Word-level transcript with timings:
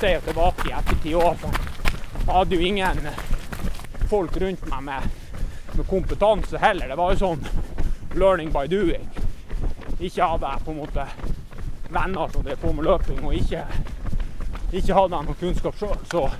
ser 0.00 0.14
jo 0.14 0.20
tilbake 0.26 0.68
i 0.68 0.74
ettertid 0.76 1.14
òg. 1.16 1.44
Jeg 2.26 2.34
hadde 2.34 2.56
jo 2.56 2.66
ingen 2.68 2.98
folk 4.10 4.36
rundt 4.40 4.66
meg 4.70 4.82
med, 4.88 5.06
med 5.74 5.86
kompetanse 5.88 6.60
heller. 6.60 6.90
Det 6.90 6.98
var 6.98 7.14
jo 7.14 7.20
sånn 7.22 7.46
learning 8.16 8.52
by 8.52 8.66
doing. 8.68 9.06
Ikke 9.98 10.28
hadde 10.28 10.52
jeg 10.52 10.64
på 10.66 10.74
en 10.74 10.80
måte 10.82 11.06
venner 11.88 12.32
som 12.32 12.44
drev 12.44 12.60
på 12.60 12.72
med 12.76 12.84
løping, 12.84 13.22
og 13.24 13.34
ikke, 13.36 13.62
ikke 14.72 14.98
hadde 14.98 15.16
jeg 15.16 15.28
noe 15.28 15.40
kunnskap 15.40 15.80
sjøl. 15.80 16.36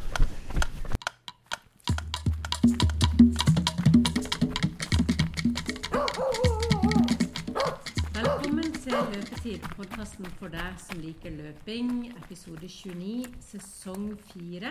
Podkasten 10.16 10.38
for 10.40 10.48
deg 10.48 10.76
som 10.80 11.00
liker 11.02 11.34
løping, 11.34 11.90
episode 12.16 12.68
29, 12.68 13.26
sesong 13.44 14.14
4. 14.30 14.70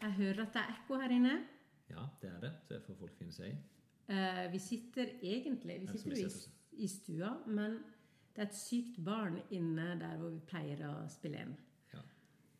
Jeg 0.00 0.14
hører 0.16 0.40
at 0.42 0.54
det 0.56 0.62
er 0.62 0.72
ekko 0.72 0.96
her 0.98 1.12
inne. 1.14 1.34
Ja, 1.90 2.06
det 2.22 2.30
er 2.30 2.40
det. 2.42 2.50
Det 2.68 2.80
får 2.82 2.96
folk 2.98 3.12
finne 3.18 3.34
seg 3.34 3.52
i. 3.52 3.58
Eh, 4.10 4.48
vi 4.50 4.58
sitter 4.58 5.12
egentlig 5.22 5.76
vi 5.84 5.92
sitter 5.92 6.22
jo 6.24 6.30
i, 6.32 6.82
i 6.82 6.88
stua, 6.90 7.30
men 7.46 7.76
det 8.34 8.42
er 8.42 8.48
et 8.48 8.58
sykt 8.58 8.98
barn 9.04 9.38
inne 9.54 9.92
der 10.00 10.16
hvor 10.18 10.32
vi 10.34 10.40
pleier 10.48 10.82
å 10.88 10.96
spille 11.12 11.44
inn. 11.44 11.54
Ja. 11.92 12.02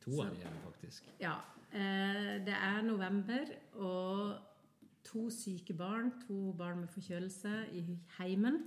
To 0.04 0.20
av 0.22 0.36
de 0.36 0.44
er 0.44 0.54
det 0.54 0.62
faktisk. 0.68 1.10
Ja, 1.24 1.34
eh, 1.72 2.36
det 2.46 2.54
er 2.60 2.86
november, 2.86 3.56
og 3.74 4.38
to 5.08 5.26
syke 5.34 5.74
barn, 5.74 6.14
to 6.28 6.52
barn 6.54 6.84
med 6.84 6.94
forkjølelse 6.94 7.56
i 7.74 7.82
heimen. 8.20 8.62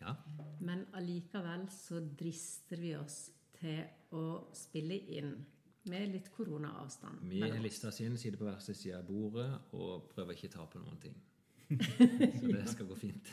Ja. 0.00 0.14
Men 0.60 0.86
allikevel 0.96 1.66
så 1.72 2.00
drister 2.00 2.80
vi 2.80 2.94
oss 2.98 3.26
til 3.56 3.84
å 4.16 4.24
spille 4.56 4.98
inn 5.16 5.32
med 5.86 6.12
litt 6.12 6.28
koronaavstand. 6.34 7.22
Vi 7.30 7.40
har 7.44 7.58
lista 7.62 7.88
oss 7.88 8.00
inn, 8.02 8.18
sitter 8.18 8.40
på 8.40 8.48
hver 8.48 8.60
sin 8.62 8.76
side 8.76 8.98
av 8.98 9.06
bordet 9.06 9.48
og 9.78 10.08
prøver 10.12 10.36
ikke 10.36 10.50
å 10.50 10.56
ta 10.58 10.66
på 10.70 10.82
noen 10.82 11.00
ting. 11.02 11.16
Så 12.40 12.50
det 12.50 12.66
skal 12.70 12.90
gå 12.90 12.98
fint. 12.98 13.32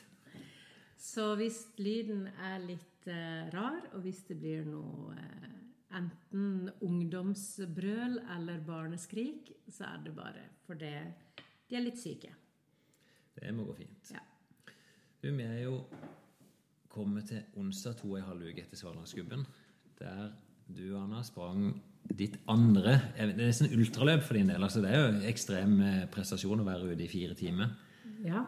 Så 1.04 1.34
hvis 1.38 1.66
lyden 1.82 2.28
er 2.32 2.62
litt 2.64 3.10
eh, 3.12 3.50
rar, 3.54 3.82
og 3.94 4.06
hvis 4.06 4.22
det 4.30 4.38
blir 4.40 4.64
noe 4.70 5.18
eh, 5.18 5.50
enten 5.98 6.72
ungdomsbrøl 6.82 8.22
eller 8.38 8.64
barneskrik, 8.66 9.52
så 9.68 9.90
er 9.92 10.06
det 10.06 10.16
bare 10.16 10.46
fordi 10.68 10.94
de 11.70 11.78
er 11.78 11.84
litt 11.84 12.00
syke. 12.00 12.32
Det 13.34 13.52
må 13.54 13.66
gå 13.68 13.76
fint. 13.82 14.14
Ja. 14.14 14.22
Du, 15.20 15.30
vi 15.32 15.44
er 15.44 15.60
jo 15.66 15.82
kommet 16.94 17.28
til 17.32 17.42
onsdag 17.60 17.98
to 18.00 18.12
og 18.14 18.20
en 18.22 18.28
halv 18.30 18.46
uke 18.52 18.64
etter 18.64 18.80
Svalandsgubben, 18.80 19.46
der 20.00 20.32
du, 20.74 20.86
Anna, 20.98 21.22
sprang 21.26 21.74
ditt 22.20 22.36
andre 22.52 22.98
Det 23.16 23.24
er 23.24 23.32
nesten 23.38 23.72
ultraløp 23.76 24.24
for 24.26 24.36
din 24.38 24.50
del. 24.52 24.64
altså 24.64 24.82
Det 24.84 24.92
er 24.92 25.02
jo 25.02 25.22
ekstrem 25.30 25.78
eh, 25.84 26.04
prestasjon 26.12 26.62
å 26.64 26.68
være 26.68 26.92
ute 26.94 27.06
i 27.06 27.12
fire 27.12 27.36
timer. 27.38 27.72
Ja. 28.24 28.44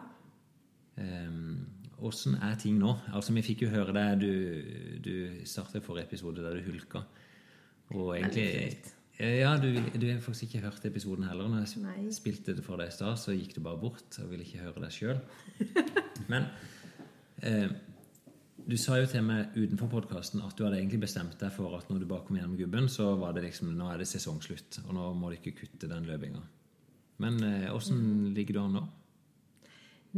Åssen 2.06 2.36
er 2.44 2.56
ting 2.60 2.76
nå? 2.80 2.92
Altså, 3.12 3.32
Vi 3.36 3.44
fikk 3.44 3.64
jo 3.66 3.72
høre 3.72 3.94
deg 3.96 4.20
Du, 4.20 4.30
du 5.04 5.14
startet 5.48 5.84
forrige 5.84 6.10
episode 6.10 6.44
der 6.44 6.58
du 6.58 6.68
hulka. 6.70 7.04
Og 7.94 8.16
egentlig. 8.16 8.76
Ja, 9.16 9.54
du, 9.56 9.70
du 9.96 10.06
har 10.10 10.20
faktisk 10.20 10.50
ikke 10.50 10.66
hørt 10.66 10.84
episoden 10.84 11.24
heller. 11.24 11.48
Når 11.48 11.64
jeg 11.64 11.82
Nei. 11.84 12.10
spilte 12.12 12.52
det 12.56 12.64
for 12.66 12.76
deg 12.80 12.90
i 12.90 12.96
stad, 12.96 13.16
så 13.20 13.32
gikk 13.32 13.54
du 13.56 13.62
bare 13.64 13.80
bort 13.80 14.18
og 14.20 14.28
ville 14.32 14.44
ikke 14.44 14.64
høre 14.66 14.82
deg 14.84 14.92
sjøl. 14.92 15.20
Men 16.32 16.50
eh, 17.40 17.70
du 18.66 18.74
sa 18.80 18.96
jo 18.98 19.06
til 19.10 19.22
meg 19.22 19.54
utenfor 19.54 19.90
podkasten 19.92 20.42
at 20.42 20.56
du 20.58 20.64
hadde 20.66 20.80
egentlig 20.80 21.04
bestemt 21.04 21.38
deg 21.38 21.52
for 21.54 21.76
at 21.78 21.90
når 21.90 22.02
du 22.02 22.08
bare 22.10 22.26
kom 22.26 22.38
gjennom 22.38 22.56
gubben, 22.58 22.88
så 22.90 23.12
var 23.20 23.36
det 23.36 23.44
liksom 23.46 23.70
Nå 23.78 23.90
er 23.92 24.02
det 24.02 24.08
sesongslutt, 24.10 24.80
og 24.86 24.94
nå 24.96 25.10
må 25.18 25.30
du 25.30 25.38
ikke 25.38 25.54
kutte 25.62 25.90
den 25.90 26.08
løpinga. 26.08 26.42
Men 27.22 27.38
eh, 27.46 27.92
ligger 28.34 28.56
du 28.58 28.62
an 28.64 28.74
nå? 28.76 28.82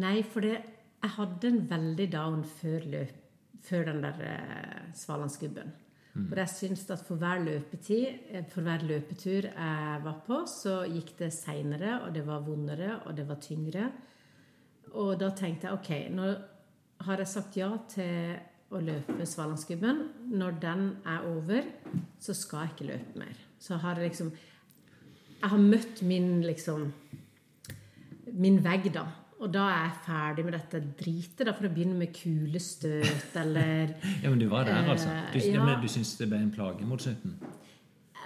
Nei, 0.03 0.23
for 0.27 0.47
det, 0.47 0.57
jeg 1.03 1.15
hadde 1.19 1.51
en 1.51 1.61
veldig 1.71 2.09
down 2.13 2.41
før, 2.59 2.89
løp, 2.95 3.21
før 3.69 3.91
den 3.91 4.03
der 4.07 4.25
eh, 4.33 4.89
Svalandsgubben. 4.97 5.77
Og 6.19 6.35
jeg 6.41 6.51
syns 6.51 6.83
at 6.91 7.05
for 7.07 7.21
hver 7.21 7.43
løpetid, 7.45 8.07
eh, 8.33 8.47
for 8.51 8.67
hver 8.67 8.83
løpetur 8.87 9.51
jeg 9.53 10.05
var 10.05 10.21
på, 10.27 10.41
så 10.51 10.81
gikk 10.91 11.15
det 11.21 11.31
seinere, 11.37 12.01
og 12.07 12.15
det 12.17 12.25
var 12.27 12.47
vondere, 12.47 13.03
og 13.07 13.15
det 13.17 13.27
var 13.29 13.39
tyngre. 13.45 13.91
Og 14.97 15.19
da 15.21 15.31
tenkte 15.37 15.69
jeg 15.69 15.79
ok, 15.79 15.93
nå 16.17 16.31
har 17.07 17.21
jeg 17.23 17.31
sagt 17.31 17.57
ja 17.59 17.71
til 17.91 18.39
å 18.75 18.81
løpe 18.85 19.25
Svalandsgubben. 19.27 20.03
Når 20.35 20.59
den 20.61 20.83
er 21.09 21.25
over, 21.29 21.69
så 22.21 22.35
skal 22.37 22.67
jeg 22.67 22.75
ikke 22.75 22.89
løpe 22.93 23.23
mer. 23.23 23.39
Så 23.59 23.79
har 23.83 23.99
jeg 24.01 24.11
liksom 24.11 24.33
Jeg 25.39 25.51
har 25.53 25.59
møtt 25.63 26.03
min 26.03 26.43
liksom 26.43 26.93
min 28.39 28.59
vegg, 28.65 28.91
da. 28.93 29.07
Og 29.39 29.53
da 29.55 29.69
er 29.71 29.85
jeg 29.87 30.01
ferdig 30.05 30.45
med 30.45 30.55
dette 30.57 30.81
dritet, 30.99 31.45
da, 31.47 31.53
for 31.55 31.69
å 31.69 31.73
begynne 31.73 31.95
med 31.99 32.11
kulestøt 32.15 33.37
eller 33.39 33.95
Ja, 34.25 34.31
men 34.33 34.41
du 34.43 34.49
var 34.51 34.67
der, 34.67 34.83
altså. 34.91 35.13
Du, 35.33 35.39
Eh, 35.39 35.53
ja. 35.55 35.65
men 35.65 35.81
du 35.83 35.89
syns 35.89 36.17
det 36.19 36.29
ble 36.29 36.41
en 36.43 36.51
plage 36.55 36.87
mot 36.87 37.01
slutten? 37.03 37.39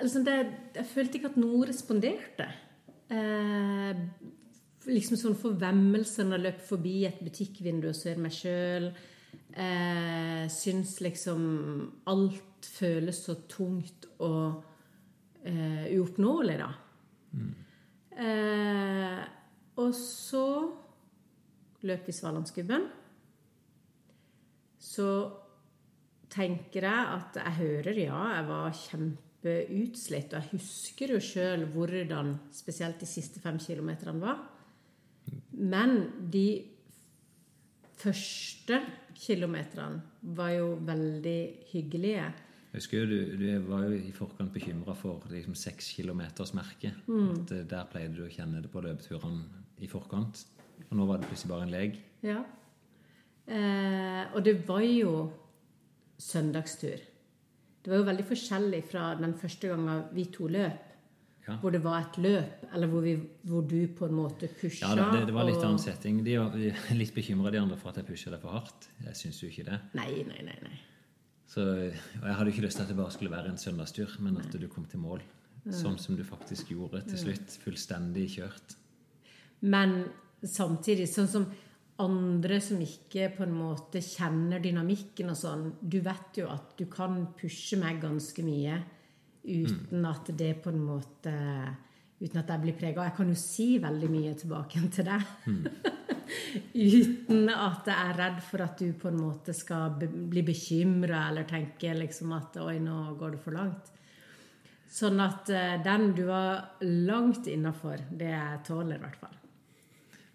altså 0.00 0.22
det, 0.24 0.38
Jeg 0.74 0.86
følte 0.88 1.18
ikke 1.18 1.30
at 1.34 1.36
noe 1.36 1.66
responderte. 1.68 2.48
Eh, 3.12 3.92
liksom 4.88 5.18
sånn 5.20 5.38
forvemmelse 5.38 6.24
når 6.26 6.38
jeg 6.38 6.46
løp 6.46 6.62
forbi 6.66 6.94
et 7.08 7.22
butikkvindu 7.22 7.88
og 7.90 7.98
ser 7.98 8.20
meg 8.22 8.34
sjøl. 8.34 8.90
Eh, 9.52 10.44
syns 10.52 10.96
liksom 11.04 11.42
alt 12.10 12.68
føles 12.72 13.20
så 13.26 13.36
tungt 13.50 14.06
og 14.24 14.62
eh, 15.44 15.86
uoppnåelig, 15.96 16.56
da. 16.60 16.70
Eh, 18.22 19.20
og 19.80 19.92
så 19.96 20.46
løp 21.88 22.08
vi 22.08 22.14
Svalandsgubben. 22.16 22.88
Så 24.82 25.08
tenker 26.32 26.86
jeg 26.88 27.12
at 27.16 27.38
jeg 27.38 27.58
hører, 27.60 28.00
ja, 28.06 28.22
jeg 28.36 28.48
var 28.48 28.78
kjempeutslitt. 28.78 30.32
Og 30.32 30.38
jeg 30.40 30.50
husker 30.56 31.14
jo 31.14 31.20
sjøl 31.22 31.66
hvordan 31.74 32.34
spesielt 32.54 33.00
de 33.02 33.08
siste 33.08 33.42
fem 33.42 33.60
kilometerne 33.62 34.22
var. 34.22 34.42
Men 35.52 35.98
de 36.32 36.46
første 38.02 38.80
kilometerne 39.18 40.02
var 40.36 40.54
jo 40.56 40.72
veldig 40.86 41.40
hyggelige. 41.72 42.24
Jeg 42.72 42.80
husker 42.80 43.02
jo 43.02 43.08
du, 43.10 43.34
du 43.36 43.46
var 43.68 43.84
jo 43.84 43.98
i 43.98 44.14
forkant 44.16 44.52
bekymra 44.54 44.94
for 44.96 45.26
liksom 45.30 45.54
sekskilometersmerket. 45.58 47.04
Mm. 47.06 47.30
At 47.34 47.52
eh, 47.52 47.66
Der 47.68 47.88
pleide 47.90 48.16
du 48.16 48.24
å 48.24 48.32
kjenne 48.32 48.62
det 48.64 48.72
på 48.72 48.80
løpeturene 48.84 49.62
i 49.84 49.90
forkant. 49.90 50.46
Og 50.88 50.96
nå 50.96 51.06
var 51.06 51.20
det 51.20 51.28
plutselig 51.28 51.52
bare 51.52 51.66
en 51.68 51.74
leg. 51.74 51.98
Ja. 52.24 52.40
Eh, 53.46 54.22
og 54.32 54.40
det 54.46 54.56
var 54.68 54.84
jo 54.86 55.12
søndagstur. 56.22 57.04
Det 57.82 57.90
var 57.90 58.00
jo 58.00 58.08
veldig 58.08 58.26
forskjellig 58.28 58.82
fra 58.88 59.10
den 59.18 59.34
første 59.38 59.68
gangen 59.72 60.04
vi 60.14 60.28
to 60.32 60.46
løp, 60.50 60.91
Ja. 61.42 61.56
hvor 61.58 61.72
det 61.74 61.80
var 61.82 62.04
et 62.04 62.16
løp, 62.22 62.60
eller 62.72 62.86
hvor, 62.86 63.02
vi, 63.02 63.16
hvor 63.50 63.64
du 63.66 63.88
på 63.98 64.06
en 64.06 64.14
måte 64.14 64.46
pusha. 64.46 64.86
Ja, 64.86 65.10
det, 65.10 65.26
det 65.26 65.34
var 65.34 65.48
litt 65.48 65.58
og- 65.58 65.64
annen 65.72 65.82
setting. 65.82 66.20
De 66.22 66.36
var 66.38 66.54
litt 66.94 67.14
bekymra, 67.16 67.50
de 67.50 67.58
andre, 67.58 67.76
for 67.76 67.90
at 67.90 67.98
jeg 67.98 68.06
pusha 68.06 68.30
det 68.30 68.38
for 68.40 68.54
hardt. 68.54 68.86
Jeg 69.02 69.18
syns 69.18 69.42
jo 69.42 69.48
ikke 69.50 69.64
det. 69.66 69.80
Nei, 69.98 70.22
nei, 70.28 70.42
nei. 70.46 70.58
nei. 70.62 70.78
Så, 71.50 71.64
og 71.66 72.24
jeg 72.28 72.36
hadde 72.38 72.52
ikke 72.54 72.62
lyst 72.64 72.78
til 72.78 72.86
at 72.86 72.92
det 72.92 72.96
bare 72.96 73.12
skulle 73.12 73.34
være 73.34 73.50
en 73.50 73.58
søndagstur, 73.60 74.14
men 74.24 74.38
at 74.40 74.54
du 74.54 74.68
kom 74.72 74.86
til 74.88 75.02
mål. 75.02 75.20
Sånn 75.70 75.98
som 76.00 76.16
du 76.18 76.22
faktisk 76.26 76.72
gjorde 76.74 77.02
til 77.10 77.18
slutt. 77.20 77.58
Fullstendig 77.62 78.28
kjørt. 78.36 78.78
Men 79.62 79.98
samtidig, 80.42 81.06
sånn 81.10 81.28
som 81.30 81.44
andre 82.02 82.58
som 82.64 82.80
ikke 82.82 83.28
på 83.36 83.44
en 83.44 83.52
måte 83.54 84.00
kjenner 84.02 84.62
dynamikken 84.64 85.28
og 85.30 85.36
sånn 85.38 85.66
Du 85.82 86.00
vet 86.02 86.40
jo 86.40 86.48
at 86.50 86.72
du 86.78 86.86
kan 86.90 87.28
pushe 87.38 87.76
meg 87.78 88.00
ganske 88.02 88.42
mye 88.46 88.80
uten 89.44 90.06
at 90.06 90.30
det 90.38 90.54
på 90.62 90.70
en 90.72 90.84
måte 90.84 91.32
Uten 92.22 92.38
at 92.38 92.50
jeg 92.52 92.62
blir 92.62 92.76
prega. 92.78 93.02
Jeg 93.08 93.16
kan 93.16 93.30
jo 93.32 93.34
si 93.34 93.64
veldig 93.82 94.08
mye 94.12 94.32
tilbake 94.38 94.78
til 94.94 95.08
deg. 95.08 95.24
uten 97.02 97.48
at 97.50 97.88
jeg 97.90 97.96
er 97.96 98.20
redd 98.20 98.38
for 98.46 98.62
at 98.62 98.78
du 98.78 98.92
på 98.94 99.10
en 99.10 99.18
måte 99.18 99.54
skal 99.56 99.96
bli 99.98 100.44
bekymra 100.46 101.24
eller 101.32 101.48
tenke 101.50 101.90
liksom 101.98 102.30
at 102.36 102.60
Oi, 102.62 102.76
nå 102.78 103.16
går 103.18 103.34
det 103.34 103.42
for 103.42 103.58
langt. 103.58 103.90
Sånn 104.92 105.18
at 105.24 105.50
eh, 105.50 105.78
den 105.82 106.12
du 106.14 106.26
var 106.28 106.76
langt 106.84 107.48
innafor, 107.50 108.04
det 108.12 108.30
jeg 108.30 108.64
tåler 108.68 109.00
i 109.00 109.02
hvert 109.02 109.18
fall. 109.18 109.38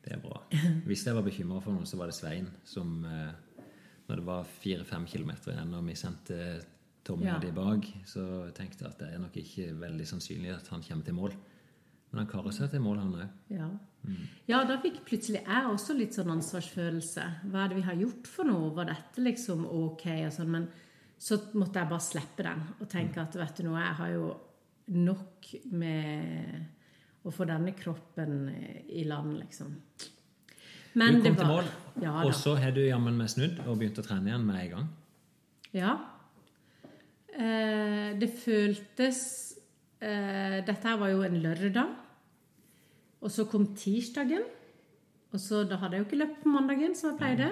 Det 0.04 0.16
er 0.16 0.24
bra. 0.24 0.40
Hvis 0.88 1.06
jeg 1.08 1.16
var 1.16 1.26
bekymra 1.26 1.62
for 1.64 1.76
noe, 1.76 1.88
så 1.88 2.00
var 2.00 2.10
det 2.12 2.18
Svein 2.18 2.48
som 2.68 2.98
eh, 3.06 3.62
Når 4.08 4.20
det 4.20 4.26
var 4.28 4.48
fire-fem 4.48 5.06
kilometer 5.08 5.54
igjen 5.54 5.74
og 5.76 5.88
vi 5.88 5.96
sendte 6.00 6.38
Tommy 7.08 7.26
Ja. 7.30 7.38
bak, 7.56 7.86
så 8.06 8.24
tenkte 8.56 8.84
jeg 8.84 8.92
at 8.92 9.00
det 9.00 9.14
er 9.14 9.22
nok 9.24 9.38
ikke 9.40 9.70
veldig 9.80 10.08
sannsynlig 10.10 10.54
at 10.56 10.68
han 10.74 10.84
kommer 10.84 11.06
til 11.08 11.16
mål. 11.18 11.36
Men 12.12 12.24
han 12.24 12.28
karer 12.32 12.56
seg 12.56 12.72
til 12.72 12.84
mål, 12.84 13.00
han 13.04 13.14
òg. 13.20 13.30
Ja. 13.52 13.70
ja, 14.48 14.64
da 14.68 14.78
fikk 14.84 15.02
plutselig 15.08 15.42
jeg 15.44 15.68
også 15.68 15.96
litt 15.98 16.16
sånn 16.16 16.32
ansvarsfølelse. 16.32 17.26
Hva 17.52 17.64
er 17.66 17.72
det 17.72 17.80
vi 17.82 17.88
har 17.88 18.00
gjort 18.00 18.30
for 18.32 18.48
noe? 18.48 18.72
Var 18.78 18.92
dette 18.94 19.24
liksom 19.26 19.66
ok? 19.68 20.06
Og 20.28 20.36
sånn, 20.38 20.52
men 20.56 20.68
så 21.20 21.40
måtte 21.58 21.82
jeg 21.82 21.90
bare 21.92 22.06
slippe 22.06 22.46
den 22.46 22.64
og 22.80 22.88
tenke 22.92 23.24
at 23.24 23.36
vet 23.36 23.60
du 23.60 23.68
noe, 23.68 23.82
jeg 23.82 23.98
har 24.00 24.14
jo 24.14 24.28
nok 24.96 25.50
med 25.76 26.68
å 27.28 27.34
få 27.34 27.48
denne 27.50 27.74
kroppen 27.76 28.38
i 28.88 29.04
land, 29.04 29.34
liksom. 29.42 29.74
Men 30.98 31.20
Du 31.20 31.26
kom 31.28 31.36
det 31.36 31.42
til 31.42 31.50
mål, 31.52 31.72
Ja 32.02 32.14
og 32.24 32.34
så 32.34 32.56
har 32.58 32.72
du 32.72 32.80
jammen 32.82 33.18
meg 33.20 33.30
snudd 33.30 33.60
og 33.68 33.78
begynt 33.82 34.00
å 34.00 34.06
trene 34.06 34.32
igjen 34.32 34.46
med 34.48 34.62
en 34.62 34.70
gang. 34.72 34.88
Ja. 35.76 35.98
Eh, 37.38 38.12
det 38.18 38.30
føltes 38.34 39.20
eh, 40.02 40.60
Dette 40.66 40.82
her 40.82 41.00
var 41.00 41.14
jo 41.14 41.24
en 41.26 41.40
lørdag. 41.44 41.96
Og 43.22 43.34
så 43.34 43.48
kom 43.50 43.72
tirsdagen. 43.78 44.46
Og 45.34 45.42
så 45.44 45.64
da 45.68 45.80
hadde 45.82 45.98
jeg 45.98 46.04
jo 46.04 46.08
ikke 46.08 46.22
løpt 46.22 46.44
på 46.44 46.54
mandagen, 46.54 46.96
som 46.96 47.12
jeg 47.12 47.20
pleide. 47.22 47.50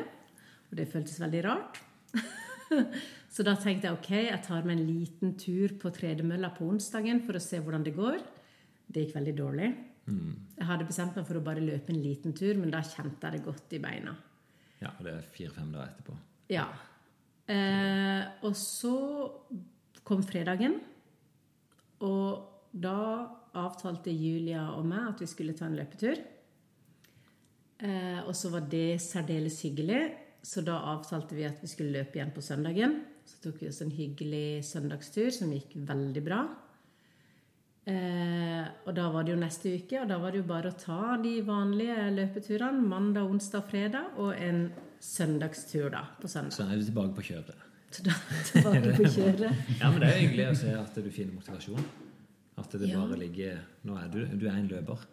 Og 0.71 0.77
det 0.79 0.87
føltes 0.89 1.19
veldig 1.21 1.41
rart. 1.45 1.81
så 3.33 3.45
da 3.45 3.55
tenkte 3.59 3.89
jeg 3.89 3.97
ok, 3.97 4.11
jeg 4.29 4.43
tar 4.45 4.65
meg 4.65 4.77
en 4.77 4.87
liten 4.87 5.35
tur 5.39 5.75
på 5.81 5.91
tredemølla 5.93 6.53
på 6.55 6.69
onsdagen 6.69 7.21
for 7.25 7.37
å 7.37 7.43
se 7.43 7.59
hvordan 7.61 7.85
det 7.85 7.97
går. 7.97 8.23
Det 8.85 9.05
gikk 9.05 9.17
veldig 9.17 9.35
dårlig. 9.37 9.69
Jeg 10.05 10.67
hadde 10.69 10.85
bestemt 10.85 11.15
meg 11.17 11.25
for 11.25 11.39
å 11.39 11.45
bare 11.45 11.63
løpe 11.63 11.93
en 11.93 12.01
liten 12.01 12.33
tur, 12.37 12.53
men 12.61 12.71
da 12.73 12.83
kjente 12.85 13.25
jeg 13.25 13.39
det 13.39 13.45
godt 13.45 13.73
i 13.73 13.81
beina. 13.81 14.13
Ja, 14.81 14.91
og 14.91 15.05
det 15.07 15.15
er 15.15 15.31
fire-fem 15.33 15.71
dager 15.73 15.93
etterpå. 15.93 16.17
Ja. 16.53 16.67
Eh, 17.49 18.21
og 18.45 18.53
så 18.57 18.95
kom 20.05 20.21
fredagen, 20.25 20.77
og 22.05 22.71
da 22.75 22.99
avtalte 23.55 24.11
Julia 24.11 24.67
og 24.75 24.85
meg 24.87 25.13
at 25.13 25.23
vi 25.23 25.29
skulle 25.31 25.55
ta 25.57 25.69
en 25.69 25.77
løpetur. 25.79 26.19
Eh, 27.85 28.21
og 28.23 28.35
så 28.35 28.51
var 28.53 28.67
det 28.71 29.01
særdeles 29.03 29.61
hyggelig, 29.65 30.03
så 30.45 30.63
da 30.63 30.77
avtalte 30.93 31.35
vi 31.37 31.47
at 31.47 31.61
vi 31.63 31.71
skulle 31.71 31.95
løpe 31.95 32.19
igjen 32.19 32.33
på 32.35 32.43
søndagen. 32.43 32.99
Så 33.25 33.39
tok 33.41 33.63
vi 33.63 33.71
oss 33.71 33.81
en 33.81 33.93
hyggelig 33.95 34.63
søndagstur 34.67 35.31
som 35.33 35.53
gikk 35.55 35.73
veldig 35.87 36.23
bra. 36.25 36.43
Eh, 37.85 38.65
og 38.85 38.95
da 38.97 39.09
var 39.13 39.25
det 39.25 39.35
jo 39.35 39.41
neste 39.41 39.75
uke, 39.77 39.99
og 40.01 40.09
da 40.09 40.17
var 40.21 40.33
det 40.33 40.41
jo 40.41 40.49
bare 40.49 40.71
å 40.71 40.79
ta 40.79 41.15
de 41.21 41.35
vanlige 41.45 42.09
løpeturene 42.15 42.81
mandag, 42.81 43.29
onsdag 43.29 43.69
fredag, 43.69 44.17
og 44.21 44.33
en 44.41 44.67
søndagstur 45.01 45.91
da 45.93 46.05
på 46.21 46.29
søndag. 46.31 46.55
Så 46.57 46.65
er 46.65 46.79
du 46.79 46.87
tilbake 46.87 47.17
på 47.17 47.27
kjøret. 47.29 47.65
Tilbake 48.51 48.95
på 48.97 49.09
kjøret. 49.09 49.65
Ja, 49.79 49.89
men 49.91 49.99
det 50.01 50.09
er 50.11 50.19
hyggelig 50.21 50.47
å 50.51 50.55
se 50.59 50.73
at 50.79 50.95
du 51.01 51.09
finner 51.11 51.33
motivasjon. 51.39 51.85
At 52.57 52.71
det 52.71 52.87
Ja. 52.89 53.01
bare 53.03 53.17
ligger 53.19 53.57
Nå 53.83 53.97
er 53.99 54.07
du, 54.13 54.21
du 54.39 54.47
er 54.47 54.55
en 54.55 54.67
løper. 54.71 55.03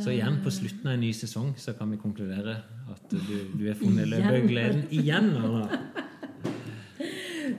Så 0.00 0.08
igjen, 0.14 0.38
på 0.42 0.50
slutten 0.50 0.88
av 0.88 0.94
en 0.96 1.02
ny 1.04 1.10
sesong 1.12 1.50
så 1.60 1.74
kan 1.76 1.90
vi 1.92 1.98
konkludere 2.00 2.54
at 2.90 3.10
du, 3.12 3.18
du 3.58 3.66
er 3.68 3.74
funnet 3.76 4.08
løpegleden 4.08 4.86
igjen. 4.90 5.34
Anna. 5.36 5.66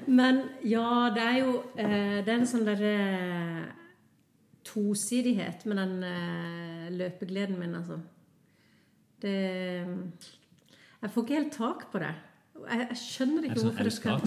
Men 0.08 0.40
ja, 0.66 1.12
det 1.14 1.24
er 1.24 1.38
jo 1.44 1.52
eh, 1.78 2.24
Det 2.26 2.32
er 2.32 2.40
en 2.40 2.48
sånn 2.50 2.66
derre 2.66 2.94
tosidighet 4.68 5.66
med 5.70 5.78
den 5.80 5.94
eh, 6.04 6.88
løpegleden 6.98 7.60
min, 7.60 7.76
altså. 7.78 8.00
Det 9.22 9.36
Jeg 11.02 11.12
får 11.14 11.24
ikke 11.24 11.38
helt 11.38 11.54
tak 11.54 11.86
på 11.92 12.02
det. 12.02 12.14
Jeg, 12.68 12.88
jeg 12.92 12.98
skjønner 13.02 13.44
Er 13.44 13.50
ikke 13.50 13.60
sånn 13.62 13.70
hvorfor 13.70 13.88
jeg, 13.90 13.96
skal, 13.96 14.22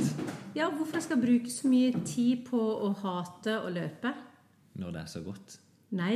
ja, 0.57 0.69
hvorfor 0.73 0.99
jeg 1.01 1.07
skal 1.07 1.21
bruke 1.23 1.51
så 1.53 1.71
mye 1.73 2.05
tid 2.09 2.45
på 2.49 2.61
å 2.61 2.93
hate 3.03 3.57
å 3.61 3.73
løpe. 3.75 4.13
når 4.81 4.93
det 4.97 5.01
er 5.03 5.11
så 5.13 5.21
godt? 5.25 5.59
Nei. 5.99 6.15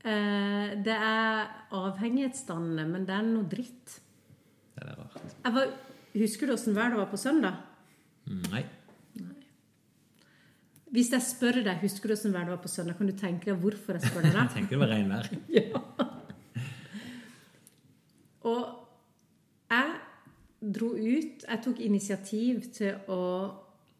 Eh, 0.00 0.68
det 0.84 0.96
er 0.96 1.48
avhengighetsdannende, 1.76 2.84
men 2.90 3.06
det 3.08 3.14
er 3.16 3.24
noe 3.28 3.46
dritt. 3.48 3.96
Det 4.76 4.84
er 4.86 4.94
rart. 4.98 5.34
Jeg 5.44 5.54
var, 5.56 5.72
husker 6.14 6.46
du 6.50 6.54
åssen 6.56 6.76
været 6.76 6.96
var 6.98 7.08
på 7.12 7.20
søndag? 7.20 7.60
Nei. 8.50 8.64
Nei. 9.20 9.36
Hvis 10.90 11.12
jeg 11.14 11.22
spør 11.22 11.60
deg, 11.64 11.76
husker 11.84 12.10
du 12.10 12.16
åssen 12.16 12.32
været 12.34 12.50
var 12.50 12.60
på 12.64 12.68
søndag, 12.72 12.96
kan 12.98 13.06
du 13.06 13.14
tenke 13.16 13.52
deg 13.52 13.60
hvorfor 13.62 13.96
jeg 13.98 14.08
spør 14.10 14.26
deg 14.26 14.32
Jeg 14.36 14.40
det? 14.40 14.54
tenker 14.56 14.76
det 14.76 14.82
var 14.82 14.92
regnvær. 14.96 15.30
Og 18.50 18.62
jeg 19.70 19.99
dro 20.60 20.92
ut 20.94 21.44
Jeg 21.48 21.62
tok 21.64 21.80
initiativ 21.80 22.70
til 22.76 23.10
å 23.12 23.20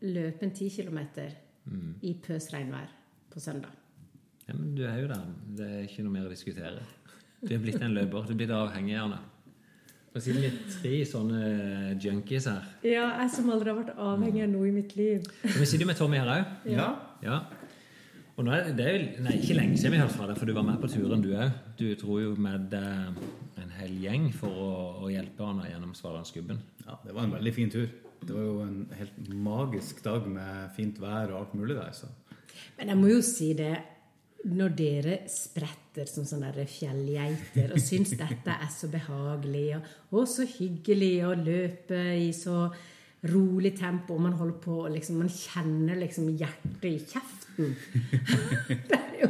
løpe 0.04 0.46
en 0.46 0.52
10 0.52 0.70
km 0.76 1.00
i 2.02 2.14
pøs 2.24 2.48
regnvær 2.54 2.88
på 3.30 3.40
søndag. 3.40 3.72
Ja, 4.48 4.54
men 4.56 4.74
du 4.74 4.82
er 4.88 4.96
jo 5.02 5.10
der. 5.10 5.26
Det 5.56 5.66
er 5.66 5.82
ikke 5.86 6.04
noe 6.06 6.14
mer 6.14 6.26
å 6.26 6.32
diskutere. 6.32 6.82
Du 7.40 7.52
er 7.54 7.60
blitt 7.62 7.80
en 7.80 7.94
løper. 7.94 8.24
Du 8.26 8.32
er 8.34 8.40
blitt 8.40 8.54
avhengig 8.54 8.96
av 8.98 9.12
det. 9.14 9.20
Og 10.10 10.24
siden 10.24 10.42
vi 10.42 10.48
er 10.48 10.56
tre 10.72 10.96
sånne 11.06 11.40
junkies 12.02 12.48
her 12.50 12.64
Ja, 12.82 13.04
jeg 13.20 13.30
som 13.30 13.50
aldri 13.54 13.70
har 13.70 13.76
vært 13.78 13.92
avhengig 13.94 14.42
av 14.42 14.50
noe 14.50 14.66
i 14.66 14.72
mitt 14.74 14.96
liv. 14.98 15.28
Vi 15.44 15.66
sitter 15.68 15.84
jo 15.84 15.90
med 15.92 16.00
Tommy 16.00 16.18
her 16.18 16.32
òg. 16.32 16.56
Ja. 16.72 16.88
Ja. 17.22 17.36
Og 18.34 18.46
nå 18.46 18.56
er 18.56 18.72
det 18.74 18.86
er 18.88 18.96
jo 18.96 19.22
nei, 19.22 19.36
ikke 19.38 19.54
lenge 19.54 19.78
siden 19.78 19.94
vi 19.94 20.00
hørte 20.00 20.16
fra 20.16 20.26
deg, 20.26 20.40
for 20.40 20.50
du 20.50 20.54
var 20.56 20.66
med 20.66 20.80
på 20.82 20.90
turen, 20.90 21.22
du 21.22 21.30
òg. 21.36 21.54
Du 21.78 21.86
dro 22.00 22.18
jo 22.18 22.34
med 22.40 22.74
en 22.74 23.20
hel 23.80 23.96
gjeng 24.04 24.28
for 24.36 24.54
å, 24.54 24.70
å 25.04 25.10
hjelpe 25.12 25.46
han 25.46 25.62
gjennom 25.68 25.94
Svalandsgubben. 25.96 26.60
ja, 26.86 26.98
det 27.04 27.16
var 27.16 27.26
en 27.26 27.36
veldig 27.38 27.54
fin 27.56 27.72
tur. 27.72 27.88
Det 28.20 28.34
var 28.36 28.44
jo 28.44 28.58
en 28.66 28.80
helt 28.98 29.30
magisk 29.32 30.02
dag 30.04 30.26
med 30.28 30.74
fint 30.76 31.00
vær 31.00 31.32
og 31.32 31.38
alt 31.40 31.56
mulig 31.56 31.78
der. 31.78 31.94
Så. 31.96 32.10
Men 32.78 32.92
jeg 32.92 33.00
må 33.00 33.14
jo 33.14 33.22
si 33.24 33.54
det 33.56 33.74
når 34.50 34.72
dere 34.76 35.16
spretter 35.28 36.08
som 36.08 36.24
sånne 36.24 36.64
fjellgeiter 36.68 37.74
og 37.74 37.82
syns 37.82 38.14
dette 38.16 38.54
er 38.54 38.70
så 38.72 38.88
behagelig 38.88 39.66
og, 39.76 39.90
og 40.16 40.30
så 40.32 40.46
hyggelig 40.48 41.12
å 41.28 41.34
løpe 41.36 42.00
i 42.16 42.30
så 42.36 42.70
rolig 43.28 43.74
tempo, 43.76 44.14
og 44.16 44.24
man 44.24 44.36
holder 44.38 44.60
på 44.64 44.76
og 44.86 44.92
liksom, 44.94 45.18
Man 45.20 45.28
kjenner 45.28 45.98
liksom 46.00 46.30
hjertet 46.40 46.86
i 46.88 46.98
kjeften. 47.04 47.74
det 48.88 48.96
er 48.96 49.18
jo, 49.20 49.28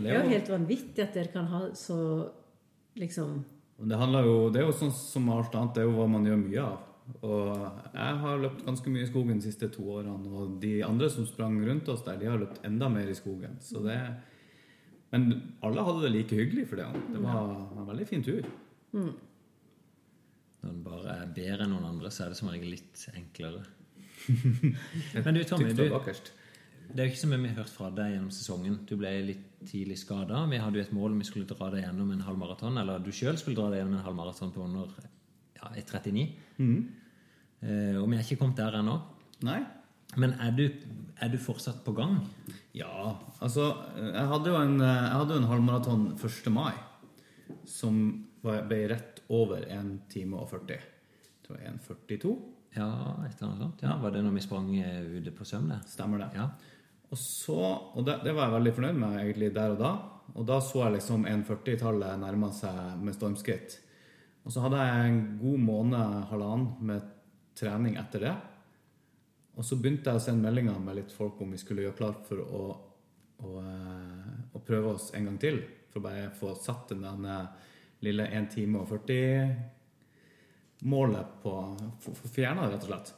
det 0.00 0.06
er 0.06 0.16
jo 0.16 0.30
helt 0.30 0.48
vanvittig 0.48 1.04
at 1.04 1.18
dere 1.18 1.32
kan 1.34 1.50
ha 1.52 1.66
så 1.76 1.98
liksom 2.96 3.42
Og 3.82 3.88
det, 3.90 3.98
jo, 3.98 4.34
det 4.54 4.60
er 4.62 4.68
jo 4.68 4.74
sånn 4.78 4.92
som 4.94 5.28
alt 5.34 5.54
annet, 5.58 5.74
det 5.74 5.82
er 5.82 5.88
jo 5.88 5.96
hva 5.96 6.08
man 6.10 6.26
gjør 6.28 6.38
mye 6.38 6.64
av. 6.64 6.88
Og 7.26 7.48
jeg 7.96 8.18
har 8.22 8.42
løpt 8.44 8.62
ganske 8.66 8.92
mye 8.94 9.02
i 9.02 9.08
skogen 9.08 9.40
de 9.40 9.48
siste 9.48 9.68
to 9.74 9.82
årene, 9.96 10.14
og 10.30 10.54
de 10.62 10.76
andre 10.86 11.08
som 11.10 11.26
sprang 11.26 11.58
rundt 11.66 11.90
oss 11.90 12.04
der, 12.06 12.20
de 12.20 12.30
har 12.30 12.38
løpt 12.38 12.62
enda 12.68 12.88
mer 12.92 13.10
i 13.10 13.16
skogen. 13.18 13.58
Så 13.62 13.82
det, 13.82 13.98
men 15.12 15.28
alle 15.66 15.84
hadde 15.88 16.06
det 16.06 16.12
like 16.14 16.38
hyggelig 16.38 16.68
for 16.70 16.80
det. 16.80 16.86
Det 17.10 17.22
var 17.24 17.50
en 17.74 17.90
veldig 17.90 18.06
fin 18.08 18.22
tur. 18.24 18.46
Når 20.62 20.70
en 20.70 20.82
bare 20.86 21.16
er 21.24 21.34
bedre 21.34 21.66
enn 21.66 21.74
noen 21.74 21.90
andre, 21.90 22.12
så 22.14 22.24
er 22.24 22.32
det 22.32 22.38
som 22.38 22.52
regel 22.52 22.70
litt 22.76 23.02
enklere. 23.16 23.64
Men 25.24 25.34
du, 25.34 25.42
Tommy, 25.48 25.72
du. 25.74 25.88
Det 26.92 27.02
er 27.02 27.10
ikke 27.10 27.20
så 27.22 27.28
mye 27.30 27.42
vi 27.42 27.50
har 27.52 27.62
hørt 27.62 27.72
fra 27.72 27.90
deg 27.94 28.14
gjennom 28.14 28.32
sesongen. 28.34 28.78
Du 28.88 28.94
ble 29.00 29.10
litt 29.26 29.44
tidlig 29.68 29.98
skada. 30.00 30.42
Vi 30.50 30.60
hadde 30.60 30.80
jo 30.80 30.84
et 30.86 30.94
mål 30.96 31.14
om 31.14 31.20
vi 31.22 31.28
skulle 31.28 31.48
dra 31.48 31.70
deg 31.72 31.84
gjennom 31.84 32.10
en 32.14 32.24
halvmaraton, 32.26 32.78
eller 32.82 33.02
du 33.02 33.12
sjøl 33.14 33.38
skulle 33.40 33.58
dra 33.58 33.70
deg 33.72 33.82
gjennom 33.82 33.98
en 34.00 34.06
halvmaraton 34.06 34.52
på 34.54 34.64
under 34.66 34.90
ja, 35.58 35.70
1,39. 35.78 36.26
Eh, 37.62 37.96
og 38.00 38.08
vi 38.10 38.18
er 38.18 38.24
ikke 38.24 38.40
kommet 38.42 38.58
der 38.60 38.78
ennå. 38.80 38.98
Nei? 39.46 39.60
Men 40.20 40.34
er 40.44 40.52
du, 40.52 40.66
er 41.22 41.32
du 41.32 41.38
fortsatt 41.40 41.80
på 41.86 41.94
gang? 41.96 42.18
Ja, 42.76 43.14
altså 43.40 43.70
Jeg 43.96 44.28
hadde 44.28 44.50
jo 44.52 44.58
en, 44.60 44.80
hadde 44.82 45.38
en 45.40 45.48
halvmaraton 45.48 46.10
1. 46.18 46.50
mai 46.52 46.74
som 47.68 48.02
ble 48.42 48.82
rett 48.90 49.22
over 49.32 49.64
1 49.64 49.94
time 50.12 50.40
og 50.40 50.50
40. 50.50 50.82
Jeg 50.82 51.46
tror 51.46 51.62
1,42. 51.70 52.34
Ja, 52.76 52.88
et 53.26 53.36
eller 53.36 53.48
annet 53.48 53.62
sånt. 53.62 53.82
Ja, 53.84 53.96
Var 54.00 54.14
det 54.14 54.22
når 54.24 54.36
vi 54.36 54.44
sprang 54.44 54.68
eh, 54.80 55.00
ute 55.18 55.32
på 55.36 55.44
Søm? 55.44 55.68
Stemmer 55.88 56.22
det. 56.24 56.30
Ja. 56.38 56.48
Og 57.12 57.20
så, 57.20 57.58
og 57.92 58.06
det, 58.06 58.22
det 58.24 58.32
var 58.32 58.48
jeg 58.48 58.56
veldig 58.56 58.74
fornøyd 58.78 59.00
med 59.02 59.18
egentlig 59.20 59.50
der 59.54 59.74
og 59.74 59.80
da. 59.82 59.92
Og 60.32 60.46
da 60.48 60.56
så 60.64 60.86
jeg 60.86 60.94
liksom 60.96 61.26
1,40-tallet 61.28 62.20
nærma 62.22 62.48
seg 62.56 63.02
med 63.04 63.14
stormskritt. 63.16 63.70
Og 64.42 64.50
så 64.54 64.58
hadde 64.64 64.78
jeg 64.80 65.08
en 65.08 65.20
god 65.42 65.58
måned, 65.60 66.06
halvannen, 66.30 66.68
med 66.88 67.00
trening 67.58 67.94
etter 68.00 68.20
det. 68.26 68.36
Og 69.52 69.62
så 69.66 69.74
begynte 69.76 70.08
jeg 70.08 70.18
å 70.18 70.24
sende 70.24 70.44
meldinger 70.46 70.78
med 70.80 70.96
litt 71.02 71.12
folk 71.12 71.36
om 71.44 71.50
vi 71.52 71.58
skulle 71.60 71.82
gjøre 71.84 71.98
klart 71.98 72.20
for 72.26 72.38
å, 72.40 72.62
å, 73.44 73.46
eh, 73.60 74.30
å 74.56 74.58
prøve 74.64 74.86
oss 74.94 75.06
en 75.14 75.26
gang 75.28 75.38
til. 75.42 75.56
For 75.92 75.98
å 76.00 76.06
bare 76.06 76.36
få 76.38 76.48
satt 76.56 76.88
den 76.96 77.22
lille 78.02 78.24
1 78.32 78.48
time 78.56 78.76
og 78.80 78.86
40-målet 78.94 81.26
på 81.44 81.52
Få 82.02 82.28
fjerna 82.32 82.60
det, 82.64 82.70
rett 82.72 82.86
og 82.88 82.90
slett. 82.90 83.08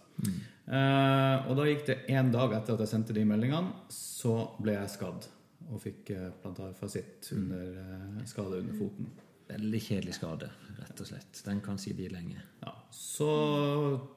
Eh, 0.65 1.45
og 1.45 1.59
da 1.59 1.67
gikk 1.69 1.85
det 1.91 1.97
én 2.15 2.31
dag 2.33 2.55
etter 2.57 2.77
at 2.77 2.85
jeg 2.85 2.93
sendte 2.95 3.17
de 3.17 3.25
meldingene, 3.29 3.85
så 3.93 4.37
ble 4.61 4.79
jeg 4.79 4.93
skadd. 4.95 5.29
Og 5.73 5.81
fikk 5.81 6.13
eh, 6.15 6.31
plantarfasitt 6.41 7.31
under 7.37 7.79
eh, 7.83 8.25
skade 8.29 8.63
under 8.63 8.79
foten. 8.79 9.11
Veldig 9.45 9.81
kjedelig 9.85 10.17
skade, 10.17 10.49
rett 10.79 11.01
og 11.05 11.09
slett. 11.09 11.41
Den 11.45 11.61
kan 11.65 11.77
si 11.81 11.93
de 11.97 12.09
lenge. 12.09 12.41
Ja, 12.65 12.73
så 12.97 13.29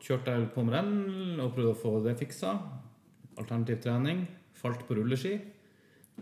kjørte 0.04 0.38
jeg 0.38 0.51
på 0.56 0.63
med 0.63 0.77
den 0.77 1.42
og 1.44 1.51
prøvde 1.56 1.74
å 1.74 1.80
få 1.82 1.98
det 2.06 2.16
fiksa. 2.20 2.56
Alternativ 3.38 3.82
trening. 3.84 4.24
Falt 4.58 4.88
på 4.88 4.96
rulleski. 4.98 5.36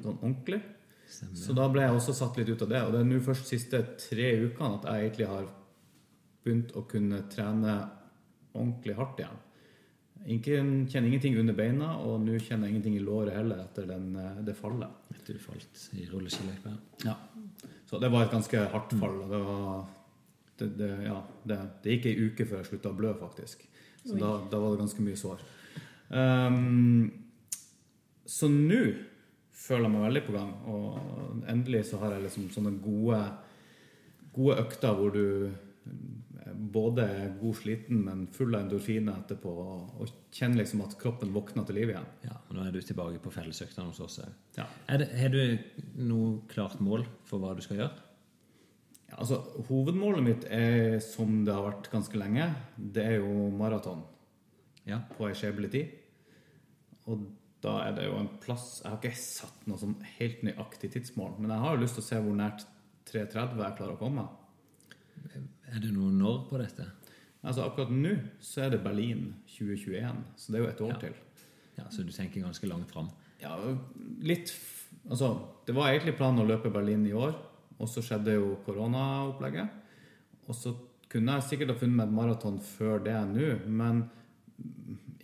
Sånn 0.01 0.17
ordentlig. 0.17 0.59
Stemmer. 1.05 1.37
Så 1.37 1.53
da 1.55 1.67
ble 1.69 1.85
jeg 1.85 1.99
også 1.99 2.15
satt 2.17 2.39
litt 2.39 2.49
ut 2.49 2.65
av 2.65 2.71
det. 2.73 2.81
Og 2.81 2.95
det 2.95 3.03
er 3.03 3.07
nå 3.11 3.21
først 3.23 3.45
de 3.45 3.59
siste 3.59 3.81
tre 4.01 4.31
ukene 4.41 4.79
at 4.79 4.89
jeg 4.89 5.05
egentlig 5.05 5.29
har 5.29 5.51
begynt 6.45 6.73
å 6.73 6.83
kunne 6.89 7.21
trene 7.31 7.75
ordentlig 8.55 8.97
hardt 8.97 9.21
igjen. 9.21 9.44
Ingen, 10.25 10.87
kjenner 10.89 11.07
ingenting 11.07 11.35
under 11.37 11.53
beina, 11.53 11.91
og 12.01 12.23
nå 12.23 12.39
kjenner 12.41 12.65
jeg 12.65 12.75
ingenting 12.75 12.95
i 12.97 13.03
låret 13.05 13.35
heller 13.35 13.59
etter 13.61 13.85
den, 13.89 14.07
eh, 14.17 14.39
det 14.47 14.55
fallet. 14.57 15.03
Etter 15.13 15.37
du 15.37 15.43
falt 15.43 15.83
i 15.93 16.07
rulleskiløypa. 16.09 16.73
Ja. 17.05 17.13
Så 17.85 17.99
det 18.01 18.09
var 18.09 18.25
et 18.25 18.33
ganske 18.33 18.63
hardt 18.73 18.95
fall. 18.97 19.19
og 19.21 19.29
Det, 19.29 19.41
var, 19.45 19.85
det, 20.57 20.69
det, 20.79 20.89
ja, 21.05 21.19
det, 21.45 21.59
det 21.83 21.97
gikk 21.97 22.07
ei 22.09 22.15
uke 22.25 22.47
før 22.49 22.63
jeg 22.63 22.71
slutta 22.71 22.89
å 22.89 22.97
blø, 22.97 23.13
faktisk. 23.19 23.67
Så 24.05 24.17
da, 24.17 24.31
da 24.49 24.61
var 24.61 24.73
det 24.73 24.81
ganske 24.81 25.05
mye 25.05 25.19
sår. 25.19 25.45
Um, 26.09 27.11
så 28.25 28.49
nå 28.49 28.81
føler 29.55 29.85
jeg 29.85 29.93
meg 29.93 30.05
veldig 30.07 30.23
på 30.25 30.35
gang, 30.35 30.51
og 30.69 31.45
endelig 31.49 31.85
så 31.89 32.01
har 32.01 32.15
jeg 32.15 32.25
liksom 32.25 32.49
sånne 32.53 32.73
gode, 32.81 33.21
gode 34.35 34.57
økter 34.65 34.97
hvor 34.97 35.13
du 35.13 35.25
både 36.55 37.05
god 37.39 37.55
sliten, 37.59 38.01
men 38.05 38.25
full 38.33 38.55
av 38.55 38.65
endorfiner 38.65 39.21
etterpå, 39.21 39.51
og 39.99 40.09
kjenner 40.35 40.61
liksom 40.61 40.81
at 40.85 40.95
kroppen 41.01 41.33
våkner 41.35 41.65
til 41.67 41.79
liv 41.79 41.91
igjen. 41.93 42.07
Ja, 42.25 42.37
og 42.49 42.55
nå 42.57 42.65
er 42.65 42.73
du 42.75 42.81
tilbake 42.81 43.21
på 43.23 43.33
fellesøktene 43.33 43.87
hos 43.89 44.01
oss 44.05 44.19
òg. 44.23 44.33
Har 44.89 45.31
du 45.33 45.57
noe 46.01 46.41
klart 46.51 46.81
mål 46.83 47.05
for 47.27 47.43
hva 47.43 47.53
du 47.57 47.63
skal 47.65 47.81
gjøre? 47.83 48.03
Ja, 49.09 49.19
altså, 49.21 49.41
hovedmålet 49.69 50.25
mitt 50.25 50.45
er, 50.49 50.99
som 51.03 51.43
det 51.45 51.53
har 51.53 51.67
vært 51.67 51.91
ganske 51.93 52.19
lenge, 52.19 52.49
det 52.77 53.05
er 53.05 53.17
jo 53.19 53.49
maraton 53.53 54.03
Ja. 54.85 54.99
på 55.17 55.27
ei 55.29 55.33
skjebnelig 55.37 55.71
tid. 55.71 55.91
Og 57.07 57.27
da 57.61 57.79
er 57.87 57.93
det 57.97 58.05
jo 58.05 58.17
en 58.19 58.29
plass 58.41 58.81
Jeg 58.83 58.91
har 58.91 58.97
ikke 58.99 59.17
satt 59.17 59.67
noe 59.69 59.77
sånn 59.81 59.95
helt 60.19 60.41
nøyaktig 60.45 60.91
tidsmål, 60.93 61.37
men 61.39 61.51
jeg 61.51 61.59
har 61.59 61.75
jo 61.75 61.81
lyst 61.81 61.97
til 61.97 62.03
å 62.03 62.09
se 62.09 62.21
hvor 62.21 62.35
nært 62.37 62.65
3.30 63.05 63.61
jeg 63.61 63.77
klarer 63.77 63.93
å 63.95 64.01
komme. 64.01 64.25
Er 65.73 65.79
det 65.81 65.91
noe 65.93 66.11
når 66.13 66.45
på 66.49 66.57
dette? 66.61 66.85
Altså 67.45 67.65
Akkurat 67.65 67.91
nå 67.93 68.15
så 68.41 68.63
er 68.65 68.69
det 68.75 68.83
Berlin 68.83 69.33
2021, 69.47 70.23
så 70.37 70.51
det 70.51 70.59
er 70.59 70.63
jo 70.63 70.69
et 70.71 70.81
år 70.81 70.93
Ja. 70.93 70.99
til. 70.99 71.13
Ja, 71.77 71.83
Så 71.89 72.03
du 72.05 72.11
tenker 72.11 72.41
ganske 72.41 72.67
langt 72.67 72.89
fram? 72.91 73.09
Ja, 73.41 73.55
litt 74.21 74.53
Altså, 75.09 75.27
det 75.67 75.75
var 75.75 75.91
egentlig 75.91 76.15
planen 76.17 76.39
å 76.41 76.47
løpe 76.47 76.71
Berlin 76.73 77.05
i 77.05 77.11
år, 77.13 77.35
og 77.77 77.87
så 77.87 78.01
skjedde 78.01 78.33
jo 78.33 78.55
koronaopplegget. 78.65 79.69
Og 80.47 80.55
så 80.55 80.71
kunne 81.09 81.33
jeg 81.35 81.43
sikkert 81.43 81.67
ha 81.69 81.75
funnet 81.75 81.95
meg 81.95 82.07
et 82.07 82.13
maraton 82.15 82.57
før 82.59 83.03
det 83.03 83.13
nå, 83.13 83.67
men 83.67 84.09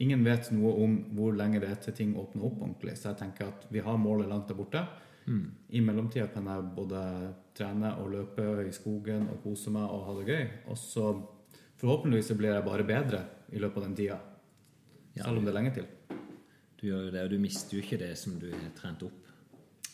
ingen 0.01 0.23
vet 0.23 0.51
noe 0.51 0.73
om 0.83 0.97
hvor 1.15 1.33
lenge 1.33 1.59
det 1.61 1.69
er 1.71 1.79
til 1.81 1.93
ting 1.97 2.13
åpner 2.15 2.45
opp 2.45 2.59
ordentlig. 2.61 2.93
Så 2.97 3.09
jeg 3.09 3.17
tenker 3.23 3.47
at 3.47 3.65
vi 3.71 3.79
har 3.79 3.97
målet 3.97 4.29
langt 4.29 4.47
der 4.51 4.55
borte. 4.59 4.83
I 5.27 5.81
mellomtida 5.85 6.27
kan 6.33 6.47
jeg 6.49 6.63
både 6.75 7.01
trene 7.55 7.91
og 8.01 8.09
løpe 8.11 8.45
i 8.67 8.71
skogen 8.73 9.27
og 9.29 9.43
kose 9.43 9.69
meg 9.73 9.83
og 9.85 10.05
ha 10.07 10.15
det 10.19 10.27
gøy. 10.27 10.45
Og 10.73 10.77
så 10.77 11.05
forhåpentligvis 11.81 12.31
så 12.31 12.37
blir 12.39 12.53
jeg 12.55 12.65
bare 12.65 12.83
bedre 12.87 13.23
i 13.51 13.59
løpet 13.61 13.77
av 13.77 13.83
den 13.89 13.95
tida. 13.95 14.19
Ja. 15.15 15.23
Selv 15.25 15.37
om 15.37 15.45
det 15.45 15.51
er 15.53 15.57
lenge 15.59 15.73
til. 15.75 15.87
Du 16.79 16.87
gjør 16.87 17.05
jo 17.05 17.11
det, 17.13 17.23
og 17.23 17.29
du 17.29 17.37
mister 17.39 17.77
jo 17.77 17.83
ikke 17.83 17.99
det 18.01 18.13
som 18.17 18.39
du 18.41 18.47
har 18.51 18.71
trent 18.77 19.03
opp. 19.05 19.27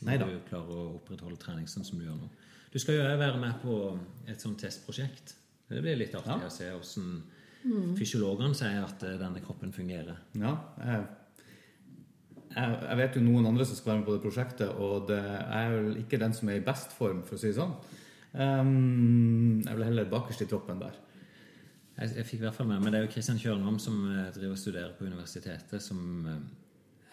Neida. 0.08 0.28
du 0.30 0.40
klarer 0.48 0.70
å 0.72 0.84
opprettholde 1.00 1.40
trening 1.42 1.68
sånn 1.68 1.84
som 1.84 1.98
du 2.00 2.06
gjør 2.06 2.20
nå. 2.22 2.30
Du 2.72 2.78
skal 2.80 3.00
jo 3.00 3.04
være 3.18 3.40
med 3.42 3.60
på 3.64 3.76
et 4.30 4.40
sånt 4.44 4.60
testprosjekt. 4.62 5.34
Det 5.68 5.82
blir 5.82 5.98
litt 5.98 6.14
artig 6.16 6.38
Ja. 6.38 6.48
å 6.48 6.54
se 6.54 6.70
hvordan 6.72 7.96
fysiologene 7.98 8.56
sier 8.56 8.84
at 8.86 9.02
eh, 9.04 9.18
denne 9.20 9.42
kroppen 9.44 9.74
fungerer. 9.74 10.20
Ja, 10.40 10.54
jeg, 10.80 11.08
jeg, 12.58 12.78
jeg 12.90 13.00
vet 13.00 13.18
jo 13.18 13.24
noen 13.24 13.50
andre 13.52 13.66
som 13.68 13.78
skal 13.78 13.92
være 13.92 14.00
med 14.02 14.08
på 14.08 14.16
det 14.16 14.24
prosjektet, 14.26 14.70
og 14.82 15.08
det 15.12 15.22
er 15.22 15.74
vel 15.74 16.00
ikke 16.02 16.20
den 16.22 16.34
som 16.36 16.50
er 16.50 16.60
i 16.60 16.66
best 16.66 16.96
form, 16.98 17.24
for 17.28 17.38
å 17.38 17.42
si 17.42 17.52
det 17.52 17.60
sånn. 17.60 17.76
Um, 18.38 19.62
jeg 19.64 19.74
vil 19.78 19.88
heller 19.88 20.10
bakerst 20.12 20.44
i 20.44 20.50
troppen 20.50 20.82
der. 20.82 20.98
Jeg, 21.98 22.14
jeg 22.20 22.28
fikk 22.30 22.42
i 22.42 22.46
hvert 22.46 22.58
fall 22.58 22.70
med 22.70 22.84
meg 22.84 22.94
Det 22.94 23.00
er 23.00 23.06
jo 23.08 23.12
Kristian 23.16 23.40
Kjørnholm 23.42 23.78
som 23.82 24.02
eh, 24.12 24.30
driver 24.36 24.54
og 24.54 24.62
studerer 24.62 24.92
på 24.98 25.08
universitetet, 25.08 25.82
som 25.82 26.28
eh, 26.30 26.42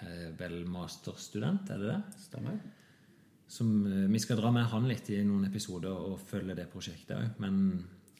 er 0.04 0.34
vel 0.36 0.58
masterstudent, 0.68 1.70
er 1.72 1.80
det 1.80 1.92
det? 1.92 2.00
Stemmer? 2.26 2.58
Som, 3.48 3.70
eh, 3.88 4.04
vi 4.12 4.20
skal 4.20 4.40
dra 4.40 4.52
med 4.52 4.68
han 4.72 4.88
litt 4.90 5.08
i 5.14 5.22
noen 5.24 5.46
episoder 5.48 5.92
og 5.92 6.20
følge 6.28 6.56
det 6.58 6.68
prosjektet 6.72 7.16
òg. 7.16 7.40
Men 7.40 7.62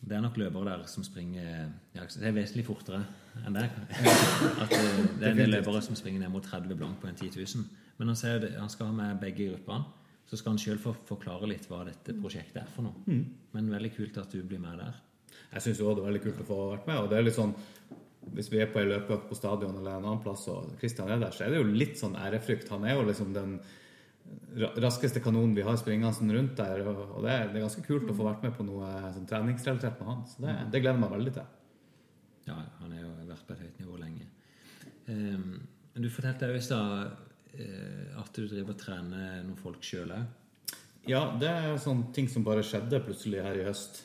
det 0.04 0.16
er 0.16 0.20
nok 0.24 0.36
løpere 0.36 0.68
der 0.68 0.84
som 0.90 1.04
springer 1.06 1.70
Det 1.94 2.02
er 2.20 2.34
vesentlig 2.36 2.66
fortere 2.66 3.04
enn 3.46 3.56
der. 3.56 3.70
At 4.62 4.72
eh, 4.76 4.98
det 5.18 5.26
er 5.26 5.30
en 5.30 5.40
del 5.40 5.54
løpere 5.56 5.80
som 5.84 5.96
springer 5.96 6.20
ned 6.20 6.32
mot 6.34 6.44
30 6.44 6.76
blank 6.76 7.00
på 7.00 7.08
en 7.08 7.16
10 7.16 7.32
000. 7.40 7.64
Men 7.98 8.12
han 8.12 8.18
sier 8.18 8.44
han 8.58 8.72
skal 8.72 8.90
ha 8.90 8.96
med 8.96 9.22
begge 9.22 9.48
gruppene. 9.52 9.88
Så 10.28 10.38
skal 10.40 10.54
han 10.54 10.60
sjøl 10.60 10.78
få 10.80 10.94
forklare 11.08 11.48
litt 11.48 11.66
hva 11.68 11.82
dette 11.88 12.14
prosjektet 12.16 12.62
er 12.62 12.70
for 12.72 12.86
noe. 12.86 13.18
Men 13.52 13.72
veldig 13.72 13.92
kult 13.96 14.20
at 14.20 14.32
du 14.32 14.40
blir 14.42 14.60
med 14.60 14.80
der. 14.80 14.96
Jeg 15.54 15.66
syns 15.66 15.80
også 15.80 15.98
det 15.98 16.04
er 16.04 16.10
veldig 16.10 16.24
kult 16.24 16.40
å 16.44 16.48
få 16.48 16.60
vært 16.72 16.88
med. 16.88 17.00
og 17.00 17.10
det 17.10 17.18
er 17.18 17.26
litt 17.26 17.36
sånn 17.36 17.54
hvis 18.32 18.48
vi 18.52 18.60
er 18.62 18.70
på 18.72 18.80
ei 18.80 18.88
løpeøkt 18.88 19.28
på 19.28 19.36
stadion 19.36 19.76
eller 19.76 19.98
en 19.98 20.06
annen 20.06 20.22
plass, 20.24 20.46
og 20.48 20.76
Kristian 20.80 21.10
er 21.12 21.20
der, 21.20 21.34
så 21.34 21.44
er 21.44 21.52
det 21.52 21.58
jo 21.60 21.66
litt 21.76 21.98
sånn 22.00 22.16
ærefrykt. 22.16 22.70
Han 22.72 22.86
er 22.88 22.96
jo 22.96 23.04
liksom 23.08 23.34
den 23.36 23.58
raskeste 24.80 25.20
kanonen 25.20 25.54
vi 25.54 25.64
har 25.66 25.76
springende 25.76 26.36
rundt 26.36 26.56
der. 26.56 26.86
Og 26.86 27.20
det 27.24 27.32
er, 27.32 27.50
det 27.52 27.64
ganske 27.64 27.84
kult 27.86 28.10
å 28.10 28.16
få 28.16 28.28
vært 28.28 28.46
med 28.46 28.54
på 28.56 28.66
noe 28.66 28.90
sånn 29.14 29.28
treningsrelatert 29.28 30.00
med 30.00 30.10
han. 30.10 30.24
Så 30.30 30.44
det, 30.44 30.54
det 30.72 30.82
gleder 30.82 30.98
jeg 30.98 31.04
meg 31.04 31.14
veldig 31.16 31.34
til. 31.38 31.52
Ja, 32.44 32.58
han 32.80 32.92
har 32.92 33.02
jo 33.02 33.12
vært 33.28 33.46
på 33.48 33.56
et 33.56 33.64
høyt 33.64 33.82
nivå 33.82 33.98
lenge. 34.00 34.28
Um, 35.08 35.50
du 35.94 36.08
fortalte 36.12 36.48
i 36.50 36.62
stad 36.64 37.12
eh, 37.54 38.14
at 38.18 38.32
du 38.34 38.46
driver 38.48 38.74
og 38.74 38.80
trener 38.80 39.42
noen 39.44 39.60
folk 39.60 39.84
sjøl 39.84 40.12
òg. 40.14 40.24
Ja, 41.04 41.26
det 41.36 41.50
er 41.50 41.76
sånne 41.80 42.08
ting 42.16 42.30
som 42.32 42.46
bare 42.46 42.64
skjedde 42.64 43.02
plutselig 43.04 43.42
her 43.44 43.58
i 43.60 43.66
høst. 43.66 44.00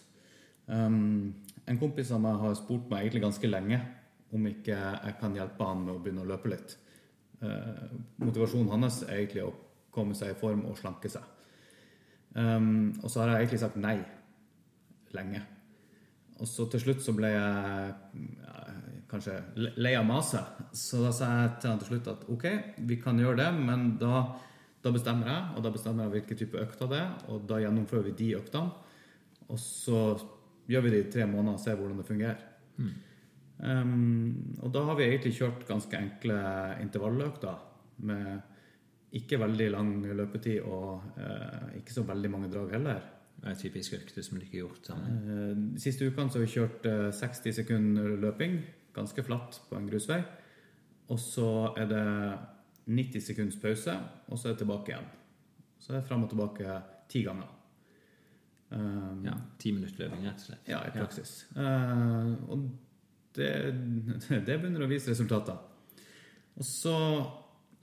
Um, 0.68 1.32
en 1.70 1.80
kompis 1.80 2.12
av 2.14 2.22
meg 2.24 2.38
har 2.42 2.58
spurt 2.60 2.90
meg 2.92 3.06
egentlig 3.06 3.24
ganske 3.24 3.50
lenge 3.50 3.80
om 4.36 4.44
ikke 4.46 4.76
jeg 4.76 5.16
kan 5.22 5.34
hjelpe 5.38 5.66
han 5.66 5.86
med 5.86 5.96
å 5.96 6.02
begynne 6.04 6.26
å 6.26 6.30
løpe 6.30 6.52
litt. 6.52 6.76
Uh, 7.40 7.88
motivasjonen 8.20 8.72
hans 8.76 9.02
er 9.08 9.22
egentlig 9.22 9.48
å 9.48 9.56
komme 10.00 10.18
seg 10.18 10.34
i 10.34 10.40
form 10.40 10.66
og 10.70 10.80
slanke 10.80 11.12
seg. 11.12 11.28
Um, 12.34 12.92
og 13.02 13.10
så 13.10 13.24
har 13.24 13.34
jeg 13.34 13.46
egentlig 13.46 13.64
sagt 13.64 13.80
nei 13.82 13.98
lenge. 15.16 15.42
Og 16.40 16.48
så 16.48 16.68
til 16.72 16.84
slutt 16.84 17.02
så 17.04 17.14
ble 17.18 17.32
jeg 17.34 17.96
ja, 18.40 18.60
kanskje 19.12 19.40
lei 19.82 19.96
av 20.00 20.06
maset. 20.08 20.62
Så 20.78 21.02
da 21.04 21.12
sa 21.16 21.32
jeg 21.34 21.56
til 21.60 21.74
han 21.74 21.82
til 21.82 21.92
slutt 21.92 22.12
at 22.14 22.28
ok, 22.32 22.46
vi 22.88 23.00
kan 23.02 23.20
gjøre 23.20 23.42
det, 23.42 23.50
men 23.58 23.90
da, 24.00 24.22
da 24.86 24.94
bestemmer 24.96 25.32
jeg, 25.34 25.48
og 25.56 25.66
da 25.66 25.74
bestemmer 25.74 26.06
jeg 26.06 26.16
hvilken 26.16 26.40
type 26.40 26.62
økter 26.62 26.92
det 26.92 27.02
er, 27.02 27.18
og 27.34 27.44
da 27.50 27.60
gjennomfører 27.64 28.08
vi 28.08 28.18
de 28.22 28.30
øktene. 28.40 28.88
Og 29.50 29.60
så 29.60 30.04
gjør 30.70 30.86
vi 30.86 30.94
det 30.94 31.04
i 31.04 31.12
tre 31.12 31.26
måneder 31.28 31.58
og 31.58 31.64
ser 31.64 31.80
hvordan 31.80 32.00
det 32.00 32.08
fungerer. 32.08 32.46
Um, 33.60 34.56
og 34.64 34.72
da 34.72 34.86
har 34.88 34.96
vi 34.96 35.10
egentlig 35.10 35.36
kjørt 35.36 35.66
ganske 35.68 35.98
enkle 35.98 36.38
intervalløkter 36.80 37.58
med 38.08 38.49
ikke 39.18 39.40
veldig 39.42 39.70
lang 39.74 39.94
løpetid 40.16 40.62
og 40.70 41.02
eh, 41.18 41.78
ikke 41.80 41.94
så 41.96 42.04
veldig 42.06 42.30
mange 42.32 42.50
drag 42.54 42.72
heller. 42.76 43.00
Det 43.40 43.48
er 43.54 43.56
typisk 43.62 43.94
økte 43.96 44.22
som 44.24 44.38
du 44.38 44.44
ikke 44.44 44.58
har 44.60 44.66
gjort 44.68 44.90
sammen. 44.92 45.16
Eh, 45.34 45.80
siste 45.82 46.06
ukene 46.10 46.30
så 46.30 46.40
har 46.40 46.46
vi 46.46 46.54
kjørt 46.54 46.86
eh, 46.90 47.06
60 47.16 47.56
sekunder 47.62 48.10
løping, 48.22 48.60
ganske 48.94 49.24
flatt 49.26 49.62
på 49.70 49.78
en 49.80 49.88
grusvei. 49.90 50.20
Og 51.10 51.18
så 51.20 51.48
er 51.80 51.88
det 51.90 52.04
90 52.90 53.22
sekunds 53.32 53.58
pause, 53.62 53.96
og 54.28 54.38
så 54.38 54.50
er 54.50 54.54
det 54.58 54.62
tilbake 54.66 54.92
igjen. 54.94 55.08
Så 55.80 55.94
er 55.94 56.00
det 56.02 56.08
fram 56.10 56.24
og 56.28 56.30
tilbake 56.34 56.76
ti 57.10 57.24
ganger. 57.26 57.50
Um, 58.70 59.24
Ja, 59.26 59.34
Ti 59.58 59.72
minutter 59.74 60.04
løping, 60.04 60.28
rett 60.28 60.44
og 60.44 60.46
slett. 60.52 60.68
ja, 60.70 60.84
i 60.86 60.92
praksis. 60.94 61.32
Eh, 61.58 62.34
og 62.54 62.68
det, 63.34 63.50
det 64.46 64.60
begynner 64.60 64.84
å 64.86 64.90
vise 64.92 65.10
resultater. 65.10 65.58
Og 66.60 66.66
så 66.68 66.94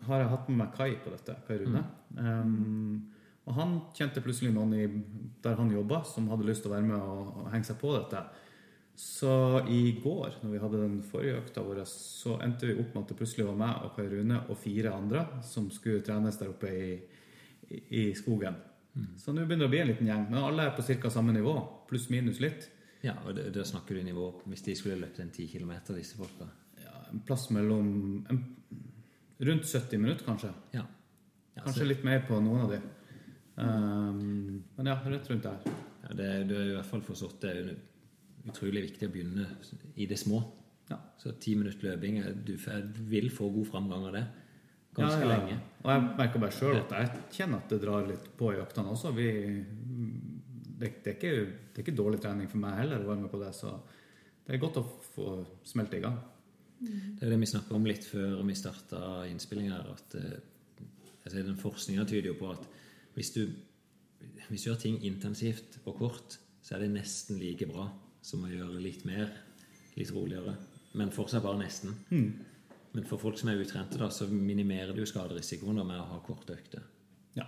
har 0.07 0.23
jeg 0.23 0.33
hatt 0.33 0.49
med 0.51 0.59
meg 0.61 0.75
Kai 0.77 0.91
på 1.03 1.13
dette. 1.13 1.37
Kai 1.47 1.61
Rune. 1.63 1.83
Um, 2.19 3.13
og 3.47 3.55
han 3.55 3.77
kjente 3.95 4.23
plutselig 4.25 4.53
noen 4.55 4.75
i, 4.75 4.87
der 5.43 5.57
han 5.59 5.71
jobba, 5.73 6.03
som 6.05 6.29
hadde 6.33 6.49
lyst 6.49 6.65
til 6.65 6.73
å 6.73 6.77
være 6.77 6.89
med 6.89 6.99
og, 6.99 7.33
og 7.45 7.49
henge 7.55 7.69
seg 7.69 7.79
på 7.81 7.95
dette. 7.95 8.23
Så 8.97 9.63
i 9.69 9.99
går, 10.03 10.39
når 10.43 10.55
vi 10.55 10.61
hadde 10.63 10.81
den 10.81 11.01
forrige 11.05 11.43
økta 11.43 11.63
vår, 11.65 11.83
så 11.89 12.39
endte 12.45 12.69
vi 12.71 12.79
opp 12.81 12.95
med 12.95 13.03
at 13.03 13.13
det 13.13 13.19
plutselig 13.19 13.47
var 13.49 13.59
meg 13.61 13.85
og 13.85 13.93
Kai 13.97 14.07
Rune 14.13 14.41
og 14.47 14.57
fire 14.61 14.95
andre 14.97 15.27
som 15.45 15.69
skulle 15.73 16.05
trenes 16.05 16.41
der 16.41 16.55
oppe 16.55 16.73
i, 16.73 16.89
i, 17.69 17.83
i 18.01 18.07
skogen. 18.17 18.57
Så 19.21 19.35
nå 19.35 19.45
begynner 19.45 19.67
det 19.67 19.69
å 19.69 19.75
bli 19.75 19.83
en 19.83 19.91
liten 19.91 20.09
gjeng. 20.09 20.25
Men 20.31 20.41
alle 20.41 20.71
er 20.71 20.77
på 20.77 20.85
ca. 20.87 21.11
samme 21.13 21.35
nivå, 21.37 21.55
pluss 21.91 22.09
minus 22.13 22.41
litt. 22.41 22.71
Ja, 23.05 23.15
og 23.27 23.37
Da 23.37 23.65
snakker 23.65 23.99
du 23.99 24.03
nivå 24.03 24.31
hvis 24.49 24.65
de 24.67 24.75
skulle 24.79 24.99
løpt 25.03 25.21
en 25.21 25.33
ti 25.35 25.47
kilometer, 25.51 25.99
disse 26.01 26.17
folka. 26.17 26.49
ja, 26.81 26.95
en 27.13 27.21
plass 27.27 27.51
mellom 27.51 28.25
en, 28.31 28.41
Rundt 29.39 29.67
70 29.69 29.99
minutter, 30.01 30.25
kanskje. 30.25 30.53
Ja. 30.73 30.85
Ja, 31.57 31.63
Kanskje 31.63 31.83
så- 31.83 31.89
litt 31.89 32.05
mer 32.05 32.25
på 32.29 32.41
noen 32.41 32.61
av 32.61 32.71
de. 32.71 32.81
Um, 33.57 34.65
men 34.77 34.87
ja, 34.87 34.95
rett 35.05 35.31
rundt 35.31 35.43
der. 35.43 35.59
ja, 36.03 36.15
det, 36.15 36.49
du 36.49 36.55
har 36.55 36.65
i 36.65 36.75
hvert 36.77 36.87
fall 36.87 37.01
forstått 37.01 37.41
det 37.41 37.51
er 37.57 37.77
utrolig 38.47 38.83
viktig 38.91 39.09
å 39.09 39.13
begynne 39.13 39.47
i 39.97 40.07
det 40.07 40.19
små. 40.19 40.43
Ja. 40.91 40.99
Så 41.19 41.33
ti 41.41 41.55
minutter 41.57 41.89
løping 41.89 42.45
Du 42.45 42.57
vil 43.09 43.31
få 43.31 43.49
god 43.53 43.67
framgang 43.67 44.05
av 44.07 44.13
det 44.13 44.27
ganske 44.97 45.29
lenge. 45.29 45.59
Og 45.85 45.91
jeg 45.93 46.05
merker 46.19 46.43
bare 46.43 46.57
sjøl 46.57 46.79
at 46.81 46.95
jeg 46.97 47.25
kjenner 47.39 47.63
at 47.63 47.73
det 47.73 47.81
drar 47.83 48.07
litt 48.09 48.31
på 48.39 48.53
i 48.55 48.61
øktene 48.63 48.93
også. 48.93 49.13
Vi, 49.17 49.27
det, 50.79 51.03
det, 51.03 51.13
er 51.13 51.17
ikke, 51.17 51.35
det 51.73 51.81
er 51.81 51.85
ikke 51.85 51.97
dårlig 51.97 52.21
trening 52.23 52.49
for 52.53 52.63
meg 52.63 52.79
heller 52.81 53.05
å 53.05 53.11
være 53.11 53.25
med 53.25 53.33
på 53.33 53.41
det, 53.43 53.53
så 53.57 53.75
det 54.47 54.55
er 54.55 54.63
godt 54.63 54.81
å 54.81 54.87
få 55.15 55.29
smelte 55.67 55.99
i 55.99 56.05
gang. 56.05 56.17
Det 56.81 57.25
er 57.25 57.33
det 57.33 57.41
vi 57.41 57.49
snakka 57.49 57.77
om 57.77 57.87
litt 57.89 58.05
før 58.05 58.43
vi 58.45 58.57
starta 58.59 59.01
innspillinga 59.31 59.77
her, 59.79 59.95
at 59.95 60.17
altså, 61.25 61.43
den 61.43 61.57
forskninga 61.61 62.05
tyder 62.09 62.33
jo 62.33 62.41
på 62.41 62.51
at 62.53 62.67
hvis 63.17 63.33
du, 63.33 63.47
hvis 64.49 64.65
du 64.65 64.69
gjør 64.71 64.83
ting 64.83 64.99
intensivt 65.09 65.79
og 65.85 65.97
kort, 66.03 66.37
så 66.63 66.77
er 66.77 66.85
det 66.85 66.93
nesten 66.99 67.41
like 67.41 67.69
bra 67.71 67.87
som 68.27 68.45
å 68.45 68.51
gjøre 68.51 68.83
litt 68.83 69.07
mer, 69.09 69.31
litt 69.97 70.13
roligere. 70.13 70.57
Men 70.99 71.15
fortsatt 71.15 71.45
bare 71.45 71.63
nesten. 71.63 71.95
Men 72.97 73.05
for 73.09 73.21
folk 73.21 73.39
som 73.39 73.51
er 73.53 73.61
utrente, 73.61 73.99
da, 74.01 74.09
så 74.13 74.27
minimerer 74.31 74.97
du 74.97 75.05
skaderisikoen 75.07 75.77
da, 75.77 75.85
med 75.85 76.01
å 76.01 76.09
ha 76.15 76.21
korte 76.25 76.57
økter. 76.57 76.85
Ja. 77.37 77.45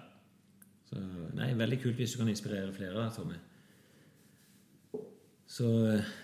Så 0.89 1.01
nei, 1.37 1.55
veldig 1.57 1.81
kult 1.83 2.01
hvis 2.01 2.15
du 2.15 2.21
kan 2.21 2.29
inspirere 2.33 2.73
flere, 2.77 3.07
Tommy. 3.17 3.39
Så 5.49 5.65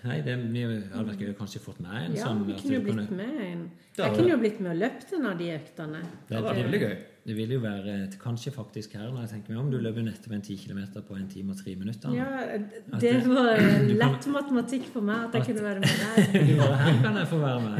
nei, 0.04 0.18
det 0.20 0.34
vi 0.52 0.62
hadde 0.68 1.06
vært 1.08 1.22
gøy 1.24 1.30
å 1.32 1.36
kanskje 1.38 1.60
fått 1.64 1.78
med 1.80 1.94
en 1.96 2.14
Ja, 2.14 2.26
sånn 2.26 2.42
vi 2.44 2.52
kunne 2.60 2.74
jo 2.74 2.80
blitt 2.84 2.92
kunne- 2.92 3.06
blitt 3.08 3.16
med 3.16 3.40
en. 3.46 3.70
Jeg 3.96 4.12
kunne 4.18 4.28
jo 4.28 4.36
blitt 4.36 4.60
med 4.60 4.70
og 4.74 4.78
løpt 4.82 5.12
en 5.16 5.26
av 5.26 5.38
de 5.38 5.46
øktene. 5.54 6.00
Det 6.28 6.36
hadde 6.36 6.48
vært 6.50 6.64
veldig 6.66 6.80
gøy. 6.84 6.96
Det 7.24 7.32
vil 7.38 7.54
jo 7.54 7.58
være 7.62 7.92
kanskje 8.20 8.50
faktisk 8.52 8.92
her, 8.98 9.06
når 9.08 9.22
jeg 9.24 9.30
tenker 9.30 9.54
meg 9.54 9.60
om, 9.62 9.70
du 9.72 9.78
løper 9.80 10.04
nettopp 10.04 10.32
en 10.36 10.42
10 10.44 10.56
km 10.60 10.80
på 11.08 11.14
en 11.16 11.28
time 11.32 11.54
og 11.54 11.56
tre 11.56 11.72
minutter. 11.80 12.12
Ja, 12.12 12.26
det 12.58 13.00
det- 13.00 13.22
var 13.30 13.56
lett 14.02 14.18
kan- 14.26 14.34
matematikk 14.34 14.90
for 14.92 15.00
meg 15.00 15.22
at 15.30 15.38
jeg 15.38 15.46
kunne 15.48 15.64
være 15.64 15.80
med 15.80 15.88
der. 16.02 16.58
Bare, 16.60 16.76
her 16.82 16.98
kan 17.06 17.16
jeg 17.16 17.28
få 17.30 17.38
være 17.40 17.60
med. 17.64 17.72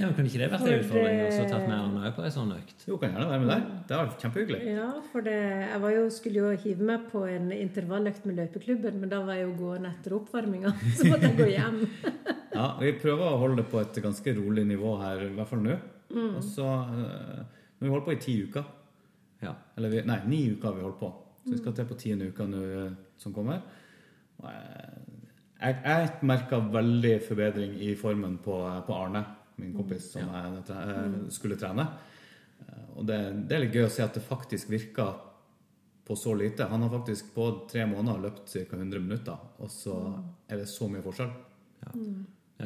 Ja, 0.00 0.06
men 0.08 0.14
Kunne 0.16 0.26
ikke 0.26 0.40
det 0.42 0.50
vært 0.50 0.66
en 0.66 0.74
utfordring? 0.80 1.16
det- 1.20 1.26
Og 1.26 1.32
så 1.36 1.46
tatt 1.52 1.68
med 1.68 1.76
Arne 1.78 2.12
på 2.18 2.24
ei 2.26 2.30
sånn 2.34 2.52
økt? 2.56 2.84
Jo, 2.88 2.98
kan 2.98 3.14
gjerne 3.14 3.28
være 3.30 3.40
med 3.40 3.48
der. 3.54 3.62
Det 3.88 3.96
var 4.02 4.12
kjempehyggelig. 4.26 4.60
Ja, 4.74 4.90
for 5.12 5.20
det, 5.30 5.38
jeg 5.70 5.80
var 5.86 5.90
jo, 6.00 6.04
skulle 6.10 6.42
jo 6.42 6.50
hive 6.66 6.82
meg 6.90 7.06
på 7.14 7.24
en 7.30 7.50
intervalløkt 7.54 8.26
med 8.26 8.36
løpeklubben, 8.42 8.98
men 9.00 9.08
da 9.14 9.22
var 9.22 9.38
jeg 9.38 9.46
jo 9.46 9.54
gående 9.62 9.94
etter 9.94 10.18
oppvarminga, 10.18 10.74
så 10.98 11.06
måtte 11.12 11.30
jeg 11.30 11.38
gå 11.38 11.50
hjem. 11.54 11.80
Ja, 12.56 12.72
Vi 12.80 12.92
prøver 12.98 13.22
å 13.30 13.38
holde 13.38 13.62
det 13.62 13.70
på 13.70 13.80
et 13.86 14.02
ganske 14.02 14.34
rolig 14.34 14.66
nivå 14.66 14.98
her, 15.02 15.22
i 15.30 15.34
hvert 15.36 15.48
fall 15.54 15.62
nå. 15.62 15.78
Mm. 16.16 16.34
Og 16.38 16.42
så 16.44 16.66
eh, 16.66 17.44
Nå 17.76 17.84
vi 17.86 17.92
holdt 17.92 18.06
på 18.08 18.12
i 18.16 18.20
ti 18.22 18.34
uker. 18.48 18.64
Ja. 19.44 19.50
Eller 19.76 19.90
vi, 19.92 20.02
nei, 20.08 20.20
ni 20.26 20.38
uker 20.54 20.70
har 20.70 20.76
vi 20.78 20.84
holdt 20.86 21.00
på. 21.00 21.10
Så 21.44 21.50
vi 21.52 21.58
skal 21.60 21.72
Mm. 21.72 21.76
til 21.76 21.88
på 21.90 21.98
tiende 22.00 22.28
uka 22.32 22.46
nå 22.48 22.62
eh, 22.64 22.92
som 23.20 23.34
kommer. 23.36 23.60
Og 24.40 24.48
jeg, 24.48 25.76
jeg 25.84 26.10
merka 26.22 26.58
veldig 26.72 27.14
forbedring 27.28 27.74
i 27.84 27.94
formen 28.00 28.38
på, 28.44 28.56
på 28.86 28.94
Arne, 28.96 29.22
min 29.60 29.72
kompis, 29.76 30.10
som 30.12 30.22
jeg 30.32 30.64
tre- 30.68 30.82
eh, 30.96 31.18
skulle 31.32 31.56
trene. 31.60 31.86
Eh, 32.66 32.82
Og 32.96 33.06
det, 33.06 33.20
det 33.48 33.56
er 33.56 33.64
litt 33.66 33.74
gøy 33.76 33.84
å 33.86 33.92
se 33.92 34.02
at 34.04 34.14
det 34.16 34.22
faktisk 34.24 34.70
virker 34.72 35.14
på 36.06 36.14
så 36.16 36.32
lite. 36.38 36.64
Han 36.70 36.80
har 36.82 36.90
faktisk 36.96 37.34
på 37.34 37.50
tre 37.68 37.84
måneder 37.86 38.20
løpt 38.22 38.52
ca. 38.52 38.76
100 38.76 39.00
minutter, 39.04 39.36
og 39.58 39.68
så 39.68 39.96
er 40.48 40.56
det 40.62 40.68
så 40.70 40.88
mye 40.88 41.02
forskjell. 41.04 41.32
ja, 41.84 41.92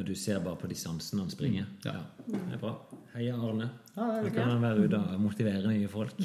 du 0.07 0.15
ser 0.15 0.39
bare 0.39 0.55
på 0.55 0.69
distansen 0.71 1.19
han 1.19 1.29
springer. 1.29 1.65
Ja. 1.83 1.99
Det 2.25 2.39
er 2.53 2.59
bra. 2.61 2.75
Heia 3.13 3.35
Arne. 3.35 3.69
Ja, 3.95 4.01
det 4.01 4.17
er 4.17 4.23
Da 4.23 4.35
kan 4.35 4.51
han 4.53 4.61
være 4.61 4.85
ute 4.85 4.99
og 4.99 5.21
motivere 5.21 5.67
nye 5.67 5.87
folk. 5.91 6.15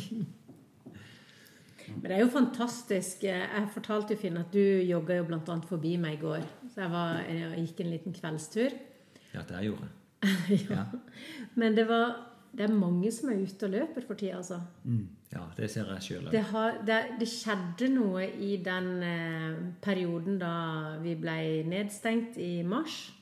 Men 1.86 2.02
det 2.02 2.12
er 2.16 2.22
jo 2.22 2.30
fantastisk. 2.30 3.24
Jeg 3.26 3.66
fortalte 3.74 4.14
jo 4.14 4.20
Finn 4.20 4.38
at 4.40 4.52
du 4.54 4.62
jogga 4.86 5.18
jo 5.18 5.26
annet 5.30 5.66
forbi 5.68 5.96
meg 6.02 6.18
i 6.18 6.22
går. 6.22 6.46
Så 6.72 6.84
jeg, 6.84 6.92
var, 6.92 7.20
jeg 7.30 7.66
gikk 7.66 7.82
en 7.82 7.92
liten 7.94 8.16
kveldstur. 8.16 8.78
Ja, 9.34 9.42
det 9.42 9.60
jeg 9.60 9.70
gjorde. 9.70 9.90
ja. 10.70 10.86
Men 11.54 11.76
det, 11.76 11.86
var, 11.88 12.16
det 12.56 12.66
er 12.66 12.74
mange 12.74 13.12
som 13.14 13.30
er 13.30 13.42
ute 13.42 13.68
og 13.68 13.74
løper 13.74 14.06
for 14.06 14.18
tida, 14.18 14.38
altså. 14.40 14.60
Ja, 15.32 15.42
det 15.56 15.70
ser 15.72 15.90
jeg 15.94 16.06
sjøl. 16.06 16.30
Det, 16.32 16.44
det, 16.86 17.00
det 17.20 17.28
skjedde 17.30 17.90
noe 17.92 18.28
i 18.30 18.56
den 18.64 18.90
eh, 19.04 19.58
perioden 19.82 20.38
da 20.40 20.54
vi 21.02 21.16
ble 21.18 21.38
nedstengt 21.66 22.38
i 22.40 22.60
mars. 22.66 23.12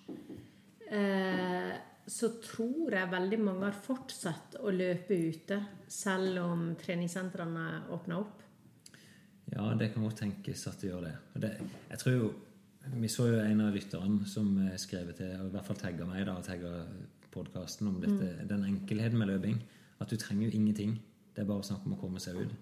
Eh, 0.94 1.74
så 2.06 2.28
tror 2.44 2.92
jeg 2.92 3.10
veldig 3.10 3.38
mange 3.40 3.68
har 3.70 3.76
fortsatt 3.86 4.58
å 4.60 4.72
løpe 4.74 5.16
ute, 5.16 5.60
selv 5.88 6.42
om 6.42 6.66
treningssentrene 6.78 7.86
åpner 7.95 8.19
opp. 8.21 8.42
Ja, 9.54 9.71
det 9.78 9.90
kan 9.92 10.04
godt 10.04 10.21
tenkes 10.23 10.66
at 10.69 10.82
det 10.82 10.90
gjør 10.90 11.06
det. 11.06 11.14
Det 11.40 11.54
jeg 11.60 12.00
tror 12.00 12.14
jo 12.19 12.34
Vi 12.84 13.08
så 13.08 13.25
jo 13.30 13.38
en 13.40 13.62
av 13.64 13.73
lytterne 13.73 14.26
som 14.28 14.58
eh, 14.60 14.75
skrev 14.76 15.14
til, 15.16 15.30
og 15.40 15.47
i 15.49 15.52
hvert 15.54 15.64
fall 15.64 15.78
tagga 15.80 16.04
meg 16.04 16.26
da, 16.28 16.34
og 16.36 16.45
tagga 16.45 16.82
podkasten 17.32 17.88
om 17.88 17.95
dette, 18.02 18.45
den 18.45 18.66
enkelheten 18.69 19.16
med 19.16 19.30
løping. 19.30 19.56
At 20.04 20.12
du 20.12 20.19
trenger 20.21 20.50
jo 20.50 20.58
ingenting. 20.58 20.92
Det 21.32 21.40
er 21.40 21.49
bare 21.49 21.64
snakk 21.64 21.86
om 21.88 21.95
å 21.97 22.00
komme 22.02 22.21
seg 22.21 22.42
ut. 22.42 22.52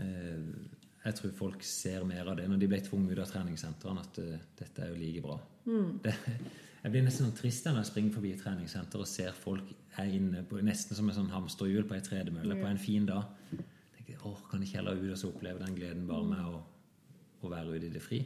Eh, 0.00 0.40
jeg 1.04 1.18
tror 1.18 1.36
folk 1.36 1.68
ser 1.68 2.08
mer 2.08 2.32
av 2.32 2.40
det 2.40 2.48
når 2.48 2.62
de 2.62 2.70
ble 2.72 2.80
tvunget 2.86 3.12
ut 3.12 3.22
av 3.26 3.34
treningssentrene, 3.34 4.06
at 4.08 4.22
dette 4.62 4.86
er 4.86 4.94
jo 4.94 4.98
like 5.02 5.26
bra. 5.26 5.36
Det, 6.00 6.16
jeg 6.82 6.92
blir 6.92 7.04
nesten 7.04 7.26
sånn 7.26 7.36
trist 7.36 7.66
når 7.66 7.82
jeg 7.82 7.90
springer 7.90 8.14
forbi 8.14 8.30
et 8.34 8.40
treningssenter 8.40 9.02
og 9.02 9.08
ser 9.08 9.34
folk 9.36 9.72
er 10.00 10.14
inne 10.16 10.44
på, 10.48 10.60
nesten 10.64 10.96
som 10.96 11.10
en 11.10 11.16
sånn 11.18 11.32
hamsterhjul 11.32 11.84
på 11.88 11.96
ei 11.96 12.04
tredemølle 12.04 12.56
på 12.56 12.68
en 12.70 12.80
fin 12.80 13.08
dag. 13.08 13.28
tenker, 13.96 14.14
jeg, 14.14 14.22
åh, 14.24 14.38
Kan 14.48 14.62
ikke 14.64 14.80
heller 14.80 14.96
ut 14.96 15.12
og 15.12 15.20
så 15.20 15.28
oppleve 15.28 15.60
den 15.60 15.76
gleden 15.76 16.06
bare 16.08 16.30
med 16.30 16.40
å, 16.40 16.62
å 17.42 17.52
være 17.52 17.76
ute 17.76 17.90
i 17.90 17.92
det 17.92 18.02
fri? 18.04 18.22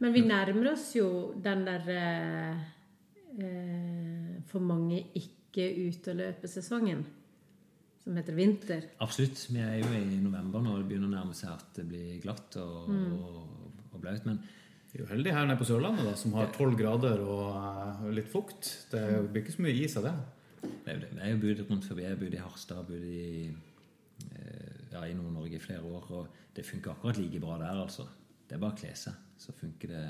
Men 0.00 0.16
vi 0.16 0.24
nærmer 0.26 0.72
oss 0.72 0.90
jo 0.96 1.06
den 1.36 1.64
der 1.68 1.88
eh, 1.94 2.60
eh, 3.38 4.36
for 4.50 4.64
mange 4.64 5.04
ikke 5.14 5.66
ut 5.86 6.08
og 6.10 6.16
løpe-sesongen, 6.18 7.04
som 8.00 8.16
heter 8.16 8.34
vinter. 8.34 8.86
Absolutt. 9.04 9.42
Vi 9.52 9.60
er 9.60 9.76
jo 9.82 9.90
i 9.92 10.18
november 10.22 10.64
nå, 10.64 10.78
det 10.80 10.88
begynner 10.88 11.12
å 11.12 11.18
nærme 11.18 11.36
seg 11.36 11.52
at 11.52 11.76
det 11.76 11.84
blir 11.90 12.16
glatt 12.24 12.56
og, 12.62 12.88
og, 12.88 13.76
og 13.92 14.00
blaut. 14.00 14.24
Men 14.26 14.40
Vi 14.90 14.98
er 14.98 15.04
jo 15.04 15.10
heldige 15.12 15.36
her 15.36 15.46
nede 15.46 15.60
på 15.60 15.66
Sørlandet, 15.68 16.06
da, 16.08 16.16
som 16.18 16.32
har 16.34 16.50
12 16.50 16.76
grader 16.78 17.20
og 17.22 17.44
eh, 17.54 18.06
litt 18.16 18.30
fukt. 18.30 18.70
Det 18.90 19.04
blir 19.30 19.44
ikke 19.44 19.54
så 19.54 19.64
mye 19.66 19.76
is 19.84 19.94
av 20.00 20.08
det. 20.08 20.14
Jeg 20.88 21.20
har 21.20 21.30
jo 21.30 21.42
bodd 21.44 21.62
rundt 21.68 21.86
forbi. 21.86 22.06
Jeg 22.06 22.16
har 22.16 22.18
bodd 22.20 22.34
i 22.34 22.42
Harstad, 22.42 22.80
bodd 22.88 23.04
i, 23.06 23.52
eh, 24.26 24.80
ja, 24.90 25.04
i 25.06 25.14
Nord-Norge 25.14 25.60
i 25.60 25.62
flere 25.62 25.86
år, 25.86 26.10
og 26.18 26.42
det 26.56 26.66
funker 26.66 26.96
akkurat 26.96 27.20
like 27.22 27.42
bra 27.42 27.60
der, 27.62 27.84
altså. 27.84 28.08
Det 28.48 28.58
er 28.58 28.64
bare 28.64 28.74
å 28.74 28.80
kle 28.82 28.90
seg, 28.98 29.22
så 29.38 29.54
funker 29.54 29.94
det 29.94 30.04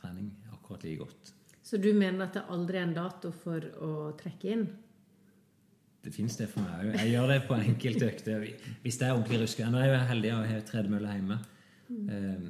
trening 0.00 0.32
akkurat 0.56 0.88
like 0.88 1.04
godt. 1.04 1.34
Så 1.62 1.78
du 1.78 1.92
mener 1.92 2.24
at 2.24 2.34
det 2.38 2.46
aldri 2.50 2.80
er 2.80 2.88
en 2.88 2.96
dato 2.96 3.30
for 3.44 3.68
å 3.84 3.92
trekke 4.18 4.56
inn? 4.56 4.66
Det 6.02 6.10
fins 6.10 6.34
det 6.40 6.48
for 6.50 6.64
meg 6.64 6.88
òg. 6.88 6.96
Jeg 6.98 7.12
gjør 7.12 7.28
det 7.30 7.40
på 7.46 7.60
enkelte 7.60 8.08
økter. 8.08 8.48
Hvis 8.82 8.98
det 8.98 9.06
er 9.06 9.14
ordentlig 9.14 9.44
ruskevær 9.44 9.70
Nå 9.70 9.78
er 9.78 9.92
jeg 9.92 10.08
heldig 10.08 10.32
å 10.34 10.40
ha 10.48 10.60
tredemølle 10.66 11.12
hjemme. 11.14 11.36
Eh, 11.92 12.48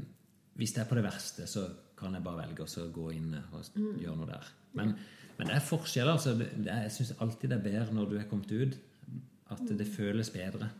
hvis 0.58 0.74
det 0.76 0.82
er 0.82 0.88
på 0.90 0.98
det 0.98 1.04
verste, 1.06 1.46
så 1.48 1.66
kan 1.96 2.14
jeg 2.16 2.24
bare 2.24 2.42
velge 2.46 2.66
å 2.66 2.86
gå 2.92 3.08
inn 3.16 3.34
og 3.38 4.00
gjøre 4.00 4.16
noe 4.18 4.28
der. 4.28 4.48
Men, 4.78 4.94
men 5.38 5.48
det 5.48 5.56
er 5.56 5.64
forskjeller. 5.64 6.18
Altså, 6.18 6.34
er, 6.36 6.84
jeg 6.84 6.94
syns 6.96 7.14
alltid 7.22 7.52
det 7.52 7.58
er 7.58 7.66
bedre 7.66 7.96
når 7.96 8.10
du 8.10 8.16
er 8.20 8.28
kommet 8.30 8.52
ut, 8.52 8.78
at 9.52 9.64
det 9.78 9.88
føles 9.88 10.30
bedre. 10.34 10.70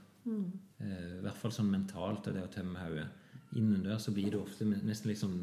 Eh, 0.81 1.19
I 1.19 1.23
hvert 1.25 1.39
fall 1.41 1.53
sånn 1.55 1.71
mentalt, 1.73 2.29
og 2.29 2.37
det 2.37 2.45
å 2.47 2.53
tømme 2.53 2.81
hodet. 2.85 3.09
Innendørs 3.59 4.07
så 4.09 4.15
blir 4.17 4.31
det 4.33 4.41
ofte 4.41 4.65
nesten 4.65 5.11
litt 5.13 5.21
sånn 5.21 5.39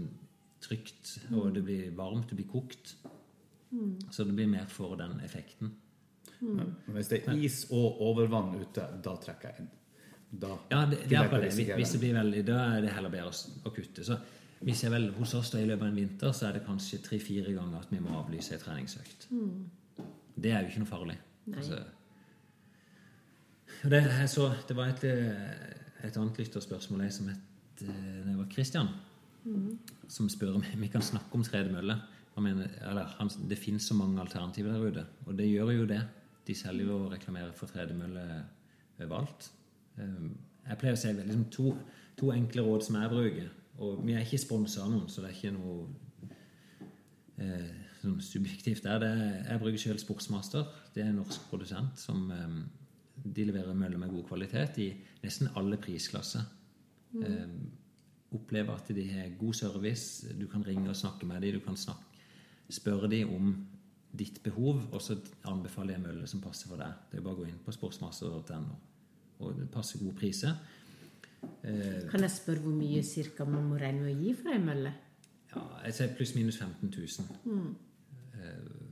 trygt, 0.64 1.14
og 1.32 1.54
det 1.56 1.62
blir 1.64 1.92
varmt, 1.96 2.30
det 2.32 2.40
blir 2.40 2.50
kokt. 2.50 2.96
Så 4.12 4.26
det 4.26 4.34
blir 4.34 4.50
mer 4.50 4.66
for 4.72 4.98
den 5.00 5.20
effekten. 5.26 5.76
Men 6.88 6.96
hvis 6.96 7.10
det 7.12 7.20
er 7.28 7.38
is 7.38 7.60
og 7.76 8.00
overvann 8.02 8.56
ute, 8.58 8.86
da 9.04 9.14
trekker 9.22 9.52
jeg 9.52 9.64
inn. 9.64 9.70
Da 10.32 10.58
Ja, 10.70 10.84
det, 10.86 11.00
det 11.10 11.18
er 11.18 11.32
jeg 11.32 11.56
det. 11.58 11.76
Hvis 11.80 11.96
det 11.96 12.00
blir 12.04 12.14
veldig, 12.14 12.44
da 12.48 12.60
er 12.76 12.84
det 12.86 12.92
heller 12.94 13.14
bedre 13.14 13.32
å, 13.66 13.72
kutte. 13.74 14.06
Så 14.06 14.18
hvis 14.62 14.84
jeg 14.84 14.94
vel 14.94 15.10
hos 15.18 15.34
oss 15.40 15.50
da 15.54 15.62
i 15.62 15.66
løpet 15.66 15.88
av 15.88 15.90
en 15.90 15.98
vinter, 15.98 16.34
så 16.36 16.50
er 16.50 16.58
det 16.58 16.66
kanskje 16.68 17.02
tre-fire 17.06 17.54
ganger 17.56 17.80
at 17.80 17.94
vi 17.94 18.02
må 18.04 18.14
avlyse 18.20 18.54
en 18.54 18.62
treningsøkt. 18.62 19.30
Det 20.40 20.54
er 20.54 20.62
jo 20.62 20.72
ikke 20.72 20.84
noe 20.84 20.92
farlig. 20.92 21.18
Altså, 21.50 21.80
det, 23.90 24.04
så, 24.30 24.52
det 24.68 24.76
var 24.78 24.92
et, 24.92 25.04
eh, 25.08 26.08
et 26.08 26.18
annet 26.20 26.40
lytterspørsmål 26.44 27.06
jeg, 27.08 27.16
som 27.16 27.30
het 27.32 27.84
eh, 27.88 28.22
Det 28.28 28.38
var 28.38 28.50
Christian. 28.54 28.90
Som 30.12 30.30
spør 30.30 30.60
om 30.60 30.66
vi 30.84 30.90
kan 30.92 31.02
snakke 31.02 31.34
om 31.34 31.44
tredemølle. 31.44 31.96
Han 32.36 32.46
mener, 32.46 32.70
eller, 32.88 33.16
han, 33.18 33.32
det 33.50 33.58
finnes 33.60 33.88
så 33.88 33.96
mange 33.98 34.20
alternativer 34.22 34.76
der 34.76 34.92
ute. 34.92 35.06
Og 35.26 35.38
det 35.38 35.48
gjør 35.50 35.72
jo 35.74 35.88
det. 35.90 36.02
De 36.48 36.56
selger 36.56 36.86
jo 36.86 37.06
og 37.06 37.14
reklamerer 37.14 37.56
for 37.56 37.72
tredemølle 37.72 38.26
overalt. 39.00 39.50
Um, 40.00 40.38
Jeg 40.70 40.78
pleier 40.78 40.98
å 40.98 41.00
si 41.02 41.12
liksom, 41.18 41.46
to, 41.54 41.72
to 42.20 42.30
enkle 42.34 42.62
råd 42.62 42.84
som 42.86 43.00
jeg 43.00 43.10
bruker. 43.10 43.48
Og 43.80 44.04
vi 44.06 44.14
er 44.14 44.26
ikke 44.26 44.42
sponsa 44.42 44.84
av 44.84 44.92
noen, 44.92 45.08
så 45.10 45.24
det 45.24 45.32
er 45.32 45.38
ikke 45.38 45.54
noe 45.56 45.88
eh, 47.40 47.72
sånn 48.02 48.20
subjektivt 48.24 48.84
der. 48.86 49.00
Det 49.02 49.10
er, 49.10 49.32
jeg 49.48 49.62
bruker 49.64 49.82
selv 49.82 50.04
Sportsmaster. 50.04 50.68
Det 50.94 51.04
er 51.04 51.10
en 51.14 51.22
norsk 51.22 51.48
produsent 51.50 52.00
som 52.00 52.28
eh, 52.36 52.60
de 53.24 53.48
leverer 53.48 53.78
møller 53.78 54.02
med 54.02 54.14
god 54.14 54.28
kvalitet 54.30 54.82
i 54.84 54.90
nesten 55.24 55.52
alle 55.60 55.80
prisklasser. 55.82 56.46
Eh, 57.24 57.48
opplever 58.36 58.76
at 58.76 58.92
de 58.94 59.08
har 59.10 59.34
god 59.40 59.58
service. 59.58 60.28
Du 60.38 60.46
kan 60.52 60.66
ringe 60.68 60.92
og 60.92 61.00
snakke 61.00 61.26
med 61.26 61.42
dem. 61.42 61.58
Du 61.58 61.66
kan 61.66 61.80
snakke, 61.80 62.22
spørre 62.70 63.10
dem 63.10 63.34
om 63.34 63.56
ditt 64.20 64.44
behov, 64.44 64.84
og 64.92 65.02
så 65.02 65.18
anbefaler 65.50 65.96
jeg 65.96 66.04
møller 66.04 66.30
som 66.30 66.42
passer 66.42 66.70
for 66.70 66.82
deg. 66.82 66.94
Det 67.10 67.20
er 67.20 67.26
bare 67.26 67.38
å 67.38 67.42
gå 67.44 67.50
inn 67.50 67.64
på 67.66 67.74
sportsmaster.no. 67.74 68.78
Og 69.40 69.56
det 69.60 69.70
passer 69.72 70.00
gode 70.04 70.16
priser. 70.20 70.56
Eh, 71.64 72.10
Kan 72.12 72.22
jeg 72.26 72.32
spørre 72.32 72.60
hvor 72.66 72.76
mye 72.76 73.04
cirka 73.08 73.46
man 73.48 73.70
må 73.70 73.78
regne 73.80 74.02
med 74.04 74.16
å 74.16 74.24
gi 74.24 74.34
for 74.36 74.50
ei 74.52 74.60
mølle? 74.60 74.94
ja, 75.56 75.62
jeg 75.86 75.94
sier 75.98 76.12
pluss-minus 76.18 76.58
15 76.62 76.92
000. 76.94 77.76
Eh, 78.36 78.86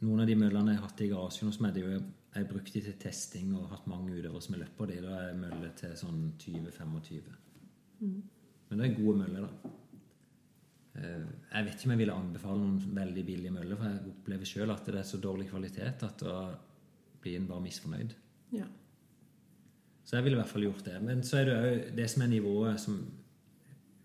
Noen 0.00 0.20
av 0.20 0.26
de 0.28 0.34
møllene 0.38 0.70
jeg 0.74 0.78
har 0.78 0.88
hatt 0.88 1.00
i 1.02 1.08
garasjen 1.10 1.48
hos 1.48 1.60
meg, 1.60 1.72
det 1.74 1.82
er 1.82 1.94
jo- 1.96 2.04
jeg 2.34 2.44
har 2.44 2.52
brukt 2.52 2.72
de 2.72 2.80
til 2.80 2.92
testing 3.00 3.54
og 3.56 3.68
hatt 3.70 3.86
mange 3.88 4.10
utøvere 4.12 4.42
som 4.42 4.54
har 4.54 4.60
løpt 4.62 4.76
på 4.76 4.86
de. 4.86 5.00
Da 5.00 5.14
er 5.30 5.34
møller 5.34 5.72
til 5.74 5.90
sånn 5.96 6.32
20-25. 6.38 7.22
Men 8.70 8.78
det 8.78 8.90
er 8.90 9.02
gode 9.02 9.18
møller, 9.18 9.40
da. 9.48 9.70
Eh, 11.00 11.24
Jeg 11.52 11.64
vet 11.64 11.74
ikke 11.74 11.84
om 11.86 11.90
jeg 11.90 11.98
ville 11.98 12.12
anbefale 12.14 12.58
noen 12.58 12.94
veldig 12.94 13.24
billige 13.26 13.50
møller, 13.52 13.76
for 13.76 13.84
jeg 13.84 14.00
opplever 14.12 14.44
sjøl 14.44 14.70
at 14.74 14.84
det 14.86 14.94
er 14.96 15.02
så 15.02 15.18
dårlig 15.20 15.48
kvalitet 15.50 16.02
at 16.02 16.18
da 16.18 16.54
blir 17.22 17.36
en 17.36 17.46
bare 17.48 17.60
misfornøyd. 17.62 18.12
Ja. 18.52 18.64
Så 20.08 20.16
jeg 20.16 20.24
ville 20.24 20.38
i 20.38 20.40
hvert 20.40 20.48
fall 20.48 20.64
gjort 20.64 20.86
det. 20.86 20.98
Men 21.04 21.20
så 21.26 21.42
er 21.42 21.48
det 21.48 21.56
òg 21.58 21.88
det 21.98 22.06
som 22.08 22.22
er 22.24 22.30
nivået 22.32 22.80
som 22.80 23.00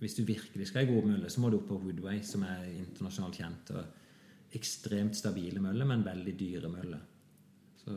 Hvis 0.04 0.18
du 0.18 0.26
virkelig 0.28 0.66
skal 0.68 0.84
ha 0.84 0.92
gode 0.92 1.08
møller, 1.08 1.30
så 1.32 1.40
må 1.40 1.48
du 1.50 1.56
opp 1.62 1.70
på 1.70 1.78
Woodway, 1.80 2.18
som 2.28 2.42
er 2.44 2.66
internasjonalt 2.76 3.38
kjent. 3.40 3.70
og 3.72 4.52
Ekstremt 4.58 5.16
stabile 5.16 5.62
møller, 5.64 5.88
men 5.88 6.04
veldig 6.04 6.34
dyre 6.40 6.70
møller. 6.70 7.00
Så, 7.80 7.96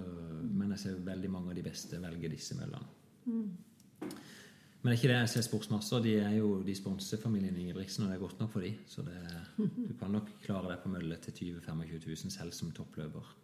men 0.53 0.71
jeg 0.71 0.79
ser 0.79 1.01
veldig 1.09 1.31
mange 1.31 1.51
av 1.51 1.59
de 1.59 1.65
beste 1.67 1.99
velger 1.99 2.31
disse 2.31 2.55
møllene. 2.55 2.87
Men 3.27 4.93
det 4.93 4.93
er 4.93 5.01
ikke 5.01 5.11
det 5.11 5.19
jeg 5.19 5.33
ser 5.33 5.47
sportsmasser. 5.49 6.05
De 6.05 6.15
er 6.21 6.37
jo 6.37 6.63
de 6.63 6.75
sponser 6.79 7.19
familien 7.19 7.59
Ingebrigtsen, 7.59 8.05
og 8.05 8.13
det 8.13 8.21
er 8.21 8.23
godt 8.23 8.39
nok 8.39 8.53
for 8.53 8.63
de. 8.63 8.71
Så 8.87 9.03
det, 9.03 9.19
du 9.59 9.95
kan 9.99 10.15
nok 10.15 10.31
klare 10.45 10.71
deg 10.71 10.85
på 10.85 10.93
mølle 10.95 11.19
til 11.27 11.35
20 11.35 11.67
000-25 11.67 12.07
000 12.07 12.35
selv 12.39 12.55
som 12.55 12.71
toppløper. 12.71 13.35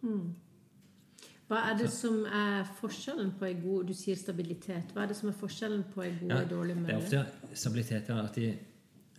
Hva 1.49 1.59
er 1.69 1.77
det 1.77 1.89
som 1.91 2.23
er 2.25 2.63
forskjellen 2.79 3.31
på 3.37 3.45
ei 3.45 3.53
god 3.61 3.87
Du 3.87 3.93
sier 3.93 4.15
stabilitet. 4.17 4.93
Hva 4.95 5.03
er 5.03 5.07
det 5.11 5.17
som 5.19 5.29
er 5.29 5.35
forskjellen 5.37 5.83
på 5.93 6.01
ei 6.05 6.13
god 6.21 6.31
og 6.37 6.49
dårlig 6.49 6.75
det 6.75 6.77
er 6.77 6.85
mølle? 6.85 6.97
ofte 7.03 7.55
stabilitet 7.59 8.09
er 8.09 8.21
at 8.23 8.35
de, 8.39 8.47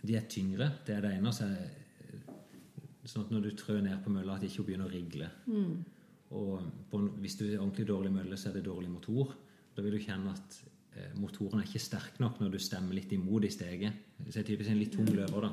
de 0.01 0.15
er 0.17 0.25
tyngre. 0.29 0.71
Det 0.87 0.95
er 0.97 1.01
det 1.05 1.13
ene. 1.17 1.31
så 1.33 1.43
er- 1.51 1.81
Sånn 3.05 3.21
at 3.27 3.29
når 3.31 3.41
du 3.43 3.51
trør 3.53 3.81
ned 3.85 3.99
på 4.03 4.09
mølla, 4.09 4.33
at 4.35 4.41
de 4.41 4.47
ikke 4.49 4.63
begynner 4.65 4.87
å 4.87 4.91
rigle. 4.91 5.27
Og 6.31 6.63
på, 6.89 6.97
hvis 7.21 7.35
du 7.37 7.43
er 7.45 7.59
ordentlig 7.59 7.85
dårlig 7.87 8.11
mølle, 8.11 8.33
så 8.37 8.49
er 8.49 8.53
det 8.57 8.63
dårlig 8.65 8.89
motor. 8.89 9.35
Da 9.75 9.83
vil 9.85 9.91
du 9.93 9.99
kjenne 10.01 10.31
at 10.33 10.55
eh, 10.97 11.11
motoren 11.21 11.59
er 11.61 11.67
ikke 11.69 11.83
sterk 11.83 12.17
nok 12.19 12.39
når 12.41 12.55
du 12.55 12.57
stemmer 12.57 12.97
litt 12.97 13.11
imot 13.13 13.45
i 13.45 13.51
steget. 13.53 13.93
Hvis 14.25 14.39
jeg 14.39 14.47
typisk 14.49 14.71
en 14.73 14.79
litt 14.81 14.91
tung 14.97 15.05
løver, 15.05 15.45
da, 15.45 15.51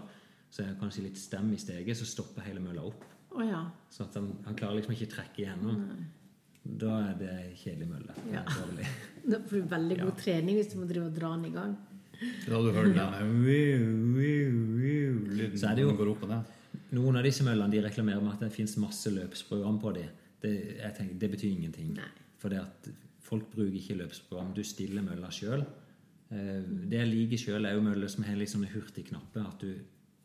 så 0.48 0.62
er 0.64 0.70
det 0.72 0.78
kanskje 0.80 1.04
litt 1.04 1.20
stem 1.20 1.52
i 1.52 1.60
steget, 1.60 1.96
så 2.00 2.08
stopper 2.08 2.40
hele 2.48 2.60
mølla 2.64 2.86
opp. 2.88 3.04
Oh, 3.36 3.44
ja. 3.44 3.60
Så 3.92 4.04
at 4.08 4.14
han, 4.16 4.32
han 4.46 4.56
klarer 4.56 4.80
liksom 4.80 4.96
ikke 4.96 5.10
å 5.10 5.14
trekke 5.18 5.44
igjennom. 5.44 5.84
Da 6.64 6.92
er 7.10 7.14
det 7.18 7.32
kjedelig 7.58 7.88
mølle. 7.90 8.14
Det 8.14 8.32
er 8.32 8.34
Ja. 8.38 8.44
Da 9.32 9.38
får 9.38 9.60
du 9.62 9.68
veldig 9.70 9.96
god 10.00 10.16
trening 10.18 10.56
hvis 10.58 10.72
du 10.72 10.78
må 10.80 10.86
drive 10.88 11.06
og 11.06 11.14
dra 11.14 11.28
den 11.36 11.44
i 11.46 11.54
gang. 11.54 11.76
Da 12.46 12.58
du 12.62 12.70
hørt 12.74 12.94
den 12.94 12.98
Så 15.58 15.70
er 15.70 15.74
det 15.76 15.82
jo- 15.84 15.96
går 15.96 16.10
opp 16.10 16.22
og 16.22 16.28
ned. 16.28 16.44
Noen 16.92 17.16
av 17.16 17.22
disse 17.24 17.42
møllene 17.44 17.70
de 17.70 17.80
reklamerer 17.82 18.20
med 18.22 18.32
at 18.34 18.40
det 18.40 18.52
fins 18.52 18.76
masse 18.76 19.10
løpsprogram 19.10 19.78
på 19.80 19.92
dem. 19.94 20.08
Det, 20.42 20.76
jeg 20.78 20.94
tenker, 20.96 21.18
det 21.18 21.30
betyr 21.30 21.50
ingenting. 21.56 21.98
For 22.38 22.50
folk 23.20 23.50
bruker 23.52 23.72
ikke 23.78 23.96
løpsprogram. 23.98 24.52
Du 24.54 24.62
stiller 24.62 25.02
mølla 25.02 25.30
sjøl. 25.30 25.64
Det 26.30 26.98
jeg 26.98 27.08
liker 27.08 27.36
sjøl, 27.38 27.66
er 27.66 27.74
jo 27.74 27.80
møller 27.84 28.08
som 28.08 28.24
har 28.24 28.36
litt 28.36 28.48
sånne 28.50 28.70
hurtigknapper. 28.72 29.46
At 29.46 29.60
du 29.60 29.74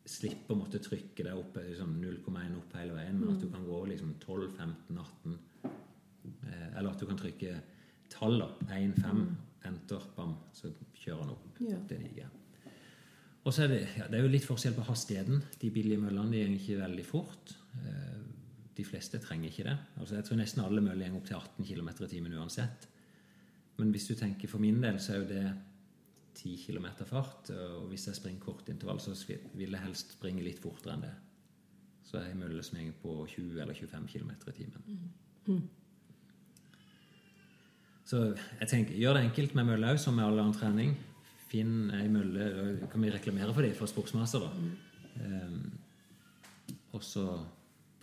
slipper 0.07 0.55
å 0.55 0.59
måtte 0.61 0.79
trykke 0.79 1.23
deg 1.23 1.33
opp 1.35 1.57
i 1.57 1.75
sånn 1.75 1.99
0,1 2.01 2.57
opp 2.57 2.73
hele 2.79 2.93
veien. 2.95 3.19
Men 3.19 3.35
at 3.35 3.41
du 3.41 3.47
kan 3.51 3.65
gå 3.67 3.85
liksom 3.91 4.15
12, 4.19 4.49
15, 4.57 4.97
18. 4.97 5.37
Eh, 6.47 6.77
Eller 6.77 6.89
at 6.91 6.99
du 6.99 7.05
kan 7.09 7.17
trykke 7.19 7.55
tall. 8.09 8.39
da, 8.39 8.47
1, 8.75 8.93
5, 9.01 9.37
enter, 9.65 10.03
bam, 10.15 10.35
så 10.53 10.71
kjører 10.95 11.21
den 11.23 11.29
opp. 11.35 11.61
Ja. 11.61 11.77
Det 11.89 11.99
nye. 12.01 12.27
Og 13.47 13.53
så 13.53 13.63
er 13.63 13.67
det, 13.71 13.81
ja, 13.97 14.07
det 14.11 14.19
er 14.19 14.23
jo 14.25 14.31
litt 14.33 14.45
forskjell 14.47 14.73
på 14.75 14.83
hastigheten. 14.89 15.41
De 15.61 15.69
billige 15.71 15.97
møllene 16.01 16.31
de 16.35 16.41
går 16.45 16.57
ikke 16.59 16.81
veldig 16.83 17.05
fort. 17.05 17.55
Eh, 17.75 18.13
De 18.77 18.83
fleste 18.85 19.17
trenger 19.17 19.49
ikke 19.49 19.63
det. 19.65 19.77
Altså, 19.97 20.15
jeg 20.15 20.23
tror 20.27 20.37
nesten 20.37 20.61
alle 20.63 20.81
møller 20.85 21.09
går 21.09 21.17
opp 21.17 21.25
til 21.25 21.35
18 21.35 21.65
km 21.65 21.87
i 22.03 22.07
timen 22.11 22.33
uansett. 22.37 22.87
Men 23.79 23.89
hvis 23.91 24.05
du 24.07 24.13
tenker 24.13 24.47
for 24.47 24.59
min 24.61 24.79
del, 24.81 24.99
så 24.99 25.13
er 25.15 25.17
jo 25.23 25.27
det 25.31 25.53
10 26.35 26.57
km 26.67 26.85
fart. 27.05 27.49
Og 27.49 27.87
hvis 27.89 28.05
jeg 28.05 28.15
springer 28.19 28.39
kort 28.39 28.69
intervall, 28.69 28.99
så 28.99 29.15
vil 29.55 29.71
jeg 29.71 29.81
helst 29.81 30.11
springe 30.13 30.43
litt 30.45 30.59
fortere 30.61 30.93
enn 30.93 31.01
det. 31.07 31.13
Så 32.05 32.19
er 32.19 32.27
jeg 32.29 32.37
mølle 32.37 32.61
som 32.63 32.77
går 32.77 32.93
på 33.01 33.15
20 33.33 33.59
eller 33.61 33.73
25 33.73 34.07
km 34.13 34.31
i 34.47 34.51
timen. 34.51 35.67
Så 38.07 38.21
jeg 38.61 38.69
tenker, 38.71 38.95
gjør 39.01 39.17
det 39.19 39.25
enkelt 39.27 39.55
med 39.57 39.67
mølle 39.67 39.89
òg, 39.93 39.99
som 39.99 40.15
med 40.15 40.23
all 40.25 40.39
annen 40.39 40.55
trening. 40.55 40.93
Finn 41.51 41.89
ei 41.95 42.07
mølle 42.11 42.47
kan 42.91 43.03
vi 43.03 43.11
reklamere 43.11 43.53
for 43.55 43.63
det 43.67 43.73
for 43.75 43.87
Sportsmaster, 43.91 44.45
da. 44.47 44.49
Um, 45.17 45.59
og 46.95 47.03
så 47.03 47.25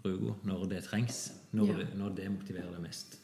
bruk 0.03 0.21
henne 0.21 0.51
når 0.51 0.67
det 0.69 0.83
trengs. 0.85 1.23
Når, 1.55 1.69
Ja. 1.71 1.77
det, 1.79 1.87
når 1.97 2.15
det 2.19 2.29
motiverer 2.35 2.71
deg 2.75 2.83
mest. 2.83 3.17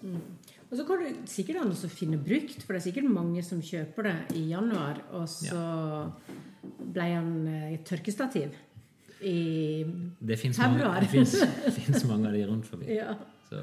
Og 0.70 0.76
så 0.78 0.84
går 0.86 1.00
det 1.02 1.10
sikkert 1.28 1.60
an 1.64 1.72
å 1.74 1.88
finne 1.90 2.16
brukt, 2.22 2.62
for 2.62 2.72
det 2.72 2.80
er 2.80 2.86
sikkert 2.92 3.10
mange 3.10 3.42
som 3.44 3.60
kjøper 3.60 4.06
det 4.06 4.16
i 4.38 4.44
januar, 4.52 5.00
og 5.12 5.26
så 5.28 5.64
ble 6.94 7.08
han 7.10 7.32
eh, 7.50 7.72
et 7.74 7.84
tørkestativ 7.88 8.54
i 9.20 9.84
Det 10.20 10.38
februar. 10.40 11.02
mange, 11.02 11.02
det 11.04 11.74
finnes 11.80 12.04
mange 12.08 12.28
av 12.30 12.38
de 12.38 12.44
rundt 12.48 12.70
forbi. 12.70 12.94
Ja. 12.96 13.16
Så, 13.50 13.60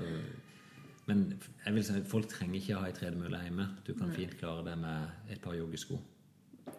men 1.07 1.39
jeg 1.65 1.73
vil 1.73 1.83
si 1.87 1.93
at 1.97 2.07
folk 2.07 2.27
trenger 2.27 2.55
ikke 2.59 2.75
ha 2.79 2.87
ei 2.87 2.91
tredemølle 2.95 3.39
hjemme. 3.45 3.67
Du 3.87 3.93
kan 3.95 4.11
fint 4.11 4.33
klare 4.39 4.63
det 4.65 4.77
med 4.77 5.31
et 5.31 5.41
par 5.41 5.53
joggesko. 5.55 5.99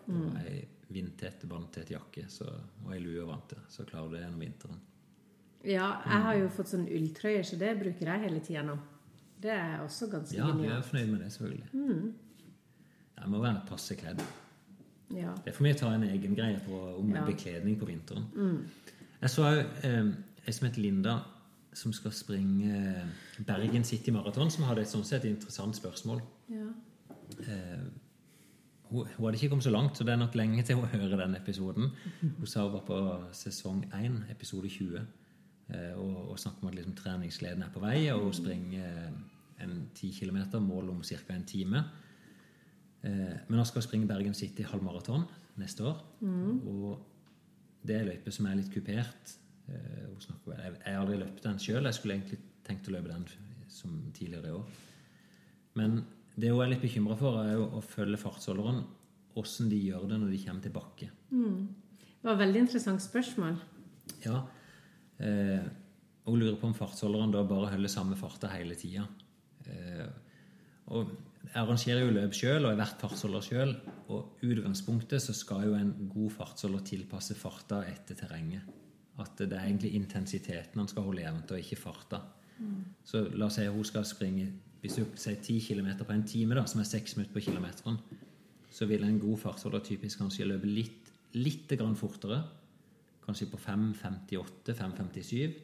Og 0.08 0.36
ei 0.44 0.66
vindtett, 0.92 1.42
vanntett 1.48 1.90
jakke 1.92 2.24
så, 2.32 2.44
og 2.84 2.92
ei 2.94 3.00
lue 3.00 3.22
og 3.22 3.28
vante. 3.32 3.56
Så 3.68 3.84
klarer 3.88 4.08
du 4.08 4.14
det 4.16 4.22
gjennom 4.22 4.40
vinteren. 4.40 4.78
ja, 5.64 5.88
jeg 6.06 6.22
har 6.22 6.34
jo 6.38 6.48
fått 6.48 6.68
sånn 6.70 6.86
ulltrøye, 6.88 7.42
så 7.44 7.56
det 7.58 7.74
bruker 7.80 8.06
jeg 8.12 8.20
hele 8.26 8.40
tida 8.40 8.62
nå. 8.62 8.76
Det 9.40 9.50
er 9.54 9.80
også 9.84 10.08
ganske 10.10 10.36
Ja, 10.36 10.46
vi 10.46 10.50
er 10.64 10.68
genialt. 10.68 10.84
fornøyd 10.84 11.10
med 11.10 11.20
det, 11.20 11.32
selvfølgelig. 11.32 12.12
Jeg 13.18 13.28
må 13.32 13.40
være 13.42 13.62
passe 13.68 13.94
kledd. 13.98 14.22
Ja. 15.14 15.32
Det 15.44 15.54
får 15.56 15.64
vi 15.64 15.72
ta 15.74 15.90
en 15.94 16.02
egen 16.04 16.34
greie 16.36 16.60
på 16.66 16.78
om 16.98 17.14
Ja. 17.14 17.24
bekledning 17.24 17.78
på 17.80 17.86
vinteren. 17.86 18.26
Jeg 19.20 19.30
så 19.30 19.42
òg 19.42 19.84
eh, 19.84 20.12
ei 20.46 20.52
som 20.52 20.68
heter 20.68 20.82
Linda, 20.82 21.18
som 21.76 21.92
skal 21.92 22.12
springe 22.12 23.04
Bergen 23.46 23.85
City 23.85 24.11
Marathon, 24.14 24.50
som 24.50 24.64
hadde 24.68 24.85
et 24.85 24.90
sånn 24.90 25.07
sett 25.07 25.26
interessant 25.28 25.76
spørsmål. 25.76 26.22
Ja. 26.52 26.68
Eh, 27.44 27.88
hun, 28.88 29.04
hun 29.04 29.26
hadde 29.26 29.37
ikke 29.37 29.52
kommet 29.52 29.66
så 29.66 29.72
langt, 29.72 29.96
så 29.96 30.04
det 30.04 30.14
er 30.14 30.20
nok 30.22 30.37
lenge 30.38 30.64
til 30.64 30.78
hun 30.81 30.88
hører 30.88 31.20
den 31.20 31.37
episoden. 31.37 31.90
Hun 32.22 32.46
sa 32.48 32.64
hun 32.64 32.76
var 32.78 32.85
på 32.88 33.00
sesong 33.37 33.85
1, 33.92 34.22
episode 34.33 34.70
20, 34.72 35.02
eh, 35.74 35.92
og, 35.96 36.31
og 36.33 36.38
snakket 36.40 36.64
om 36.64 36.70
at 36.70 36.78
liksom, 36.78 36.96
treningsgleden 36.96 37.66
er 37.66 37.74
på 37.74 37.83
vei, 37.85 37.98
og 38.14 38.24
hun 38.28 38.37
springer 38.37 38.87
eh, 38.88 39.18
en 39.64 39.74
10 39.94 40.14
km, 40.20 40.40
mål 40.64 40.94
om 40.94 41.02
ca. 41.04 41.20
en 41.35 41.44
time. 41.44 41.85
Eh, 43.02 43.37
men 43.48 43.61
hun 43.61 43.68
skal 43.68 43.85
springe 43.85 44.09
Bergen 44.09 44.35
City 44.35 44.64
halvmaraton 44.66 45.28
neste 45.61 45.85
år. 45.85 46.00
Og 46.64 46.98
det 47.87 47.96
er 47.96 48.09
løype 48.09 48.33
som 48.35 48.48
er 48.48 48.59
litt 48.59 48.72
kupert. 48.72 49.37
Eh, 49.68 50.04
jeg, 50.09 50.74
jeg 50.85 50.94
har 50.94 51.00
aldri 51.02 51.18
løpt 51.20 51.44
den 51.46 51.61
sjøl. 51.62 51.85
Jeg 51.88 51.96
skulle 51.98 52.18
egentlig 52.18 52.40
tenkt 52.66 52.88
å 52.88 52.94
løpe 52.94 53.12
den 53.12 53.26
som 53.72 53.98
tidligere 54.16 54.50
i 54.50 54.57
år. 54.57 54.78
Men 55.78 56.00
det 56.38 56.52
hun 56.52 56.62
er 56.64 56.72
litt 56.72 56.85
bekymra 56.85 57.16
for, 57.18 57.40
er 57.42 57.57
jo 57.57 57.66
å 57.78 57.83
følge 57.85 58.20
fartsholderen. 58.20 58.83
Åssen 59.38 59.70
de 59.70 59.78
gjør 59.78 60.09
det 60.11 60.20
når 60.20 60.33
de 60.35 60.40
kommer 60.44 60.64
til 60.64 60.74
bakke. 60.74 61.11
Det 62.18 62.26
var 62.26 62.35
et 62.35 62.42
veldig 62.46 62.64
interessant 62.64 63.02
spørsmål. 63.02 63.59
Ja, 64.24 64.40
eh, 65.22 65.68
og 66.28 66.37
lurer 66.37 66.59
på 66.61 66.68
om 66.68 66.76
fartsholderen 66.76 67.33
da 67.33 67.44
bare 67.46 67.70
holder 67.72 67.92
samme 67.92 68.18
farta 68.18 68.50
hele 68.52 68.76
tida. 68.78 69.07
Eh, 69.68 70.09
og 70.92 71.12
jeg 71.48 71.61
arrangerer 71.62 72.02
jo 72.02 72.12
løp 72.16 72.35
sjøl 72.37 72.64
og 72.64 72.72
har 72.72 72.81
vært 72.81 73.04
fartsholder 73.04 73.44
sjøl. 73.44 73.72
Og 74.12 74.42
utgangspunktet 74.44 75.22
så 75.24 75.35
skal 75.37 75.68
jo 75.68 75.76
en 75.78 75.94
god 76.11 76.35
fartsholder 76.35 76.85
tilpasse 76.88 77.37
farta 77.38 77.83
etter 77.88 78.18
terrenget. 78.18 78.66
At 79.18 79.37
det 79.38 79.52
er 79.52 79.64
egentlig 79.66 79.94
intensiteten 79.94 80.78
han 80.78 80.88
skal 80.88 81.02
holde 81.02 81.22
jevnt, 81.22 81.50
og 81.50 81.59
ikke 81.59 81.76
farta. 81.76 82.20
Så 83.04 83.22
la 83.38 83.46
oss 83.46 83.54
si 83.54 83.66
hun 83.66 83.85
skal 83.85 84.04
springe 84.04 84.48
Hvis 84.81 84.94
du 84.96 85.04
sier 85.14 85.37
10 85.42 85.61
km 85.61 85.88
på 86.04 86.12
en 86.14 86.22
time, 86.26 86.54
da, 86.54 86.64
som 86.66 86.81
er 86.81 86.85
6 86.85 87.16
minutter 87.16 87.35
på 87.35 87.40
kilometeren, 87.50 87.96
så 88.70 88.87
vil 88.87 89.02
en 89.02 89.18
god 89.18 89.38
fartsholder 89.38 89.81
typisk 89.83 90.18
kanskje 90.20 90.46
løpe 90.46 90.66
litt, 90.70 91.11
litt 91.35 91.68
fortere. 91.96 92.44
Kanskje 93.26 93.46
på 93.50 93.57
5.58, 93.59 94.74
5.57. 94.74 95.54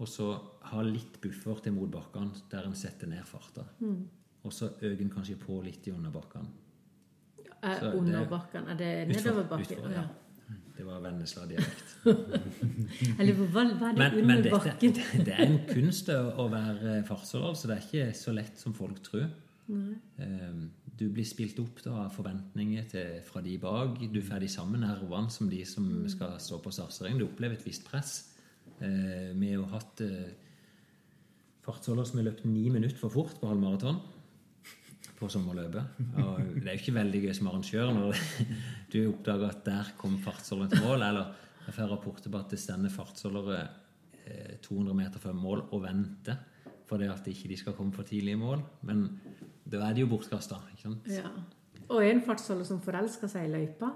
Og 0.00 0.08
så 0.08 0.26
ha 0.62 0.82
litt 0.82 1.20
buffer 1.20 1.54
til 1.62 1.72
motbakkene 1.72 2.30
der 2.50 2.66
en 2.66 2.74
setter 2.74 3.06
ned 3.06 3.22
farta. 3.24 3.62
Og 4.44 4.52
så 4.52 4.72
øker 4.82 5.02
en 5.04 5.10
kanskje 5.10 5.36
på 5.38 5.62
litt 5.64 5.86
i 5.86 5.90
underbakkene. 5.92 6.48
Er 7.62 7.78
Så 7.78 7.84
det- 7.86 7.94
under? 7.94 8.18
Er 8.18 8.74
det 8.76 9.08
Utfor- 9.08 9.30
nedoverbakke? 9.30 9.76
utfor, 9.76 9.90
ja. 9.90 10.06
Det 10.78 10.86
var 10.86 11.00
Vennesla-dialekt. 11.02 11.94
Eller 13.18 13.34
hva, 13.34 13.46
hva 13.50 13.62
er 13.66 13.72
det 13.74 13.98
Men, 13.98 14.12
under 14.14 14.28
men 14.28 14.42
dette, 14.44 14.52
bakken? 14.54 14.94
det, 14.94 15.22
det 15.26 15.34
er 15.34 15.44
en 15.44 15.58
kunst 15.68 16.10
å, 16.14 16.46
være 16.52 17.00
fartsholder, 17.08 17.56
så 17.58 17.70
det 17.70 17.76
er 17.76 17.86
ikke 17.88 18.18
så 18.18 18.34
lett 18.36 18.60
som 18.62 18.76
folk 18.76 19.02
tror. 19.04 19.26
Nei. 19.68 19.98
du 20.96 21.10
blir 21.12 21.26
spilt 21.28 21.58
opp 21.60 21.82
da, 21.84 22.06
av 22.06 22.14
forventninger 22.14 22.86
til, 22.88 23.18
fra 23.26 23.42
de 23.44 23.58
bak. 23.60 23.98
Du 24.14 24.20
får 24.24 24.40
de 24.46 24.48
samme 24.48 24.80
nervene 24.80 25.34
som 25.34 25.50
de 25.50 25.60
som 25.68 25.90
skal 26.08 26.38
stå 26.40 26.60
på 26.64 26.72
startstreken. 26.72 27.20
Du 27.20 27.26
opplever 27.26 27.58
et 27.58 27.66
visst 27.66 27.84
press. 27.88 28.14
Eh, 28.78 29.34
vi 29.34 29.52
har 29.52 29.66
hatt 29.74 30.00
eh, 30.06 30.30
fartsholder 31.66 32.06
som 32.06 32.20
har 32.20 32.30
løpt 32.30 32.46
ni 32.46 32.68
minutter 32.70 32.96
for 33.00 33.12
fort 33.12 33.36
på 33.40 33.50
halvmaraton 33.50 33.98
på 35.18 35.28
sommerløpet. 35.32 35.98
Og 36.22 36.38
det 36.54 36.64
er 36.68 36.76
jo 36.76 36.80
ikke 36.80 36.94
veldig 36.96 37.22
gøy 37.26 37.34
som 37.36 37.50
arrangør 37.50 37.92
når 37.96 38.20
du 38.92 38.98
oppdager 39.08 39.48
at 39.50 39.64
der 39.66 39.92
kom 39.98 40.18
fartsholderen 40.22 40.70
til 40.72 40.84
mål. 40.86 41.04
Eller 41.08 41.32
jeg 41.66 41.76
får 41.76 41.90
rapporter 41.92 42.32
på 42.32 42.40
at 42.40 42.54
det 42.54 42.60
stender 42.62 42.92
fartsholdere 42.94 43.58
eh, 44.24 44.54
200 44.64 44.96
meter 44.96 45.22
før 45.22 45.36
mål 45.36 45.66
og 45.70 45.82
venter 45.84 46.38
fordi 46.88 47.04
at 47.12 47.26
ikke 47.28 47.50
de 47.50 47.56
skal 47.60 47.74
komme 47.76 47.92
for 47.92 48.06
tidlig 48.08 48.32
i 48.32 48.40
mål. 48.40 48.62
Men 48.88 49.02
da 49.68 49.82
er 49.84 49.96
de 49.96 50.06
jo 50.06 50.08
bortkasta. 50.08 50.56
Ja. 51.12 51.28
Og 51.88 52.00
en 52.00 52.22
fartsholder 52.24 52.64
som 52.64 52.80
forelska 52.80 53.28
seg 53.28 53.44
i 53.44 53.52
løypa. 53.52 53.90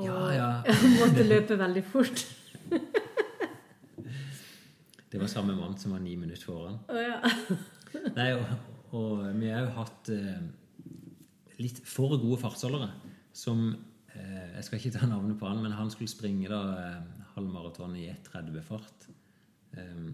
Og 0.00 0.08
Ja, 0.08 0.16
ja. 0.34 0.48
måtte 1.00 1.22
løpe 1.22 1.58
veldig 1.58 1.84
fort. 1.86 2.24
Det 5.12 5.20
var 5.20 5.30
samme 5.30 5.54
mann 5.54 5.76
som 5.78 5.92
var 5.94 6.00
ni 6.02 6.16
minutter 6.18 6.42
foran. 6.42 6.80
Oh, 6.90 6.98
ja. 6.98 7.20
Nei, 8.16 8.32
og, 8.34 8.73
og 8.94 9.24
vi 9.40 9.50
har 9.50 9.66
jo 9.66 9.74
hatt 9.78 10.10
eh, 10.14 10.44
litt 11.62 11.80
for 11.88 12.16
gode 12.18 12.38
fartsholdere 12.42 12.90
som 13.34 13.66
eh, 14.14 14.50
Jeg 14.56 14.66
skal 14.66 14.80
ikke 14.80 14.94
ta 14.98 15.08
navnet 15.10 15.38
på 15.40 15.48
han, 15.48 15.62
men 15.64 15.74
han 15.74 15.90
skulle 15.90 16.12
springe 16.12 16.50
da 16.50 16.60
eh, 16.78 17.24
halvmaraton 17.34 17.96
i 17.98 18.06
1,30-fart. 18.12 19.08
Eh, 19.78 20.04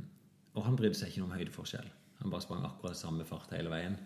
og 0.57 0.65
han 0.67 0.79
brydde 0.79 0.99
seg 0.99 1.13
ikke 1.13 1.25
noe 1.25 1.31
om 1.31 1.37
høydeforskjell. 1.39 1.91
Han 2.23 2.33
bare 2.33 2.45
sprang 2.45 2.65
akkurat 2.69 2.99
samme 2.99 3.27
fart 3.29 3.53
hele 3.57 3.73
veien. 3.73 3.99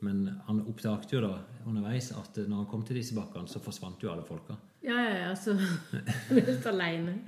Men 0.00 0.24
han 0.46 0.62
oppdaget 0.64 1.12
jo 1.12 1.20
da 1.26 1.34
underveis 1.68 2.08
at 2.16 2.38
når 2.40 2.62
han 2.62 2.68
kom 2.70 2.86
til 2.88 2.96
disse 2.96 3.16
bakkene, 3.16 3.50
så 3.50 3.60
forsvant 3.62 4.00
jo 4.02 4.12
alle 4.14 4.24
folka. 4.24 4.56
Ja, 4.86 4.96
ja, 4.96 5.16
ja. 5.26 5.32
Så 5.36 5.56
helt 6.30 6.70
aleine. 6.70 7.18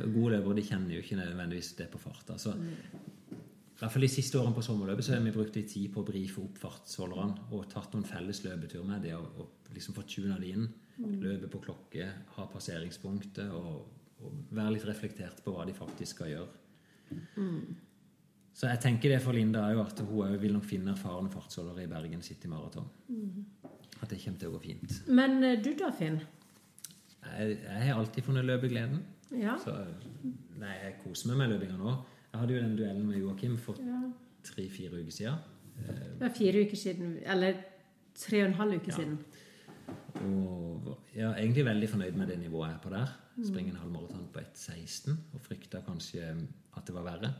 Gode 0.00 0.36
løpere 0.36 0.58
de 0.58 0.64
kjenner 0.66 0.96
jo 0.96 1.04
ikke 1.04 1.20
nødvendigvis 1.20 1.74
det 1.78 1.86
på 1.92 2.00
fart. 2.02 2.24
Altså, 2.34 2.56
I 3.80 3.82
hvert 3.86 3.94
fall 3.94 4.04
de 4.04 4.12
siste 4.12 4.36
årene 4.36 4.52
på 4.52 4.62
sommerløpet 4.64 5.06
så 5.06 5.14
har 5.14 5.22
vi 5.24 5.32
brukt 5.32 5.54
litt 5.56 5.70
tid 5.72 5.88
på 5.94 6.02
å 6.02 6.04
brife 6.04 6.42
opp 6.42 6.58
fartsholderne 6.60 7.46
og 7.56 7.62
tatt 7.72 7.94
noen 7.94 8.04
felles 8.04 8.42
løpetur 8.44 8.84
med 8.84 9.06
dem 9.06 9.16
og, 9.16 9.38
og 9.40 9.70
liksom 9.72 9.96
fått 9.96 10.10
tuna 10.18 10.36
de 10.36 10.50
inn. 10.52 10.66
Løpe 11.00 11.48
på 11.48 11.62
klokke, 11.64 12.10
ha 12.34 12.44
passeringspunktet 12.52 13.48
og, 13.56 13.86
og 14.20 14.50
være 14.52 14.74
litt 14.74 14.84
reflektert 14.84 15.40
på 15.40 15.54
hva 15.54 15.64
de 15.64 15.72
faktisk 15.72 16.18
skal 16.18 16.28
gjøre. 16.34 16.50
Så 18.52 18.68
jeg 18.68 18.82
tenker 18.84 19.14
det 19.14 19.22
for 19.24 19.32
Linda 19.32 19.64
jo 19.72 19.80
at 19.80 20.04
hun 20.04 20.36
vil 20.42 20.52
nok 20.58 20.68
finne 20.68 20.92
erfarne 20.92 21.32
fartsholdere 21.32 21.86
i 21.86 21.88
Bergen 21.88 22.20
City 22.26 22.52
Marathon. 22.52 22.92
At 24.02 24.12
det 24.12 24.20
kommer 24.20 24.44
til 24.44 24.52
å 24.52 24.58
gå 24.58 24.62
fint. 24.66 25.00
Men 25.08 25.40
eh, 25.40 25.56
du 25.60 25.72
da, 25.80 25.88
Finn? 25.96 26.20
Jeg, 27.24 27.56
jeg 27.64 27.88
har 27.88 27.96
alltid 27.96 28.28
funnet 28.28 28.44
løpegleden. 28.44 29.00
Ja. 29.40 29.56
Så 29.60 29.72
nei, 30.60 30.76
jeg 30.84 30.98
koser 31.00 31.32
meg 31.32 31.40
med 31.40 31.54
løpinga 31.54 31.80
nå. 31.80 31.96
Jeg 32.32 32.40
hadde 32.40 32.54
jo 32.54 32.60
den 32.62 32.76
duellen 32.78 33.06
med 33.06 33.18
Joakim 33.18 33.56
for 33.58 33.78
ja. 33.82 34.00
tre-fire 34.46 35.00
uker 35.00 35.10
siden. 35.12 35.34
Det 35.80 36.20
var 36.20 36.34
fire 36.36 36.62
uker 36.66 36.76
siden. 36.76 37.16
Eller 37.26 37.54
tre 38.14 38.42
og 38.44 38.48
en 38.50 38.54
halv 38.60 38.76
uke 38.78 38.90
Ja. 38.92 38.96
siden. 38.96 39.18
Og 40.20 40.98
jeg 41.14 41.24
er 41.26 41.34
egentlig 41.40 41.64
veldig 41.64 41.88
fornøyd 41.88 42.12
med 42.16 42.26
det 42.30 42.38
nivået 42.38 42.68
jeg 42.68 42.74
er 42.76 42.82
på 42.82 42.90
der. 42.90 43.12
Springer 43.44 43.72
en 43.72 43.78
halvmaraton 43.80 44.28
på 44.32 44.40
1,16 44.40 45.16
og 45.34 45.40
frykta 45.40 45.80
kanskje 45.86 46.28
at 46.76 46.86
det 46.86 46.94
var 46.94 47.02
verre. 47.06 47.30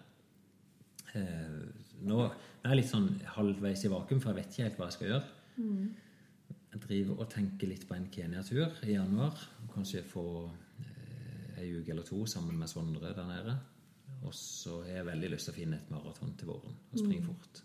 Eh, 1.14 1.66
nå 2.06 2.20
er 2.24 2.70
jeg 2.70 2.76
litt 2.80 2.90
sånn 2.90 3.08
halvveis 3.36 3.84
i 3.84 3.90
vakuum, 3.92 4.20
for 4.22 4.30
jeg 4.32 4.36
vet 4.40 4.52
ikke 4.54 4.62
helt 4.68 4.78
hva 4.80 4.88
jeg 4.88 4.96
skal 4.96 5.08
gjøre. 5.10 5.24
Jeg 6.70 6.80
driver 6.86 7.20
og 7.20 7.30
tenker 7.30 7.68
litt 7.68 7.86
på 7.88 7.94
en 7.98 8.06
Kenya-tur 8.14 8.78
i 8.86 8.94
januar. 8.94 9.38
Kanskje 9.74 10.02
få 10.06 10.24
eh, 10.80 11.60
ei 11.62 11.72
uke 11.80 11.90
eller 11.90 12.06
to 12.06 12.24
sammen 12.26 12.56
med 12.58 12.68
Sondre 12.70 13.12
der 13.16 13.26
nede. 13.28 13.58
Og 14.26 14.34
så 14.36 14.82
har 14.84 15.00
jeg 15.00 15.08
veldig 15.08 15.30
lyst 15.32 15.48
til 15.48 15.54
å 15.54 15.58
finne 15.58 15.78
et 15.80 15.92
maraton 15.92 16.32
til 16.36 16.50
våren 16.50 16.74
og 16.76 16.98
springe 16.98 17.24
fort. 17.24 17.62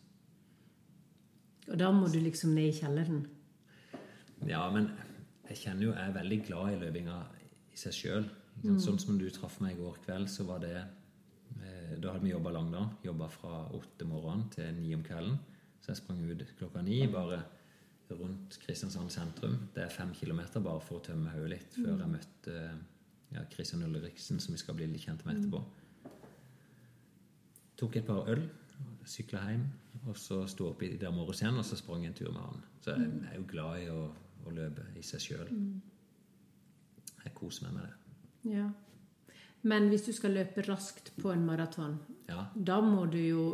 Og 1.65 1.80
da 1.82 1.89
må 1.91 2.08
du 2.12 2.20
liksom 2.22 2.54
ned 2.56 2.70
i 2.70 2.78
kjelleren. 2.78 3.26
Ja, 4.46 4.62
men 4.72 4.91
jeg 5.50 5.60
kjenner 5.63 5.88
jo 5.88 5.94
jeg 5.94 6.10
er 6.10 6.15
veldig 6.15 6.39
glad 6.48 6.76
i 6.76 6.80
løpinga 6.84 7.18
i 7.74 7.80
seg 7.80 7.98
sjøl. 7.98 8.30
Sånn 8.82 9.02
som 9.02 9.18
du 9.20 9.26
traff 9.34 9.58
meg 9.62 9.76
i 9.76 9.82
går 9.82 10.00
kveld, 10.06 10.30
så 10.32 10.46
var 10.48 10.62
det 10.63 10.78
eh, 10.80 11.98
Da 12.00 12.13
hadde 12.13 12.24
vi 12.24 12.32
jobba 12.32 12.54
Langdal. 12.56 12.88
Jobba 13.04 13.28
fra 13.34 13.65
åtte 13.76 14.08
morgenen 14.08 14.48
til 14.54 14.72
ni 14.78 14.94
om 14.96 15.04
kvelden. 15.06 15.38
Så 15.82 15.91
jeg 15.91 16.00
sprang 16.00 16.24
ut 16.24 16.46
klokka 16.58 16.82
ni 16.86 17.02
bare 17.12 17.41
rundt 18.15 18.58
Kristiansand 18.62 19.12
sentrum. 19.12 19.58
Det 19.74 19.84
er 19.84 19.94
fem 19.94 20.13
kilometer 20.15 20.63
bare 20.63 20.82
for 20.86 21.02
å 21.02 21.06
tømme 21.06 21.34
hodet 21.34 21.52
litt 21.52 21.78
før 21.78 21.98
jeg 21.98 22.12
møtte 22.12 22.56
ja, 23.34 23.44
Christian 23.52 23.84
Ulriksen, 23.86 24.39
som 24.39 24.54
vi 24.54 24.62
skal 24.62 24.78
bli 24.78 24.88
litt 24.91 25.06
kjent 25.06 25.26
med 25.26 25.39
etterpå. 25.39 25.62
Tok 27.78 27.96
et 28.00 28.06
par 28.08 28.30
øl, 28.32 28.44
sykla 29.06 29.42
hjem, 29.50 29.66
og 30.08 30.16
så 30.18 30.42
sto 30.48 30.70
opp 30.72 30.84
i 30.86 30.94
der 31.02 31.12
morges 31.12 31.42
igjen, 31.42 31.58
og 31.60 31.66
så 31.68 31.78
sprang 31.80 32.04
jeg 32.06 32.14
en 32.14 32.18
tur 32.20 32.32
med 32.32 32.42
han. 32.42 32.64
Så 32.84 32.96
jeg 32.96 33.10
er 33.32 33.36
jo 33.40 33.46
glad 33.50 33.82
i 33.84 33.90
å, 33.92 34.02
å 34.46 34.54
løpe 34.56 34.86
i 34.96 35.04
seg 35.04 35.24
sjøl. 35.24 35.52
Jeg 37.26 37.34
koser 37.36 37.68
meg 37.68 37.78
med 37.80 37.86
det. 37.86 38.56
Ja. 38.56 38.66
Men 39.66 39.88
hvis 39.90 40.06
du 40.06 40.12
skal 40.14 40.36
løpe 40.38 40.62
raskt 40.68 41.12
på 41.22 41.32
en 41.34 41.46
maraton, 41.48 41.98
Ja. 42.30 42.48
da 42.56 42.80
må 42.82 43.06
du 43.10 43.18
jo 43.18 43.46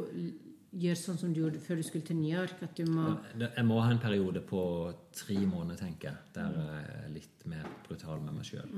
gjøre 0.72 0.96
sånn 1.00 1.18
som 1.20 1.34
du 1.34 1.42
gjorde 1.42 1.60
før 1.60 1.80
du 1.80 1.84
skulle 1.84 2.06
til 2.08 2.16
New 2.20 2.32
York. 2.32 2.62
At 2.64 2.76
du 2.76 2.86
må 2.92 3.18
Jeg 3.40 3.66
må 3.68 3.80
ha 3.82 3.92
en 3.92 4.00
periode 4.00 4.42
på 4.48 4.62
tre 5.16 5.36
måneder, 5.46 5.78
tenker 5.80 6.10
jeg, 6.10 6.18
der 6.36 6.52
jeg 6.52 6.86
er 7.06 7.10
litt 7.16 7.46
mer 7.46 7.66
brutal 7.88 8.20
med 8.24 8.34
meg 8.34 8.46
sjøl. 8.48 8.70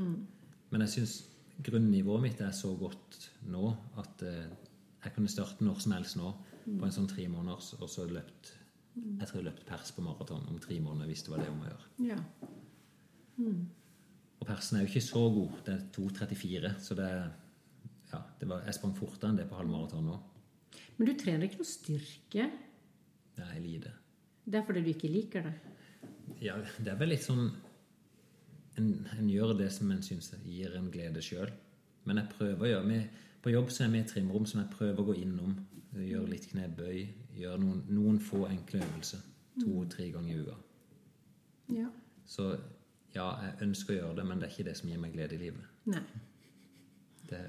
Men 0.71 0.81
jeg 0.85 0.89
syns 0.89 1.15
grunnivået 1.63 2.21
mitt 2.21 2.41
er 2.41 2.51
så 2.51 2.71
godt 2.77 3.29
nå 3.45 3.75
at 4.01 4.23
eh, 4.25 4.47
jeg 5.03 5.15
kunne 5.15 5.31
starte 5.31 5.65
når 5.65 5.79
som 5.83 5.95
helst 5.95 6.17
nå 6.19 6.31
på 6.63 6.87
en 6.87 6.95
sånn 6.95 7.09
tre 7.11 7.25
måneders, 7.31 7.73
og 7.79 7.89
så 7.91 8.07
løpt 8.07 8.53
Jeg 8.93 9.25
tror 9.27 9.39
jeg 9.39 9.47
løpt 9.47 9.63
pers 9.65 9.91
på 9.91 10.03
maraton 10.05 10.43
om 10.51 10.59
tre 10.61 10.77
måneder 10.79 11.09
hvis 11.09 11.23
det 11.25 11.31
var 11.33 11.41
det 11.41 11.49
om 11.49 11.63
å 11.63 11.69
gjøre. 11.69 11.87
Ja. 12.11 12.19
Og 14.37 14.45
persen 14.45 14.77
er 14.77 14.83
jo 14.83 14.91
ikke 14.91 15.01
så 15.01 15.23
god. 15.33 15.55
Det 15.65 15.73
er 15.73 15.87
2,34, 15.95 16.71
så 16.83 16.97
det 16.99 17.09
ja, 18.11 18.19
det 18.39 18.49
var, 18.49 18.63
Jeg 18.67 18.77
sprang 18.77 18.93
fortere 18.97 19.31
enn 19.31 19.39
det 19.39 19.47
på 19.49 19.57
halvmaraton 19.57 20.05
nå. 20.05 20.19
Men 20.99 21.09
du 21.09 21.13
trener 21.17 21.47
ikke 21.47 21.63
noe 21.63 21.69
styrke. 21.69 22.47
Det 23.33 23.45
er 23.47 23.61
lite. 23.63 23.93
Det 24.45 24.59
er 24.59 24.65
fordi 24.67 24.83
du 24.85 24.91
ikke 24.91 25.09
liker 25.09 25.47
det. 25.47 25.53
Ja, 26.43 26.57
det 26.77 26.91
er 26.91 26.99
vel 26.99 27.13
litt 27.13 27.25
sånn 27.25 27.47
En, 28.77 28.87
en 29.13 29.27
gjør 29.29 29.53
det 29.57 29.67
som 29.69 29.91
en 29.93 30.01
syns 30.01 30.31
gir 30.49 30.73
en 30.77 30.89
glede 30.93 31.21
sjøl. 31.21 31.51
Men 32.09 32.19
jeg 32.19 32.31
prøver 32.31 32.65
å 32.65 32.71
gjøre 32.71 32.87
med, 32.87 33.19
På 33.43 33.51
jobb 33.51 33.71
så 33.71 33.83
er 33.83 33.91
vi 33.91 33.99
et 33.99 34.07
trimrom 34.07 34.45
som 34.47 34.61
jeg 34.61 34.71
prøver 34.71 35.01
å 35.01 35.07
gå 35.09 35.17
innom. 35.19 35.57
Gjøre 35.99 36.31
litt 36.31 36.47
knebøy. 36.51 36.99
Gjøre 37.37 37.59
noen, 37.59 37.81
noen 37.91 38.21
få 38.23 38.45
enkle 38.47 38.79
øvelser. 38.85 39.23
To-tre 39.59 40.07
ganger 40.13 40.31
i 40.33 40.39
uka. 40.45 40.55
Ja. 41.73 41.89
Så 42.25 42.53
ja, 43.13 43.27
jeg 43.43 43.67
ønsker 43.67 43.93
å 43.93 43.97
gjøre 43.97 44.15
det, 44.21 44.27
men 44.29 44.39
det 44.39 44.47
er 44.47 44.55
ikke 44.55 44.67
det 44.69 44.77
som 44.79 44.89
gir 44.89 45.01
meg 45.01 45.13
glede 45.13 45.35
i 45.35 45.41
livet. 45.43 45.67
Nei. 45.91 46.01
Det, 47.29 47.41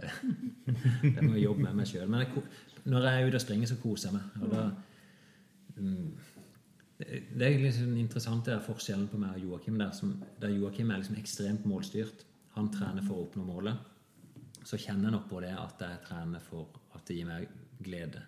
det 1.15 1.23
må 1.23 1.35
jeg 1.37 1.47
jobbe 1.47 1.65
med 1.69 1.79
meg 1.81 1.89
sjøl. 1.89 2.11
Men 2.11 2.25
jeg, 2.25 2.45
når 2.91 3.09
jeg 3.09 3.23
er 3.23 3.31
ute 3.31 3.41
og 3.41 3.47
springer, 3.47 3.71
så 3.71 3.79
koser 3.81 4.11
jeg 4.11 4.19
meg. 4.19 4.45
Og 4.45 4.53
da, 4.53 4.67
mm, 5.79 6.13
det, 6.99 7.23
det 7.33 7.49
er 7.49 7.59
liksom 7.63 7.97
interessant 8.03 8.47
det 8.51 8.59
er 8.59 8.67
forskjellen 8.67 9.09
på 9.13 9.21
meg 9.23 9.39
og 9.39 9.49
Joakim. 9.49 9.79
Der, 9.81 9.95
som, 9.97 10.15
der 10.43 10.53
Joakim 10.59 10.91
er 10.91 11.03
liksom 11.03 11.19
ekstremt 11.23 11.67
målstyrt. 11.71 12.27
Han 12.59 12.71
trener 12.75 13.07
for 13.07 13.19
å 13.19 13.27
oppnå 13.29 13.47
målet. 13.47 13.94
Så 14.65 14.79
kjenner 14.81 15.11
jeg 15.11 15.17
nok 15.17 15.27
på 15.31 15.41
det 15.45 15.53
at 15.59 15.83
jeg 15.85 16.03
trener 16.07 16.43
for 16.43 16.79
at 16.97 17.05
det 17.09 17.19
gir 17.19 17.29
meg 17.29 17.49
glede. 17.85 18.23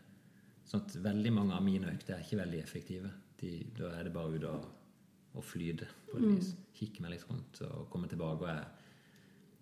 Sånn 0.66 0.82
at 0.82 0.96
veldig 1.04 1.32
mange 1.32 1.56
av 1.56 1.64
mine 1.64 1.92
økter 1.92 2.16
er 2.16 2.24
ikke 2.24 2.40
veldig 2.42 2.60
effektive. 2.60 3.12
De, 3.40 3.52
da 3.76 3.92
er 3.96 4.08
det 4.08 4.14
bare 4.14 4.36
ut 4.36 4.48
og, 4.50 4.66
og 5.36 5.44
flyte 5.46 5.88
på 6.10 6.18
et 6.18 6.26
vis. 6.26 6.52
Kikke 6.76 7.04
meg 7.04 7.14
litt 7.14 7.28
rundt 7.30 7.62
og 7.68 7.86
komme 7.92 8.10
tilbake 8.10 8.44
og 8.44 8.50
er 8.52 8.66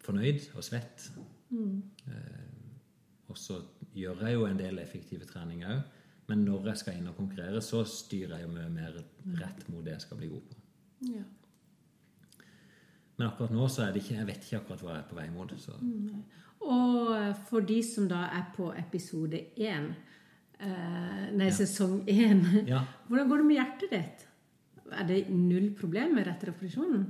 fornøyd 0.05 0.49
og 0.55 0.65
svett. 0.67 1.11
Eh, 1.55 2.65
og 3.31 3.39
så 3.41 3.61
gjør 3.95 4.27
jeg 4.27 4.39
jo 4.39 4.49
en 4.49 4.59
del 4.61 4.81
effektive 4.83 5.29
treninger 5.29 5.77
òg. 5.77 6.01
Men 6.25 6.41
når 6.47 6.71
jeg 6.71 6.81
skal 6.81 6.99
inn 6.99 7.11
og 7.11 7.19
konkurrere, 7.19 7.61
så 7.61 7.83
styrer 7.85 8.39
jeg 8.39 8.47
jo 8.47 8.53
mye 8.55 8.71
mer 8.73 8.95
rett 9.43 9.67
mot 9.69 9.85
det 9.85 9.99
jeg 9.99 10.05
skal 10.07 10.21
bli 10.21 10.31
god 10.33 10.47
på. 10.49 10.61
Ja. 11.11 11.25
Men 13.19 13.27
akkurat 13.29 13.53
nå 13.55 13.67
så 13.71 13.85
er 13.85 13.93
det 13.93 14.01
ikke 14.03 14.17
Jeg 14.17 14.29
vet 14.31 14.47
ikke 14.47 14.61
akkurat 14.63 14.85
hva 14.85 14.95
jeg 14.95 15.03
er 15.03 15.11
på 15.11 15.19
vei 15.19 15.27
mot. 15.35 15.53
Så 15.61 15.77
Og 16.65 17.41
for 17.49 17.65
de 17.67 17.81
som 17.85 18.07
da 18.09 18.25
er 18.33 18.47
på 18.55 18.71
episode 18.79 19.41
én, 19.61 19.91
eh, 20.59 21.27
nei, 21.37 21.51
sesong 21.53 22.05
én 22.09 22.41
ja. 22.73 22.81
Hvordan 23.09 23.29
går 23.29 23.43
det 23.43 23.49
med 23.51 23.59
hjertet 23.59 23.93
ditt? 23.93 24.25
Er 24.95 25.07
det 25.09 25.21
null 25.33 25.71
problemer 25.77 26.29
etter 26.33 26.53
operasjonen? 26.55 27.05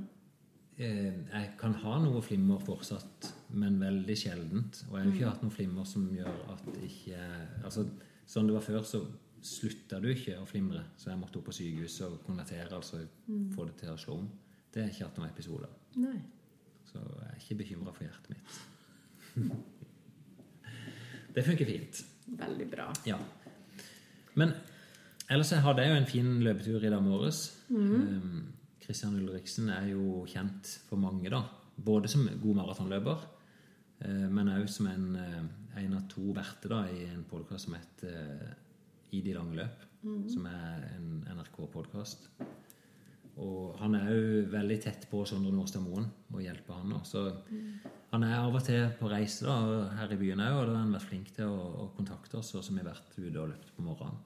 Eh, 0.75 1.11
jeg 1.31 1.51
kan 1.59 1.75
ha 1.85 1.99
noe 2.03 2.19
flimmer 2.23 2.59
fortsatt, 2.63 3.29
men 3.55 3.77
veldig 3.79 4.17
sjeldent. 4.19 4.81
Og 4.89 4.97
jeg 4.97 5.05
har 5.05 5.13
ikke 5.13 5.29
hatt 5.29 5.45
noe 5.45 5.55
flimmer 5.55 5.87
som 5.87 6.09
gjør 6.11 6.41
at 6.55 6.65
ikke 6.83 7.21
Altså, 7.63 7.85
sånn 8.27 8.49
det 8.49 8.57
var 8.57 8.65
før, 8.65 8.83
så 8.83 9.05
slutta 9.45 10.01
du 10.01 10.09
ikke 10.11 10.39
å 10.41 10.47
flimre, 10.49 10.81
så 10.97 11.11
jeg 11.11 11.21
måtte 11.21 11.39
opp 11.39 11.47
på 11.51 11.55
sykehuset 11.55 12.07
og 12.07 12.23
konvertere, 12.25 12.71
altså 12.73 13.03
få 13.53 13.67
det 13.69 13.75
til 13.81 13.93
å 13.93 13.99
slå 14.01 14.19
om. 14.23 14.29
Det 14.73 14.81
har 14.81 14.89
jeg 14.89 14.97
ikke 14.97 15.07
hatt 15.07 15.19
noen 15.21 15.29
episoder. 15.31 15.75
Nei. 16.01 16.17
Så 16.89 16.99
jeg 16.99 17.27
er 17.29 17.37
ikke 17.39 17.59
bekymra 17.61 17.93
for 17.93 18.07
hjertet 18.07 18.33
mitt. 18.33 18.57
Det 21.35 21.43
funker 21.43 21.67
fint. 21.67 22.05
Veldig 22.39 22.67
bra. 22.71 22.87
Ja. 23.05 23.17
Men 24.39 24.53
ellers 25.31 25.51
hadde 25.51 25.83
jeg 25.83 25.91
jo 25.91 25.97
en 25.99 26.09
fin 26.09 26.29
løpetur 26.45 26.83
i 26.83 26.91
dag 26.91 27.03
morges. 27.03 27.41
Um, 27.69 28.53
Christian 28.85 29.17
Ulriksen 29.19 29.71
er 29.73 29.89
jo 29.91 30.23
kjent 30.29 30.69
for 30.89 31.01
mange, 31.01 31.29
da. 31.33 31.41
Både 31.75 32.07
som 32.11 32.27
god 32.41 32.59
maratonløper, 32.61 33.23
eh, 34.05 34.27
men 34.31 34.51
òg 34.53 34.69
som 34.71 34.87
en, 34.87 35.15
eh, 35.15 35.81
en 35.81 35.97
av 35.97 36.07
to 36.07 36.31
verter 36.33 36.69
da, 36.71 36.83
i 36.87 37.03
en 37.09 37.25
podkast 37.27 37.65
som 37.65 37.75
heter 37.75 38.13
eh, 38.13 38.53
I 39.17 39.21
de 39.21 39.33
lange 39.33 39.55
løp. 39.55 39.83
Som 40.29 40.45
er 40.45 40.83
en 40.95 41.25
NRK-podkast. 41.33 42.27
Og 43.41 43.75
han 43.79 43.95
er 43.97 44.11
òg 44.13 44.51
veldig 44.51 44.77
tett 44.83 45.07
på 45.09 45.23
Sondre 45.25 45.51
Nordstad 45.51 45.81
Moen 45.81 46.05
og 46.31 46.43
hjelper 46.43 46.77
han. 46.77 46.93
også. 46.93 47.23
Så 47.25 47.49
han 48.15 48.25
er 48.25 48.37
av 48.39 48.55
og 48.55 48.63
til 48.63 48.87
på 48.99 49.09
reise 49.11 49.45
da, 49.47 49.55
her 49.99 50.13
i 50.15 50.19
byen 50.19 50.43
òg, 50.43 50.57
og 50.57 50.69
da 50.69 50.75
har 50.77 50.83
han 50.85 50.95
vært 50.95 51.09
flink 51.09 51.31
til 51.35 51.51
å, 51.51 51.61
å 51.83 51.91
kontakte 51.97 52.39
oss, 52.39 52.53
og 52.55 52.63
så 52.63 52.71
har 52.71 52.79
vi 52.79 52.87
vært 52.87 53.17
ute 53.19 53.41
og 53.41 53.51
løpt 53.51 53.73
på 53.75 53.85
morgenen. 53.85 54.21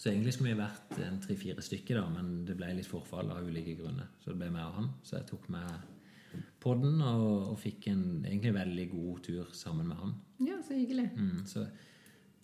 Så 0.00 0.08
egentlig 0.08 0.32
skulle 0.32 0.54
vi 0.54 0.62
vært 0.62 0.94
en 1.04 1.18
tre-fire 1.20 1.62
stykker, 1.62 1.98
da, 2.00 2.06
men 2.08 2.44
det 2.48 2.56
ble 2.56 2.70
litt 2.72 2.88
forfall 2.88 3.30
av 3.34 3.44
ulike 3.44 3.74
grunner. 3.76 4.08
Så 4.22 4.32
det 4.32 4.38
ble 4.40 4.48
meg 4.54 4.64
og 4.64 4.78
han. 4.78 4.86
Så 5.04 5.18
jeg 5.18 5.26
tok 5.28 5.48
med 5.52 6.38
podden 6.62 7.02
og, 7.04 7.50
og 7.50 7.58
fikk 7.60 7.90
en 7.92 8.04
egentlig 8.24 8.54
veldig 8.56 8.86
god 8.94 9.18
tur 9.26 9.50
sammen 9.56 9.90
med 9.90 10.00
han. 10.00 10.14
Ja, 10.46 10.56
så 10.64 10.78
hyggelig. 10.78 11.10
Mm, 11.20 11.42
så 11.50 11.66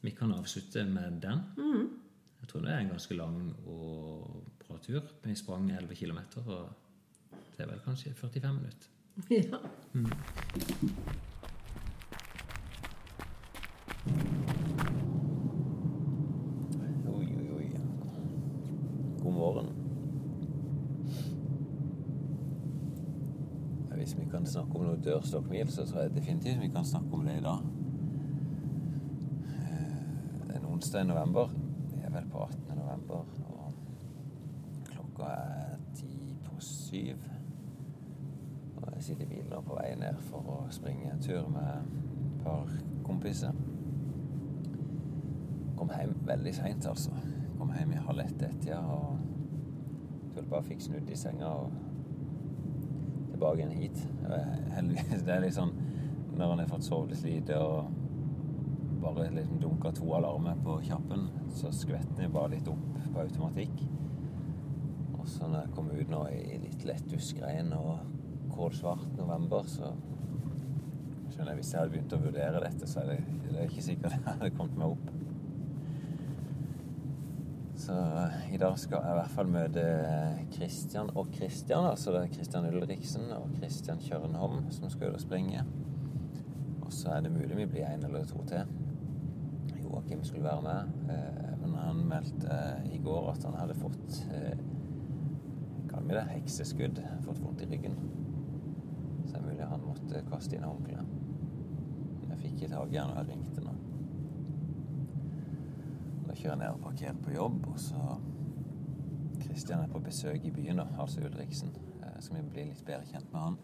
vi 0.03 0.13
kan 0.19 0.35
avslutte 0.37 0.85
med 0.91 1.17
den. 1.25 1.41
Jeg 2.43 2.51
tror 2.51 2.67
det 2.67 2.75
er 2.75 2.85
en 2.85 2.93
ganske 2.93 3.17
lang 3.17 3.41
og 3.65 4.53
bra 4.61 4.77
tur. 4.85 5.09
Vi 5.25 5.39
sprang 5.41 5.71
11 5.73 5.97
km, 5.97 6.21
og 6.45 7.41
det 7.57 7.71
vel 7.73 7.81
kanskje 7.89 8.13
45 8.21 8.61
minutter. 8.61 8.93
Ja. 9.31 9.59
Oi, 17.09 17.27
oi, 17.37 17.51
oi. 17.57 17.71
God 19.23 19.33
morgen. 19.33 19.67
Hvis 23.97 24.19
vi 24.19 24.25
kan 24.31 24.47
snakke 24.47 24.77
om 24.79 24.85
noe 24.87 25.01
dørstokkmil, 25.03 25.71
så 25.73 25.87
tror 25.89 26.05
jeg 26.05 26.15
definitivt 26.15 26.61
vi 26.63 26.69
kan 26.75 26.85
snakke 26.87 27.13
om 27.17 27.25
det 27.27 27.39
i 27.41 27.45
dag. 27.47 27.65
Eh, 29.51 30.57
En 30.57 30.67
onsdag 30.75 31.01
i 31.01 31.09
november. 31.09 31.49
Vi 31.95 32.03
er 32.05 32.11
vel 32.15 32.29
på 32.31 32.45
18. 32.45 32.77
november, 32.77 33.25
og 33.49 33.73
klokka 34.93 35.33
er 35.33 35.79
ti 35.95 36.37
på 36.45 36.61
syv. 36.61 37.17
Sitter 39.07 39.23
i 39.23 39.29
bilen 39.37 39.63
på 39.63 39.77
vei 39.79 39.93
ned 40.01 40.17
for 40.27 40.43
å 40.51 40.55
springe 40.75 41.13
en 41.13 41.21
tur 41.23 41.45
med 41.47 41.69
et 41.71 42.41
par 42.43 42.71
kompiser. 43.07 43.55
Kom 45.79 45.93
hjem 45.95 46.17
veldig 46.27 46.55
seint, 46.57 46.89
altså. 46.91 47.13
Kom 47.61 47.71
hjem 47.77 47.93
i 47.95 48.01
halv 48.09 48.25
ett-ett-tida 48.25 48.81
og 48.83 49.21
skulle 50.33 50.51
bare 50.51 50.67
fikk 50.67 50.83
snudd 50.89 51.13
i 51.13 51.19
senga 51.21 51.53
og 51.61 51.77
tilbake 53.31 53.63
igjen 53.63 53.77
hit. 53.79 54.03
Det 54.27 55.37
er 55.37 55.45
litt 55.45 55.55
sånn 55.55 55.71
når 56.37 56.51
han 56.51 56.65
har 56.65 56.75
fått 56.75 56.89
sovet 56.89 57.15
litt 57.15 57.25
lite 57.31 57.63
og 57.63 57.95
bare 59.07 59.31
liksom 59.37 59.63
dunka 59.63 59.95
to 59.95 60.11
alarmer 60.19 60.59
på 60.67 60.81
kjappen, 60.83 61.29
så 61.55 61.71
skvetter 61.71 62.27
jeg 62.27 62.35
bare 62.35 62.57
litt 62.57 62.75
opp 62.75 62.99
på 63.07 63.23
automatikk. 63.23 63.87
Og 65.15 65.25
så 65.31 65.47
når 65.47 65.63
jeg 65.63 65.75
kom 65.79 65.95
ut 65.95 66.11
nå 66.11 66.27
i 66.35 66.59
litt 66.67 66.83
lett 66.91 67.07
duskregn 67.15 67.71
og 67.79 68.03
kålsvart 68.57 69.07
november, 69.19 69.69
så 69.71 69.93
skjønner 71.33 71.53
jeg 71.53 71.61
hvis 71.61 71.73
jeg 71.73 71.81
hadde 71.81 71.95
begynt 71.95 72.17
å 72.17 72.23
vurdere 72.25 72.65
dette, 72.65 72.89
så 72.89 73.03
er 73.03 73.13
det, 73.13 73.21
det 73.47 73.61
er 73.61 73.71
ikke 73.71 73.87
sikkert 73.91 74.17
jeg 74.17 74.27
hadde 74.27 74.53
kommet 74.57 74.81
meg 74.81 74.97
opp. 74.97 75.15
Så 77.77 77.93
eh, 77.93 78.55
i 78.57 78.59
dag 78.61 78.79
skal 78.81 79.05
jeg 79.05 79.13
i 79.13 79.19
hvert 79.21 79.35
fall 79.37 79.51
møte 79.53 79.85
Christian 80.55 81.13
og 81.15 81.29
Christian. 81.37 81.85
Altså 81.91 82.15
det 82.15 82.23
er 82.23 82.33
Christian 82.33 82.69
Ulriksen 82.71 83.29
og 83.37 83.53
Christian 83.59 84.01
Kjørnholm 84.03 84.71
som 84.75 84.89
skal 84.91 85.13
ut 85.13 85.21
og 85.21 85.23
springe. 85.23 85.63
Og 86.87 86.93
så 86.95 87.13
er 87.13 87.27
det 87.27 87.35
mulig 87.35 87.57
vi 87.59 87.69
blir 87.77 87.89
en 87.91 88.05
eller 88.09 88.25
to 88.25 88.41
til. 88.49 88.65
Joakim 89.83 90.25
skulle 90.25 90.45
være 90.45 90.63
med, 90.63 91.13
eh, 91.13 91.53
men 91.61 91.75
han 91.75 92.03
meldte 92.09 92.49
eh, 92.53 92.95
i 92.95 92.99
går 93.05 93.31
at 93.31 93.45
han 93.45 93.59
hadde 93.61 93.79
fått 93.79 94.23
eh, 94.33 94.57
Kaller 95.87 96.09
vi 96.09 96.15
det 96.15 96.25
hekseskudd. 96.33 96.99
Fått 97.25 97.39
vondt 97.41 97.63
i 97.63 97.69
ryggen. 97.71 97.95
Mulig 99.57 99.69
han 99.69 99.81
måtte 99.81 100.21
kaste 100.29 100.57
inn 100.59 100.65
håndkleet. 100.69 101.13
Jeg 102.29 102.39
fikk 102.43 102.59
ikke 102.59 102.67
i 102.67 102.99
han, 102.99 103.13
og 103.13 103.17
jeg 103.17 103.29
ringte 103.31 103.63
nå. 103.65 103.73
Da 106.27 106.35
kjører 106.37 106.51
jeg 106.51 106.59
ned 106.61 106.75
og 106.75 106.83
parkerer 106.83 107.23
på 107.25 107.33
jobb, 107.33 107.63
og 107.71 107.79
så 107.81 108.19
Kristian 109.41 109.81
er 109.81 109.89
på 109.95 110.03
besøk 110.05 110.45
i 110.45 110.53
byen, 110.53 110.81
altså 111.01 111.25
Ulriksen. 111.25 111.73
eh, 112.03 112.21
Så 112.21 112.35
vi 112.35 112.43
blir 112.43 112.67
litt 112.69 112.85
bedre 112.85 113.07
kjent 113.07 113.33
med 113.33 113.41
han. 113.41 113.57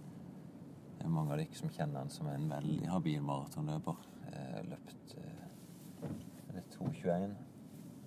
Det 0.96 1.04
er 1.04 1.08
mange 1.12 1.32
av 1.32 1.38
dere 1.38 1.60
som 1.60 1.68
kjenner 1.68 1.98
han 1.98 2.10
som 2.10 2.26
en 2.26 2.48
veldig 2.48 2.88
habil 2.88 3.22
maratonløper. 3.22 3.96
Eh, 4.32 4.62
Løpt 4.70 5.16
eh, 5.18 6.08
Er 6.48 6.54
det 6.54 6.64
2.21? 6.78 7.36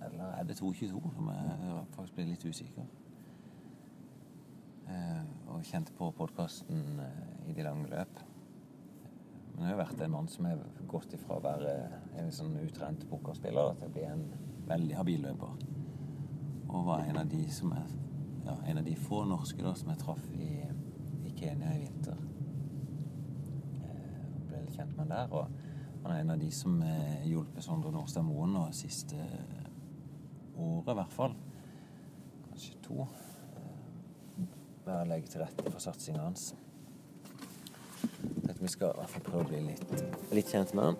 Eller 0.01 0.25
er 0.39 0.43
det 0.43 0.57
2.22? 0.57 1.13
Som 1.13 1.29
jeg 1.29 1.85
faktisk 1.91 2.15
blir 2.15 2.25
litt 2.25 2.45
usikker. 2.45 2.83
Eh, 5.65 5.67
Og 5.67 5.71
kjent 5.71 5.91
på 5.97 6.11
podkasten 6.13 6.99
i 7.47 7.53
de 7.53 7.63
lange 7.63 7.89
løp. 7.89 8.19
Men 9.55 9.63
jeg 9.63 9.71
har 9.71 9.79
vært 9.79 10.01
en 10.03 10.11
mann 10.11 10.27
som 10.27 10.45
har 10.45 10.59
gått 10.87 11.13
ifra 11.13 11.39
å 11.39 11.41
være 11.41 11.71
en 12.21 12.31
sånn 12.31 12.53
utrent 12.61 13.05
pokerspiller 13.09 13.73
til 13.79 13.87
å 13.87 13.93
bli 13.95 14.03
en 14.05 14.21
veldig 14.67 14.95
habil 14.95 15.25
løper. 15.25 15.65
Og 16.69 16.85
var 16.85 17.05
en 17.07 17.17
av 17.17 17.27
de 17.31 17.41
som 17.49 17.73
er 17.73 17.89
ja, 18.45 18.55
en 18.67 18.77
av 18.77 18.85
de 18.85 18.95
få 18.95 19.23
norske 19.25 19.63
da, 19.63 19.73
som 19.73 19.89
jeg 19.89 20.03
traff 20.03 20.29
i, 20.37 20.51
i 21.25 21.33
Kenya 21.39 21.73
i 21.73 21.81
vinter. 21.81 22.17
Jeg 23.73 24.47
ble 24.51 24.63
litt 24.67 24.77
kjent 24.77 24.93
med 24.93 25.05
han 25.07 25.13
der. 25.15 25.33
Og 25.33 26.03
han 26.03 26.11
er 26.13 26.19
en 26.21 26.35
av 26.35 26.41
de 26.45 26.51
som 26.53 26.77
har 26.85 27.25
hjulpet 27.25 27.65
Sondre 27.65 27.95
Nordstad 27.95 28.27
Moen 28.27 28.53
nå 28.53 28.67
siste 28.75 29.17
året, 30.53 30.91
i 30.93 30.99
hvert 31.01 31.21
fall. 31.21 31.39
Kanskje 32.51 32.83
to. 32.85 33.07
Å 34.85 35.01
legge 35.09 35.31
til 35.33 35.41
rette 35.41 35.65
for 35.65 35.81
satsinga 35.81 36.21
hans. 36.21 36.51
Vi 38.65 38.69
skal 38.71 38.91
i 38.93 38.97
hvert 38.97 39.11
fall 39.11 39.23
prøve 39.25 39.43
å 39.43 39.47
bli 39.49 39.59
litt, 39.67 39.91
litt 40.33 40.49
kjent 40.49 40.71
med 40.77 40.87
han. 40.87 40.95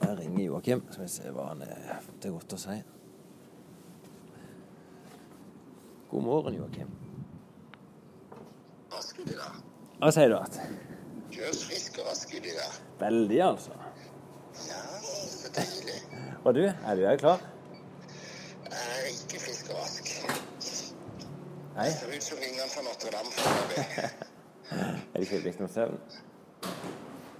Jeg 0.00 0.16
ringer 0.20 0.44
Joakim, 0.44 0.82
så 0.94 1.02
vi 1.02 1.08
ser 1.10 1.32
hva 1.34 1.48
han 1.48 1.62
er 1.66 2.04
til 2.22 2.34
godt 2.36 2.54
å 2.54 2.58
si. 2.60 2.76
God 6.10 6.26
morgen, 6.26 6.58
Joakim. 6.58 6.90
Hva 8.90 10.10
sier 10.14 10.30
du 10.32 10.36
at? 10.38 10.58
Kjøs 11.30 11.64
frisk 11.68 11.98
og 12.02 12.10
rask 12.10 12.34
da. 12.46 12.68
Veldig, 13.02 13.40
altså. 13.46 13.74
Ja, 14.66 14.80
så 15.02 15.50
deilig. 15.54 15.98
Og 16.44 16.54
du, 16.56 16.62
er 16.66 16.96
du 16.96 17.02
der 17.04 17.18
klar? 17.20 17.42
Jeg 18.64 18.78
er 18.80 19.10
ikke 19.12 19.42
frisk 19.42 19.70
og 19.70 19.82
rask. 19.82 20.14
Nei? 21.80 21.92
Ser 21.92 22.12
ut 22.16 22.22
som 22.22 22.38
vingene 22.38 22.68
fra 22.68 22.82
Notre-Dame. 22.82 23.30
Er 25.12 25.16
det 25.16 25.22
ikke 25.24 25.38
blitt 25.44 25.60
noe 25.62 25.68
søvn? 25.72 25.94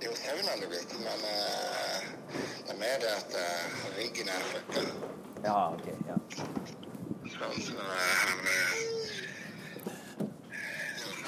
Jo, 0.00 0.14
søvn 0.16 0.46
har 0.48 0.62
det 0.62 0.68
blitt, 0.70 0.94
men 1.03 1.24
uh, 1.29 1.98
det 2.33 2.72
er 2.72 2.79
mer 2.81 2.94
det 3.03 3.11
at 3.18 3.35
uh, 3.37 3.74
ryggen 3.98 4.31
er 4.33 4.46
fucka. 4.53 4.85
Ja, 5.44 5.59
ok. 5.74 5.90
ja. 6.09 6.16
Sånn, 7.35 7.59
så 7.66 7.76
eh, 7.85 8.33
eh, 8.55 8.72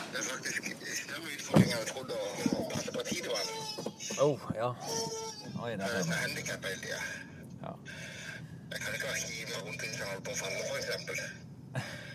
Det 0.08 0.18
er 0.22 0.26
faktisk 0.30 0.72
større 1.02 1.34
utfordringer 1.36 1.76
enn 1.76 1.82
jeg 1.82 1.90
trodde 1.92 2.16
å, 2.16 2.30
å 2.62 2.64
passe 2.72 2.96
på 2.96 3.04
tidoen. 3.10 3.48
Oh, 4.24 4.48
ja. 4.56 4.72
Oi, 5.60 5.74
det 5.76 5.84
er 5.84 5.98
er 5.98 6.08
så 6.08 6.16
handikap 6.22 6.64
hele 6.70 6.80
tida. 6.86 7.02
Ja. 7.60 7.76
Jeg 8.72 8.80
kan 8.80 8.96
ikke 8.96 9.12
være 9.12 9.20
hive 9.26 9.62
rundt 9.68 9.86
en 9.90 9.94
som 9.98 10.08
holder 10.14 10.26
på 10.30 10.32
å 10.32 10.40
falle, 10.40 10.60
for 10.72 11.80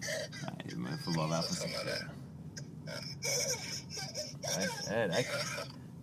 Nei, 0.00 0.64
vi 0.66 0.96
får 1.04 1.12
bare 1.18 1.30
være 1.30 1.42
forsiktig. 1.48 1.84
det. 1.90 2.00
Nei, 2.86 4.66
Det 4.88 4.96
er, 4.96 5.06
det 5.06 5.16
er, 5.18 5.24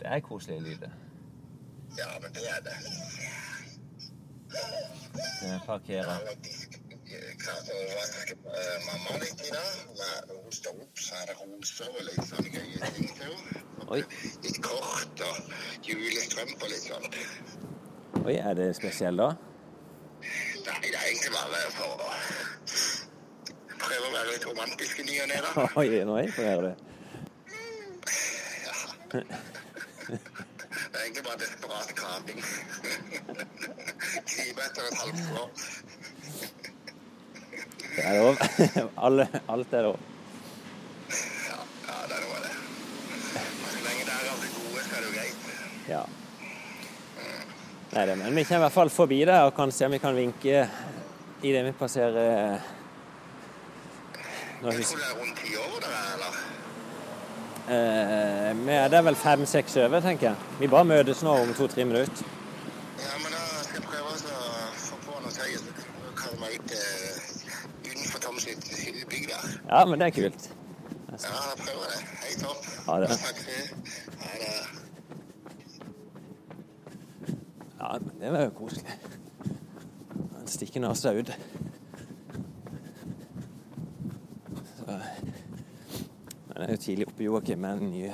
det 0.00 0.06
er 0.06 0.20
koselige 0.20 0.60
lyder. 0.60 0.90
Ja, 1.98 2.08
men 2.22 2.32
det 2.32 2.44
er 2.56 2.60
det. 2.68 2.76
Vaske 7.98 8.34
eh, 8.34 8.78
mamma 8.86 9.18
litt 9.22 9.40
i 9.46 9.50
dag. 9.50 9.72
Hun 10.28 10.52
står 10.52 10.82
opp, 10.84 10.98
så 11.00 11.14
det 11.28 11.36
roser 11.40 11.88
og 11.94 12.02
litt 12.06 12.24
sånne 12.28 12.52
gøye 12.54 12.90
ting 12.96 13.10
til 13.18 13.34
henne. 13.34 13.62
Litt 14.44 14.60
kort 14.64 15.22
og 15.26 15.52
julestrømpe 15.88 16.64
og 16.66 16.72
litt 16.72 16.86
sånt. 16.86 17.18
Oi, 18.24 18.36
er 18.36 18.54
det 18.58 18.70
spesiell 18.76 19.16
da? 19.20 19.30
Nei, 20.20 20.80
det 20.84 20.94
er 20.94 21.06
egentlig 21.06 21.32
bare 21.32 21.62
for 21.78 21.92
prøve 23.88 24.08
å 24.08 24.12
være 24.12 24.34
litt 24.34 24.46
romantisk 24.48 25.00
i 25.02 25.06
ny 25.08 25.16
og 25.22 25.30
ne, 25.30 25.38
da. 25.44 25.66
Oi, 25.80 25.88
nå 26.08 26.18
imponerer 26.24 26.62
du. 26.68 26.72
Ja. 28.66 28.76
Det 30.88 30.96
er 30.96 31.04
egentlig 31.04 31.24
bare 31.24 31.38
desperat 31.40 31.90
krating. 31.96 32.38
Knipe 34.30 34.62
etter 34.64 34.86
et 34.88 34.96
halvt 35.02 35.40
år. 35.40 35.50
Det 37.96 38.04
er 38.04 38.14
lov. 38.22 38.34
Alle, 39.08 39.26
alt 39.52 39.74
er 39.74 39.84
lov. 39.88 39.98
Ja, 41.10 41.58
ja, 41.88 41.98
det 42.08 42.16
er 42.16 42.22
noe 42.24 42.38
av 42.38 42.46
det. 42.46 42.54
Så 43.34 43.84
lenge 43.84 44.06
det 44.06 44.14
er 44.14 44.30
alle 44.32 44.48
gode, 44.54 44.86
så 44.86 44.92
er 44.94 45.04
det 45.04 45.06
jo 45.08 45.12
greit. 45.18 45.52
Ja. 45.90 46.02
Nei, 47.92 48.06
det, 48.06 48.16
men 48.22 48.40
vi 48.40 48.48
kommer 48.48 48.62
i 48.62 48.66
hvert 48.68 48.78
fall 48.78 48.94
forbi 48.94 49.22
det 49.28 49.38
og 49.44 49.54
kan 49.56 49.74
se 49.74 49.88
om 49.88 49.96
vi 49.96 50.02
kan 50.02 50.16
vinke 50.16 50.64
idet 51.42 51.64
vi 51.68 51.76
passerer 51.78 52.58
Nå 52.64 52.77
Jeg 54.62 54.84
tror 54.84 54.96
det 54.96 55.04
er 55.10 55.14
rundt 55.20 55.36
ti 55.38 55.50
over 55.56 55.78
dere 55.84 55.98
er, 56.02 56.12
eller? 56.14 56.32
eh, 58.48 58.66
vi 58.66 58.72
er 58.72 58.88
der 58.88 59.02
vel 59.02 59.16
fem-seks 59.16 59.76
over, 59.76 60.00
tenker 60.00 60.26
jeg. 60.26 60.36
Vi 60.60 60.66
bare 60.66 60.84
møtes 60.84 61.22
nå 61.22 61.30
om 61.42 61.54
to-tre 61.54 61.84
minutter. 61.84 62.24
Ja, 62.98 63.14
men 63.22 63.32
da 63.36 63.42
skal 63.62 63.78
jeg 63.78 63.84
prøve 63.86 64.08
å 64.10 64.16
få 64.82 64.96
på 65.04 65.12
noe 65.22 65.32
tøy. 65.36 65.52
Så 65.58 65.62
kan 66.18 66.40
meg 66.42 66.50
ut 66.58 66.74
uh, 66.74 66.78
utenfor 67.86 68.18
Tom 68.24 68.38
sitt 68.42 68.64
bygg 69.10 69.28
der. 69.30 69.44
Ja, 69.68 69.84
men 69.84 70.00
det 70.00 70.06
er 70.10 70.16
kult. 70.18 70.50
Ja, 71.08 71.16
da 71.18 71.54
prøver 71.62 71.84
det. 71.92 72.00
Hei, 72.24 72.32
topp. 72.42 72.66
Ha 72.88 72.98
det. 73.04 73.08
Ha 73.14 74.32
det. 74.42 74.56
Ja, 77.78 77.88
men 78.02 78.14
det 78.20 78.32
var 78.34 78.42
jo 78.48 78.50
koselig. 78.58 78.98
Han 80.34 80.46
stikker 80.50 80.80
nesa 80.82 81.12
ut. 81.14 81.30
Så, 84.77 84.77
han 84.92 86.62
er 86.62 86.70
jo 86.72 86.76
tidlig 86.76 87.06
oppe, 87.08 87.24
Joakim, 87.24 87.58
med 87.58 87.78
den 87.78 87.90
nye 87.90 88.12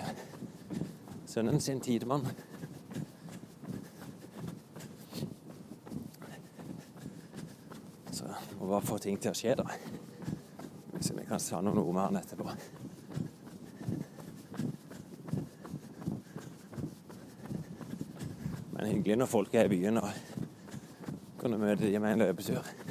sønnen 1.26 1.60
sin, 1.60 1.80
Tidemann. 1.80 2.26
Så 8.10 8.24
må 8.58 8.66
bare 8.66 8.82
få 8.86 8.98
ting 8.98 9.18
til 9.18 9.32
å 9.32 9.38
skje, 9.38 9.56
da. 9.58 9.66
Så 11.00 11.14
vi 11.16 11.26
kan 11.28 11.42
ta 11.42 11.60
noe 11.64 11.84
med 11.92 12.02
han 12.02 12.20
etterpå. 12.20 12.54
Men 18.72 18.90
hyggelig 18.92 19.20
når 19.22 19.30
folk 19.30 19.54
er 19.54 19.70
i 19.70 19.76
byen 19.76 20.02
og 20.02 20.10
kan 21.40 21.58
møte 21.60 21.88
dem 21.88 22.02
med 22.02 22.16
en 22.16 22.26
løpetur. 22.26 22.83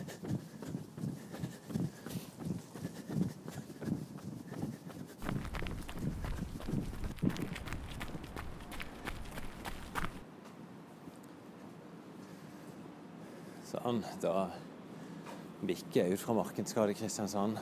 Sånn, 13.94 14.06
da 14.24 14.48
bikker 15.62 16.00
jeg 16.00 16.16
ut 16.16 16.22
fra 16.24 16.34
Markensgade 16.34 16.96
Kristiansand. 16.98 17.60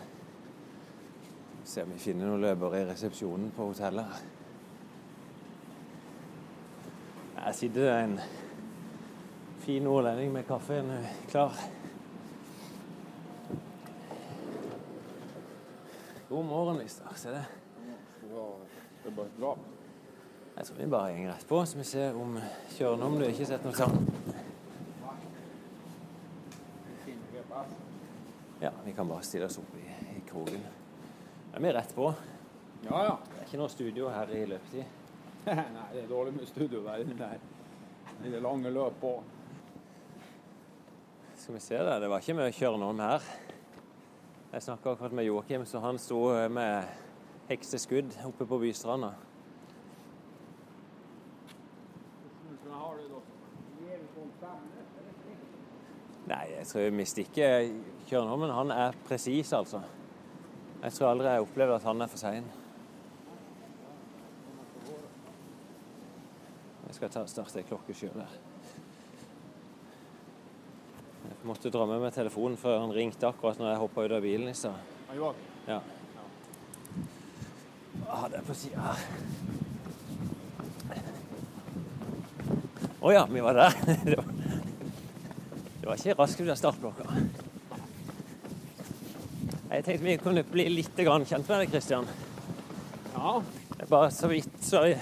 Se 1.67 1.83
om 1.83 1.91
vi 1.91 1.97
finner 1.99 2.29
noen 2.29 2.45
løpere 2.45 2.79
i 2.79 2.85
resepsjonen 2.87 3.49
på 3.51 3.65
hotellet. 3.67 4.21
Her 7.35 7.57
sitter 7.57 7.83
det 7.83 7.97
en 7.97 8.15
fin 9.65 9.83
nordlending 9.83 10.31
med 10.31 10.47
kaffen 10.47 10.93
klar. 11.33 11.59
God 16.29 16.47
morgen, 16.47 16.79
Lister. 16.79 17.11
Se 17.19 17.35
det. 17.35 17.43
Det 18.23 19.11
er 19.11 19.19
bare 19.19 19.35
bra. 19.35 19.57
Jeg 20.55 20.69
tror 20.69 20.79
vi 20.79 20.91
bare 20.95 21.11
går 21.17 21.33
rett 21.33 21.47
på, 21.51 21.65
så 21.65 21.83
vi 21.83 21.91
ser 21.91 22.15
om 22.15 22.39
kjørende 22.77 23.11
om 23.11 23.19
du 23.19 23.27
ikke 23.27 23.43
har 23.43 23.57
sett 23.57 23.67
noe 23.67 23.75
sånn. 23.75 24.30
Ja, 28.61 28.71
vi 28.85 28.93
kan 28.93 29.09
bare 29.09 29.25
stille 29.25 29.47
oss 29.47 29.57
opp 29.57 29.75
i, 29.79 29.85
i 30.15 30.21
kroken. 30.29 30.63
Da 31.51 31.57
er 31.57 31.65
vi 31.65 31.73
rett 31.73 31.95
på. 31.95 32.11
Ja, 32.85 33.03
ja. 33.05 33.15
Det 33.27 33.39
er 33.39 33.47
ikke 33.47 33.61
noe 33.61 33.73
studio 33.73 34.09
her 34.13 34.33
i 34.35 34.41
løpetid. 34.49 34.99
Nei, 35.47 35.87
det 35.93 36.03
er 36.03 36.09
dårlig 36.09 36.35
med 36.37 36.49
studio 36.49 36.83
der 36.85 37.01
inne 37.03 37.17
der. 37.17 37.41
I 38.21 38.33
det 38.33 38.41
lange 38.45 38.69
løpet 38.73 39.07
òg. 39.09 39.23
Skal 41.41 41.57
vi 41.57 41.63
se 41.65 41.79
det, 41.81 41.97
det 42.03 42.09
var 42.11 42.21
ikke 42.21 42.37
mye 42.37 42.53
kjøre 42.53 42.77
noen 42.77 43.01
her. 43.01 43.25
Jeg 44.51 44.67
snakka 44.67 44.93
akkurat 44.93 45.15
med 45.17 45.25
Joakim, 45.25 45.65
så 45.65 45.81
han 45.81 45.97
sto 45.97 46.21
med 46.53 46.85
hekseskudd 47.49 48.13
oppe 48.27 48.45
på 48.45 48.61
Bystranda. 48.61 49.15
Nei, 56.29 56.45
jeg 56.57 56.67
tror 56.69 56.85
vi 56.85 56.93
mister 56.93 57.23
ikke 57.25 57.47
Kjørnholmen. 58.09 58.47
men 58.47 58.55
han 58.55 58.71
er 58.75 58.97
presis, 59.07 59.53
altså. 59.53 59.81
Jeg 60.81 60.93
tror 60.93 61.11
aldri 61.11 61.27
jeg 61.27 61.39
har 61.39 61.45
opplevd 61.45 61.75
at 61.75 61.83
han 61.83 62.01
er 62.01 62.07
for 62.11 62.17
sein. 62.17 62.45
Jeg 66.87 66.95
skal 66.97 67.09
ta 67.13 67.25
starte 67.29 67.61
ei 67.61 67.67
klokke 67.69 67.93
sjøl 67.95 68.17
her. 68.19 68.33
Jeg 71.29 71.47
måtte 71.47 71.71
dra 71.73 71.85
med 71.89 72.01
meg 72.03 72.13
telefonen 72.13 72.57
før 72.59 72.81
han 72.83 72.93
ringte 72.93 73.29
akkurat 73.29 73.61
når 73.61 73.71
jeg 73.71 73.81
hoppa 73.81 74.05
ut 74.05 74.17
av 74.17 74.21
bilen 74.25 74.51
i 74.51 74.57
stad. 74.57 74.91
Ja. 75.67 75.79
Ah, 78.09 78.27
det 78.29 78.41
er 78.41 78.45
på 78.45 78.57
sida 78.57 78.91
her. 78.91 78.99
Å 83.01 83.15
ja, 83.15 83.25
vi 83.25 83.41
var 83.41 83.57
der. 83.57 83.73
Det 85.91 85.97
var, 85.97 86.05
ikke 86.07 86.21
raskt 86.21 86.41
ut 86.41 86.49
av 86.49 86.55
startblokka. 86.55 87.03
Jeg 89.71 89.83
tenkte 89.83 90.05
vi 90.05 90.13
kunne 90.21 90.43
bli 90.47 90.69
litt 90.71 90.95
kjent 90.95 91.49
med 91.49 91.49
deg, 91.49 91.71
Kristian. 91.73 92.07
Ja. 93.11 93.41
Jeg 93.75 93.89
bare 93.89 94.11
så 94.15 94.29
vidt 94.31 94.61
så 94.63 94.85
jeg 94.87 95.01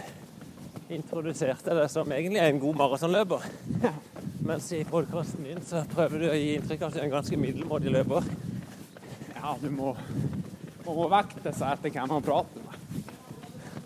introduserte 0.98 1.76
deg 1.78 1.92
som 1.94 2.10
egentlig 2.16 2.42
en 2.42 2.62
god 2.64 2.80
maratonløper. 2.80 3.46
Mens 4.50 4.72
i 4.74 4.82
podkasten 4.88 5.46
din 5.46 5.62
så 5.62 5.84
prøver 5.94 6.24
du 6.24 6.28
å 6.32 6.40
gi 6.40 6.56
inntrykk 6.58 6.82
av 6.82 6.90
at 6.90 6.98
du 6.98 7.02
er 7.04 7.06
en 7.06 7.14
ganske 7.20 7.38
middelmådig 7.38 7.94
løper. 7.94 8.26
ja, 9.36 9.54
du 9.62 9.70
må, 9.70 9.94
man 10.88 10.98
må 11.04 11.08
vekte 11.14 11.54
seg 11.54 11.70
etter 11.70 11.94
hvem 11.94 12.14
man 12.16 12.26
prater 12.26 12.66
med. 12.66 13.06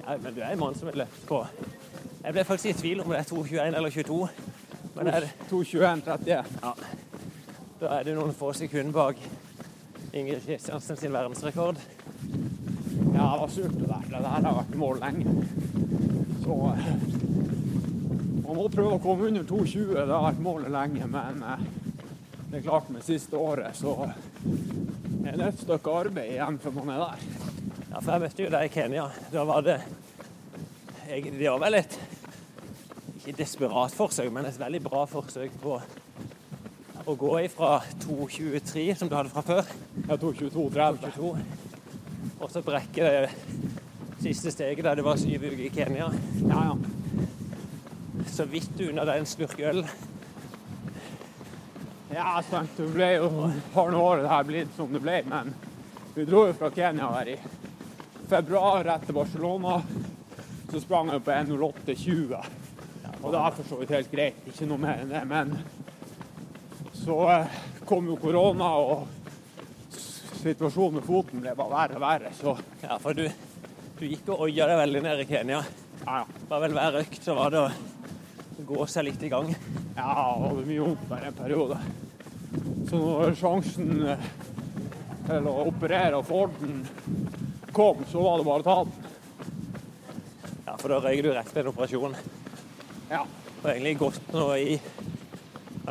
Ja, 0.06 0.16
men 0.16 0.32
du 0.32 0.40
er 0.40 0.54
en 0.54 0.64
mann 0.64 0.80
som 0.80 0.88
har 0.88 1.04
løpt 1.04 1.28
på 1.28 1.46
Jeg 2.24 2.36
ble 2.36 2.48
faktisk 2.48 2.72
i 2.72 2.80
tvil 2.80 3.04
om 3.04 3.12
det 3.12 3.20
er 3.20 3.28
2,21 3.28 3.76
eller 3.82 4.00
22. 4.00 4.24
Men 4.96 5.10
er 5.10 5.26
det, 5.26 5.32
2.21,31. 5.50 6.28
ja, 6.62 6.74
da 7.84 7.98
er 8.00 8.06
det 8.08 8.14
noen 8.16 8.32
få 8.36 8.54
sekunder 8.56 8.96
bak 8.96 9.18
Ingrid 10.16 10.46
Kristiansen 10.46 10.96
sin 10.96 11.12
verdensrekord. 11.12 11.80
Ja, 13.14 13.26
det 13.26 13.40
var 13.42 13.50
surt 13.52 13.74
det 13.76 13.88
der. 13.90 14.04
Det 14.08 14.20
der 14.24 14.46
har 14.46 14.60
vært 14.60 14.76
mål 14.80 15.02
lenge. 15.02 15.34
Så 16.46 16.56
eh, 16.70 16.92
man 18.46 18.56
må 18.56 18.68
prøve 18.72 18.94
å 18.96 19.02
komme 19.04 19.28
under 19.32 19.44
2,20. 19.50 19.90
Det 19.98 20.06
har 20.06 20.28
vært 20.30 20.40
målet 20.46 20.72
lenge, 20.72 21.10
men 21.12 21.42
eh, 21.50 21.66
det 22.52 22.62
er 22.62 22.66
klart 22.70 22.92
med 22.94 23.04
siste 23.04 23.42
året 23.42 23.76
så 23.76 23.98
er 24.06 25.36
det 25.42 25.50
et 25.50 25.66
stykke 25.66 25.98
arbeid 26.04 26.32
igjen 26.38 26.62
før 26.64 26.78
man 26.78 26.94
er 26.94 27.04
der. 27.04 27.26
Ja, 27.90 27.98
for 27.98 28.14
jeg 28.14 28.24
møtte 28.24 28.46
jo 28.46 28.54
deg 28.54 28.70
i 28.70 28.74
Kenya. 28.78 29.10
Da 29.34 29.44
var 29.50 29.66
det 29.66 29.82
egentlig 31.10 31.42
Det 31.42 31.52
var 31.52 31.66
vel 31.66 31.82
et 31.82 32.00
ikke 33.18 33.36
desperat 33.42 33.98
forsøk, 33.98 34.32
men 34.32 34.48
et 34.48 34.62
veldig 34.62 34.84
bra 34.88 35.04
forsøk 35.10 35.60
på 35.64 35.82
å 37.06 37.16
gå 37.20 37.32
ifra 37.44 37.82
2,23, 38.06 38.96
som 38.96 39.10
du 39.10 39.16
hadde 39.18 39.32
fra 39.34 39.44
før, 39.44 39.70
Jeg 40.08 40.20
tok 40.20 40.38
22,30. 40.40 41.12
22, 41.18 41.36
og 42.40 42.52
så 42.52 42.62
brekke 42.64 43.10
det 43.10 43.30
siste 44.24 44.52
steget 44.52 44.84
der 44.86 44.96
det 45.00 45.06
var 45.06 45.20
syv 45.20 45.44
uker 45.44 45.66
i 45.66 45.72
Kenya. 45.74 46.08
Ja, 46.48 46.64
ja. 46.70 48.24
Så 48.32 48.46
vidt 48.48 48.80
unna 48.84 49.06
deg 49.08 49.20
en 49.20 49.28
slurk 49.28 49.60
øl. 49.60 49.84
Ja, 52.14 52.40
sant. 52.48 52.72
Det 52.78 52.88
ble 52.94 53.10
jo 53.18 53.30
har 53.74 53.92
nå 53.92 54.00
året 54.00 54.30
her 54.30 54.48
blitt 54.48 54.74
som 54.78 54.92
det 54.94 55.02
ble, 55.04 55.20
men 55.28 55.54
vi 56.16 56.28
dro 56.30 56.46
jo 56.48 56.56
fra 56.56 56.72
Kenya 56.72 57.12
her 57.18 57.34
i 57.36 57.38
februar 58.30 58.88
etter 58.96 59.16
Barcelona. 59.16 59.82
Så 60.72 60.82
sprang 60.82 61.12
jeg 61.12 61.24
på 61.26 61.36
1.08,20. 61.36 62.38
Og 63.24 63.32
det 63.32 63.40
er 63.40 63.56
for 63.56 63.68
så 63.68 63.80
vidt 63.80 63.96
helt 63.96 64.12
greit, 64.12 64.46
ikke 64.48 64.68
noe 64.68 64.84
mer 64.84 65.04
enn 65.04 65.12
det. 65.12 65.24
Men 65.30 65.58
så 67.04 67.18
eh, 67.32 67.58
kom 67.86 68.08
jo 68.08 68.16
korona, 68.22 68.70
og 68.80 69.08
situasjonen 70.44 71.00
med 71.00 71.08
foten 71.08 71.44
ble 71.44 71.54
bare 71.56 71.72
verre 71.74 71.98
og 72.00 72.04
verre. 72.04 72.32
Så 72.36 72.56
Ja, 72.84 72.98
for 73.02 73.16
du, 73.18 73.26
du 74.00 74.06
gikk 74.08 74.30
og 74.34 74.46
oia 74.48 74.68
deg 74.70 74.80
veldig 74.82 75.02
nede 75.06 75.26
i 75.26 75.30
Kenya. 75.30 75.64
ja, 76.06 76.22
ja. 76.22 76.24
Det 76.40 76.50
var 76.50 76.64
vel 76.66 76.78
hver 76.78 77.00
økt 77.04 77.24
så 77.24 77.36
var 77.38 77.54
det 77.54 77.62
å 77.64 77.70
gå 78.68 78.88
seg 78.92 79.08
litt 79.08 79.24
i 79.24 79.32
gang. 79.32 79.52
Ja, 79.98 80.10
det 80.40 80.50
var 80.56 80.66
mye 80.68 80.88
vondt 80.88 81.08
der 81.10 81.28
en 81.30 81.38
periode. 81.38 81.78
Så 82.90 83.00
når 83.00 83.36
sjansen 83.40 84.04
eh, 84.14 84.28
til 85.28 85.48
å 85.50 85.56
operere 85.70 86.20
og 86.20 86.28
få 86.28 86.44
den 86.60 86.84
kom, 87.74 88.04
så 88.12 88.22
var 88.22 88.38
det 88.42 88.48
bare 88.48 88.64
å 88.64 88.68
ta 88.68 88.76
den. 88.84 89.00
Ja, 90.68 90.76
for 90.80 90.92
da 90.92 91.00
røyker 91.04 91.26
du 91.26 91.32
rett 91.34 91.50
til 91.54 91.64
en 91.64 91.72
operasjon. 91.72 92.16
Ja. 93.10 93.24
Og 93.64 93.70
egentlig 93.72 93.96
gått 94.02 94.32
nå 94.36 94.46
i 94.60 94.78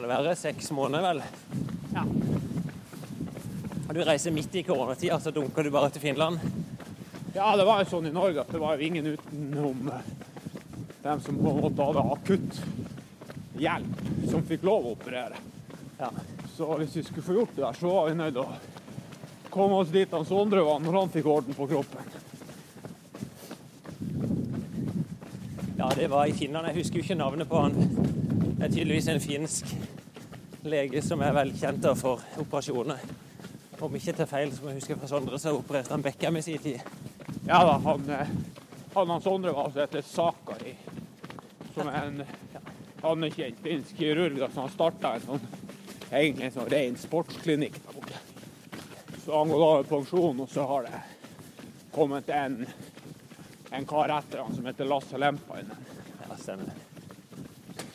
kan 0.02 0.08
det 0.10 0.16
være 0.26 0.36
seks 0.36 0.70
måneder, 0.74 1.02
vel. 1.02 1.20
ja. 1.94 2.02
Og 3.88 3.94
du 3.94 4.00
reiser 4.02 4.32
midt 4.34 4.54
i 4.58 4.62
koronatida, 4.66 5.20
så 5.20 5.30
dunker 5.30 5.62
du 5.62 5.70
bare 5.70 5.90
til 5.94 6.02
Finland. 6.02 6.40
Ja, 7.36 7.52
det 7.56 7.66
var 7.68 7.84
jo 7.84 7.86
sånn 7.92 8.08
i 8.08 8.12
Norge 8.12 8.42
at 8.42 8.50
det 8.50 8.58
var 8.58 8.74
jo 8.74 8.88
ingen 8.88 9.12
utenom 9.12 9.92
dem 11.04 11.22
som 11.22 11.38
på 11.38 11.52
en 11.52 11.60
måte 11.62 11.86
hadde 11.86 12.02
akutt 12.16 12.58
hjelp, 13.62 14.02
som 14.32 14.42
fikk 14.48 14.66
lov 14.66 14.88
å 14.88 14.96
operere. 14.96 15.38
Ja. 16.00 16.10
Så 16.56 16.66
hvis 16.82 16.98
vi 16.98 17.06
skulle 17.06 17.28
få 17.28 17.38
gjort 17.38 17.54
det 17.54 17.62
der, 17.62 17.78
så 17.78 17.94
var 17.94 18.10
vi 18.10 18.18
nødt 18.18 18.34
til 18.34 18.42
å 18.42 19.54
komme 19.54 19.78
oss 19.84 19.94
dit 19.94 20.18
han 20.18 20.26
Sondre 20.26 20.66
var 20.66 20.82
når 20.82 20.98
han 20.98 21.14
fikk 21.14 21.30
orden 21.30 21.54
på 21.54 21.70
kroppen. 21.76 22.10
ja, 25.78 25.94
det 25.94 26.10
var 26.10 26.26
i 26.26 26.34
Finland. 26.34 26.66
Jeg 26.72 26.82
husker 26.82 26.98
jo 26.98 27.06
ikke 27.06 27.22
navnet 27.22 27.54
på 27.54 27.62
han. 27.68 27.78
Det 28.58 28.66
er 28.66 28.74
tydeligvis 28.80 29.12
en 29.14 29.22
finsk 29.22 29.76
lege 30.62 31.02
som 31.02 31.22
er 31.22 31.34
velkjent 31.34 31.86
for 31.98 32.22
operasjoner. 32.42 33.00
Om 33.82 33.96
ikke 33.98 34.14
til 34.14 34.28
feil, 34.30 34.52
som 34.54 34.68
jeg 34.70 34.78
husker 34.78 34.98
fra 35.00 35.08
Sondre, 35.10 35.38
så 35.42 35.56
opererte 35.56 35.90
han 35.90 36.04
Beckham 36.04 36.36
i 36.38 36.42
sin 36.42 36.62
tid. 36.62 36.78
Ja 37.48 37.64
da, 37.66 37.78
han, 37.82 38.04
eh, 38.10 38.30
han, 38.94 39.10
han 39.10 39.24
Sondre 39.24 39.54
var 39.56 39.70
altså 39.70 39.82
etter 39.82 40.04
Sakari, 40.06 40.76
som 41.74 41.90
er 41.90 42.06
en 42.06 42.22
anerkjent 43.02 43.58
finsk 43.64 43.98
kirurg. 43.98 44.38
da, 44.38 44.50
Så 44.52 44.60
han 44.60 44.70
starta 44.76 45.16
en 45.16 45.26
sånn, 45.26 45.48
egentlig 46.12 46.46
en 46.46 46.56
sånn 46.60 46.70
ren 46.70 47.00
sportsklinikk 47.00 47.80
der 47.82 47.98
borte. 47.98 48.22
Så 49.24 49.34
han 49.34 49.50
går 49.50 49.64
da 49.64 49.74
i 49.80 49.90
pensjon, 49.90 50.46
og 50.46 50.50
så 50.50 50.68
har 50.70 50.86
det 50.86 51.02
kommet 51.92 52.30
en, 52.30 52.62
en 53.70 53.86
kar 53.86 54.14
etter 54.14 54.44
han 54.44 54.54
som 54.54 54.70
heter 54.70 54.90
Lasse 54.94 55.18
Lempainen. 55.18 55.86
Ja, 56.22 56.38
stemmer. 56.38 56.70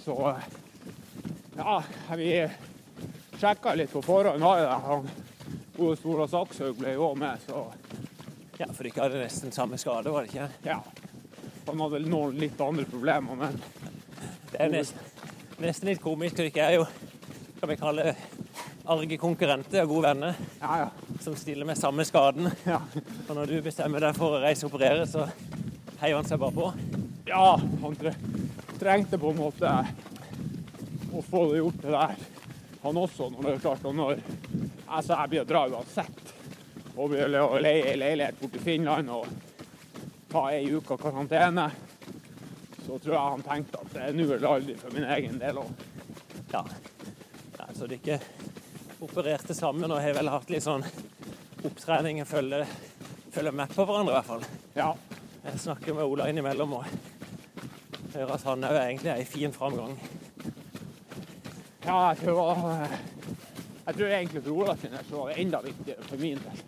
Så 0.04 0.20
eh, 0.34 0.56
ja, 1.58 1.84
vi 2.16 2.32
sjekka 3.40 3.74
litt 3.78 3.92
på 3.94 4.02
forhånd. 4.02 4.44
Han 4.44 5.10
gode 5.78 5.98
Stora 6.00 6.28
Sakshaug 6.28 6.80
ble 6.80 6.96
jo 6.98 7.12
med, 7.16 7.44
så 7.46 7.68
Ja, 8.58 8.66
for 8.74 8.88
dere 8.88 9.04
hadde 9.04 9.20
nesten 9.22 9.54
samme 9.54 9.78
skade, 9.78 10.10
var 10.10 10.26
det 10.26 10.34
ikke? 10.34 10.48
ja. 10.66 10.80
Han 11.68 11.82
hadde 11.84 12.00
noen 12.08 12.38
litt 12.40 12.62
andre 12.64 12.86
problemer, 12.88 13.36
men 13.36 13.60
Det 14.52 14.62
er 14.64 14.72
nesten, 14.72 15.00
nesten 15.60 15.90
litt 15.92 16.02
komisk. 16.02 16.38
Dere 16.40 16.64
er 16.64 16.78
jo, 16.80 16.86
hva 17.60 17.70
vi 17.70 17.78
kaller 17.78 18.16
arge 18.88 19.18
konkurrenter 19.20 19.84
og 19.84 19.92
gode 19.92 20.08
venner 20.14 20.38
ja, 20.62 20.78
ja. 20.86 21.16
som 21.22 21.36
stiller 21.36 21.68
med 21.68 21.78
samme 21.78 22.06
skaden. 22.08 22.48
ja. 22.66 22.80
Og 23.28 23.36
når 23.36 23.52
du 23.52 23.58
bestemmer 23.66 24.02
deg 24.08 24.16
for 24.18 24.38
å 24.38 24.42
reise 24.42 24.66
og 24.66 24.72
operere, 24.74 25.04
så 25.06 25.28
heier 26.00 26.16
han 26.16 26.30
seg 26.30 26.40
bare 26.40 26.56
på. 26.56 26.72
Ja, 27.28 27.58
han 27.60 27.98
trengte 28.80 29.20
på 29.20 29.34
en 29.34 29.42
måte 29.42 29.74
å 31.18 31.26
få 31.26 31.44
det 31.52 31.62
gjort 31.62 31.82
det 31.82 31.94
der, 31.94 32.16
han 32.84 32.98
også. 32.98 33.30
Når 33.34 33.44
det 33.44 33.54
er 33.56 33.64
klart, 33.66 33.86
og 33.86 33.96
når 33.98 34.22
altså, 34.86 35.14
jeg 35.14 35.32
blir 35.34 35.44
å 35.44 35.50
dra 35.50 35.64
uansett, 35.74 36.34
og 36.98 37.12
blir 37.14 37.38
å 37.42 37.60
leie 37.62 37.92
ei 37.92 37.98
leilighet 38.00 38.40
bort 38.42 38.58
i 38.58 38.64
Finland 38.64 39.12
og 39.14 39.28
ta 40.32 40.48
ei 40.54 40.66
uke 40.74 40.98
karantene, 41.00 41.68
så 42.86 42.98
tror 42.98 43.14
jeg 43.14 43.24
han 43.24 43.46
tenkte 43.46 43.82
at 43.82 43.94
det 43.94 44.06
er 44.06 44.16
nå 44.16 44.28
eller 44.30 44.50
aldri 44.50 44.78
for 44.80 44.96
min 44.96 45.08
egen 45.18 45.40
del 45.42 45.60
òg. 45.62 45.86
Ja. 46.54 46.64
ja 47.58 47.68
så 47.76 47.90
dere 47.92 48.22
opererte 49.04 49.54
sammen 49.54 49.92
og 49.92 50.02
har 50.02 50.16
vel 50.18 50.32
hatt 50.32 50.50
litt 50.50 50.66
sånn 50.66 50.86
opptrening 51.68 52.24
og 52.24 52.30
følger, 52.30 52.70
følger 53.36 53.58
med 53.60 53.74
på 53.76 53.86
hverandre, 53.86 54.14
i 54.14 54.18
hvert 54.18 54.32
fall. 54.32 54.48
Ja. 54.78 54.94
Jeg 55.48 55.62
snakker 55.64 55.96
med 55.96 56.10
Ola 56.10 56.26
innimellom 56.32 56.74
og 56.80 56.88
hører 58.14 58.34
at 58.36 58.48
han 58.48 58.66
òg 58.68 58.80
egentlig 58.82 59.14
er 59.14 59.22
i 59.22 59.28
fin 59.28 59.54
framgang. 59.56 59.94
Ja, 61.86 61.98
jeg 62.10 62.18
tror, 62.24 62.88
jeg 63.86 63.96
tror 63.96 64.08
egentlig 64.08 64.44
brora 64.44 64.76
sin 64.78 64.98
var 65.12 65.30
enda 65.38 65.62
viktigere 65.62 66.04
for 66.10 66.18
min 66.18 66.42
del. 66.44 66.64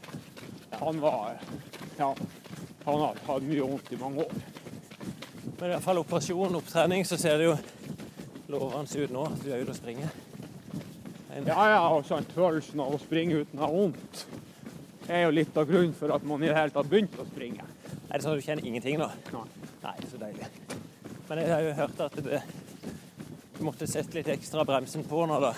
Han 0.79 1.01
var 1.01 1.39
Ja, 1.99 2.15
han 2.85 2.99
har 2.99 3.17
hatt 3.27 3.43
mye 3.43 3.61
vondt 3.61 3.91
i 3.91 3.97
mange 3.99 4.23
år. 4.23 4.31
Men 5.59 5.65
i 5.67 5.73
hvert 5.73 5.83
fall 5.83 5.99
operasjon, 5.99 6.55
opptrening, 6.55 7.03
så 7.05 7.17
ser 7.19 7.37
det 7.37 7.49
jo 7.49 7.55
lovende 8.49 9.03
ut 9.03 9.11
nå 9.11 9.25
at 9.27 9.41
du 9.43 9.49
er 9.51 9.63
ute 9.63 9.73
og 9.73 9.79
springer. 9.81 10.13
En, 11.35 11.45
Ja, 11.47 11.65
ja, 11.73 11.81
og 11.89 12.05
sant, 12.07 12.31
følelsen 12.31 12.79
av 12.79 12.95
å 12.95 13.01
springe 13.01 13.41
uten 13.43 13.59
å 13.59 13.65
ha 13.65 13.71
vondt 13.73 14.23
er 15.09 15.25
jo 15.25 15.33
litt 15.33 15.57
av 15.57 15.67
grunnen 15.67 15.93
for 15.97 16.13
at 16.15 16.23
man 16.23 16.43
i 16.43 16.47
det 16.47 16.55
hele 16.55 16.73
tatt 16.73 16.89
begynte 16.89 17.19
å 17.21 17.27
springe. 17.27 17.65
Er 18.09 18.15
det 18.15 18.23
sånn 18.23 18.37
at 18.37 18.41
du 18.41 18.45
kjenner 18.45 18.65
ingenting 18.65 18.97
nå? 19.01 19.09
Nei. 19.33 19.45
Nei, 19.83 19.95
så 20.09 20.19
deilig. 20.21 20.47
Men 21.29 21.41
jeg 21.43 21.51
har 21.51 21.65
jo 21.65 21.75
hørt 21.77 22.01
at 22.05 22.17
det, 22.25 22.41
du 23.59 23.65
måtte 23.65 23.87
sette 23.91 24.15
litt 24.15 24.27
ekstra 24.31 24.63
bremsen 24.63 25.03
på 25.03 25.25
nå, 25.27 25.37
da. 25.43 25.49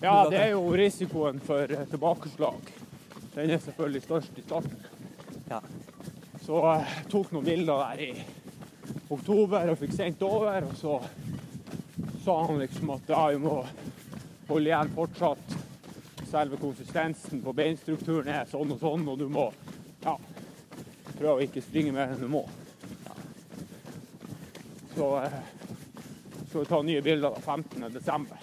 Ja, 0.00 0.14
det 0.30 0.38
er 0.40 0.54
jo 0.54 0.70
risikoen 0.72 1.36
for 1.44 1.68
eh, 1.68 1.82
tilbakeslag. 1.90 2.70
Den 3.34 3.50
er 3.52 3.60
selvfølgelig 3.60 4.00
størst 4.06 4.38
i 4.40 4.44
starten. 4.46 4.86
Ja. 5.50 5.58
Så 6.46 6.62
eh, 6.70 6.86
jeg 6.94 7.10
tok 7.12 7.34
noen 7.34 7.44
bilder 7.44 7.82
der 7.82 8.00
i 8.06 8.08
oktober 9.12 9.68
og 9.68 9.76
fikk 9.82 9.92
sendt 9.98 10.24
over, 10.24 10.70
og 10.70 10.72
så 10.80 10.96
sa 12.24 12.38
han 12.46 12.62
liksom 12.62 12.94
at 12.96 13.12
ja, 13.12 13.26
vi 13.34 13.42
må 13.44 13.58
holde 14.48 14.72
igjen 14.72 14.94
fortsatt. 14.96 15.54
Selve 16.32 16.56
konsistensen 16.62 17.44
på 17.44 17.56
beinstrukturen 17.60 18.32
er 18.32 18.48
sånn 18.48 18.72
og 18.72 18.80
sånn, 18.80 19.04
og 19.12 19.20
du 19.20 19.28
må 19.28 19.50
ja, 20.06 20.16
prøve 21.18 21.36
å 21.36 21.44
ikke 21.44 21.66
springe 21.68 21.92
mer 21.92 22.16
enn 22.16 22.24
du 22.24 22.32
må. 22.32 22.46
Så 24.96 25.12
eh, 25.20 25.40
skal 26.58 26.64
vi 26.64 26.68
ta 26.68 26.82
nye 26.82 27.02
bilder 27.02 27.30
da 27.30 27.40
15. 27.40 27.92
desember. 27.92 28.38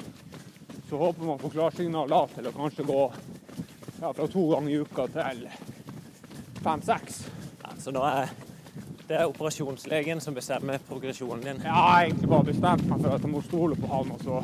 Så 0.90 0.98
håper 0.98 1.26
man 1.26 1.40
får 1.40 1.50
klarsignal 1.50 2.10
da 2.10 2.22
til 2.32 2.48
å 2.48 2.52
kanskje 2.56 2.84
gå 2.88 3.00
ja, 4.02 4.12
fra 4.14 4.28
to 4.32 4.44
ganger 4.52 4.72
i 4.72 4.78
uka 4.80 5.08
til 5.12 5.42
fem-seks. 6.64 7.18
ja 7.64 7.74
så 7.80 7.92
nå 7.92 8.04
er 8.08 8.32
det 9.10 9.18
er 9.20 9.28
operasjonslegen 9.28 10.22
som 10.22 10.34
bestemmer 10.34 10.80
progresjonen 10.88 11.44
din. 11.44 11.60
Jeg 11.66 11.76
har 11.76 12.06
egentlig 12.06 12.30
bare 12.32 12.48
bestemt 12.48 12.88
meg 12.90 13.04
for 13.04 13.18
at 13.18 13.28
jeg 13.28 13.34
må 13.34 13.42
stole 13.44 13.76
på 13.76 13.92
han. 13.92 14.12
og 14.12 14.24
så 14.24 14.44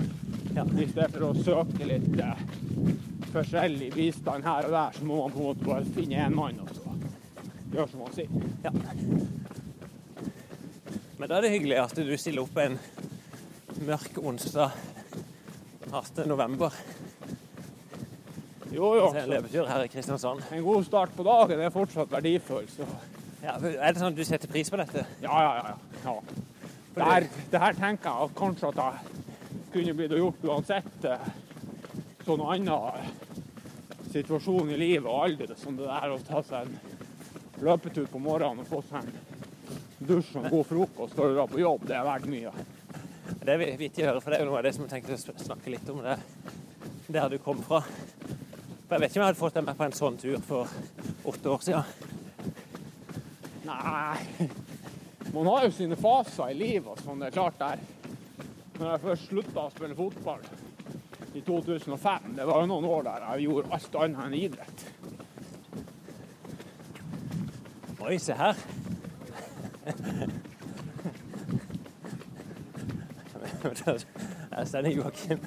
Ja. 0.51 0.65
I 0.65 0.87
stedet 0.91 1.11
for 1.13 1.29
å 1.29 1.43
søke 1.43 1.87
litt 1.87 2.19
eh, 2.19 2.43
forskjellig 3.31 3.93
bistand 3.93 4.43
her 4.43 4.67
og 4.67 4.71
der, 4.71 4.97
så 4.99 5.05
må 5.05 5.21
man 5.21 5.31
på 5.31 5.39
en 5.39 5.45
måte 5.45 5.63
bare 5.63 5.85
finne 5.95 6.25
én 6.27 6.35
mann 6.35 6.59
og 6.59 6.75
så 6.75 6.97
gjøre 7.71 7.87
som 7.89 8.03
han 8.03 8.13
sier. 8.13 8.27
Ja. 8.65 8.71
Men 11.21 11.29
da 11.29 11.37
er 11.37 11.41
det 11.45 11.49
hyggelig 11.53 11.77
at 11.77 11.95
du 11.95 12.17
stiller 12.17 12.41
opp 12.41 12.55
en 12.57 12.79
mørk 13.85 14.17
onsdag 14.21 14.71
18. 15.91 16.27
november 16.29 16.73
Jo, 18.71 18.93
jo. 18.95 19.07
en 19.17 19.29
løpetur 19.29 19.67
her 19.67 19.83
i 19.83 19.89
Kristiansand. 19.91 20.43
en 20.51 20.63
god 20.63 20.85
start 20.87 21.15
på 21.17 21.23
dagen 21.27 21.59
er 21.59 21.73
fortsatt 21.73 22.11
verdifull. 22.11 22.67
Så 22.71 22.85
Ja, 23.41 23.55
er 23.57 23.91
det 23.91 23.97
sånn 23.99 24.11
at 24.13 24.19
du 24.19 24.23
setter 24.23 24.47
pris 24.47 24.69
på 24.69 24.77
dette? 24.79 25.05
ja, 25.21 25.41
ja, 25.41 25.51
ja. 25.57 25.75
ja. 26.05 26.15
Det, 26.95 27.03
her, 27.03 27.25
det 27.51 27.59
her 27.59 27.73
tenker 27.73 28.09
jeg 28.09 28.27
at 28.29 28.35
kanskje 28.35 28.67
at 28.69 28.79
jeg 28.83 28.93
kunne 29.73 29.93
blitt 29.97 30.11
gjort 30.15 30.41
uansett 30.45 31.05
eh, 31.07 31.27
sånn 32.27 32.41
annen 32.43 33.11
situasjon 34.11 34.69
i 34.75 34.77
livet 34.77 35.07
og 35.07 35.23
alder, 35.25 35.53
som 35.55 35.77
det 35.79 35.87
der 35.87 36.11
å 36.11 36.19
ta 36.27 36.41
seg 36.43 36.67
en 36.67 37.63
løpetur 37.63 38.07
på 38.11 38.19
morgenen 38.19 38.59
og 38.63 38.67
få 38.67 38.81
seg 38.89 39.07
en 39.07 40.07
dusj 40.07 40.35
og 40.35 40.43
en 40.45 40.51
god 40.51 40.67
frokost 40.67 41.15
før 41.15 41.31
du 41.31 41.35
drar 41.39 41.47
på 41.51 41.61
jobb. 41.63 41.87
Det 41.87 41.95
er 41.95 42.03
verdt 42.07 42.27
mye. 42.31 42.51
Det 43.41 43.55
er 43.55 43.61
vittig 43.73 44.03
å 44.03 44.11
høre, 44.11 44.21
for 44.21 44.29
det 44.29 44.37
er 44.37 44.43
jo 44.43 44.51
noe 44.51 44.59
av 44.59 44.65
det 44.67 44.71
som 44.75 44.83
jeg 44.85 44.91
tenkte 44.91 45.15
å 45.17 45.43
snakke 45.47 45.71
litt 45.73 45.87
om. 45.89 46.03
det 46.05 46.17
Der 47.09 47.29
du 47.29 47.39
kom 47.41 47.57
fra. 47.65 47.79
For 47.81 48.93
Jeg 48.93 49.01
vet 49.01 49.09
ikke 49.09 49.17
om 49.17 49.23
jeg 49.23 49.29
hadde 49.31 49.39
fått 49.39 49.55
deg 49.57 49.65
med 49.65 49.77
på 49.79 49.85
en 49.87 49.95
sånn 49.97 50.17
tur 50.21 50.43
for 50.45 50.67
åtte 51.31 51.49
år 51.49 51.63
siden. 51.65 51.83
Nei 53.65 54.49
Man 55.33 55.47
har 55.47 55.65
jo 55.65 55.71
sine 55.73 55.97
faser 55.97 56.51
i 56.51 56.59
livet 56.59 57.01
sånn. 57.01 57.23
Det 57.23 57.31
er 57.31 57.37
klart 57.39 57.57
der. 57.57 57.81
Når 58.77 58.87
jeg 58.91 59.03
først 59.07 59.27
slutta 59.31 59.63
å 59.63 59.73
spille 59.73 59.97
fotball 59.97 60.45
i 61.33 61.41
2005, 61.47 62.35
det 62.37 62.45
var 62.45 62.61
jo 62.61 62.69
noen 62.69 62.89
år 62.91 63.07
der 63.07 63.25
jeg 63.25 63.47
gjorde 63.47 63.73
alt 63.77 63.97
annet 64.03 64.21
enn 64.27 64.37
idrett. 64.37 64.85
Oi, 68.01 68.19
se 68.21 68.37
her. 68.37 68.55
Her 73.61 74.65
står 74.65 74.87
Joakim. 74.89 75.39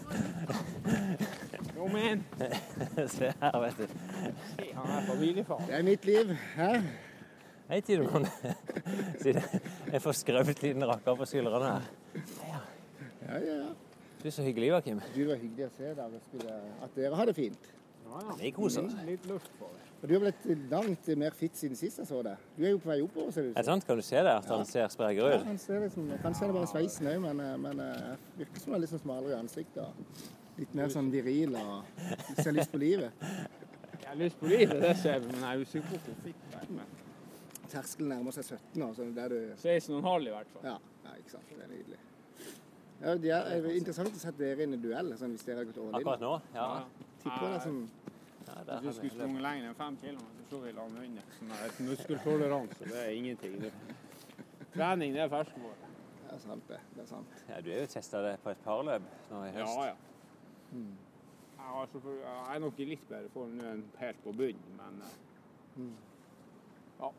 Kom 1.76 1.90
men 1.92 2.24
Se 3.14 3.32
her, 3.40 3.60
vet 3.60 3.78
du. 3.78 3.86
han 4.74 4.90
er 4.90 5.06
familiefar. 5.06 5.64
Det 5.66 5.74
er 5.74 5.82
mitt 5.82 6.04
liv. 6.04 6.30
Hæ? 6.56 6.70
Hei, 7.68 7.80
Tidemann. 7.80 8.26
Jeg 9.92 10.02
får 10.02 10.30
En 10.30 10.46
liten 10.46 10.86
rakker 10.86 11.14
på 11.14 11.24
skuldrene 11.24 11.72
her. 11.72 11.82
Ja, 12.48 12.60
ja, 13.28 13.38
ja. 13.54 13.68
Du 14.22 14.28
er 14.28 14.32
så 14.32 14.42
hyggelig, 14.42 14.68
Joakim. 14.68 15.00
Du 15.14 15.24
var 15.28 15.36
hyggelig 15.36 15.66
å 15.66 15.72
se 15.76 15.94
dere 15.94 16.60
at 16.84 16.94
dere 16.96 17.16
har 17.16 17.26
det 17.26 17.34
fint. 17.36 17.72
Vi 18.40 18.50
koser 18.50 18.86
oss. 18.86 18.94
Litt 19.04 19.26
luft 19.26 19.50
på 19.58 19.68
det. 19.72 19.83
Og 20.04 20.08
du 20.10 20.18
har 20.18 20.20
blitt 20.20 20.68
langt 20.68 21.06
mer 21.16 21.32
fit 21.32 21.54
siden 21.56 21.78
sist 21.80 21.96
jeg 22.02 22.04
så 22.04 22.18
deg. 22.20 22.40
Du 22.58 22.64
er 22.66 22.74
jo 22.74 22.80
på 22.82 22.90
vei 22.90 22.98
oppover, 23.00 23.30
ser 23.32 23.46
det 23.46 23.54
ut 23.54 23.56
Er 23.56 23.62
det 23.62 23.70
sant? 23.70 23.86
Kan 23.88 23.96
du 23.96 24.04
se 24.04 24.18
det? 24.20 24.32
At 24.36 24.50
han 24.52 24.66
ser 24.68 24.90
sprekere 24.92 25.30
Ja, 25.32 25.38
ut? 25.40 25.46
han 25.48 25.58
ser 25.62 25.80
liksom, 25.80 26.10
kanskje 26.20 26.44
er 26.44 26.50
det 26.50 26.56
bare 26.58 26.68
sveisen 26.68 27.08
òg, 27.08 27.22
men, 27.22 27.40
eh, 27.40 27.54
men 27.62 27.80
eh, 27.80 28.26
virker 28.36 28.60
som 28.60 28.74
han 28.74 28.76
er 28.76 28.82
litt 28.84 28.92
sånn 28.92 29.00
smalere 29.00 29.32
i 29.32 29.38
ansiktet. 29.38 29.80
og 29.80 30.60
Litt 30.60 30.76
mer 30.76 30.92
sånn 30.92 31.08
viril 31.10 31.56
og 31.56 32.04
ser 32.36 32.52
lyst 32.52 32.74
på 32.74 32.82
livet. 32.84 33.24
Jeg 33.94 34.10
har 34.10 34.20
lyst 34.20 34.38
på 34.42 34.52
livet, 34.52 34.76
det 34.84 34.92
ser 35.00 35.24
vi, 35.24 35.32
men 35.32 35.40
jeg 35.40 35.48
er 35.48 35.64
usikker 35.64 35.88
på 35.88 36.02
hvor 36.04 36.20
fikk 36.26 36.44
det 36.52 36.60
er. 36.60 36.94
Terskelen 37.72 38.12
nærmer 38.12 38.36
seg 38.36 38.44
17 38.44 38.84
år, 38.84 38.94
så 39.00 39.10
der 39.22 39.32
du 39.32 39.40
16,5 39.56 40.28
i 40.28 40.36
hvert 40.36 40.52
fall. 40.52 40.68
Ja, 40.68 40.78
ja 41.08 41.16
ikke 41.22 41.38
sant. 41.38 41.48
Det 41.48 41.64
er 41.64 41.72
nydelig. 41.72 42.02
Ja, 43.00 43.16
det 43.24 43.32
er 43.40 43.54
er 43.56 43.72
interessant 43.72 44.12
å 44.12 44.20
sette 44.20 44.44
dere 44.44 44.68
inn 44.68 44.76
i 44.76 44.84
duell, 44.84 45.16
sånn 45.16 45.32
hvis 45.32 45.48
dere 45.48 45.64
har 45.64 45.72
gått 45.72 45.80
all 45.80 45.88
in. 45.88 45.96
Akkurat 46.02 46.28
nå? 46.28 46.34
Ja. 46.52 46.68
Tipper 47.24 47.54
det 47.56 47.62
som 47.64 47.86
ja 48.46 48.78
Hvis 48.80 48.82
du 48.82 48.92
skulle 48.92 49.10
vi 49.10 49.14
sprunget 49.18 49.42
lenger 49.42 49.68
enn 49.68 49.78
fem 49.78 49.96
km, 50.02 50.24
så 50.50 50.60
ville 50.64 50.80
han 50.80 50.98
vunnet. 51.00 51.36
Sånn 51.38 51.54
er 51.56 51.64
et 51.68 51.80
muskeltoleranse, 51.88 52.88
det 52.90 53.00
er 53.00 53.10
ingenting. 53.18 53.56
Det. 53.62 53.72
Trening, 54.74 55.14
det 55.14 55.22
er 55.24 55.32
ferskvare. 55.32 55.90
Det 56.24 56.34
er 56.36 56.42
sant, 56.42 56.68
det. 56.68 56.80
Det 56.94 57.02
er 57.02 57.06
sant. 57.06 57.42
ja, 57.48 57.60
Du 57.60 57.70
er 57.70 57.80
jo 57.84 57.90
testa 57.94 58.22
det 58.24 58.34
på 58.42 58.50
et 58.50 58.64
parløp 58.64 59.04
nå 59.30 59.44
i 59.46 59.52
høst. 59.54 59.78
Ja, 59.78 59.92
ja. 59.92 59.96
Jeg, 60.74 61.70
har 61.70 61.88
jeg 61.94 62.56
er 62.56 62.58
nok 62.60 62.80
i 62.82 62.88
litt 62.90 63.04
bedre 63.08 63.30
form 63.32 63.54
nå 63.58 63.70
enn 63.70 63.84
helt 64.00 64.18
på 64.24 64.32
bunnen, 64.36 64.74
men 64.80 64.98
mm. 65.76 65.94
ja. 67.00 67.10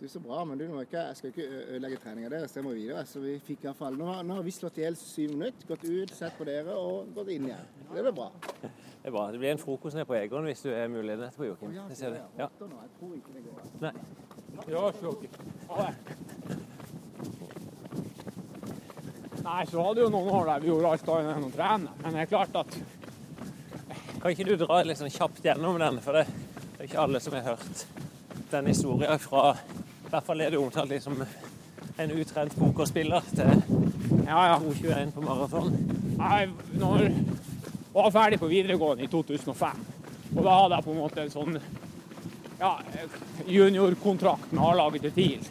Du, 0.00 0.06
Så 0.08 0.20
bra, 0.24 0.44
men 0.48 0.56
du, 0.58 0.64
må 0.72 0.80
ikke, 0.80 1.02
jeg 1.10 1.16
skal 1.18 1.32
ikke 1.34 1.48
ødelegge 1.74 1.98
treninga 2.00 2.30
deres, 2.32 2.54
Jeg 2.56 2.64
må 2.64 2.70
videre. 2.72 3.02
Så 3.06 3.20
vi 3.20 3.34
fikk 3.44 3.66
i 3.66 3.68
hvert 3.68 3.76
fall, 3.76 3.98
nå, 4.00 4.06
har- 4.08 4.22
nå 4.24 4.38
har 4.38 4.46
vi 4.46 4.54
slått 4.56 4.78
i 4.80 4.86
hjel 4.86 4.96
syv 4.96 5.34
minutter, 5.34 5.66
gått 5.68 5.84
ut, 5.84 6.14
sett 6.16 6.38
på 6.38 6.46
dere 6.48 6.72
og 6.72 7.10
gått 7.14 7.28
inn 7.34 7.50
igjen. 7.50 7.66
Det 7.90 8.06
blir 8.06 8.16
bra. 8.16 8.30
Det 9.00 9.08
er 9.08 9.14
bra. 9.14 9.26
Det 9.32 9.40
blir 9.40 9.52
en 9.54 9.58
frokost 9.58 9.96
nede 9.96 10.06
på 10.08 10.14
Egon 10.18 10.44
hvis 10.44 10.64
du 10.64 10.70
er 10.74 10.88
muligheten 10.92 11.24
etterpå, 11.24 11.44
Joakim. 11.48 11.72
Ja, 11.74 11.86
ser 11.94 12.10
det. 12.16 12.22
Ja. 12.38 12.48
det. 12.58 12.68
Nei. 13.80 13.92
Ja, 14.68 14.90
det. 14.90 15.94
Nei, 19.40 19.62
så 19.66 19.82
hadde 19.82 20.04
jo 20.04 20.10
noen 20.12 20.30
år 20.36 20.50
der 20.50 20.60
vi 20.60 20.68
gjorde 20.68 20.92
alt 20.92 21.10
annet 21.16 21.36
enn 21.38 21.48
å 21.48 21.52
trene. 21.54 21.96
Men 22.02 22.16
det 22.16 22.26
er 22.26 22.32
klart 22.34 22.62
at 22.64 22.80
Kan 24.20 24.34
ikke 24.34 24.44
du 24.44 24.56
dra 24.60 24.82
litt 24.84 25.00
sånn 25.00 25.08
kjapt 25.08 25.40
gjennom 25.46 25.78
den, 25.80 25.96
for 26.04 26.18
det 26.18 26.26
det 26.80 26.86
er 26.86 26.88
ikke 26.88 27.00
alle 27.02 27.20
som 27.20 27.34
har 27.36 27.42
hørt 27.44 27.80
den 28.50 28.66
historien 28.66 29.18
fra 29.20 29.50
I 29.52 30.12
hvert 30.14 30.24
fall 30.24 30.40
er 30.40 30.54
det 30.54 30.56
omtalt 30.56 30.88
liksom 30.88 31.18
en 32.00 32.12
utrent 32.14 32.54
pokerspiller 32.56 33.26
til 33.34 33.50
ja, 34.24 34.46
ja. 34.48 34.54
2,21 34.62 35.12
på 35.12 35.24
maraton. 35.26 35.76
Nei, 36.16 36.46
når, 36.80 37.04
var 37.92 38.10
ferdig 38.14 38.40
på 38.40 38.50
videregående 38.50 39.04
i 39.04 39.10
2005, 39.10 39.86
og 40.36 40.42
da 40.44 40.56
hadde 40.56 40.76
jeg 40.76 40.86
på 40.86 40.92
en 40.94 41.00
måte 41.00 41.24
en 41.24 41.32
sånn 41.32 41.56
ja, 42.60 42.74
juniorkontrakt 43.46 44.52
med 44.52 44.64
A-laget 44.64 45.08
til 45.08 45.16
TIL. 45.16 45.48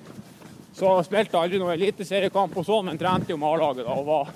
Så 0.80 0.94
jeg 1.00 1.10
spilte 1.10 1.40
aldri 1.40 1.60
noen 1.60 1.76
eliteseriekamp 1.76 2.56
og 2.56 2.68
sånn, 2.68 2.88
men 2.88 3.00
trente 3.02 3.34
jo 3.34 3.40
med 3.42 3.50
A-laget 3.50 3.84
da. 3.84 3.98
og 3.98 4.06
var 4.08 4.32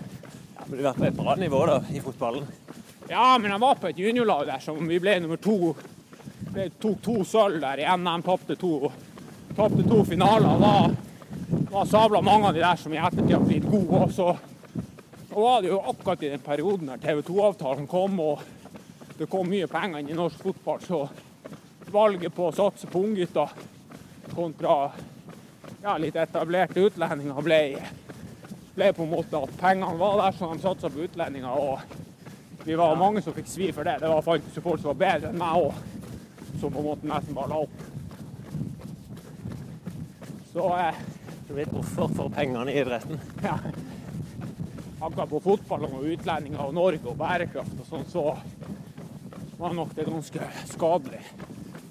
Ja, 0.57 0.65
men 0.67 0.77
du 0.77 0.83
har 0.83 0.89
vært 0.89 0.99
på 0.99 1.07
et 1.07 1.17
bra 1.21 1.35
nivå 1.39 1.63
da, 1.69 1.79
i 1.93 2.01
fotballen. 2.03 2.47
Ja, 3.09 3.37
men 3.37 3.51
jeg 3.51 3.61
var 3.61 3.79
på 3.79 3.89
et 3.89 3.99
juniorlag 3.99 4.45
der 4.47 4.63
som 4.63 4.79
vi 4.87 4.99
ble 4.99 5.17
nummer 5.21 5.39
to. 5.43 5.73
Vi 6.53 6.67
tok 6.81 7.01
to 7.03 7.15
sølv 7.27 7.61
der 7.63 7.83
i 7.83 7.87
NM, 7.97 8.23
tapte 8.25 8.57
to, 8.59 8.91
tapte 9.55 9.85
to 9.87 10.03
finaler. 10.07 10.59
Da, 10.59 10.73
var 11.71 11.85
sabla 11.85 12.21
mange 12.21 12.49
av 12.49 12.57
de 12.57 12.63
der 12.63 12.79
som 12.79 12.93
i 12.93 12.99
ettertid 12.99 13.35
har 13.35 13.45
blitt 13.45 13.69
gode. 13.69 14.03
Og 14.05 14.11
så 14.13 14.33
så 15.33 15.39
var 15.41 15.61
det 15.61 15.67
jo 15.67 15.79
akkurat 15.79 16.23
i 16.23 16.29
den 16.29 16.39
perioden 16.39 16.91
der 16.91 16.97
TV 17.01 17.21
2-avtalen 17.25 17.87
kom 17.87 18.19
og 18.21 18.41
det 19.17 19.25
kom 19.29 19.47
mye 19.49 19.65
penger 19.67 20.03
inn 20.03 20.11
i 20.13 20.17
norsk 20.17 20.43
fotball, 20.45 20.81
så 20.85 20.99
valget 21.93 22.33
på 22.35 22.49
å 22.49 22.53
satse 22.53 22.85
på 22.89 23.01
unggutter 23.01 23.49
kontra 24.33 24.75
ja, 25.81 25.95
litt 25.97 26.15
etablerte 26.21 26.85
utlendinger 26.85 27.41
ble, 27.45 27.59
ble 28.75 28.91
på 28.93 29.07
en 29.07 29.11
måte 29.13 29.41
at 29.41 29.55
pengene 29.57 29.97
var 29.97 30.19
der, 30.21 30.37
så 30.37 30.51
de 30.51 30.61
satsa 30.61 30.91
på 30.93 31.07
utlendinger. 31.07 31.49
og 31.49 31.81
vi 32.63 32.77
var 32.77 32.95
mange 32.95 33.21
som 33.21 33.33
fikk 33.33 33.49
svi 33.49 33.71
for 33.73 33.83
det. 33.83 33.97
Det 33.99 34.07
var 34.07 34.21
faktisk 34.21 34.61
folk 34.61 34.81
som 34.81 34.93
var 34.93 35.01
bedre 35.01 35.33
enn 35.33 35.41
meg 35.41 35.65
òg, 35.65 35.81
som 36.61 36.69
på 36.69 36.79
en 36.79 36.87
måte 36.91 37.09
nesten 37.09 37.35
bare 37.35 37.51
la 37.51 37.63
opp. 37.65 37.81
Så 40.53 40.69
eh, 40.77 41.01
Du 41.47 41.53
vet 41.57 41.67
et 41.67 41.75
offer 41.75 42.13
for 42.15 42.29
pengene 42.29 42.71
i 42.71 42.77
idretten. 42.85 43.19
ja. 43.43 43.57
Akkurat 45.03 45.29
på 45.29 45.39
fotball 45.43 45.83
og 45.89 46.05
utlendinger 46.07 46.61
og 46.63 46.75
Norge 46.77 47.09
og 47.11 47.17
bærekraft 47.19 47.79
og 47.83 47.87
sånn, 47.89 48.05
så 48.07 48.21
var 49.59 49.75
nok 49.75 49.91
det 49.97 50.05
ganske 50.07 50.45
skadelig, 50.69 51.19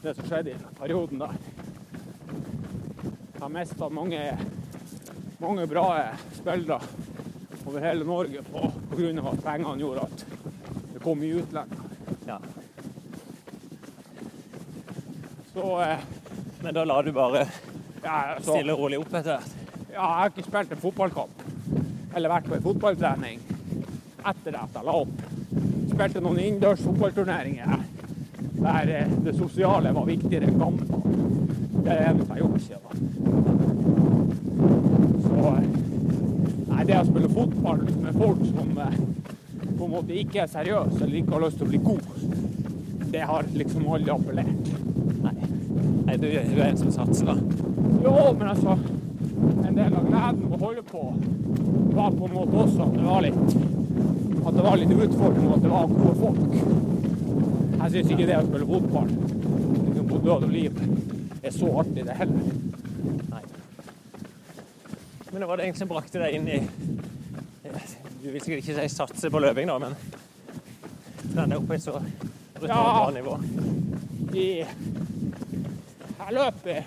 det 0.01 0.15
som 0.17 0.29
skjedde 0.31 0.55
i 0.55 0.57
den 0.57 0.79
perioden 0.79 1.21
der. 1.21 1.35
Jeg 3.37 3.53
mista 3.53 3.91
mange, 3.93 4.23
mange 5.43 5.69
bra 5.69 5.85
spillere 6.39 6.81
over 7.67 7.85
hele 7.85 8.09
Norge 8.09 8.47
på, 8.49 8.65
av 8.73 9.31
at 9.35 9.45
pengene 9.45 9.77
gjorde 9.85 10.09
at 10.09 10.27
det 10.95 11.05
kom 11.05 11.21
mye 11.21 11.45
utlendinger. 11.45 11.95
Ja. 12.31 12.41
Så 15.53 15.69
eh, 15.85 16.11
Men 16.63 16.75
da 16.81 16.85
la 16.89 17.03
du 17.03 17.13
bare 17.13 17.45
ja, 17.45 18.39
så, 18.41 18.55
stille 18.55 18.73
og 18.73 18.87
rolig 18.87 19.03
opp 19.03 19.13
etter 19.13 19.35
hvert. 19.37 19.57
ja, 19.91 19.97
jeg 19.99 20.13
har 20.17 20.31
ikke 20.33 20.49
spilt 20.49 20.73
en 20.73 20.87
fotballkamp 20.89 21.43
eller 22.15 22.33
vært 22.33 22.49
på 22.49 22.57
en 22.57 22.65
fotballtrening 22.65 23.41
etter 24.23 24.57
at 24.59 24.77
jeg 24.77 24.87
la 24.87 24.95
opp. 25.03 25.25
Spilte 25.93 26.23
noen 26.23 26.41
innendørs 26.41 26.85
fotballturneringer 26.85 27.83
der 28.63 28.93
eh, 28.95 29.15
det 29.25 29.35
sosiale 29.37 29.93
var 29.93 30.07
viktigere 30.07 30.47
enn 30.47 30.61
kampen. 30.61 30.89
Det 31.83 31.97
er 31.97 32.15
det 32.15 32.23
jeg 32.23 32.29
har 32.29 32.39
gjort 32.43 32.61
siden. 32.67 32.93
Så 35.25 35.39
eh, 35.51 35.67
nei, 36.69 36.85
det 36.87 37.01
å 37.01 37.09
spille 37.09 37.33
fotball 37.33 37.83
med 38.05 38.21
folk 38.23 38.45
som 38.53 38.79
eh, 38.87 38.97
på 39.73 39.89
en 39.89 39.95
måte 39.97 40.19
ikke 40.19 40.45
er 40.45 40.53
seriøse 40.53 41.01
eller 41.01 41.19
ikke 41.23 41.37
har 41.37 41.45
lyst 41.47 41.59
til 41.59 41.67
å 41.67 41.73
bli 41.73 41.83
god, 41.89 42.07
det 43.13 43.27
har 43.29 43.51
liksom 43.57 43.89
aldri 43.93 44.15
appellert. 44.15 44.73
Nei, 45.25 45.35
Nei 46.07 46.17
du, 46.21 46.29
du 46.31 46.59
er 46.61 46.69
en 46.71 46.81
som 46.81 46.95
satser, 46.95 47.33
da. 47.33 47.37
Jo, 48.03 48.15
men 48.39 48.49
altså 48.53 48.79
En 50.23 50.37
del 50.39 50.45
av 50.45 50.49
gleden 50.49 50.51
med 50.51 50.55
å 50.55 50.65
holde 50.65 50.83
på 50.87 51.03
var 51.97 52.11
på 52.15 52.27
en 52.29 52.35
måte 52.37 52.59
også 52.63 52.85
at 52.85 52.93
det 52.95 53.07
var 53.07 53.25
litt 53.25 53.41
at 54.43 54.55
det 54.57 54.63
var 54.67 54.77
litt 54.79 54.93
utfordrende 54.95 55.55
at 55.57 55.63
det 55.65 55.71
var 55.71 55.91
gode 55.91 56.15
folk. 56.19 56.55
Jeg 57.83 57.93
syns 57.95 58.11
ikke 58.15 58.27
det 58.29 58.37
å 58.39 58.45
spille 58.47 58.69
fotball 58.71 59.11
liksom 59.13 60.07
på 60.13 60.21
død 60.27 60.47
og 60.47 60.53
liv 60.53 60.81
er 61.43 61.55
så 61.55 61.69
artig, 61.83 62.05
det 62.07 62.17
heller. 62.19 62.43
Nei. 63.33 63.43
Men 65.33 65.39
det 65.43 65.49
var 65.51 65.57
det 65.59 65.67
egentlig 65.67 65.83
som 65.83 65.91
brakte 65.91 66.23
deg 66.23 66.39
inn 66.39 66.49
i 66.49 66.61
Du 68.23 68.29
vil 68.31 68.41
sikkert 68.43 68.61
ikke 68.63 68.77
si 68.79 68.89
satse 68.95 69.31
på 69.35 69.43
løping, 69.43 69.67
da, 69.67 69.79
men 69.83 69.97
trene 71.33 71.59
opp 71.59 71.67
på 71.67 71.75
et 71.75 71.83
så 71.83 71.97
brutalt 71.99 72.71
Ja. 72.71 73.11
nivå. 73.19 73.35
I, 74.39 74.49
jeg 76.23 76.37
løper 76.39 76.85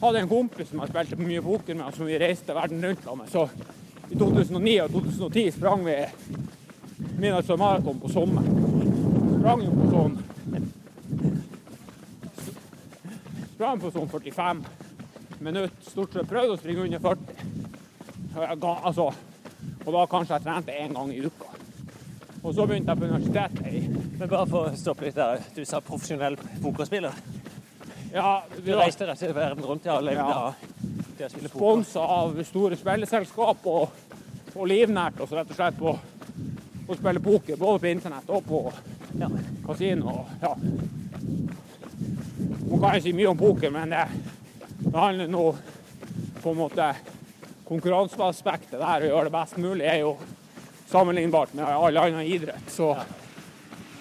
hadde 0.00 0.22
en 0.22 0.28
kompis 0.30 0.70
som 0.70 0.82
jeg 0.82 0.92
spilte 0.92 1.18
mye 1.20 1.42
poker 1.44 1.76
med, 1.76 1.86
og 1.88 1.96
som 1.96 2.08
vi 2.08 2.18
reiste 2.20 2.54
verden 2.56 2.84
rundt 2.84 3.06
med. 3.16 3.30
Så 3.32 3.46
i 4.10 4.18
2009 4.18 4.74
og 4.84 4.96
2010 4.96 5.50
sprang 5.56 5.84
vi 5.86 5.96
Midnadsøy 7.16 7.56
Maraton 7.58 8.00
på 8.00 8.08
sommeren. 8.12 8.48
Sprang 9.38 9.64
jo 9.64 9.74
på 9.76 9.90
sånn 9.92 10.16
Sprang 13.56 13.80
på 13.80 13.90
sånn 13.94 14.08
45 14.12 14.64
minutter. 15.40 15.72
Stort 15.88 16.12
sett 16.12 16.28
prøvde 16.28 16.56
å 16.56 16.60
springe 16.60 16.84
under 16.84 17.00
40. 17.00 17.44
Og, 18.36 18.42
jeg 18.44 18.58
ga, 18.60 18.72
altså, 18.90 19.06
og 19.86 19.94
da 19.94 20.02
kanskje 20.12 20.36
jeg 20.36 20.44
trente 20.44 20.76
én 20.76 20.92
gang 20.96 21.12
i 21.14 21.22
uka. 21.24 21.54
Og 22.42 22.52
så 22.54 22.66
begynte 22.68 22.92
jeg 22.92 23.00
på 23.00 23.08
universitetet 23.08 24.20
Men 24.20 24.28
bare 24.28 24.46
for 24.50 24.68
å 24.68 24.76
stoppe 24.76 25.08
litt 25.08 25.16
der. 25.16 25.40
Du 25.56 25.64
sa 25.64 25.80
profesjonell 25.80 26.36
pokerspiller. 26.62 27.16
Ja, 28.16 28.32
Du 28.56 28.72
var- 28.72 28.82
reiste 28.84 29.06
rett 29.06 29.22
og 29.28 29.34
verden 29.36 29.64
rundt 29.64 29.86
og 29.92 30.02
levde 30.04 30.24
Ja. 30.24 30.52
av 30.52 30.54
sponsa 31.48 32.00
av 32.00 32.36
store 32.44 32.76
spilleselskap 32.76 33.66
og, 33.66 33.90
og 34.56 34.66
livnært 34.68 35.20
oss 35.20 35.32
rett 35.32 35.50
og 35.50 35.56
slett 35.56 35.78
på 35.78 35.94
å 36.88 36.96
spille 36.96 37.20
poker, 37.20 37.56
både 37.56 37.80
på 37.82 37.90
internett 37.90 38.28
og 38.30 38.44
på 38.46 38.72
Ja. 39.18 39.28
kasino. 39.66 40.26
Ja. 40.42 40.54
Man 42.70 42.80
kan 42.80 42.94
jo 42.96 43.00
si 43.00 43.12
mye 43.12 43.28
om 43.30 43.38
poker, 43.38 43.70
men 43.70 43.90
det, 43.90 44.04
det 44.80 44.94
handler 44.94 45.28
nå 45.28 45.44
på 46.42 46.50
en 46.52 46.56
måte 46.60 46.94
Konkurranseaspektet 47.66 48.78
der 48.78 49.02
å 49.02 49.08
gjøre 49.10 49.24
det 49.26 49.32
best 49.34 49.56
mulig 49.58 49.86
er 49.90 49.96
jo 50.04 50.12
sammenlignbart 50.86 51.52
med 51.58 51.64
all 51.66 51.96
annen 51.98 52.22
idrett. 52.22 52.68
Så 52.70 52.92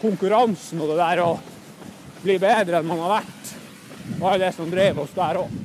konkurransen 0.04 0.84
og 0.86 0.92
det 0.92 0.98
der 1.00 1.22
å 1.24 1.32
bli 2.22 2.36
bedre 2.38 2.78
enn 2.78 2.86
man 2.86 3.00
har 3.02 3.16
vært, 3.24 3.45
var 4.20 4.36
jo 4.36 4.44
det 4.46 4.52
som 4.56 4.72
drev 4.72 5.00
oss 5.04 5.16
der 5.16 5.40
òg. 5.42 5.58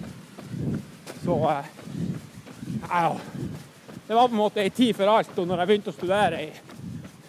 Så 1.25 1.37
eh, 1.51 1.71
ja, 2.91 3.17
det 4.07 4.15
var 4.15 4.29
på 4.29 4.35
en 4.35 4.41
måte 4.41 4.63
ei 4.63 4.71
tid 4.75 4.97
for 4.97 5.13
alt. 5.13 5.37
Og 5.39 5.47
når 5.49 5.63
jeg 5.63 5.71
begynte 5.71 5.93
å 5.93 5.97
studere 5.97 6.43
i 6.43 6.51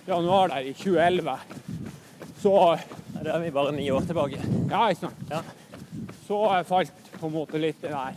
januar 0.08 0.54
der 0.56 0.72
i 0.72 0.74
2011, 0.74 1.38
så 2.42 2.56
Da 3.22 3.36
er 3.36 3.44
vi 3.44 3.52
bare 3.54 3.72
ni 3.76 3.84
år 3.94 4.02
tilbake. 4.02 4.40
Ja, 4.72 4.88
ikke 4.90 5.04
sant. 5.04 5.20
Ja. 5.30 5.44
Så 6.26 6.40
falt 6.66 7.10
på 7.20 7.28
en 7.28 7.36
måte 7.36 7.60
litt 7.62 7.84
det 7.84 7.92
der 7.94 8.16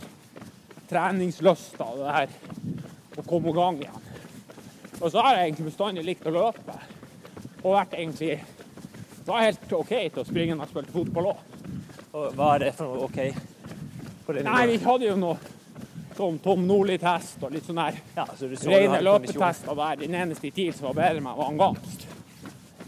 treningslysta, 0.89 1.85
det 1.99 2.07
der 2.09 3.21
å 3.21 3.25
komme 3.27 3.51
i 3.51 3.55
gang 3.55 3.77
igjen. 3.83 4.07
Og 5.01 5.11
så 5.11 5.21
har 5.21 5.37
jeg 5.37 5.51
egentlig 5.51 5.67
bestandig 5.69 6.05
likt 6.07 6.25
å 6.25 6.33
løpe. 6.33 6.79
Og 7.61 7.75
vært 7.75 7.93
egentlig 7.99 8.39
Det 9.25 9.29
var 9.29 9.41
helt 9.41 9.71
OK 9.73 9.91
til 9.93 10.21
å 10.21 10.25
springe 10.25 10.55
når 10.55 10.67
jeg 10.67 10.73
spilte 10.73 10.93
fotball 10.93 11.31
òg. 11.31 11.54
Og 12.15 12.31
hva 12.35 12.53
er 12.55 12.65
det 12.65 12.71
for 12.77 12.87
noe 12.87 13.09
OK 13.09 13.19
Nei, 14.45 14.61
vi 14.71 14.77
hadde 14.81 15.05
jo 15.05 15.15
noe 15.19 15.53
Tom, 16.15 16.37
Tom 16.39 16.63
Nordli-test 16.65 17.43
og 17.43 17.51
litt 17.53 17.67
sånn 17.67 17.81
der 17.81 17.97
Ja, 18.15 18.25
så 18.31 18.47
så 18.55 18.71
rene 18.71 19.01
løpetester 19.03 19.75
der 19.77 19.99
den 19.99 20.15
eneste 20.15 20.47
i 20.47 20.53
TIL 20.55 20.71
som 20.73 20.87
var 20.89 20.95
bedre 21.01 21.19
enn 21.19 21.25
meg, 21.25 21.35
var 21.35 21.49
han 21.51 21.59
Gamst. 21.59 22.05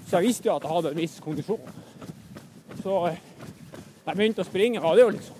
Så 0.07 0.15
jeg 0.15 0.29
visste 0.29 0.47
jo 0.47 0.55
at 0.55 0.63
jeg 0.63 0.71
hadde 0.71 0.93
en 0.93 1.01
viss 1.01 1.17
kondisjon. 1.19 1.73
Så 2.79 3.01
da 3.03 4.13
jeg 4.13 4.15
begynte 4.21 4.45
å 4.45 4.47
springe, 4.47 4.79
var 4.79 4.95
det 4.95 5.03
jo 5.03 5.11
liksom 5.17 5.35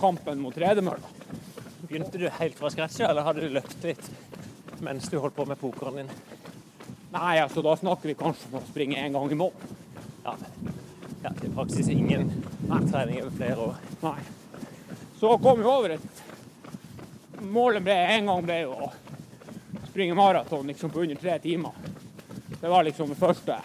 kampen 0.00 0.40
mot 0.40 0.56
tredemølla. 0.56 1.12
Begynte 1.84 2.18
du 2.18 2.24
helt 2.38 2.56
fra 2.56 2.72
scratch, 2.72 3.02
eller 3.04 3.28
hadde 3.28 3.44
du 3.44 3.52
løpt 3.58 3.84
litt 3.84 4.08
mens 4.84 5.10
du 5.12 5.20
holdt 5.20 5.36
på 5.36 5.44
med 5.48 5.60
pokeren 5.60 6.00
din? 6.00 6.14
Nei, 7.12 7.36
altså 7.44 7.60
da 7.64 7.76
snakker 7.76 8.10
vi 8.10 8.16
kanskje 8.16 8.48
om 8.50 8.58
å 8.62 8.66
springe 8.72 9.04
én 9.04 9.12
gang 9.12 9.28
i 9.28 9.38
måneden. 9.44 9.76
Ja. 10.24 10.34
ja 11.28 11.36
I 11.44 11.52
praksis 11.52 11.92
ingen 11.92 12.32
trening 12.90 13.22
over 13.22 13.36
flere 13.36 13.56
år. 13.56 13.74
Nei. 14.00 14.18
Så 15.20 15.38
kom 15.38 15.58
vi 15.58 15.64
over 15.64 15.96
et 15.96 16.22
Målet 17.36 17.84
ble 17.84 17.94
en 17.94 18.28
gang 18.30 18.44
ble 18.46 18.54
å 18.64 18.86
springe 19.90 20.14
maraton 20.16 20.66
liksom 20.66 20.90
på 20.90 21.02
under 21.04 21.18
tre 21.20 21.34
timer. 21.38 21.72
Det 22.60 22.68
var 22.68 22.84
liksom 22.86 23.10
det 23.12 23.18
første 23.20 23.58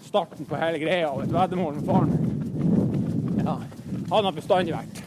starten 0.00 0.48
på 0.48 0.56
hele 0.56 0.80
greia 0.80 1.10
og 1.12 1.26
et 1.26 1.34
veddemål 1.34 1.76
med 1.76 1.86
faren. 1.86 3.42
Ja. 3.44 3.58
Han 4.10 4.28
har 4.28 4.32
bestandig 4.32 4.72
vært. 4.72 5.02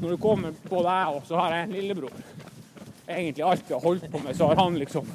Når 0.00 0.14
du 0.14 0.22
kommer 0.22 0.54
på 0.68 0.82
deg, 0.86 1.16
og 1.16 1.26
så 1.26 1.40
har 1.40 1.56
jeg 1.56 1.66
en 1.66 1.74
lillebror. 1.74 2.18
Egentlig 3.06 3.46
alt 3.46 3.66
vi 3.66 3.74
har 3.74 3.82
holdt 3.82 4.10
på 4.12 4.20
med, 4.22 4.36
så 4.36 4.50
har 4.50 4.62
han 4.62 4.78
liksom 4.78 5.10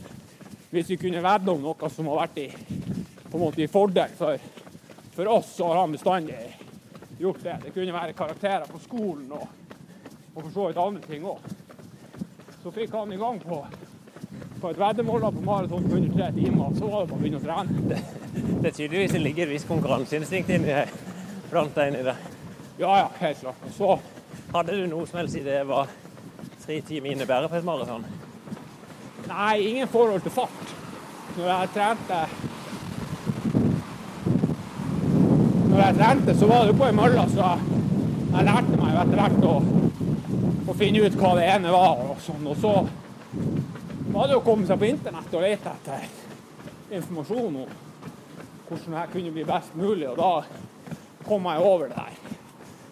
Hvis 0.71 0.89
vi 0.89 0.97
kunne 0.97 1.23
vedde 1.23 1.51
om 1.51 1.63
noe 1.63 1.89
som 1.91 2.07
har 2.07 2.21
vært 2.21 2.37
i, 2.39 2.47
på 3.27 3.35
en 3.35 3.41
måte 3.41 3.63
i 3.63 3.67
fordel 3.67 4.13
for, 4.15 4.39
for 5.11 5.27
oss, 5.27 5.49
så 5.57 5.67
har 5.67 5.81
han 5.81 5.91
bestandig 5.91 6.37
gjort 7.21 7.43
det. 7.43 7.57
Det 7.65 7.73
kunne 7.75 7.93
være 7.95 8.17
karakterer 8.17 8.67
på 8.69 8.81
skolen 8.83 9.31
og, 9.37 9.47
og 10.35 10.41
for 10.41 10.51
så 10.53 10.67
vidt 10.67 10.81
andre 10.81 11.01
ting 11.07 11.25
òg. 11.27 11.45
Så 12.61 12.73
fikk 12.75 12.93
han 12.93 13.13
i 13.13 13.19
gang 13.21 13.39
på, 13.41 13.59
på 14.61 14.71
et 14.71 14.81
veddemål 14.81 15.27
på 15.27 15.45
maraton 15.45 15.87
på 15.89 15.97
under 15.97 16.15
tre 16.17 16.31
timer, 16.37 16.75
så 16.77 16.89
var 16.89 17.05
det 17.05 17.11
bare 17.11 17.17
å 17.17 17.21
begynne 17.21 17.41
å 17.41 17.45
trene. 17.45 18.01
Det 18.61 18.69
er 18.69 18.75
tydeligvis 18.77 19.15
det 19.17 19.23
ligger 19.23 19.47
et 19.47 19.55
visst 19.55 19.69
konkurranseinstinkt 19.69 20.53
inni 20.53 20.69
deg, 20.69 20.93
blant 21.49 21.77
deg 21.77 21.93
inni 21.93 22.03
det. 22.11 22.17
Ja 22.81 22.97
ja, 23.03 23.07
helt 23.21 23.45
klart. 23.45 23.69
Og 23.69 23.77
så 23.77 23.93
Hadde 24.51 24.75
du 24.75 24.83
noe 24.91 25.07
som 25.07 25.21
helst 25.21 25.37
idé 25.39 25.61
hva 25.63 25.85
tre 26.59 26.81
timer 26.83 27.13
innebærer 27.13 27.47
på 27.47 27.55
et 27.55 27.67
maraton? 27.67 28.03
Nei, 29.29 29.61
ingen 29.69 29.87
forhold 29.91 30.25
til 30.25 30.33
fart. 30.35 30.73
Når 31.37 31.47
jeg 31.47 31.69
trente 31.77 32.17
Når 35.71 35.79
jeg 35.81 35.97
trente, 35.97 36.35
så 36.35 36.47
var 36.49 36.65
det 36.65 36.73
jo 36.73 36.79
på 36.81 36.87
ei 36.89 36.95
mølle, 36.95 37.21
så 37.31 37.51
jeg 38.31 38.47
lærte 38.47 38.79
meg 38.81 38.91
jo 38.91 39.03
etter 39.03 39.21
hvert 39.21 39.45
å, 39.47 39.53
å 40.67 40.75
finne 40.81 41.05
ut 41.05 41.15
hva 41.21 41.31
det 41.37 41.45
ene 41.53 41.71
var 41.71 42.01
og 42.09 42.19
sånn. 42.25 42.49
Og 42.51 42.59
så 42.59 42.73
var 44.11 44.27
det 44.27 44.35
å 44.35 44.43
komme 44.43 44.67
seg 44.67 44.81
på 44.81 44.89
internett 44.91 45.37
og 45.37 45.45
lete 45.45 45.71
etter 45.77 46.97
informasjon 46.99 47.61
om 47.63 47.79
hvordan 48.67 48.97
dette 48.97 49.07
kunne 49.15 49.31
bli 49.35 49.47
best 49.47 49.79
mulig, 49.79 50.09
og 50.11 50.19
da 50.19 51.23
kom 51.27 51.47
jeg 51.47 51.63
over 51.71 51.91
det 51.91 52.03
her 52.03 52.37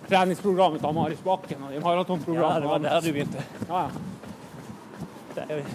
treningsprogrammet 0.10 0.82
til 0.82 0.96
Marius 0.96 1.20
Bakken 1.26 1.64
og 1.64 1.74
de 1.74 1.82
Ja, 2.34 2.54
det 2.60 2.70
var 2.70 2.80
der 2.82 3.02
du 3.02 3.12
begynte. 3.12 3.44
Ja, 3.68 3.82
ja. 3.82 3.90
Det 5.36 5.44
er 5.44 5.60
jo 5.60 5.66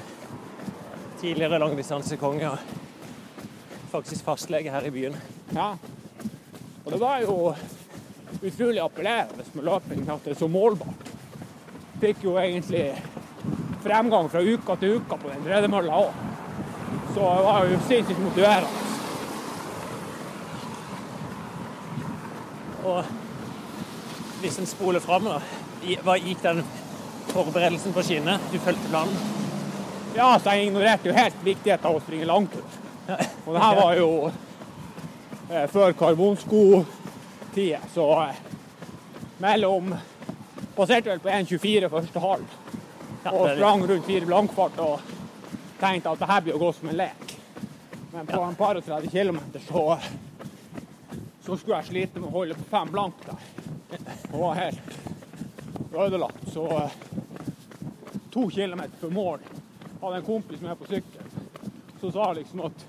tidligere 1.20 1.58
langdistansekonge 1.58 2.50
og 2.50 2.58
faktisk 3.92 4.24
fastlege 4.24 4.70
her 4.70 4.88
i 4.88 4.90
byen. 4.90 5.14
Ja. 5.54 5.74
Og 6.84 6.92
det 6.92 7.00
var 7.00 7.20
jo 7.24 7.36
utrolig 8.44 8.80
appellerende 8.84 9.44
med 9.54 9.64
løping, 9.64 10.04
at 10.08 10.24
det 10.24 10.34
er 10.34 10.38
så 10.38 10.48
målbart. 10.52 11.12
Fikk 12.02 12.26
jo 12.26 12.36
egentlig 12.36 12.90
fremgang 13.84 14.28
fra 14.28 14.42
uka 14.44 14.76
til 14.80 14.98
uka 14.98 15.16
på 15.16 15.30
den 15.32 15.46
tredemølla 15.46 16.00
òg. 16.04 16.22
Så 17.14 17.24
det 17.24 17.44
var 17.46 17.68
jo 17.70 17.80
sinnssykt 17.88 18.20
motiverende. 18.20 18.82
Og 22.84 23.04
hvis 24.42 24.58
en 24.60 24.68
spoler 24.68 25.00
fram, 25.00 25.24
da, 25.24 25.40
hva 26.04 26.18
gikk 26.20 26.42
den 26.44 26.60
forberedelsen 27.30 27.96
på 27.96 28.04
skinnet? 28.04 28.50
Du 28.52 28.58
fulgte 28.60 28.90
planen? 28.92 29.16
Ja, 30.14 30.34
så 30.36 30.52
jeg 30.52 30.68
ignorerte 30.68 31.08
jo 31.08 31.16
helt 31.16 31.40
viktigheten 31.46 31.88
av 31.88 31.96
å 31.96 32.02
springe 32.04 32.28
langtur. 32.28 32.66
Og 33.08 33.54
det 33.54 33.62
her 33.62 33.78
var 33.80 33.96
jo 33.96 34.10
før 35.48 35.92
karbonsko-tida, 35.92 37.80
så 37.94 38.22
eh, 38.22 38.34
mellom 39.38 39.94
Passerte 40.74 41.10
vel 41.10 41.20
på 41.22 41.28
1,24 41.28 41.88
første 41.88 42.18
halv. 42.20 42.54
Og 43.30 43.44
sprang 43.54 43.84
rundt 43.86 44.06
fire 44.06 44.26
blankfart 44.26 44.78
og 44.82 45.00
tenkte 45.78 46.10
at 46.10 46.18
det 46.18 46.28
her 46.28 46.40
blir 46.42 46.56
å 46.56 46.62
gå 46.64 46.70
som 46.74 46.88
en 46.90 46.98
lek. 46.98 47.34
Men 48.10 48.26
på 48.26 48.40
en 48.42 48.58
par 48.58 48.80
og 48.80 48.86
30 48.86 49.12
km 49.12 49.38
så, 49.68 49.84
så 51.46 51.56
skulle 51.56 51.78
jeg 51.78 51.90
slite 51.92 52.18
med 52.18 52.28
å 52.28 52.34
holde 52.40 52.58
på 52.58 52.66
fem 52.72 52.90
blank 52.90 53.22
der. 53.28 53.46
Og 54.32 54.38
var 54.40 54.58
helt 54.64 54.98
ødelagt. 55.94 56.42
Så 56.52 56.66
eh, 56.80 56.98
to 58.34 58.48
kilometer 58.50 58.98
før 58.98 59.14
mål 59.14 59.46
hadde 60.00 60.16
en 60.18 60.26
kompis 60.26 60.60
med 60.64 60.78
på 60.78 60.90
sykkel. 60.90 61.30
Så 62.00 62.10
sa 62.10 62.32
liksom 62.34 62.66
at 62.66 62.86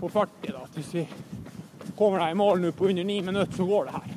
på 0.00 0.08
40, 0.08 0.52
da, 0.54 0.64
at 0.64 0.78
hvis 0.78 0.94
vi 0.94 1.08
kommer 1.98 2.22
deg 2.22 2.32
i 2.32 2.38
mål 2.38 2.62
nå 2.62 2.72
på 2.72 2.88
under 2.92 3.04
ni 3.04 3.20
minutter, 3.26 3.56
så 3.56 3.66
går 3.66 3.88
det 3.88 3.96
her. 3.98 4.16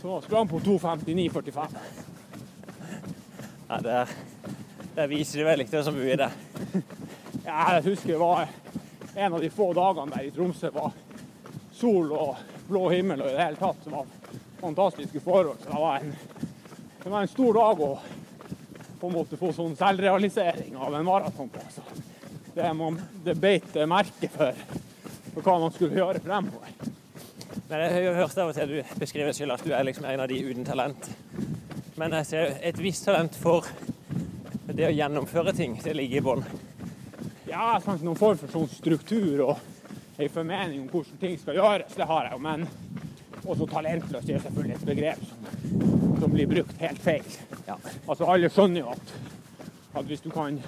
Så 0.00 0.20
sprang 0.24 0.48
på 0.48 0.60
2.59,45. 0.64 1.78
Ja, 3.68 3.80
der, 3.82 4.14
der 4.94 5.10
viser 5.10 5.38
du 5.42 5.44
vel 5.48 5.64
ikke 5.64 5.76
det 5.76 5.84
som 5.84 5.96
bor 5.96 6.08
i 6.08 6.18
det. 6.20 6.30
Ja, 7.46 7.76
jeg 7.76 7.84
husker 7.92 8.14
det 8.14 8.20
var 8.20 8.48
en 9.16 9.32
av 9.32 9.40
de 9.40 9.50
få 9.50 9.70
dagene 9.76 10.12
der 10.12 10.26
i 10.26 10.30
Tromsø 10.34 10.70
var 10.74 10.92
sol 11.76 12.10
og 12.12 12.40
blå 12.68 12.88
himmel 12.90 13.22
og 13.22 13.30
i 13.30 13.36
det 13.36 13.44
hele 13.44 13.60
tatt. 13.60 13.84
Det 13.84 13.92
var 13.92 14.06
fantastiske 14.60 15.20
forhold. 15.24 15.58
Så 15.62 15.70
det 15.70 15.80
var 15.80 16.00
en, 16.00 16.12
det 17.02 17.12
var 17.12 17.20
en 17.22 17.32
stor 17.32 17.60
dag 17.60 17.82
å 17.86 17.90
på 19.00 19.10
en 19.10 19.16
måte 19.16 19.38
få 19.40 19.52
sånn 19.52 19.76
selvrealisering 19.76 20.76
av 20.80 20.94
en 20.96 21.06
maraton 21.06 21.48
på. 21.52 21.64
Så 21.72 21.84
det, 22.54 22.68
man, 22.76 23.00
det 23.24 23.36
beit 23.40 23.76
merke 23.88 24.30
for, 24.32 24.64
for 25.34 25.42
hva 25.44 25.58
man 25.66 25.74
skulle 25.74 26.00
gjøre 26.00 26.22
fremover. 26.24 26.75
Men 27.66 27.82
jeg 27.82 28.14
hørte 28.14 28.42
av 28.44 28.52
og 28.52 28.54
til 28.54 28.76
du 28.76 28.98
beskriver 29.00 29.34
selv 29.34 29.56
at 29.56 29.64
du 29.66 29.72
er 29.74 29.82
liksom 29.88 30.04
en 30.06 30.20
av 30.22 30.28
de 30.30 30.36
uten 30.38 30.66
talent. 30.66 31.08
Men 31.98 32.14
jeg 32.20 32.28
ser 32.28 32.52
et 32.68 32.78
visst 32.78 33.08
talent 33.08 33.34
for 33.40 33.66
det 34.70 34.86
å 34.86 34.94
gjennomføre 34.94 35.54
ting. 35.56 35.74
Det 35.82 35.96
ligger 35.98 36.20
i 36.20 36.24
bånn. 36.28 36.46
Ja, 37.50 37.80
sant, 37.82 38.04
noen 38.06 38.18
form 38.20 38.38
for 38.38 38.54
sånn 38.54 38.70
struktur 38.70 39.42
og 39.48 39.58
en 40.16 40.30
formening 40.32 40.84
om 40.84 40.88
hvordan 40.92 41.18
ting 41.20 41.36
skal 41.42 41.58
gjøres, 41.58 41.98
det 41.98 42.06
har 42.06 42.28
jeg 42.28 42.36
jo. 42.36 42.40
Men 42.46 42.66
også 43.42 43.70
talentløst 43.74 44.30
er 44.30 44.42
selvfølgelig 44.46 44.78
et 44.78 44.88
begrep 44.92 45.28
som, 45.28 45.46
som 46.22 46.38
blir 46.38 46.50
brukt 46.54 46.82
helt 46.86 47.02
feil. 47.02 47.38
Ja. 47.66 47.80
Altså, 48.06 48.30
alle 48.30 48.50
skjønner 48.52 48.84
jo 48.84 48.94
at, 48.94 49.16
at 49.98 50.06
hvis 50.06 50.22
du 50.22 50.30
kan 50.30 50.62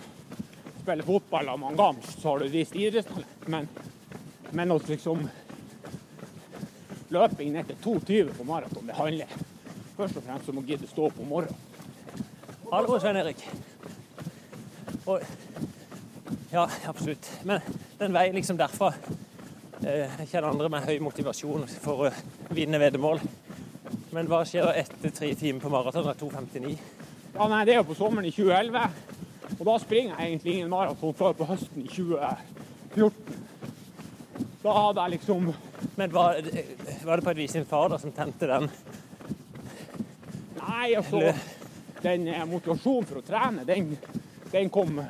spille 0.83 1.07
fotball 1.07 1.55
av 1.55 1.69
ganger, 1.79 2.11
så 2.11 2.33
har 2.33 2.41
du 2.43 2.51
et 2.51 2.59
visst 2.59 2.75
idrettstalent. 2.75 3.47
Men, 3.47 3.71
men 4.51 4.75
også 4.75 4.97
liksom 4.97 5.29
løping 7.15 7.53
ned 7.53 7.71
til 7.71 7.79
2,20 7.85 8.35
på 8.37 8.45
maraton, 8.49 8.87
det 8.87 8.97
handler 8.97 9.27
først 9.97 10.21
og 10.21 10.27
fremst 10.27 10.49
om 10.53 10.61
å 10.61 10.65
gidde 10.67 10.89
stå 10.91 11.09
opp 11.09 11.21
om 11.23 11.31
morgenen. 11.33 11.67
Hallo, 12.69 12.99
Svein 13.01 13.17
Erik. 13.17 13.41
Oi. 15.09 15.21
ja, 16.53 16.67
absolutt. 16.87 17.31
Men 17.49 17.65
den 17.99 18.13
veien 18.13 18.37
liksom 18.37 18.59
derfra 18.61 18.91
eh, 19.81 20.05
Jeg 20.05 20.29
kjenner 20.29 20.51
andre 20.51 20.69
med 20.75 20.85
høy 20.85 20.99
motivasjon 21.01 21.65
for 21.81 22.05
å 22.05 22.11
vinne 22.53 22.81
veddemål. 22.83 23.23
Men 24.13 24.29
hva 24.29 24.43
skjer 24.47 24.69
etter 24.77 25.15
tre 25.17 25.31
timer 25.39 25.65
på 25.65 25.73
maraton? 25.73 26.05
Det 26.05 26.13
er 26.13 26.21
2.59. 26.21 26.77
Ja, 27.39 27.49
nei, 27.49 27.63
det 27.65 27.73
er 27.73 27.81
jo 27.81 27.89
på 27.89 27.97
sommeren 27.97 28.29
i 28.29 28.35
2011. 28.37 29.17
Og 29.57 29.65
da 29.65 29.79
springer 29.81 30.13
jeg 30.13 30.35
egentlig 30.35 30.59
ingen 30.59 30.71
maraton 30.73 31.17
før 31.17 31.33
på 31.39 31.49
høsten 31.49 31.87
i 31.87 31.89
2014. 31.89 33.41
Da 34.63 34.77
hadde 34.77 35.05
jeg 35.07 35.17
liksom 35.17 35.51
Men 35.99 36.13
var, 36.13 36.37
var 37.05 37.17
det 37.17 37.23
på 37.25 37.31
et 37.31 37.37
vis 37.37 37.53
din 37.53 37.65
far 37.67 37.89
da 37.91 37.97
som 37.99 38.13
tente 38.15 38.47
den? 38.47 38.69
Nei, 40.61 40.93
altså 40.95 41.33
Den 42.05 42.29
eh, 42.31 42.45
motivasjonen 42.47 43.09
for 43.09 43.19
å 43.19 43.23
trene, 43.27 43.65
den, 43.67 43.97
den 44.53 44.71
kom 44.71 45.01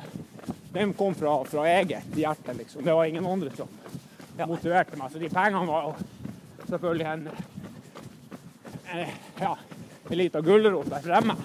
Den 0.73 0.95
kom 0.97 1.13
fra, 1.13 1.35
fra 1.45 1.67
eget 1.75 2.17
hjerte, 2.17 2.57
liksom. 2.57 2.81
Det 2.87 2.97
var 2.97 3.05
ingen 3.05 3.29
andre 3.29 3.53
som 3.53 3.69
motiverte 4.49 4.97
meg. 4.97 5.13
Så 5.13 5.21
de 5.21 5.29
pengene 5.29 5.69
var 5.69 5.91
jo 5.91 6.67
selvfølgelig 6.71 7.07
en, 7.13 7.29
en 8.89 9.15
ja, 9.45 9.55
en 10.09 10.21
liten 10.23 10.45
gulrot 10.45 10.89
der 10.89 11.05
fremme. 11.05 11.37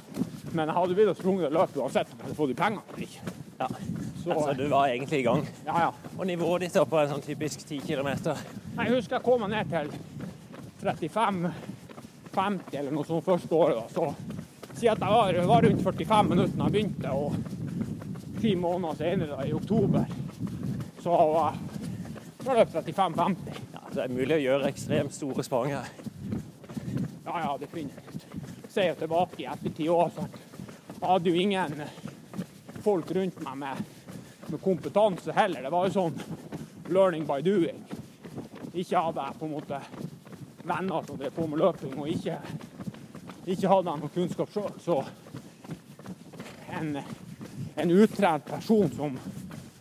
Men 0.55 0.69
jeg 0.71 0.79
hadde 0.81 0.97
begynt 0.97 1.13
å 1.19 1.21
sprunge 1.21 1.53
løpet 1.53 1.81
uansett 1.85 2.13
om 2.13 2.17
jeg 2.17 2.31
hadde 2.31 2.41
fått 2.41 2.55
de 2.55 2.63
pengene 2.65 2.95
eller 2.95 3.09
ikke. 3.11 3.44
Ja. 3.59 3.69
Så, 4.25 4.31
Altså, 4.33 4.53
du 4.57 4.69
var 4.69 4.89
egentlig 4.89 5.19
i 5.21 5.23
gang. 5.23 5.47
ja, 5.67 5.81
ja. 5.81 5.91
Og 6.19 6.27
nivået 6.27 6.61
ditt 6.65 6.77
er 6.77 6.85
på 6.89 6.99
en 6.99 7.09
sånn 7.13 7.23
typisk 7.23 7.61
10 7.69 7.81
km. 7.87 8.09
Jeg 8.79 8.91
husker 8.95 9.17
jeg 9.19 9.23
kom 9.23 9.45
ned 9.51 9.71
til 9.71 9.91
35-50 10.83 12.79
eller 12.79 12.91
noe 12.93 13.05
sånt 13.07 13.25
første 13.25 13.55
året. 13.55 13.93
Så 13.95 14.09
si 14.75 14.89
at 14.91 14.99
jeg 14.99 15.13
var, 15.13 15.39
var 15.47 15.63
rundt 15.69 15.83
45 15.85 16.29
minutter 16.33 16.57
da 16.59 16.65
jeg 16.65 16.73
begynte, 16.75 17.13
og 17.13 18.41
ti 18.41 18.55
måneder 18.59 18.95
senere, 18.99 19.37
da, 19.37 19.45
i 19.47 19.53
oktober, 19.55 20.05
så 21.05 21.11
var 21.15 21.55
det 22.45 22.67
35-50. 22.75 23.61
Ja, 23.77 23.85
det 23.95 24.03
er 24.05 24.13
mulig 24.13 24.35
å 24.37 24.43
gjøre 24.43 24.73
ekstremt 24.73 25.15
store 25.15 25.45
sprang 25.47 25.71
her. 25.77 25.89
Ja, 27.25 27.39
ja, 27.45 27.55
definitivt. 27.61 28.27
Ser 28.69 28.91
jo 28.91 28.97
tilbake 29.05 29.45
i 29.45 29.47
ettertid 29.49 29.89
òg, 29.95 30.11
så 30.17 30.27
jeg 30.27 31.07
hadde 31.07 31.31
jo 31.31 31.41
ingen 31.45 31.79
folk 32.85 33.11
rundt 33.17 33.41
meg 33.45 33.61
med, 33.61 33.85
med 34.47 34.63
kompetanse 34.63 35.33
heller. 35.37 35.65
Det 35.65 35.73
var 35.73 35.89
jo 35.89 35.95
sånn 35.95 36.19
learning 36.93 37.27
by 37.29 37.41
doing. 37.45 37.81
Ikke 38.75 39.01
hadde 39.01 39.25
jeg 39.25 39.39
på 39.41 39.49
en 39.49 39.55
måte 39.55 39.81
venner 40.65 41.07
som 41.07 41.19
drev 41.21 41.35
på 41.37 41.47
med 41.49 41.61
løping, 41.61 41.95
og 42.01 42.09
ikke, 42.09 42.39
ikke 43.47 43.71
hadde 43.71 43.93
jeg 43.93 44.03
noe 44.03 44.15
kunnskap 44.15 44.53
sjøl. 44.53 44.75
Så 44.83 44.99
en, 46.75 46.99
en 47.77 47.95
utrent 47.95 48.49
person 48.49 48.91
som 48.97 49.19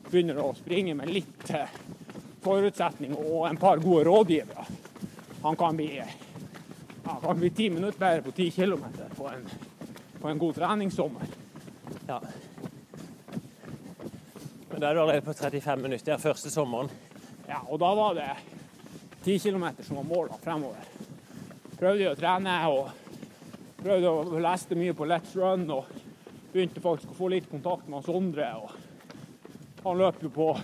begynner 0.09 0.39
å 0.43 0.53
springe 0.57 0.95
med 0.97 1.11
litt 1.11 1.49
eh, 1.55 1.71
forutsetning 2.43 3.15
og 3.17 3.47
en 3.49 3.59
par 3.59 3.81
gode 3.81 4.05
rådgivere, 4.07 4.65
han 5.43 5.57
kan 5.59 5.75
bli 5.79 5.89
ja, 5.97 7.17
kan 7.23 7.39
bli 7.39 7.49
ti 7.49 7.69
minutter 7.73 7.99
bedre 7.99 8.21
på 8.21 8.31
ti 8.31 8.51
kilometer 8.51 9.09
på 9.17 9.27
en, 9.27 9.47
på 10.21 10.29
en 10.29 10.39
god 10.39 10.55
treningssommer. 10.55 11.33
Ja. 12.07 12.21
Da 14.83 14.89
er 14.89 14.95
du 14.95 15.01
allerede 15.01 15.23
på 15.23 15.33
35 15.33 15.81
minutter 15.81 16.17
første 16.19 16.49
sommeren. 16.51 16.89
Ja, 17.47 17.61
og 17.71 17.79
da 17.79 17.95
var 17.95 18.13
det 18.17 18.25
10 19.23 19.39
kilometer 19.39 19.83
som 19.87 19.95
var 19.95 20.03
målet 20.03 20.35
fremover. 20.43 20.83
Prøvde 21.79 22.11
å 22.11 22.15
trene 22.19 22.67
og 22.67 22.91
prøvde 23.79 24.11
å 24.11 24.39
leste 24.43 24.75
mye 24.75 24.91
på 24.91 25.07
Let's 25.07 25.31
Run 25.39 25.63
og 25.71 25.87
begynte 26.51 26.83
faktisk 26.83 27.07
å 27.13 27.15
få 27.15 27.31
litt 27.31 27.47
kontakt 27.47 27.87
med 27.87 28.03
Sondre. 28.03 28.43
Og 28.59 28.75
han 29.85 29.97
løp 30.01 30.19
jo 30.25 30.29
på 30.35 30.51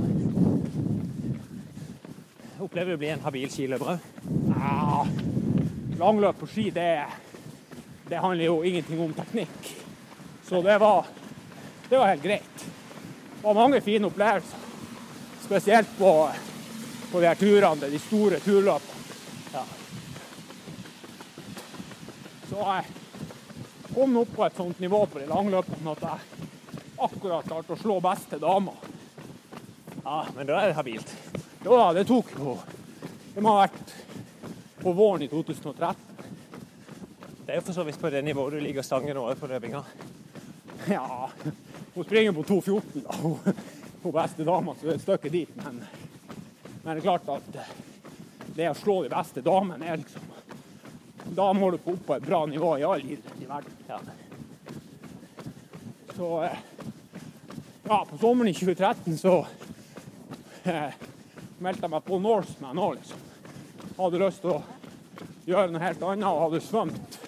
Opplever 2.66 2.92
du 2.92 2.98
å 2.98 3.02
bli 3.04 3.12
en 3.14 3.24
habil 3.24 3.52
skiløper? 3.54 4.02
Ja, 4.50 5.06
langløp 6.02 6.42
på 6.42 6.50
ski, 6.52 6.68
det, 6.76 6.90
det 8.10 8.20
handler 8.24 8.50
jo 8.50 8.60
ingenting 8.68 9.00
om 9.06 9.16
teknikk. 9.16 9.72
Så 10.48 10.62
det 10.66 10.78
var, 10.84 11.08
det 11.88 11.96
var 11.96 12.12
helt 12.12 12.26
greit. 12.26 12.68
Det 13.38 13.42
var 13.46 13.60
mange 13.62 13.82
fine 13.86 14.10
opplevelser. 14.10 14.68
Spesielt 15.48 15.92
på, 15.96 16.14
på 17.14 17.24
de 17.24 17.30
her 17.30 17.40
turene, 17.40 17.92
de 17.92 18.00
store 18.04 18.44
turløpene. 18.44 19.04
Ja. 19.54 19.64
Så 22.48 22.64
jeg 22.64 22.97
kom 23.98 24.18
opp 24.18 24.36
på 24.36 24.46
et 24.46 24.56
sånt 24.56 24.80
nivå 24.80 25.06
på 25.10 25.18
de 25.18 25.26
langløpene 25.26 25.94
at 25.96 26.04
jeg 26.06 26.50
akkurat 27.02 27.48
klarte 27.48 27.74
å 27.74 27.78
slå 27.82 27.96
beste 28.06 28.38
dama. 28.38 28.76
ja, 30.04 30.20
men 30.36 30.46
da 30.46 30.60
er 30.60 30.70
det 30.70 30.76
habilt. 30.78 31.14
Jo 31.66 31.80
da, 31.80 31.88
det 31.98 32.04
tok 32.06 32.30
jo 32.38 32.54
Det 33.34 33.42
må 33.42 33.56
ha 33.56 33.64
vært 33.64 33.96
på 34.84 34.94
våren 34.94 35.26
i 35.26 35.32
2013. 35.32 35.98
Det 37.42 37.56
er 37.56 37.58
jo 37.58 37.66
for 37.66 37.80
så 37.80 37.88
vidt 37.88 37.98
på 37.98 38.14
det 38.14 38.22
nivået 38.22 38.54
du 38.54 38.62
ligger 38.68 38.86
stangen 38.86 39.18
nå 39.18 39.26
på 39.34 39.50
løpinga. 39.50 39.82
Ja, 40.94 41.32
hun 41.96 42.06
springer 42.06 42.38
på 42.38 42.46
2,14 42.54 43.02
da, 43.02 43.18
hun, 43.24 43.62
hun 44.04 44.18
beste 44.22 44.46
dama, 44.46 44.78
så 44.78 44.86
det 44.86 44.94
er 44.94 45.02
et 45.02 45.08
stykke 45.08 45.34
dit. 45.34 45.58
Men, 45.66 45.82
men 46.84 46.94
det 46.94 47.00
er 47.02 47.06
klart 47.10 47.34
at 47.34 48.58
det 48.62 48.70
å 48.70 48.78
slå 48.78 49.02
de 49.08 49.16
beste 49.18 49.42
damene 49.42 49.90
er 49.90 50.04
liksom 50.06 50.37
Da 51.36 51.52
må 51.54 51.72
du 51.72 51.78
opp 51.78 52.06
på 52.08 52.16
et 52.16 52.26
bra 52.26 52.46
nivå 52.46 52.78
i 52.78 52.86
all 52.88 53.04
idrett 53.04 53.42
i 53.42 53.50
verden. 53.50 53.76
Ja. 53.88 54.00
Så 56.16 56.32
eh, 56.44 56.58
ja, 57.88 58.06
på 58.10 58.18
sommeren 58.18 58.50
i 58.50 58.54
2013 58.54 59.18
så 59.18 59.36
eh, 60.64 60.96
meldte 61.60 61.86
jeg 61.86 61.94
meg 61.94 62.06
på 62.08 62.20
Norseman 62.20 62.82
òg, 62.82 62.98
liksom. 62.98 63.24
Hadde 63.98 64.22
lyst 64.22 64.44
til 64.44 64.56
å 64.56 64.64
gjøre 65.48 65.72
noe 65.74 65.84
helt 65.84 66.04
annet 66.06 66.28
og 66.30 66.44
hadde 66.48 66.64
svømt 66.66 67.20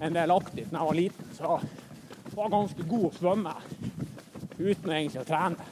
en 0.00 0.16
del 0.16 0.32
aktivt 0.34 0.72
da 0.72 0.80
jeg 0.80 0.88
var 0.88 0.98
liten. 0.98 1.30
Så 1.36 1.52
jeg 1.60 2.36
var 2.38 2.54
ganske 2.54 2.86
god 2.88 3.06
å 3.10 3.14
svømme 3.18 3.54
uten 4.60 4.94
egentlig 4.94 5.22
å 5.22 5.28
trene. 5.28 5.68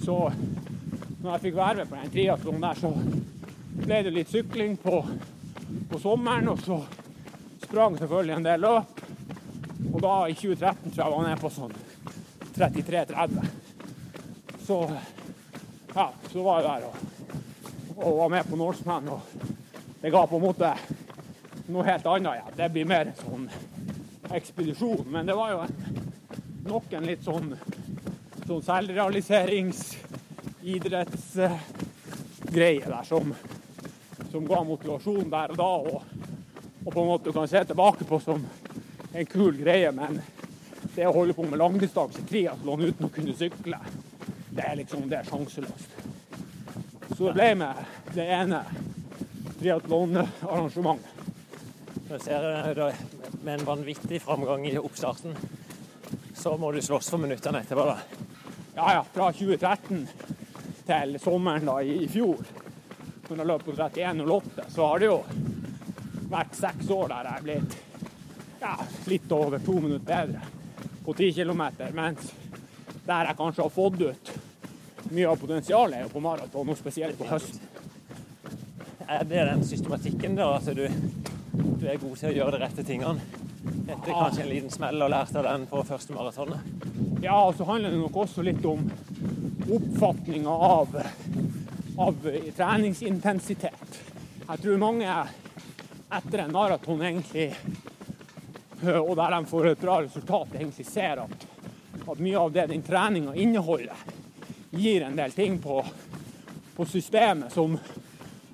Så 0.00 0.18
når 1.20 1.34
jeg 1.34 1.42
fikk 1.46 1.56
være 1.58 1.82
med 1.82 1.90
på 1.90 1.98
den 2.00 2.12
triatlonen 2.14 2.64
der, 2.64 2.78
så 2.80 2.92
ble 3.80 4.02
det 4.04 4.12
litt 4.14 4.30
sykling 4.32 4.76
på, 4.80 5.02
på 5.90 5.98
sommeren, 5.98 6.48
og 6.52 6.58
så 6.64 6.78
sprang 7.62 7.98
selvfølgelig 7.98 8.36
en 8.36 8.48
del 8.48 8.60
løp. 8.64 8.92
Og 9.90 10.02
da, 10.02 10.14
i 10.28 10.34
2013, 10.34 10.92
tror 10.92 11.04
jeg 11.04 11.12
var 11.14 11.22
nede 11.26 11.40
på 11.40 11.50
sånn 11.54 11.74
33-30. 12.56 13.46
Så 14.66 14.76
ja, 15.94 16.06
så 16.32 16.42
var 16.42 16.54
jeg 16.60 16.68
der 16.68 16.80
og, 16.86 16.94
og 17.96 18.18
var 18.18 18.28
med 18.36 18.44
på 18.50 18.56
Norseman, 18.60 19.08
og 19.08 19.20
det 20.00 20.14
ga 20.14 20.22
på 20.26 20.36
en 20.38 20.44
måte 20.44 20.68
noe 21.70 21.84
helt 21.86 22.06
annet. 22.06 22.34
Ja. 22.40 22.44
Det 22.56 22.68
blir 22.74 22.86
mer 22.88 23.06
sånn 23.18 23.50
ekspedisjon, 24.30 25.06
men 25.10 25.26
det 25.26 25.34
var 25.38 25.50
jo 25.54 25.58
en, 25.64 25.74
nok 26.70 26.92
en 26.94 27.06
litt 27.08 27.24
sånn, 27.26 27.48
sånn 28.46 28.62
selvrealiserings 28.66 29.80
idrettsgreie 30.60 32.86
der 32.86 33.04
som, 33.08 33.34
som 34.30 34.46
ga 34.46 34.62
motivasjon 34.64 35.30
der 35.30 35.54
og 35.54 35.58
da, 35.58 35.70
og, 35.94 36.02
og 36.84 36.92
på 36.92 37.00
en 37.02 37.08
måte 37.08 37.28
du 37.28 37.34
kan 37.34 37.48
se 37.50 37.64
tilbake 37.64 38.06
på 38.08 38.20
som 38.22 38.44
en 39.12 39.26
kul 39.26 39.56
greie, 39.58 39.90
men 39.92 40.20
det 40.94 41.06
å 41.08 41.14
holde 41.14 41.34
på 41.34 41.46
med 41.46 41.58
langdistanse 41.60 42.22
triatlon 42.28 42.86
uten 42.86 43.08
å 43.08 43.12
kunne 43.14 43.34
sykle, 43.36 43.78
det 44.50 44.66
er 44.66 44.78
liksom 44.80 45.08
det 45.10 45.20
er 45.20 45.30
sjanseløst. 45.30 45.96
Så 47.16 47.26
det 47.26 47.34
ble 47.36 47.48
med 47.60 47.82
det 48.14 48.26
ene 48.32 48.62
triatlonarrangementet. 49.60 51.16
Jeg 52.10 52.22
ser 52.24 52.80
med 53.44 53.52
en 53.54 53.66
vanvittig 53.66 54.18
framgang 54.22 54.64
i 54.66 54.78
oppstarten, 54.80 55.36
så 56.34 56.56
må 56.58 56.72
du 56.72 56.80
slåss 56.82 57.10
for 57.12 57.22
minuttene 57.22 57.60
etterpå. 57.62 57.84
da. 57.86 57.98
Ja, 58.74 58.92
ja, 58.96 59.04
fra 59.12 59.28
2013 59.32 60.08
til 60.88 61.14
sommeren 61.22 61.68
da 61.68 61.76
i, 61.84 62.00
i 62.04 62.08
fjor, 62.10 62.40
når 63.36 63.44
jeg 63.44 63.50
løp 63.50 63.64
på 63.66 63.76
31,08, 63.76 64.66
så 64.74 64.88
har 64.90 65.02
det 65.02 65.08
jo 65.10 65.18
vært 66.30 66.58
seks 66.58 66.90
år 66.94 67.10
der 67.10 67.28
jeg 67.28 67.40
er 67.40 67.46
blitt 67.46 67.78
ja, 68.60 68.74
litt 69.10 69.32
over 69.32 69.64
to 69.64 69.78
minutter 69.80 70.06
bedre 70.06 70.42
på 71.04 71.14
10 71.16 71.32
km, 71.38 71.62
mens 71.96 72.30
der 73.06 73.30
jeg 73.30 73.38
kanskje 73.38 73.64
har 73.64 73.74
fått 73.74 74.00
ut 74.04 74.32
mye 75.10 75.26
av 75.26 75.40
potensialet, 75.40 75.96
er 75.96 76.06
jo 76.06 76.12
på 76.12 76.22
maraton, 76.22 76.68
og 76.70 76.78
spesielt 76.78 77.18
på 77.18 77.26
høsten. 77.26 77.62
Er 79.10 79.24
det 79.26 79.46
den 79.48 79.64
systematikken, 79.66 80.36
da, 80.38 80.52
at 80.60 80.68
du, 80.76 80.84
du 80.86 81.86
er 81.88 81.98
god 81.98 82.14
til 82.20 82.30
å 82.30 82.36
gjøre 82.36 82.58
de 82.58 82.60
rette 82.62 82.84
tingene 82.86 83.48
etter 83.90 84.12
kanskje 84.12 84.44
en 84.44 84.50
liten 84.52 84.72
smell 84.72 85.02
og 85.02 85.10
lært 85.10 85.34
av 85.36 85.48
den 85.48 85.66
på 85.68 85.82
første 85.88 86.14
maratonet. 86.14 86.68
Ja, 87.24 87.40
og 87.42 87.56
så 87.58 87.66
handler 87.68 87.92
det 87.92 88.00
nok 88.00 88.20
også 88.22 88.44
litt 88.46 88.64
om 88.68 88.86
oppfatninga 89.70 90.54
av, 90.70 90.94
av 92.00 92.16
treningsintensitet. 92.56 94.02
Jeg 94.48 94.62
tror 94.62 94.78
mange 94.80 95.14
etter 96.16 96.42
en 96.42 96.54
maraton 96.54 97.02
egentlig, 97.04 97.50
og 98.88 99.12
der 99.18 99.34
de 99.36 99.40
får 99.50 99.68
et 99.68 99.82
bra 99.82 99.98
resultat, 100.00 100.54
egentlig 100.56 100.86
ser 100.88 101.20
at, 101.26 101.44
at 102.00 102.22
mye 102.24 102.40
av 102.40 102.54
det 102.54 102.64
den 102.72 102.86
treninga 102.86 103.34
inneholder, 103.36 104.00
gir 104.70 105.04
en 105.04 105.18
del 105.18 105.36
ting 105.36 105.58
på, 105.60 105.82
på 106.76 106.88
systemet 106.88 107.52
som, 107.52 107.76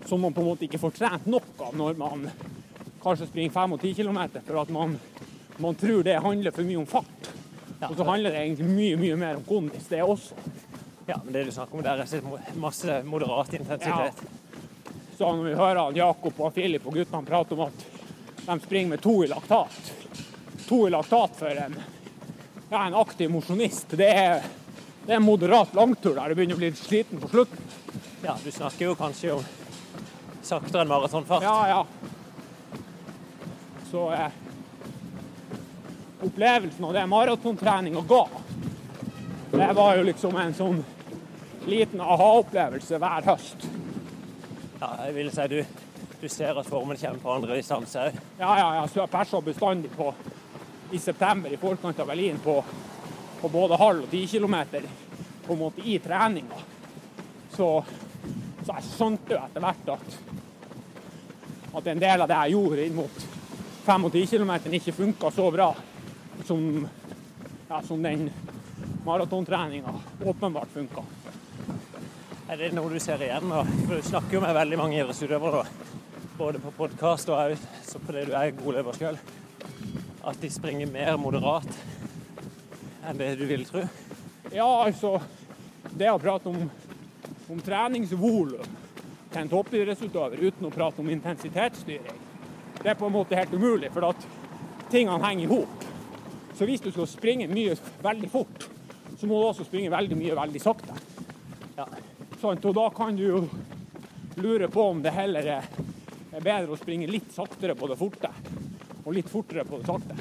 som 0.05 0.27
man 0.27 0.35
på 0.35 0.43
en 0.43 0.51
måte 0.51 0.67
ikke 0.67 0.83
får 0.83 0.99
trent 0.99 1.31
nok 1.31 1.67
av 1.69 1.79
når 1.79 2.03
man 2.03 2.27
kanskje 3.05 3.31
springer 3.31 3.55
5 3.55 3.79
og 3.79 3.85
10 3.85 3.95
km, 4.01 4.21
for 4.41 4.63
at 4.65 4.75
man, 4.75 4.99
man 5.63 5.79
tror 5.79 6.03
det 6.03 6.19
handler 6.25 6.57
for 6.57 6.67
mye 6.67 6.83
om 6.83 6.91
fart. 6.91 7.31
Og 7.87 7.95
så 7.95 8.11
handler 8.11 8.35
det 8.35 8.43
egentlig 8.43 8.73
mye 8.73 8.99
mye 8.99 9.17
mer 9.21 9.39
om 9.39 9.47
kondis, 9.47 9.87
det 9.93 10.03
også. 10.03 10.35
Ja, 11.07 11.21
men 11.25 11.33
det 11.33 11.45
du 11.45 11.53
snakker 11.53 11.79
om 11.79 11.83
der, 11.87 12.03
er 12.03 12.57
masse 12.59 13.03
moderat 13.07 13.55
intensitet. 13.55 14.23
Så 15.17 15.33
når 15.33 15.45
vi 15.45 15.55
hører 15.55 15.81
han 15.81 15.97
Jakob 15.97 16.41
og 16.41 16.55
Filip 16.55 16.87
og 16.87 16.99
guttene 16.99 17.27
prate 17.27 17.55
om 17.55 17.67
at 17.69 17.85
de 18.47 18.59
springer 18.65 18.95
med 18.95 19.03
to 19.03 19.15
i 19.25 19.29
laktat 19.31 19.93
To 20.67 20.81
i 20.87 20.91
laktat 20.91 21.39
for 21.39 21.63
en, 21.63 21.77
ja, 22.71 22.81
en 22.87 22.95
aktiv 22.95 23.31
mosjonist, 23.31 23.95
det 23.95 24.11
det 25.07 25.13
er 25.13 25.17
en 25.17 25.23
moderat 25.23 25.75
langtur 25.75 26.17
der 26.17 26.29
du 26.29 26.35
begynner 26.35 26.57
å 26.57 26.59
bli 26.59 26.73
sliten 26.75 27.21
på 27.23 27.29
slutten. 27.31 27.59
Ja, 28.25 28.33
du 28.43 28.51
snakker 28.51 28.89
jo 28.89 28.95
kanskje 28.99 29.37
om 29.37 29.45
saktere 30.43 30.83
enn 30.83 30.91
maratonfart. 30.91 31.47
Ja, 31.47 31.69
ja. 31.71 32.81
Så 33.87 34.09
eh, 34.17 34.35
opplevelsen 36.27 36.89
av 36.89 36.97
det 36.99 37.07
maratontreninga 37.07 38.03
ga, 38.09 38.25
det 39.53 39.71
var 39.79 39.95
jo 40.01 40.09
liksom 40.11 40.35
en 40.43 40.59
sånn 40.59 40.83
liten 41.67 42.01
aha-opplevelse 42.01 42.99
hver 43.03 43.27
høst. 43.27 43.67
Ja, 44.81 44.91
jeg 45.07 45.15
vil 45.17 45.31
si 45.35 45.47
du, 45.51 45.59
du 46.21 46.27
ser 46.31 46.59
at 46.61 46.69
formen 46.69 46.99
kommer 47.01 47.23
på 47.23 47.33
andre 47.33 47.59
distanse 47.59 48.09
òg. 48.09 48.19
Ja, 48.39 48.51
ja, 48.61 48.69
ja. 48.81 48.85
Så 48.91 49.03
jeg 49.03 49.13
persa 49.13 49.41
bestandig 49.45 49.91
på 49.97 50.13
i 50.95 51.01
september 51.03 51.53
i 51.53 51.59
forkant 51.61 52.01
av 52.01 52.11
Berlin 52.11 52.39
på, 52.43 52.61
på 53.41 53.51
både 53.51 53.79
halv 53.81 54.07
og 54.07 54.13
ti 54.13 54.23
kilometer 54.31 54.87
på 55.47 55.55
en 55.55 55.63
måte 55.63 55.83
i 55.85 55.99
treninga. 56.03 56.61
Så, 57.57 57.71
så 58.63 58.77
jeg 58.77 58.89
skjønte 58.91 59.35
jo 59.35 59.41
etter 59.41 59.65
hvert 59.65 59.91
at, 59.97 60.17
at 61.81 61.91
en 61.93 62.03
del 62.03 62.23
av 62.23 62.31
det 62.31 62.41
jeg 62.45 62.57
gjorde 62.57 62.87
inn 62.87 62.99
mot 63.01 63.27
5 63.87 64.09
og 64.09 64.17
10 64.19 64.27
km 64.35 64.55
ikke 64.79 64.95
funka 64.95 65.31
så 65.31 65.51
bra 65.55 65.71
som, 66.47 66.63
ja, 67.69 67.83
som 67.87 68.03
den 68.03 68.29
maratontreninga 69.07 69.95
åpenbart 70.25 70.75
funka. 70.75 71.05
Er 72.47 72.61
det 72.61 72.69
noe 72.77 72.87
du 72.87 73.01
ser 73.03 73.19
igjen? 73.27 73.51
Og 73.51 73.67
Du 73.89 73.97
snakker 74.07 74.37
jo 74.37 74.41
med 74.45 74.53
veldig 74.55 74.77
mange 74.79 74.95
idrettsutøvere, 75.01 75.65
både 76.39 76.61
på 76.63 76.71
podkast 76.77 77.33
og 77.33 77.41
også 77.41 77.71
så 77.89 78.01
fordi 78.05 78.21
du 78.29 78.37
er 78.39 78.53
god 78.55 78.77
løper 78.77 78.99
sjøl. 79.01 79.17
At 80.31 80.39
de 80.39 80.51
springer 80.55 80.87
mer 80.87 81.17
moderat 81.19 81.67
enn 83.03 83.19
det 83.19 83.33
du 83.41 83.43
vil 83.51 83.65
tro. 83.67 83.83
Ja, 84.55 84.69
altså 84.85 85.17
Det 85.91 86.07
å 86.13 86.21
prate 86.23 86.53
om, 86.53 86.69
om 87.51 87.65
treningsvolum 87.67 88.71
til 89.33 89.41
en 89.43 89.51
toppidrettsutøver 89.51 90.47
uten 90.47 90.69
å 90.69 90.73
prate 90.75 91.03
om 91.03 91.11
intensitetsstyring, 91.11 92.23
det 92.79 92.93
er 92.93 93.01
på 93.01 93.09
en 93.09 93.17
måte 93.17 93.39
helt 93.39 93.55
umulig, 93.59 93.91
for 93.91 94.07
at 94.13 94.29
tingene 94.93 95.19
henger 95.25 95.49
i 95.49 95.51
hop. 95.51 95.91
Så 96.55 96.69
hvis 96.69 96.85
du 96.85 96.93
skal 96.93 97.11
springe 97.11 97.51
mye 97.51 97.75
veldig 98.07 98.31
fort, 98.31 98.71
så 99.19 99.27
må 99.27 99.41
du 99.41 99.51
også 99.51 99.67
springe 99.67 99.91
veldig 99.91 100.23
mye 100.23 100.39
veldig 100.45 100.63
sakte. 100.63 101.06
Sant? 102.41 102.65
Og 102.65 102.75
da 102.77 102.87
kan 102.95 103.17
du 103.17 103.23
jo 103.25 103.43
lure 104.37 104.69
på 104.69 104.83
om 104.91 105.03
det 105.03 105.15
heller 105.17 105.47
er 105.57 105.69
bedre 106.37 106.75
å 106.75 106.79
springe 106.79 107.09
litt 107.09 107.33
saktere 107.33 107.75
på 107.79 107.89
det 107.89 107.97
forte, 107.97 108.31
og 109.05 109.15
litt 109.17 109.31
fortere 109.31 109.65
på 109.65 109.81
det 109.81 109.89
sakte. 109.89 110.17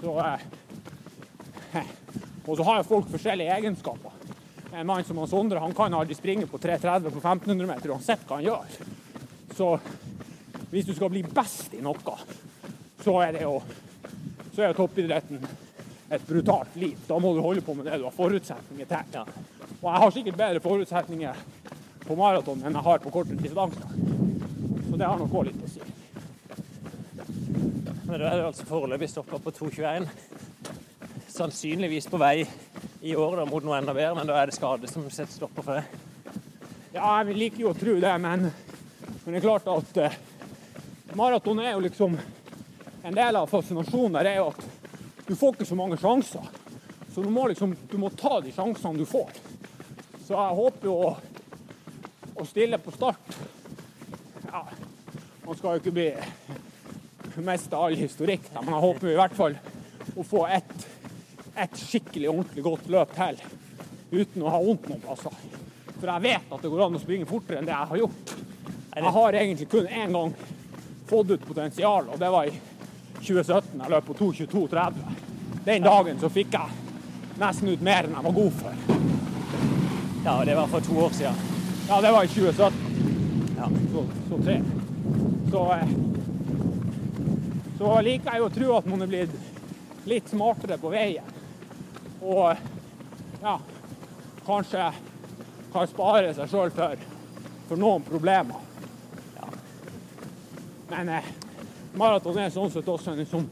Så 0.00 0.16
eh, 0.20 1.92
Og 2.44 2.56
så 2.56 2.66
har 2.66 2.80
jo 2.80 2.88
folk 2.88 3.08
forskjellige 3.12 3.54
egenskaper. 3.56 4.10
En 4.74 4.86
mann 4.86 5.04
som 5.06 5.18
han 5.22 5.30
Sondre 5.30 5.62
han 5.62 5.74
kan 5.76 5.94
aldri 5.94 6.16
springe 6.18 6.48
på 6.50 6.58
3.30 6.58 7.14
på 7.14 7.22
1500 7.22 7.70
meter 7.70 7.94
uansett 7.94 8.26
hva 8.26 8.40
han 8.40 8.48
gjør. 8.48 8.76
Så 9.54 9.70
hvis 10.72 10.88
du 10.88 10.94
skal 10.96 11.12
bli 11.14 11.22
best 11.22 11.76
i 11.78 11.82
noe, 11.84 12.16
så 13.04 13.20
er 13.22 13.36
det 13.36 13.44
jo 13.46 13.60
så 14.54 14.62
er 14.62 14.74
toppidretten 14.76 15.40
et 16.14 16.26
brutalt 16.26 16.76
liv. 16.78 16.98
Da 17.08 17.18
må 17.18 17.32
du 17.34 17.40
holde 17.42 17.62
på 17.64 17.74
med 17.74 17.88
det 17.88 17.98
du 17.98 18.06
har 18.06 18.14
forutsetninger 18.14 18.90
til. 18.90 19.14
Ja. 19.14 19.24
Og 19.84 19.90
jeg 19.90 20.00
har 20.00 20.12
sikkert 20.16 20.36
bedre 20.40 20.60
forutsetninger 20.64 21.40
på 22.08 22.14
maraton 22.16 22.62
enn 22.64 22.72
jeg 22.72 22.84
har 22.86 23.02
på 23.04 23.10
kortere 23.12 23.36
distanser. 23.36 23.90
Så 24.86 24.96
det 24.96 25.04
har 25.10 25.18
nok 25.20 25.34
òg 25.36 25.50
litt 25.50 25.60
å 25.60 25.68
si. 25.68 25.84
Men 28.06 28.16
da 28.16 28.30
er 28.30 28.40
det 28.40 28.46
altså 28.46 28.64
foreløpig 28.64 29.10
stoppa 29.12 29.42
på 29.44 29.52
2,21. 29.58 30.08
Sannsynligvis 31.34 32.08
på 32.08 32.22
vei 32.22 32.46
i 33.04 33.12
år 33.12 33.36
da, 33.42 33.46
mot 33.50 33.60
noe 33.66 33.76
enda 33.76 33.92
bedre, 33.92 34.14
men 34.16 34.32
da 34.32 34.40
er 34.40 34.48
det 34.48 34.56
skade 34.56 34.88
som 34.88 35.04
setter 35.12 35.36
stopper 35.36 35.68
for 35.68 35.76
det. 35.76 36.40
Ja, 36.94 37.18
jeg 37.20 37.36
liker 37.36 37.66
jo 37.66 37.72
å 37.74 37.76
tro 37.76 38.00
det, 38.00 38.16
men, 38.24 38.48
men 38.48 39.34
det 39.34 39.42
er 39.42 39.44
klart 39.44 39.68
at 39.68 40.00
eh, 40.00 40.20
maraton 41.12 41.60
er 41.60 41.74
jo 41.74 41.84
liksom 41.84 42.16
En 43.04 43.12
del 43.12 43.36
av 43.36 43.50
fascinasjonen 43.52 44.14
der 44.16 44.30
er 44.30 44.38
jo 44.38 44.46
at 44.48 44.62
du 45.26 45.34
får 45.36 45.58
ikke 45.58 45.66
så 45.68 45.76
mange 45.76 45.98
sjanser. 46.00 46.46
Så 47.12 47.20
du 47.20 47.28
må 47.28 47.50
liksom 47.50 47.74
du 47.90 47.98
må 48.00 48.08
ta 48.16 48.38
de 48.40 48.48
sjansene 48.48 48.96
du 48.96 49.04
får. 49.04 49.28
Så 50.24 50.32
jeg 50.32 50.56
håper 50.56 50.88
jo 50.88 50.94
å, 51.04 51.08
å 52.40 52.44
stille 52.48 52.78
på 52.80 52.94
start 52.94 53.34
Ja, 54.48 54.62
man 55.44 55.58
skal 55.58 55.74
jo 55.74 55.82
ikke 55.82 55.92
bli 55.92 56.06
miste 57.44 57.76
all 57.76 57.96
historikk, 57.98 58.46
men 58.54 58.70
jeg 58.72 58.84
håper 58.86 59.10
i 59.10 59.18
hvert 59.18 59.34
fall 59.36 59.56
å 60.14 60.24
få 60.24 60.44
et, 60.54 60.72
et 61.60 61.76
skikkelig 61.76 62.30
ordentlig 62.30 62.64
godt 62.64 62.88
løp 62.94 63.12
til 63.16 63.42
uten 64.14 64.44
å 64.46 64.52
ha 64.54 64.60
vondt 64.62 64.86
noen 64.88 65.02
plasser. 65.02 65.34
For 65.98 66.08
jeg 66.08 66.24
vet 66.24 66.54
at 66.54 66.62
det 66.62 66.70
går 66.72 66.84
an 66.86 66.96
å 66.96 67.02
springe 67.02 67.28
fortere 67.28 67.58
enn 67.60 67.68
det 67.68 67.74
jeg 67.74 67.90
har 67.90 68.00
gjort. 68.04 68.34
Jeg 68.94 69.14
har 69.18 69.38
egentlig 69.40 69.68
kun 69.74 69.90
én 69.90 70.14
gang 70.14 70.34
fått 71.10 71.34
ut 71.34 71.48
potensial, 71.48 72.08
og 72.14 72.22
det 72.22 72.30
var 72.30 72.48
i 72.48 72.54
2017. 73.18 73.80
Jeg 73.82 73.92
løp 73.96 74.08
på 74.08 74.16
2.22,30. 74.22 75.20
Den 75.66 75.90
dagen 75.90 76.22
så 76.22 76.30
fikk 76.32 76.54
jeg 76.54 77.40
nesten 77.42 77.74
ut 77.74 77.84
mer 77.84 78.06
enn 78.06 78.14
jeg 78.14 78.28
var 78.30 78.38
god 78.38 78.62
for. 78.62 79.13
Ja, 80.24 80.44
det 80.44 80.54
var 80.54 80.66
for 80.66 80.80
to 80.80 80.98
år 80.98 81.10
siden. 81.10 81.34
Ja, 81.88 82.00
det 82.00 82.10
var 82.10 82.24
i 82.24 82.28
2017. 82.28 82.78
Ja. 83.56 83.68
Så, 83.92 84.04
så 84.28 84.42
tre. 84.42 84.62
Så, 85.50 85.72
eh, 85.72 85.88
så 87.78 88.00
liker 88.00 88.32
jeg 88.32 88.42
å 88.42 88.52
tro 88.54 88.70
at 88.78 88.86
man 88.88 89.04
er 89.04 89.10
blitt 89.10 89.34
litt 90.08 90.30
smartere 90.32 90.78
på 90.80 90.92
veien. 90.94 91.28
Og 92.24 92.56
ja, 93.42 93.58
kanskje 94.46 94.86
kan 95.74 95.90
spare 95.90 96.30
seg 96.38 96.48
sjøl 96.48 96.72
for, 96.72 97.02
for 97.68 97.82
noen 97.84 98.06
problemer. 98.06 98.62
Ja. 99.36 99.50
Men 100.94 101.10
eh, 101.18 101.28
maraton 102.00 102.40
er 102.40 102.54
sånn 102.54 102.72
sett 102.72 102.88
også 102.88 103.12
en 103.12 103.28
sånn 103.28 103.50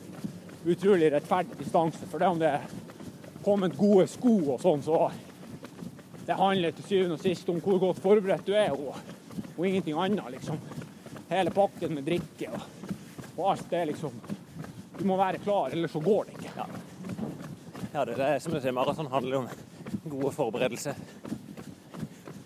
utrolig 0.64 1.12
rettferdig 1.12 1.60
distanse. 1.60 2.08
For 2.08 2.16
det 2.16 2.32
om 2.32 2.40
det 2.40 2.54
er 2.54 2.64
kommet 3.44 3.76
gode 3.76 4.08
sko 4.08 4.38
og 4.54 4.64
sånn, 4.64 4.80
så 4.88 5.10
det 6.26 6.38
handler 6.38 6.70
til 6.76 6.86
syvende 6.86 7.18
og 7.18 7.24
sist 7.24 7.48
om 7.50 7.58
hvor 7.62 7.80
godt 7.82 8.02
forberedt 8.02 8.46
du 8.46 8.54
er, 8.54 8.70
og, 8.70 8.96
og 9.56 9.66
ingenting 9.66 9.98
annet, 9.98 10.30
liksom. 10.36 10.60
Hele 11.32 11.50
pakken 11.54 11.94
med 11.96 12.06
drikke 12.06 12.50
og, 12.52 12.64
og 13.36 13.44
alt 13.54 13.68
det, 13.70 13.84
liksom. 13.92 14.16
Du 14.98 15.04
må 15.08 15.16
være 15.18 15.42
klar, 15.42 15.72
ellers 15.72 15.94
så 15.96 16.00
går 16.00 16.28
det 16.28 16.38
ikke. 16.38 16.52
Ja. 16.56 16.66
Ja, 17.92 18.04
det 18.08 18.16
er 18.16 18.38
som 18.40 18.54
du 18.54 18.60
sier, 18.60 18.72
maraton 18.72 19.10
handler 19.12 19.42
om 19.42 19.48
gode 20.08 20.30
forberedelser. 20.32 20.96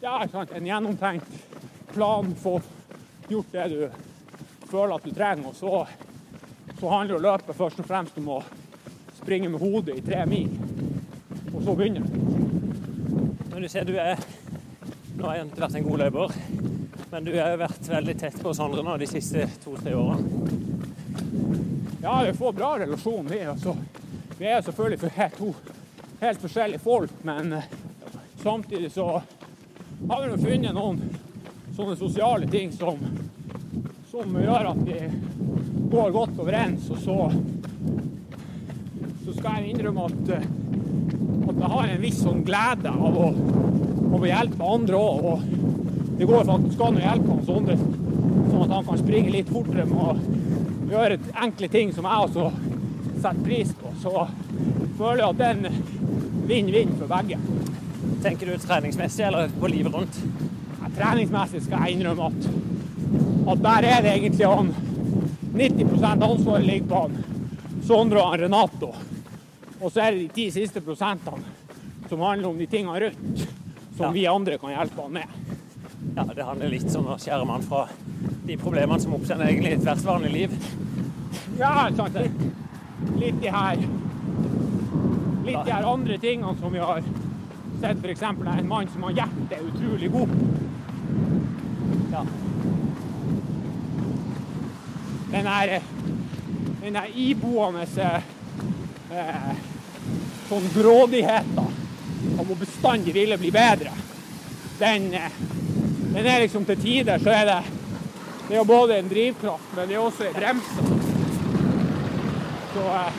Ja, 0.03 0.16
ikke 0.22 0.33
sant. 0.33 0.55
En 0.57 0.66
gjennomtenkt 0.66 1.37
plan, 1.93 2.33
få 2.41 2.57
gjort 3.29 3.53
det 3.53 3.68
du 3.70 3.81
føler 4.70 4.97
at 4.97 5.07
du 5.07 5.14
trenger. 5.14 5.51
Og 5.51 5.57
så, 5.59 5.87
så 6.81 6.91
handler 6.91 7.18
det 7.18 7.29
løpet 7.29 7.59
først 7.59 7.83
og 7.83 7.89
fremst 7.89 8.18
om 8.18 8.33
å 8.39 8.41
springe 9.20 9.51
med 9.53 9.62
hodet 9.62 9.99
i 9.99 10.07
tre 10.07 10.24
mil, 10.27 10.51
og 11.53 11.61
så 11.62 11.74
begynne. 11.79 12.26
Men 13.57 13.63
du 13.63 13.69
ser 13.69 13.85
du 13.85 13.95
er 13.97 14.19
Nå 15.17 15.25
har 15.25 15.39
jeg 15.39 15.47
ikke 15.47 15.61
vært 15.63 15.77
en 15.79 15.85
god 15.87 16.01
løper, 16.03 16.33
men 17.09 17.25
du 17.25 17.31
har 17.39 17.55
jo 17.55 17.61
vært 17.63 17.87
veldig 17.89 18.15
tett 18.21 18.35
på 18.45 18.51
Sondre 18.53 18.83
nå 18.85 18.97
de 19.01 19.07
siste 19.09 19.47
to-tre 19.63 19.95
årene. 19.97 20.51
Ja, 22.03 22.19
vi 22.27 22.35
får 22.37 22.53
bra 22.59 22.75
relasjon, 22.83 23.31
vi. 23.31 23.39
Altså. 23.49 23.73
Vi 24.37 24.51
er 24.51 24.61
selvfølgelig 24.67 24.99
for 25.07 25.17
helt, 25.17 25.41
to 25.41 25.55
helt 26.21 26.45
forskjellige 26.45 26.83
folk, 26.85 27.17
men 27.25 27.57
eh, 27.57 27.73
samtidig 28.43 28.93
så 28.93 29.09
har 29.15 30.21
vi 30.21 30.29
nå 30.35 30.37
funnet 30.45 30.77
noen 30.77 31.01
sånne 31.79 31.97
sosiale 31.97 32.53
ting 32.53 32.77
som, 32.77 33.01
som 34.13 34.37
gjør 34.37 34.73
at 34.75 34.85
vi 34.85 35.01
går 35.97 36.13
godt 36.21 36.45
overens. 36.45 36.93
Og 36.93 37.01
så, 37.09 37.19
så 39.25 39.41
skal 39.41 39.63
jeg 39.63 39.73
innrømme 39.73 40.11
at, 40.13 40.37
eh, 40.43 40.49
at 41.57 41.63
jeg 41.63 41.73
har 41.73 41.89
en 41.89 42.03
viss 42.03 42.19
sånn 42.21 42.43
glede 42.45 42.91
av 42.93 43.17
å, 43.17 43.29
å 44.13 44.19
hjelpe 44.29 44.73
andre 44.77 44.99
òg. 45.01 45.29
Og 45.31 46.17
det 46.19 46.29
går 46.29 46.49
faktisk 46.49 46.83
an 46.85 46.99
å 46.99 47.05
hjelpe 47.05 47.33
han 47.33 47.47
Sondre, 47.47 47.77
sånn 47.81 48.65
at 48.67 48.75
han 48.77 48.89
kan 48.91 49.01
springe 49.01 49.33
litt 49.33 49.53
fortere 49.53 49.87
med 49.89 50.03
å 50.03 50.93
gjøre 50.93 51.19
enkle 51.47 51.71
ting 51.73 51.95
som 51.97 52.09
jeg 52.09 52.29
også 52.29 52.51
setter 53.17 53.41
pris 53.47 53.73
på. 53.81 53.95
Så 54.03 54.13
føler 54.99 55.23
jeg 55.23 55.31
at 55.31 55.41
den 55.41 55.81
vinn-vinn 56.51 56.93
for 57.01 57.09
begge. 57.11 57.41
Tenker 58.23 58.53
du 58.53 58.61
treningsmessig 58.61 59.25
eller 59.27 59.57
på 59.57 59.73
livet 59.73 59.97
rundt? 59.97 60.21
Ja, 60.83 60.93
treningsmessig 61.01 61.65
skal 61.65 61.87
jeg 61.87 61.97
innrømme 61.97 62.29
at, 62.29 62.49
at 63.55 63.65
der 63.65 63.91
er 63.95 64.05
det 64.05 64.15
egentlig 64.19 64.53
han 64.53 64.73
90 65.57 66.05
ansvaret 66.13 66.69
ligger 66.69 66.89
på 66.93 67.05
han 67.07 67.21
Sondre 67.87 68.21
og 68.21 68.41
Renato. 68.43 68.93
Og 69.81 69.93
så 69.93 70.01
er 70.01 70.11
det 70.11 70.20
de 70.22 70.29
ti 70.35 70.47
siste 70.55 70.81
prosentene 70.81 71.43
som 72.09 72.22
handler 72.22 72.49
om 72.49 72.59
de 72.59 72.66
tingene 72.70 73.01
rundt, 73.01 73.47
som 73.97 74.07
Ja. 74.07 74.11
vi 74.12 74.27
andre 74.27 74.59
kan 74.59 74.70
hjelpe 74.70 75.03
han 75.03 75.12
med. 75.12 75.27
Ja, 76.16 76.24
Det 76.24 76.45
handler 76.45 76.68
litt 76.68 76.97
om 76.97 77.07
å 77.07 77.18
skjære 77.18 77.47
man 77.47 77.62
fra 77.62 77.89
de 78.47 78.57
problemene 78.57 79.01
som 79.01 79.12
oppstår 79.14 79.43
egentlig 79.43 79.70
i 79.70 79.74
et 79.74 79.81
hverdagslig 79.81 80.33
liv. 80.33 80.51
Ja, 81.59 81.91
sant. 81.97 82.14
Litt, 82.14 82.41
litt 83.18 83.41
de 83.43 83.51
her 83.51 83.77
Litt 85.47 85.64
de 85.64 85.70
her 85.72 85.85
andre 85.87 86.18
tingene 86.18 86.59
som 86.59 86.72
vi 86.72 86.79
har 86.79 87.03
sett, 87.81 87.97
f.eks. 88.03 88.22
en 88.22 88.68
mann 88.68 88.89
som 88.89 89.03
har 89.03 89.12
hjertet 89.12 89.53
er 89.53 89.62
utrolig 89.62 90.11
god. 90.11 90.29
Ja. 92.11 92.24
Den 95.31 95.47
her, 95.47 95.81
den 96.83 96.95
her 96.97 97.07
iboende 97.14 97.87
eh, 99.13 99.51
sånn 100.49 100.69
grådigheten 100.75 102.39
om 102.39 102.51
å 102.51 102.59
bestandig 102.59 103.15
ville 103.17 103.39
bli 103.39 103.51
bedre, 103.55 103.93
den, 104.79 105.09
eh, 105.15 105.41
den 106.13 106.27
er 106.27 106.45
liksom 106.45 106.67
til 106.69 106.81
tider 106.83 107.23
så 107.23 107.35
er 107.35 107.51
det 107.51 107.61
det 108.47 108.55
er 108.55 108.61
jo 108.61 108.69
både 108.69 108.99
en 109.01 109.09
drivkraft, 109.11 109.71
men 109.75 109.89
det 109.89 109.97
er 109.97 110.03
også 110.05 110.27
en 110.29 110.35
bremse. 110.37 110.85
Så 112.75 112.85
eh, 112.95 113.17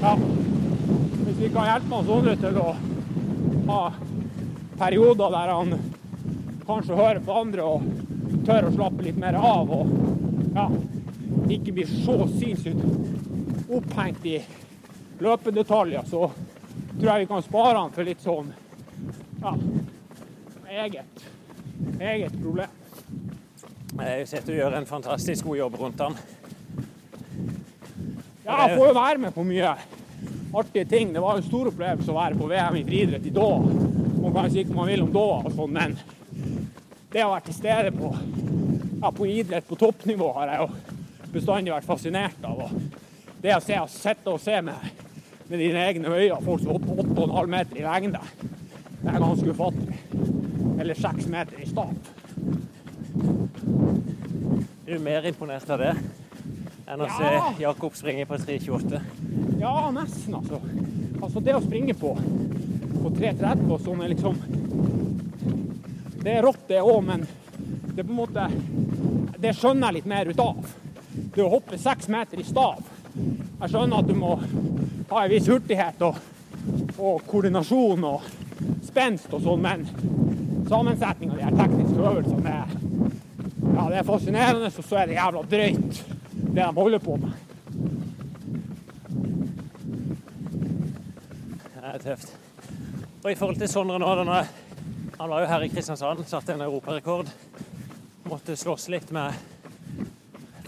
ja. 0.00 0.12
Hvis 1.18 1.36
vi 1.42 1.50
kan 1.52 1.68
hjelpe 1.68 1.98
han 1.98 2.06
Sondre 2.08 2.36
til 2.40 2.56
å 2.62 2.70
ha 3.68 3.82
perioder 4.78 5.34
der 5.34 5.52
han 5.52 5.74
kanskje 6.64 6.96
hører 6.96 7.20
på 7.26 7.36
andre 7.42 7.66
og 7.68 7.84
tør 8.48 8.70
å 8.70 8.72
slappe 8.72 9.04
litt 9.04 9.20
mer 9.20 9.36
av 9.36 9.68
og 9.74 9.92
ja, 10.56 10.64
ikke 11.52 11.74
blir 11.76 11.92
så 12.06 12.16
sinnssykt 12.38 12.80
opphengt 13.68 14.26
i 14.26 14.38
løpedetaljer, 15.18 16.06
så 16.08 16.30
tror 17.00 17.10
jeg 17.10 17.24
vi 17.24 17.30
kan 17.30 17.44
spare 17.44 17.76
han 17.78 17.94
for 17.94 18.06
litt 18.06 18.22
sånn 18.24 18.50
ja, 19.42 19.54
eget, 20.84 21.24
eget 22.00 22.34
problem. 22.40 22.74
Jeg 23.98 24.26
sett 24.30 24.46
du 24.46 24.54
gjør 24.54 24.76
en 24.78 24.86
fantastisk 24.86 25.48
god 25.48 25.58
jobb 25.58 25.78
rundt 25.80 26.02
han. 26.04 26.18
Ja, 28.44 28.66
jeg 28.66 28.76
får 28.78 28.86
jo 28.86 28.94
være 28.96 29.22
med 29.22 29.34
på 29.34 29.44
mye 29.46 29.72
artige 30.54 30.84
ting. 30.88 31.12
Det 31.12 31.20
var 31.20 31.36
jo 31.36 31.42
en 31.42 31.48
stor 31.48 31.70
opplevelse 31.72 32.12
å 32.12 32.18
være 32.18 32.38
på 32.38 32.48
VM 32.50 32.78
i 32.80 32.84
friidrett 32.86 33.26
i 33.28 33.32
Doha. 33.34 33.58
Man 34.18 34.34
kan 34.34 34.50
si 34.52 34.64
hva 34.64 34.78
man 34.80 34.90
vil 34.90 35.04
om 35.04 35.12
Doha 35.12 35.42
og 35.44 35.56
sånn, 35.56 35.74
men 35.74 35.96
det 37.12 37.24
å 37.24 37.32
være 37.32 37.46
til 37.48 37.56
stede 37.56 37.92
på, 37.96 38.12
ja, 39.02 39.10
på 39.14 39.28
idrett 39.28 39.68
på 39.68 39.78
toppnivå 39.80 40.30
har 40.38 40.52
jeg 40.52 40.62
jo 40.62 40.96
bestandig 41.32 41.74
vært 41.74 41.88
fascinert 41.88 42.48
av. 42.48 42.64
Og 42.66 42.87
det 43.48 43.56
å 43.56 43.62
se, 43.64 43.76
sitte 43.94 44.32
og 44.34 44.40
se 44.44 44.58
med, 44.64 45.04
med 45.48 45.62
dine 45.62 45.80
egne 45.88 46.10
øyne 46.12 46.40
folk 46.44 46.60
som 46.60 46.74
hopper 46.74 47.02
8,5 47.06 47.52
meter 47.54 47.80
i 47.80 47.84
lengde, 47.86 48.20
det 48.98 49.12
er 49.14 49.22
ganske 49.22 49.52
ufattelig. 49.54 49.98
Eller 50.78 50.98
6 50.98 51.28
meter 51.32 51.62
i 51.62 51.68
stap. 51.70 52.10
Er 54.88 54.96
du 54.96 54.98
mer 55.04 55.26
imponert 55.28 55.68
av 55.70 55.80
det 55.82 55.94
enn 56.88 57.02
å 57.04 57.08
Ja. 57.08 57.16
se 57.54 57.62
Jakob 57.62 57.96
springe 57.96 58.26
på 58.28 58.36
3,28? 58.40 59.00
Ja, 59.60 59.90
nesten, 59.92 60.34
altså. 60.34 60.60
Altså, 61.22 61.40
det 61.44 61.54
å 61.56 61.62
springe 61.64 61.94
på, 61.98 62.12
på 62.16 63.10
3.30 63.16 63.72
og 63.72 63.80
sånn 63.84 64.02
er 64.04 64.12
liksom 64.14 64.38
Det 66.22 66.36
er 66.36 66.42
rått, 66.42 66.64
det 66.68 66.80
òg, 66.82 67.00
men 67.04 67.26
det 67.94 68.02
er 68.02 68.06
på 68.08 68.12
en 68.12 68.20
måte 68.20 68.46
Det 69.38 69.52
skjønner 69.56 69.88
jeg 69.88 69.94
litt 70.00 70.06
mer 70.10 70.28
ut 70.28 70.40
av. 70.42 70.72
Det 71.34 71.42
å 71.44 71.50
hoppe 71.52 71.78
seks 71.78 72.08
meter 72.12 72.40
i 72.40 72.46
stav 72.46 72.82
Jeg 73.58 73.72
skjønner 73.72 73.98
at 73.98 74.06
du 74.06 74.14
må 74.14 74.36
ha 75.08 75.20
en 75.24 75.32
viss 75.32 75.48
hurtighet 75.50 76.02
og, 76.06 76.18
og 76.94 77.24
koordinasjon 77.26 78.04
og 78.06 78.28
spenst 78.86 79.32
og 79.34 79.42
sånn, 79.42 79.64
men 79.64 79.82
sammensetninga 80.68 81.34
av 81.34 81.40
de 81.40 81.46
her 81.48 81.56
tekniske 81.58 82.04
øvelsene 82.10 82.52
er, 82.52 82.76
ja, 83.72 83.88
det 83.90 83.98
er 83.98 84.06
fascinerende, 84.06 84.70
og 84.70 84.86
så 84.86 85.00
er 85.00 85.10
det 85.10 85.18
jævla 85.18 85.42
drøyt, 85.50 86.00
det 86.38 86.54
de 86.60 86.68
holder 86.78 87.02
på 87.02 87.18
med. 87.24 87.34
Det 91.74 91.82
er 91.82 92.00
tøft. 92.06 92.34
Og 93.24 93.30
i 93.32 93.36
forhold 93.42 93.58
til 93.58 93.74
Sondre 93.74 93.98
nå, 93.98 94.14
denne, 94.20 94.40
han 95.18 95.34
var 95.34 95.42
jo 95.42 95.50
her 95.50 95.66
i 95.66 95.72
Kristiansand, 95.72 96.22
satte 96.30 96.54
en 96.54 96.62
europarekord. 96.68 97.34
Måtte 98.30 98.54
slåss 98.60 98.86
litt 98.94 99.10
med 99.10 99.57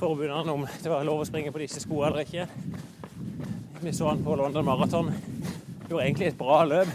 forbundene 0.00 0.52
om 0.52 0.66
det 0.82 0.88
var 0.88 1.04
lov 1.04 1.20
å 1.20 1.28
springe 1.28 1.52
på 1.52 1.60
disse 1.60 1.82
skoene 1.82 2.10
eller 2.10 2.24
ikke. 2.24 2.46
Vi 3.80 3.92
så 3.92 4.08
han 4.08 4.24
på 4.24 4.36
London 4.36 4.64
Marathon. 4.64 5.10
Gjorde 5.88 6.04
egentlig 6.04 6.30
et 6.30 6.38
bra 6.38 6.62
løp. 6.64 6.88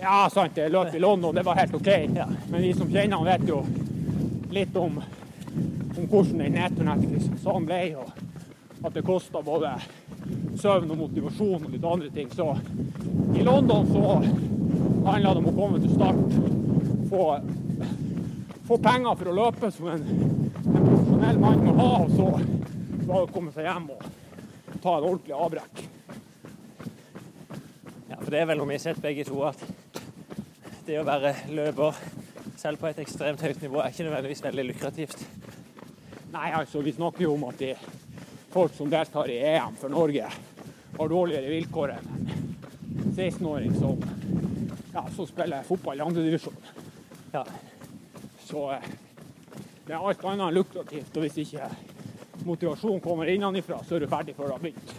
Ja, 0.00 0.28
sant, 0.32 0.54
det 0.56 0.68
løp 0.72 0.94
i 0.94 1.00
London, 1.00 1.34
det 1.34 1.44
var 1.44 1.56
helt 1.60 1.74
OK. 1.76 1.88
Ja. 2.16 2.26
Men 2.48 2.62
vi 2.62 2.72
som 2.76 2.88
kjenner 2.88 3.20
han, 3.20 3.28
vet 3.28 3.48
jo 3.48 3.62
litt 4.52 4.76
om, 4.76 4.96
om 5.00 6.06
hvordan 6.08 6.40
den 6.40 6.56
nedturen 6.56 7.02
til 7.02 7.14
Kristiansand 7.14 7.68
ble, 7.68 7.80
og 8.00 8.86
at 8.88 8.96
det 8.96 9.04
kosta 9.04 9.42
både 9.44 9.74
søvn 10.60 10.92
og 10.92 11.02
motivasjon 11.04 11.66
og 11.66 11.74
litt 11.74 11.84
andre 11.84 12.12
ting. 12.14 12.32
Så 12.32 12.48
i 13.36 13.44
London 13.44 13.88
så 13.92 14.04
handla 15.08 15.34
det 15.34 15.42
om 15.42 15.50
å 15.52 15.56
komme 15.56 15.80
til 15.80 15.92
start, 15.94 16.38
få, 17.12 17.26
få 18.68 18.80
penger 18.84 19.20
for 19.20 19.32
å 19.32 19.36
løpe 19.42 19.72
som 19.76 19.92
en, 19.92 20.08
en 20.74 20.89
profesjonell 21.20 21.40
mann 21.40 21.64
må 21.66 21.72
ha, 21.76 21.88
og 22.00 22.12
så 22.16 23.04
var 23.04 23.24
å 23.26 23.28
komme 23.28 23.50
seg 23.52 23.66
hjem 23.66 23.90
og 23.92 24.04
ta 24.80 24.94
en 24.96 25.04
ordentlig 25.04 25.34
avbrekk. 25.36 25.80
Ja, 28.08 28.16
for 28.16 28.30
det 28.32 28.38
er 28.40 28.46
vel 28.48 28.60
noe 28.60 28.70
vi 28.70 28.78
har 28.78 28.84
sett 28.86 29.02
begge 29.04 29.26
to, 29.28 29.42
at 29.44 29.60
det 30.86 30.96
å 30.96 31.04
være 31.04 31.34
løper, 31.52 31.98
selv 32.56 32.80
på 32.80 32.88
et 32.88 33.02
ekstremt 33.04 33.44
høyt 33.44 33.60
nivå, 33.60 33.82
er 33.82 33.92
ikke 33.92 34.06
nødvendigvis 34.06 34.42
veldig 34.46 34.64
lukrativt. 34.70 35.26
Nei, 36.32 36.46
altså, 36.56 36.80
vi 36.80 36.96
snakker 36.96 37.26
jo 37.26 37.34
om 37.34 37.44
at 37.50 37.60
de 37.60 37.74
folk 38.54 38.72
som 38.78 38.88
deltar 38.90 39.28
i 39.28 39.42
EM 39.52 39.76
for 39.80 39.92
Norge, 39.92 40.32
har 40.96 41.12
dårligere 41.12 41.52
vilkår 41.52 41.94
enn 41.98 42.10
en 42.16 43.12
16-åring 43.12 43.76
som, 43.76 44.00
ja, 44.94 45.04
som 45.16 45.28
spiller 45.28 45.68
fotball 45.68 46.00
i 46.00 46.06
andredivisjon. 46.08 46.56
Ja. 47.36 47.44
Så 48.48 48.66
eh, 48.74 48.90
det 49.90 49.96
er 49.98 50.04
alt 50.06 50.20
annet 50.22 50.44
enn 50.46 50.54
lukrativt. 50.54 51.16
Og 51.18 51.24
hvis 51.24 51.38
ikke 51.42 51.66
motivasjonen 52.46 53.00
kommer 53.02 53.26
innenfra, 53.26 53.80
så 53.82 53.96
er 53.96 54.04
du 54.04 54.10
ferdig 54.10 54.36
før 54.36 54.46
du 54.46 54.52
har 54.54 54.60
begynt. 54.62 54.92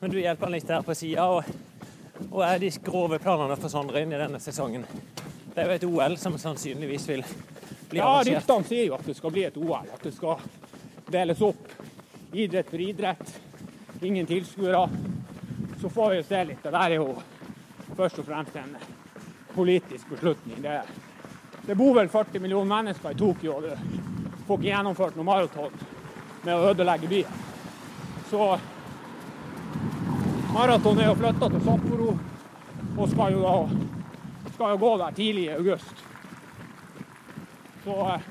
Men 0.00 0.14
du 0.14 0.16
hjelper 0.16 0.48
han 0.48 0.54
litt 0.54 0.70
her 0.72 0.86
på 0.86 0.94
sida, 0.96 1.26
og, 1.28 1.50
og 2.30 2.40
er 2.46 2.62
de 2.62 2.70
grove 2.86 3.18
planene 3.20 3.58
for 3.60 3.68
Sondre 3.68 4.00
inn 4.00 4.14
i 4.16 4.20
denne 4.22 4.40
sesongen? 4.40 4.86
Det 5.50 5.60
er 5.60 5.68
jo 5.68 5.74
et 5.76 5.84
OL 5.90 6.16
som 6.22 6.38
sannsynligvis 6.40 7.04
vil 7.10 7.24
bli 7.90 8.00
Ja, 8.00 8.06
arrangert. 8.06 8.46
ryktene 8.46 8.70
sier 8.70 8.86
jo 8.86 8.96
at 8.96 9.04
det 9.10 9.16
skal 9.18 9.36
bli 9.36 9.44
et 9.50 9.60
OL. 9.60 9.92
At 9.92 10.08
det 10.08 10.14
skal 10.16 10.40
deles 11.12 11.44
opp 11.44 11.68
idrett 12.32 12.72
for 12.72 12.80
idrett. 12.80 13.36
Ingen 14.00 14.30
tilskuere. 14.30 14.86
Så 15.84 15.92
får 15.92 16.10
vi 16.14 16.22
jo 16.22 16.26
se 16.32 16.42
litt. 16.48 16.64
Det 16.64 16.72
der 16.72 16.96
er 16.96 16.96
jo 16.96 17.12
først 17.92 18.24
og 18.24 18.30
fremst 18.32 18.56
en 18.56 18.72
politisk 19.52 20.14
beslutning. 20.14 20.64
Det, 20.64 20.80
det 21.66 21.74
bor 21.74 21.94
vel 21.94 22.08
40 22.08 22.40
millioner 22.40 22.82
mennesker 22.82 23.10
i 23.10 23.18
Tokyo, 23.18 23.56
og 23.56 23.62
du 23.62 24.44
får 24.46 24.58
ikke 24.58 24.70
gjennomført 24.70 25.16
noe 25.18 25.28
maraton 25.28 25.74
med 26.42 26.54
å 26.54 26.70
ødelegge 26.72 27.10
byen. 27.10 27.40
Så 28.30 28.46
maraton 30.54 31.00
er 31.00 31.10
jo 31.10 31.18
flytta 31.20 31.50
til 31.52 31.64
Sapporo 31.66 32.12
og 32.96 33.10
skal 33.10 33.36
jo, 33.36 33.42
da, 33.44 34.50
skal 34.54 34.74
jo 34.74 34.80
gå 34.80 34.94
der 35.02 35.16
tidlig 35.16 35.44
i 35.46 35.52
august. 35.54 36.02
Så 37.84 37.96
eh, 38.14 38.26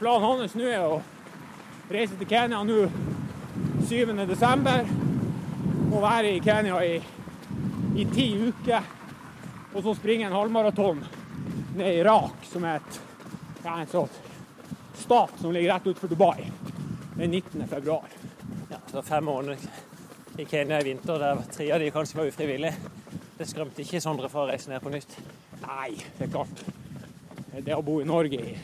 planen 0.00 0.26
hans 0.26 0.56
nå 0.58 0.66
er 0.68 0.86
å 0.86 0.98
reise 1.92 2.18
til 2.18 2.28
Kenya 2.28 2.64
nå 2.66 2.88
7. 3.88 4.12
desember. 4.28 4.88
Og 5.88 6.02
være 6.04 6.34
i 6.36 6.42
Kenya 6.44 6.80
i, 6.84 6.98
i 7.96 8.04
ti 8.12 8.28
uker. 8.48 8.84
Og 9.72 9.80
så 9.84 9.94
springe 9.96 10.28
en 10.28 10.36
halvmaraton 10.36 11.00
ned 11.78 11.94
i 11.94 12.00
Irak, 12.02 12.44
som 12.50 12.64
er 12.66 12.80
et, 12.80 13.00
ja, 13.64 13.76
en 13.78 13.90
sånn 13.90 14.16
stat 14.98 15.36
som 15.40 15.52
ligger 15.54 15.74
rett 15.74 15.86
utenfor 15.86 16.10
Dubai 16.10 16.50
den 17.18 17.30
19. 17.30 17.66
februar. 17.70 18.08
Ja, 18.70 18.80
så 18.90 19.02
fem 19.02 19.24
måneder 19.24 19.58
i 20.38 20.46
Kenya 20.46 20.80
i 20.80 20.84
vinter 20.84 21.18
der 21.18 21.42
tre 21.52 21.70
av 21.72 21.80
de 21.80 21.90
kanskje 21.90 22.18
var 22.18 22.30
ufrivillige. 22.30 22.74
Det 23.38 23.46
skremte 23.46 23.82
ikke 23.82 24.00
Sondre 24.02 24.30
for 24.30 24.44
å 24.44 24.50
reise 24.50 24.70
ned 24.70 24.82
på 24.82 24.90
nytt. 24.92 25.16
Nei, 25.62 25.92
det 26.18 26.26
er 26.26 26.32
klart. 26.34 26.62
Det 27.58 27.74
å 27.74 27.82
bo 27.82 28.00
i 28.02 28.06
Norge 28.06 28.38
i 28.38 28.54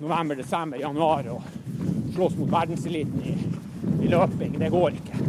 november, 0.00 0.36
desember, 0.36 0.80
januar 0.80 1.28
og 1.32 1.44
slåss 2.14 2.36
mot 2.40 2.52
verdenseliten 2.52 3.24
i, 3.24 3.34
i 4.04 4.10
løping, 4.12 4.56
det 4.60 4.72
går 4.72 4.96
ikke. 5.00 5.24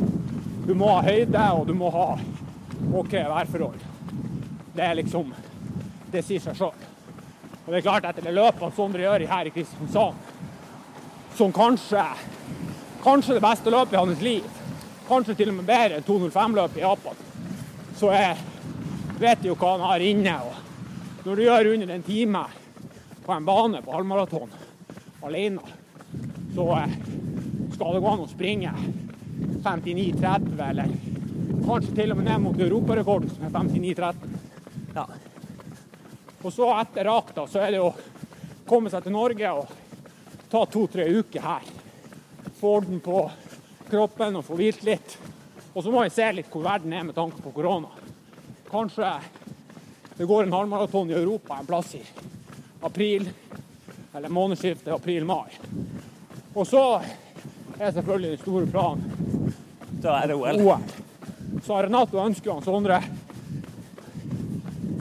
Du 0.68 0.74
må 0.78 0.92
ha 0.92 1.02
høyde, 1.04 1.48
og 1.56 1.68
du 1.68 1.74
må 1.76 1.90
ha 1.92 2.06
OK 3.00 3.14
værforhold. 3.14 3.84
Det 4.76 4.86
er 4.86 4.96
liksom 5.00 5.34
Det 6.12 6.26
sier 6.28 6.44
seg 6.44 6.58
sjøl. 6.60 6.91
Og 7.72 7.78
det 7.78 7.80
er 7.80 7.86
klart, 7.86 8.04
etter 8.04 8.26
det 8.28 8.32
løpet 8.36 8.74
Sondre 8.76 9.06
gjør 9.06 9.24
her 9.32 9.48
i 9.48 9.52
Kristiansand, 9.56 10.16
som 11.38 11.54
kanskje 11.56 12.02
kanskje 13.00 13.38
det 13.38 13.44
beste 13.46 13.72
løpet 13.72 13.96
i 13.96 14.02
hans 14.02 14.26
liv, 14.26 14.50
kanskje 15.08 15.38
til 15.40 15.54
og 15.54 15.56
med 15.56 15.70
bedre 15.70 16.02
enn 16.02 16.04
2.05-løpet 16.04 16.82
i 16.82 16.84
Japan, 16.84 17.22
så 17.96 18.12
er, 18.12 18.42
vet 19.24 19.48
jo 19.48 19.56
hva 19.56 19.72
han 19.78 19.86
har 19.88 20.04
inne. 20.04 20.36
Og 20.44 21.24
når 21.24 21.40
du 21.40 21.46
gjør 21.46 21.72
under 21.78 21.96
en 21.96 22.04
time 22.04 22.44
på 23.24 23.38
en 23.38 23.48
bane 23.48 23.82
på 23.86 23.96
halvmaraton 23.96 24.52
alene, 25.24 25.64
så 26.52 26.68
eh, 26.76 27.00
skal 27.72 27.96
det 27.96 28.04
gå 28.04 28.12
an 28.12 28.28
å 28.28 28.30
springe 28.36 28.76
59,30 29.64 30.64
eller 30.68 30.96
kanskje 31.64 31.98
til 32.04 32.12
og 32.12 32.20
med 32.20 32.34
ned 32.34 32.48
mot 32.50 32.68
europarekorden, 32.68 33.32
som 33.32 33.48
er 33.48 33.56
59,13. 33.56 34.40
Ja. 35.00 35.08
Og 36.42 36.54
så 36.54 36.68
etter 36.80 37.06
Rakta 37.06 37.46
så 37.48 37.62
er 37.62 37.76
det 37.76 37.82
å 37.84 37.94
komme 38.68 38.90
seg 38.90 39.04
til 39.06 39.14
Norge 39.14 39.52
og 39.54 39.74
ta 40.52 40.64
to-tre 40.66 41.06
uker 41.10 41.44
her. 41.46 41.68
Få 42.60 42.78
orden 42.80 43.02
på 43.04 43.24
kroppen 43.90 44.40
og 44.40 44.46
få 44.48 44.58
hvilt 44.60 44.84
litt. 44.88 45.18
Og 45.74 45.84
så 45.84 45.92
må 45.94 46.04
vi 46.04 46.14
se 46.14 46.28
litt 46.36 46.50
hvor 46.52 46.66
verden 46.66 46.94
er 46.94 47.06
med 47.08 47.16
tanke 47.16 47.42
på 47.44 47.54
korona. 47.56 47.92
Kanskje 48.72 49.14
det 50.18 50.28
går 50.30 50.44
en 50.44 50.54
halvmaraton 50.54 51.12
i 51.12 51.18
Europa 51.18 51.58
en 51.60 51.70
plass 51.70 51.96
i 51.96 52.02
april, 52.82 53.30
eller 54.14 54.30
månedsskiftet 54.30 54.94
april-mai. 54.94 55.50
Og 56.54 56.68
så 56.68 56.84
er 57.80 57.94
selvfølgelig 57.96 58.36
den 58.36 58.42
store 58.42 58.68
planen 58.68 59.54
Da 60.02 60.18
er 60.20 60.32
det 60.32 60.36
OL. 60.36 60.62
OL. 60.66 61.62
Så 61.64 61.78
Renato 61.86 62.20
ønsker 62.20 62.54
han 62.54 62.64
Sondre 62.66 63.00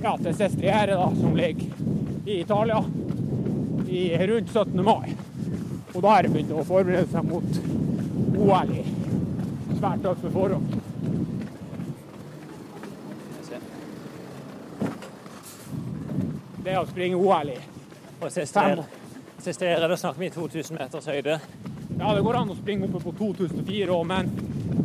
ja, 0.02 0.16
til 0.18 0.34
Sestriere, 0.36 0.96
da, 0.96 1.08
som 1.16 1.36
ligger 1.36 1.66
i 2.26 2.40
Italia, 2.40 2.84
i 3.88 4.02
rundt 4.26 4.50
17. 4.50 4.84
mai. 4.84 5.16
Og 5.94 6.02
da 6.02 6.14
er 6.16 6.26
det 6.26 6.32
begynt 6.34 6.54
å 6.54 6.66
forberede 6.66 7.08
seg 7.10 7.26
mot 7.26 7.58
OL 8.40 8.70
i 8.76 8.84
svært 9.80 10.04
tøffe 10.04 10.30
forhold. 10.34 10.78
Det 16.60 16.76
å 16.76 16.86
springe 16.86 17.16
OL 17.16 17.54
i 17.54 17.60
Og 18.20 18.28
Sestriere 18.28 18.84
Sestriere, 19.40 19.88
da 19.88 19.96
snakker 19.96 20.20
vi 20.20 20.28
2000 20.34 20.76
meters 20.76 21.06
høyde. 21.08 21.38
Ja, 21.96 22.10
det 22.12 22.20
går 22.26 22.36
an 22.36 22.50
å 22.52 22.56
springe 22.58 22.84
oppe 22.90 23.00
på 23.00 23.14
2004 23.16 23.94
òg, 23.94 24.02
men 24.10 24.28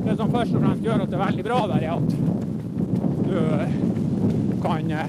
det 0.05 0.15
som 0.15 0.31
først 0.31 0.55
og 0.55 0.63
fremst 0.63 0.85
gjør 0.85 1.03
at 1.03 1.11
det 1.11 1.17
er 1.17 1.23
veldig 1.25 1.43
bra 1.43 1.57
der, 1.73 1.83
er 1.83 1.91
at 1.97 2.07
du 3.27 3.94
kan, 4.65 4.91
eh, 4.91 5.05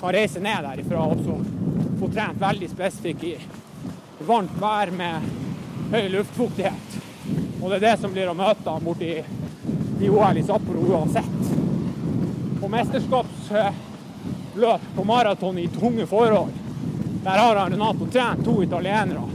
kan 0.00 0.12
reise 0.12 0.40
ned 0.40 0.64
derifra 0.64 0.98
og 0.98 1.18
så 1.24 1.44
få 2.00 2.08
trent 2.12 2.40
veldig 2.40 2.70
spesifikt 2.70 3.24
i 3.24 3.38
varmt 4.26 4.56
vær 4.60 4.90
med 4.96 5.20
høy 5.92 6.08
luftfuktighet. 6.08 6.96
Og 7.62 7.70
det 7.70 7.76
er 7.76 7.84
det 7.84 8.00
som 8.00 8.12
blir 8.14 8.30
å 8.30 8.34
møte 8.34 8.78
borti 8.84 9.24
i 10.00 10.08
OL 10.08 10.36
i 10.38 10.42
Sapporo 10.46 10.80
uansett. 10.88 11.52
På 12.60 12.68
mesterskapsløp 12.72 13.74
på 14.96 15.04
maraton 15.04 15.58
i 15.58 15.68
tunge 15.68 16.06
forhold, 16.06 16.52
der 17.24 17.38
har 17.38 17.70
Renato 17.70 18.06
trent 18.06 18.44
to 18.44 18.62
italienere. 18.62 19.28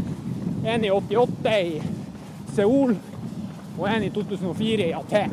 En 0.65 0.85
i 0.85 0.89
88 0.91 1.59
i 1.61 1.81
Seoul 2.55 2.95
og 3.77 3.87
en 3.87 4.03
i 4.03 4.09
2004 4.09 4.89
i 4.89 4.93
Aten. 4.97 5.31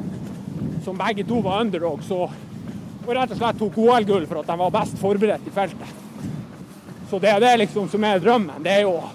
Som 0.85 0.99
begge 1.01 1.25
to 1.25 1.41
var 1.41 1.61
underdog, 1.65 2.01
og, 2.11 2.31
og 3.05 3.15
rett 3.15 3.35
og 3.35 3.39
slett 3.39 3.61
tok 3.61 3.79
OL-gull 3.85 4.27
for 4.31 4.41
at 4.41 4.51
de 4.51 4.59
var 4.61 4.75
best 4.75 4.99
forberedt 5.01 5.49
i 5.49 5.55
feltet. 5.55 6.03
Så 7.11 7.21
det 7.21 7.31
er 7.31 7.41
det 7.43 7.53
liksom 7.65 7.89
som 7.93 8.05
er 8.05 8.23
drømmen. 8.23 8.63
Det 8.65 8.73
er 8.73 8.85
jo 8.87 8.97
å 8.99 9.11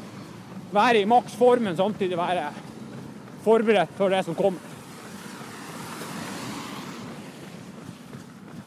være 0.71 1.01
i 1.01 1.07
maks 1.09 1.33
form, 1.35 1.65
men 1.65 1.77
samtidig 1.77 2.17
være 2.17 2.49
forberedt 3.43 3.95
for 3.97 4.13
det 4.13 4.23
som 4.27 4.37
kommer. 4.37 4.61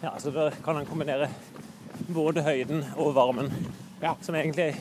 Ja, 0.02 0.16
så 0.18 0.32
da 0.34 0.50
kan 0.64 0.76
han 0.80 0.86
kombinere 0.86 1.28
både 2.10 2.42
høyden 2.42 2.82
og 2.96 3.14
varmen. 3.14 3.52
Ja. 4.02 4.16
Som 4.20 4.34
egentlig 4.34 4.74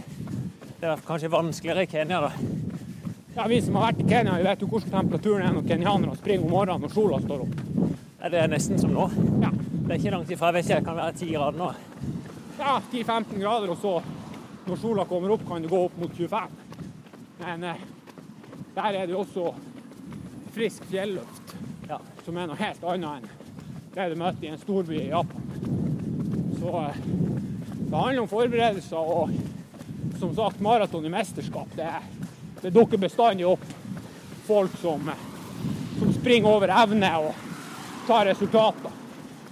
Det 0.82 0.90
er 0.90 1.02
kanskje 1.06 1.30
vanskeligere 1.30 1.84
i 1.84 1.88
Kenya, 1.92 2.22
da. 2.22 2.32
Ja, 3.36 3.48
Vi 3.48 3.60
som 3.62 3.76
har 3.76 3.92
vært 3.92 4.00
i 4.02 4.08
Kenya, 4.10 4.38
vi 4.38 4.48
vet 4.48 4.62
jo 4.62 4.68
hvordan 4.68 4.90
temperaturen 4.90 5.46
er 5.46 5.54
når 5.54 5.68
kenyanere 5.70 6.18
springer 6.18 6.48
om 6.48 6.56
morgenen 6.56 6.82
når 6.82 6.94
sola 6.96 7.20
står 7.22 7.44
opp. 7.46 7.60
Ja, 8.18 8.30
det 8.34 8.40
er 8.42 8.50
nesten 8.50 8.82
som 8.82 8.96
nå. 8.96 9.06
Ja, 9.44 9.52
Det 9.92 9.98
er 9.98 10.06
ikke 10.06 10.12
langt 10.14 10.30
ifra. 10.32 10.48
Jeg 10.48 10.54
vet 10.56 10.70
ikke, 10.70 10.76
det 10.80 10.86
kan 10.88 10.96
være 10.96 11.14
10 11.20 11.30
grader 11.36 11.58
nå. 11.60 11.66
ja 12.62 12.74
10-15 12.94 13.40
grader, 13.42 13.72
og 13.74 13.78
så 13.82 13.90
når 14.64 14.78
sola 14.80 15.04
kommer 15.10 15.34
opp, 15.36 15.42
kan 15.50 15.66
det 15.66 15.68
gå 15.68 15.82
opp 15.84 15.98
mot 16.00 16.14
25. 16.16 16.54
Men 17.42 17.66
eh, 17.68 17.82
der 18.78 18.98
er 19.02 19.10
det 19.10 19.18
også 19.20 19.50
frisk 20.56 20.86
fjelluft, 20.88 21.52
Ja. 21.90 21.98
som 22.24 22.38
er 22.40 22.48
noe 22.48 22.56
helt 22.62 22.86
annet 22.88 23.18
enn 23.18 23.28
det 23.98 24.06
du 24.14 24.16
møter 24.22 24.48
i 24.48 24.54
en 24.54 24.62
storby 24.62 24.96
i 24.96 25.10
Japan. 25.10 25.52
Så 26.62 26.72
eh, 26.86 27.04
det 27.04 27.92
handler 27.92 28.22
om 28.24 28.32
forberedelser 28.32 29.12
og 29.18 29.36
som 30.22 30.32
sagt 30.40 30.64
maraton 30.64 31.06
i 31.06 31.12
mesterskap. 31.12 31.76
Det, 31.76 31.92
det 32.64 32.72
dukker 32.72 33.04
bestandig 33.10 33.44
opp 33.52 33.68
folk 34.48 34.80
som, 34.80 35.04
eh, 35.12 35.28
som 36.00 36.16
springer 36.22 36.56
over 36.56 36.78
evne 36.80 37.12
og 37.28 37.46
tar 38.08 38.32
resultater. 38.32 39.01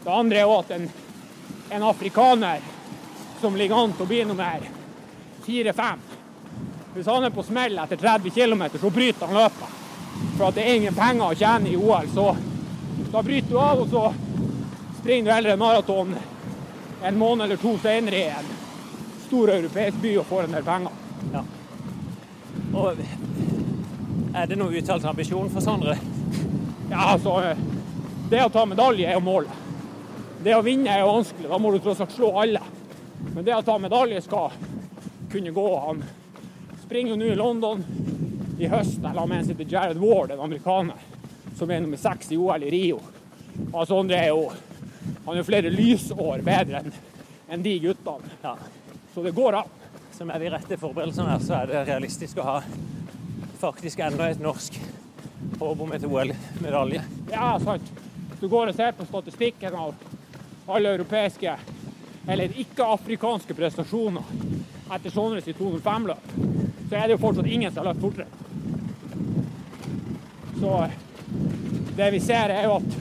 Det 0.03 0.11
andre 0.11 0.37
er 0.37 0.47
jo 0.47 0.59
at 0.59 0.71
en, 0.71 0.85
en 1.69 1.83
afrikaner 1.83 2.61
som 3.41 3.55
ligger 3.55 3.83
an 3.83 3.93
til 3.95 4.05
å 4.05 4.09
bli 4.09 4.21
nummer 4.27 4.69
fire-fem 5.45 5.99
Hvis 6.93 7.07
han 7.07 7.23
er 7.23 7.33
på 7.35 7.43
smell 7.43 7.77
etter 7.79 7.97
30 7.97 8.33
km, 8.33 8.63
så 8.79 8.89
bryter 8.89 9.27
han 9.29 9.37
løpet. 9.37 9.75
For 10.37 10.47
at 10.47 10.55
det 10.57 10.63
er 10.65 10.79
ingen 10.79 10.95
penger 10.95 11.29
å 11.29 11.37
tjene 11.37 11.69
i 11.69 11.77
OL. 11.77 12.09
Så 12.11 12.25
da 13.11 13.21
bryter 13.23 13.51
du 13.51 13.59
av, 13.61 13.83
og 13.83 13.91
så 13.93 14.07
springer 14.99 15.29
du 15.29 15.35
heller 15.35 15.53
en 15.53 15.61
maraton 15.61 16.15
en 17.03 17.17
måned 17.17 17.45
eller 17.45 17.57
to 17.61 17.77
senere 17.79 18.15
i 18.15 18.23
en 18.27 18.49
stor 19.27 19.53
europeisk 19.53 20.01
by 20.01 20.17
og 20.19 20.25
får 20.25 20.43
en 20.43 20.57
del 20.57 20.65
penger. 20.67 20.97
Ja. 21.33 21.43
Og 22.73 23.03
er 24.35 24.49
det 24.49 24.57
noen 24.59 24.75
uttalt 24.81 25.05
ambisjon 25.07 25.51
for 25.53 25.63
Sondre? 25.63 25.95
Ja, 26.89 27.11
altså 27.13 27.39
Det 28.29 28.43
å 28.43 28.51
ta 28.53 28.65
medalje 28.65 29.07
er 29.07 29.17
jo 29.17 29.25
målet. 29.25 29.68
Det 30.43 30.53
å 30.55 30.61
vinne 30.63 30.93
er 30.93 31.01
jo 31.03 31.11
vanskelig, 31.11 31.49
da 31.51 31.57
må 31.59 31.71
du 31.73 31.81
tross 31.83 31.99
alt 31.99 32.13
slå 32.15 32.29
alle. 32.39 32.61
Men 33.33 33.43
det 33.43 33.55
å 33.57 33.63
ta 33.67 33.75
medalje 33.81 34.21
skal 34.23 34.53
kunne 35.31 35.51
gå. 35.51 35.67
Han 35.83 36.03
springer 36.85 37.11
jo 37.11 37.17
nå 37.19 37.27
i 37.33 37.35
London 37.35 37.83
i 38.59 38.69
høst. 38.71 39.01
Jeg 39.03 39.15
la 39.17 39.25
med 39.27 39.41
en 39.41 39.49
sitter 39.49 39.67
Jared 39.67 39.99
Ward, 39.99 40.31
en 40.31 40.43
amerikaner, 40.45 41.01
som 41.59 41.71
er 41.71 41.83
nummer 41.83 41.99
seks 41.99 42.31
i 42.31 42.39
OL 42.39 42.63
i 42.63 42.71
Rio. 42.71 43.01
Altså, 43.73 43.91
Sondre 43.91 44.21
er 44.21 44.31
jo 44.31 44.47
han 45.25 45.37
er 45.37 45.45
flere 45.45 45.71
lysår 45.73 46.43
bedre 46.45 46.81
enn 47.49 47.63
de 47.65 47.75
guttene. 47.83 48.31
Ja. 48.43 48.55
Så 49.13 49.23
det 49.25 49.35
går 49.35 49.59
an. 49.59 49.75
Så 50.15 50.25
med 50.27 50.41
de 50.41 50.49
rette 50.51 50.77
forberedelsene 50.79 51.33
her, 51.33 51.43
så 51.43 51.57
er 51.59 51.69
det 51.69 51.83
realistisk 51.87 52.39
å 52.39 52.47
ha 52.47 52.55
faktisk 53.59 53.99
enda 54.03 54.29
et 54.31 54.41
norsk 54.43 54.79
håp 55.59 55.83
om 55.83 55.91
et 55.95 56.07
OL-medalje. 56.07 57.03
Ja, 57.31 57.51
sant. 57.63 57.91
Du 58.39 58.47
går 58.47 58.71
og 58.71 58.75
ser 58.79 58.95
på 58.95 59.07
statistikken 59.07 59.75
av 59.75 59.93
alle 60.75 60.95
europeiske 60.97 61.55
eller 62.29 62.59
ikke-afrikanske 62.61 63.55
prestasjoner 63.57 64.23
etter 64.95 65.13
Sondres 65.13 65.45
sitt 65.45 65.57
205-løp, 65.57 66.31
så 66.89 66.95
er 66.95 67.07
det 67.07 67.15
jo 67.15 67.21
fortsatt 67.21 67.49
ingen 67.49 67.71
som 67.71 67.83
har 67.83 67.93
løpt 67.93 68.03
fortere. 68.03 68.27
Så 70.59 70.73
det 71.97 72.09
vi 72.11 72.19
ser, 72.19 72.53
er 72.53 72.65
jo 72.67 72.77
at 72.79 72.97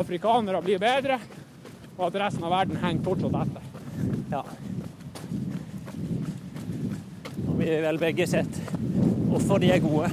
afrikanere 0.00 0.62
blir 0.64 0.80
bedre, 0.82 1.18
og 1.96 2.06
at 2.08 2.20
resten 2.24 2.46
av 2.46 2.54
verden 2.54 2.80
henger 2.80 3.04
fortsatt 3.04 3.36
etter. 3.42 3.62
Ja. 4.30 4.44
Og 7.46 7.54
vi 7.58 7.68
har 7.68 7.84
vel 7.88 8.00
begge 8.00 8.28
sett 8.30 8.60
hvorfor 9.30 9.60
de 9.62 9.72
er 9.74 9.82
gode. 9.84 10.08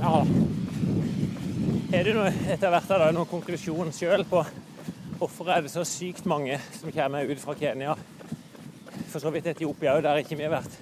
Ja, 0.00 0.22
Har 1.90 2.04
du 2.04 2.22
etter 2.26 2.70
hvert 2.70 2.88
da, 2.90 3.10
noen 3.14 3.28
konklusjon 3.30 3.92
sjøl 3.94 4.26
på 4.28 4.44
hvorfor 5.18 5.48
er 5.48 5.60
det 5.64 5.70
så 5.72 5.84
sykt 5.84 6.26
mange 6.28 6.58
som 6.76 6.92
kommer 6.92 7.24
ut 7.30 7.40
fra 7.40 7.54
Kenya? 7.56 7.94
For 9.08 9.22
så 9.22 9.30
vidt 9.32 9.46
Etiopia 9.46 9.96
òg, 9.96 10.02
der 10.04 10.20
ikke 10.20 10.36
vi 10.36 10.44
har 10.44 10.56
vært. 10.58 10.78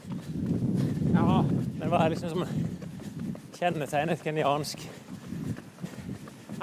ja, 1.15 1.43
Men 1.79 1.89
hva 1.89 2.01
er 2.05 2.15
liksom 2.15 2.31
som 2.31 2.45
kjennetegner 3.55 4.13
et 4.13 4.23
kenyansk, 4.23 4.79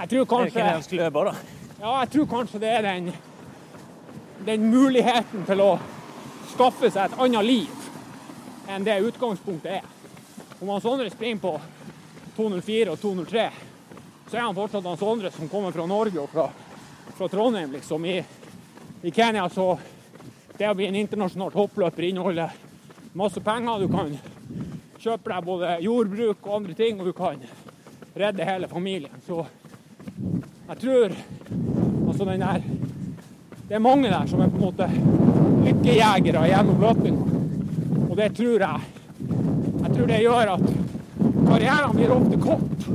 Jeg 0.01 0.09
tror 0.09 0.25
kanskje 0.25 0.59
kenyansk 0.59 0.91
løper, 0.91 1.29
da? 1.29 1.33
Ja, 1.81 1.99
jeg 1.99 2.09
tror 2.09 2.25
kanskje 2.25 2.59
det 2.59 2.69
er 2.69 2.81
den, 2.81 3.11
den 4.45 4.69
muligheten 4.71 5.45
til 5.45 5.61
å 5.61 5.79
skaffe 6.51 6.89
seg 6.89 7.05
et 7.05 7.19
annet 7.19 7.45
liv 7.45 8.69
enn 8.69 8.85
det 8.85 9.01
utgangspunktet 9.03 9.71
er. 9.79 9.85
Om 10.61 10.69
han 10.69 10.81
Sondre 10.81 11.09
springer 11.09 11.41
på 11.41 11.53
204 12.35 12.91
og 12.91 12.99
203, 13.01 13.45
så 14.29 14.37
er 14.37 14.45
han 14.45 14.55
fortsatt 14.55 14.85
han 14.85 14.97
Sondre 14.97 15.31
som 15.31 15.49
kommer 15.49 15.71
fra 15.75 15.85
Norge 15.85 16.21
og 16.21 16.29
fra, 16.31 16.49
fra 17.21 17.27
Trondheim, 17.29 17.71
liksom. 17.71 18.05
I, 18.05 18.23
I 19.01 19.11
Kenya 19.11 19.49
så 19.49 19.79
det 20.57 20.69
å 20.69 20.73
bli 20.73 20.87
en 20.89 20.95
internasjonal 20.97 21.51
toppløper 21.53 22.07
inneholder 22.07 22.55
masse 23.13 23.43
penger. 23.45 23.83
Du 23.83 23.91
kan 23.93 24.15
kjøpe 24.97 25.29
deg 25.29 25.45
både 25.45 25.75
jordbruk 25.85 26.47
og 26.47 26.55
andre 26.55 26.73
ting, 26.79 26.97
og 26.97 27.05
du 27.05 27.13
kan 27.13 27.43
redde 28.17 28.47
hele 28.47 28.69
familien. 28.71 29.21
Så 29.27 29.43
jeg 30.71 30.79
tror 30.81 31.13
altså 32.07 32.25
den 32.31 32.41
der 32.41 32.65
Det 33.67 33.77
er 33.77 33.85
mange 33.85 34.09
der 34.09 34.25
som 34.27 34.41
er 34.41 34.49
på 34.49 34.57
en 34.57 34.65
måte 34.65 34.89
lykkejegere 35.67 36.47
gjennom 36.49 36.81
løpinga. 36.81 37.29
Og 38.07 38.17
det 38.17 38.31
tror 38.39 38.65
jeg 38.65 38.81
Jeg 39.83 39.93
tror 39.93 40.09
det 40.09 40.19
gjør 40.23 40.55
at 40.55 40.65
karrieren 41.45 41.95
blir 41.95 42.17
ofte 42.17 42.41
kort, 42.41 42.89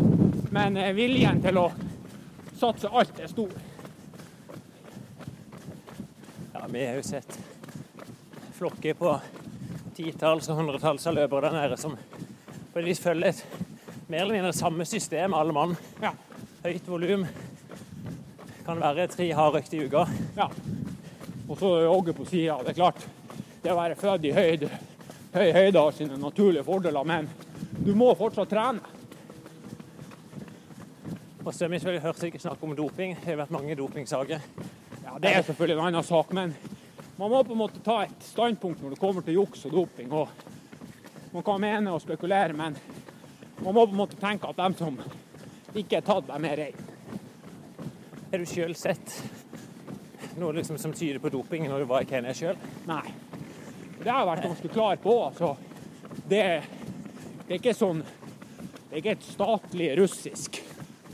men 0.50 0.76
eh, 0.82 0.92
viljen 0.98 1.38
til 1.46 1.62
å 1.62 1.70
satse 2.58 2.90
alt 2.90 3.22
er 3.22 3.30
stor. 3.30 3.54
Ja, 6.56 6.66
vi 6.68 6.86
har 6.86 6.94
jo 6.94 7.02
sett 7.02 7.38
flokker 8.56 8.94
på 8.96 9.10
titalls 9.96 10.46
og 10.48 10.56
hundretalls 10.56 11.04
av 11.06 11.12
løpere 11.18 11.50
der 11.50 11.56
nede 11.58 11.76
som 11.76 11.96
på 12.72 12.80
et 12.80 12.86
vis 12.86 13.02
følger 13.02 13.28
et 13.28 13.42
mer 14.08 14.22
eller 14.22 14.38
mindre 14.38 14.52
samme 14.56 14.86
system, 14.88 15.34
alle 15.36 15.52
mann. 15.52 15.74
Ja. 16.00 16.14
Høyt 16.62 16.88
volum. 16.88 17.26
Kan 18.64 18.80
være 18.80 19.04
tre 19.12 19.26
hardøkt 19.36 19.74
i 19.76 19.82
uka. 19.84 20.06
ja. 20.38 20.46
Og 21.44 21.60
så 21.60 21.74
jogge 21.84 22.14
på 22.16 22.24
sida. 22.24 22.56
Det 22.64 22.72
er 22.72 22.78
klart, 22.80 23.04
det 23.62 23.74
å 23.74 23.76
være 23.76 24.00
født 24.00 24.24
i 24.30 24.32
høyde, 24.38 24.70
høy 25.36 25.52
høyde 25.58 25.82
har 25.82 25.98
sine 25.98 26.16
naturlige 26.22 26.64
fordeler, 26.64 27.04
men 27.04 27.28
du 27.84 27.92
må 27.92 28.14
fortsatt 28.16 28.48
trene. 28.54 28.80
Og 31.44 31.52
så 31.52 31.66
har 31.66 31.74
vi 31.74 31.84
selvfølgelig 31.84 32.06
hørt 32.08 32.26
ikke 32.30 32.44
snakk 32.48 32.64
om 32.64 32.74
doping. 32.80 33.18
Det 33.20 33.34
har 33.34 33.44
vært 33.44 33.54
mange 33.60 33.76
dopingsaker. 33.76 34.48
Det 35.20 35.30
er 35.32 35.42
selvfølgelig 35.42 35.78
en 35.78 35.86
annen 35.86 36.04
sak, 36.04 36.32
men 36.32 36.54
man 37.16 37.30
må 37.30 37.44
på 37.44 37.54
en 37.54 37.58
måte 37.58 37.80
ta 37.80 38.02
et 38.04 38.24
standpunkt 38.24 38.82
når 38.82 38.92
det 38.92 38.98
kommer 39.00 39.24
til 39.24 39.38
juks 39.38 39.62
og 39.64 39.72
doping. 39.72 40.10
og 40.12 40.28
Man 41.32 41.42
kan 41.42 41.60
mene 41.60 41.92
og 41.94 42.02
spekulere, 42.02 42.52
men 42.52 42.76
man 43.62 43.74
må 43.74 43.86
på 43.86 43.94
en 43.94 44.02
måte 44.02 44.18
tenke 44.20 44.50
at 44.50 44.58
dem 44.58 44.74
som 44.76 44.98
ikke 45.74 45.96
er 45.96 46.04
tatt, 46.04 46.28
dem 46.28 46.44
er 46.44 46.60
reine. 46.60 46.64
rein. 46.76 47.88
Har 48.30 48.42
du 48.42 48.46
sjøl 48.50 48.74
sett 48.76 49.14
noe 50.36 50.52
liksom 50.52 50.76
som 50.78 50.92
tyder 50.92 51.18
på 51.18 51.32
doping 51.32 51.64
når 51.64 51.84
du 51.84 51.88
var 51.88 52.04
i 52.04 52.10
Kenya 52.10 52.34
sjøl? 52.36 52.58
Nei. 52.84 53.06
Det 54.02 54.10
har 54.10 54.20
jeg 54.20 54.28
vært 54.28 54.44
ganske 54.44 54.68
klar 54.68 54.98
på. 55.00 55.14
altså. 55.24 55.56
Det, 56.28 56.42
det 57.46 57.54
er 57.54 57.56
ikke 57.56 57.74
sånn 57.76 58.02
Det 58.02 58.92
er 58.92 59.00
ikke 59.00 59.16
et 59.16 59.24
statlig 59.26 59.88
russisk 59.98 60.60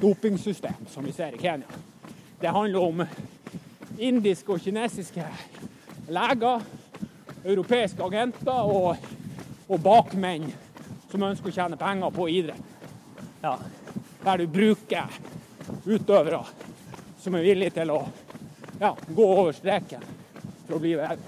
dopingsystem 0.01 0.91
som 0.91 1.07
vi 1.07 1.15
ser 1.15 1.39
i 1.39 1.41
Kenya. 1.41 1.71
Det 2.41 2.51
handler 2.51 2.83
om 2.83 3.05
indiske 3.99 4.53
og 4.53 4.63
kinesiske 4.63 5.27
leger, 6.13 6.65
europeiske 7.45 8.05
agenter 8.05 8.73
og, 8.73 8.97
og 9.69 9.83
bakmenn 9.83 10.49
som 11.11 11.25
ønsker 11.27 11.51
å 11.51 11.57
tjene 11.57 11.79
penger 11.81 12.15
på 12.15 12.29
idrett. 12.33 12.69
Ja. 13.43 13.57
Der 14.23 14.39
du 14.39 14.47
bruker 14.47 15.11
utøvere 15.85 16.45
som 17.23 17.35
er 17.37 17.47
villige 17.47 17.77
til 17.81 17.91
å 17.95 18.01
ja, 18.81 18.93
gå 19.09 19.27
over 19.27 19.53
streken 19.55 20.03
for 20.67 20.79
å 20.79 20.83
bli 20.83 20.95
bedre. 20.99 21.19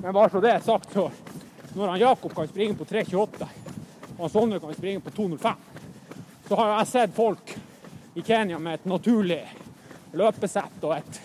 Men 0.00 0.14
bare 0.14 0.30
så 0.30 0.42
det 0.42 0.52
er 0.54 0.62
sagt, 0.62 0.92
så 0.94 1.08
når 1.74 1.92
han 1.92 2.00
Jakob 2.00 2.34
kan 2.34 2.48
springe 2.48 2.78
på 2.78 2.86
3,28 2.86 3.48
og 4.16 4.20
han 4.22 4.32
Sondre 4.32 4.60
kan 4.62 4.74
springe 4.74 5.02
på 5.04 5.12
2,05, 5.16 5.64
så 6.48 6.58
har 6.60 6.70
jeg 6.72 6.90
sett 6.92 7.16
folk 7.16 7.55
i 8.16 8.22
Kenya 8.22 8.58
med 8.58 8.74
et 8.74 8.84
naturlig 8.88 9.42
løpesett 10.16 10.84
og 10.88 10.94
et, 10.96 11.18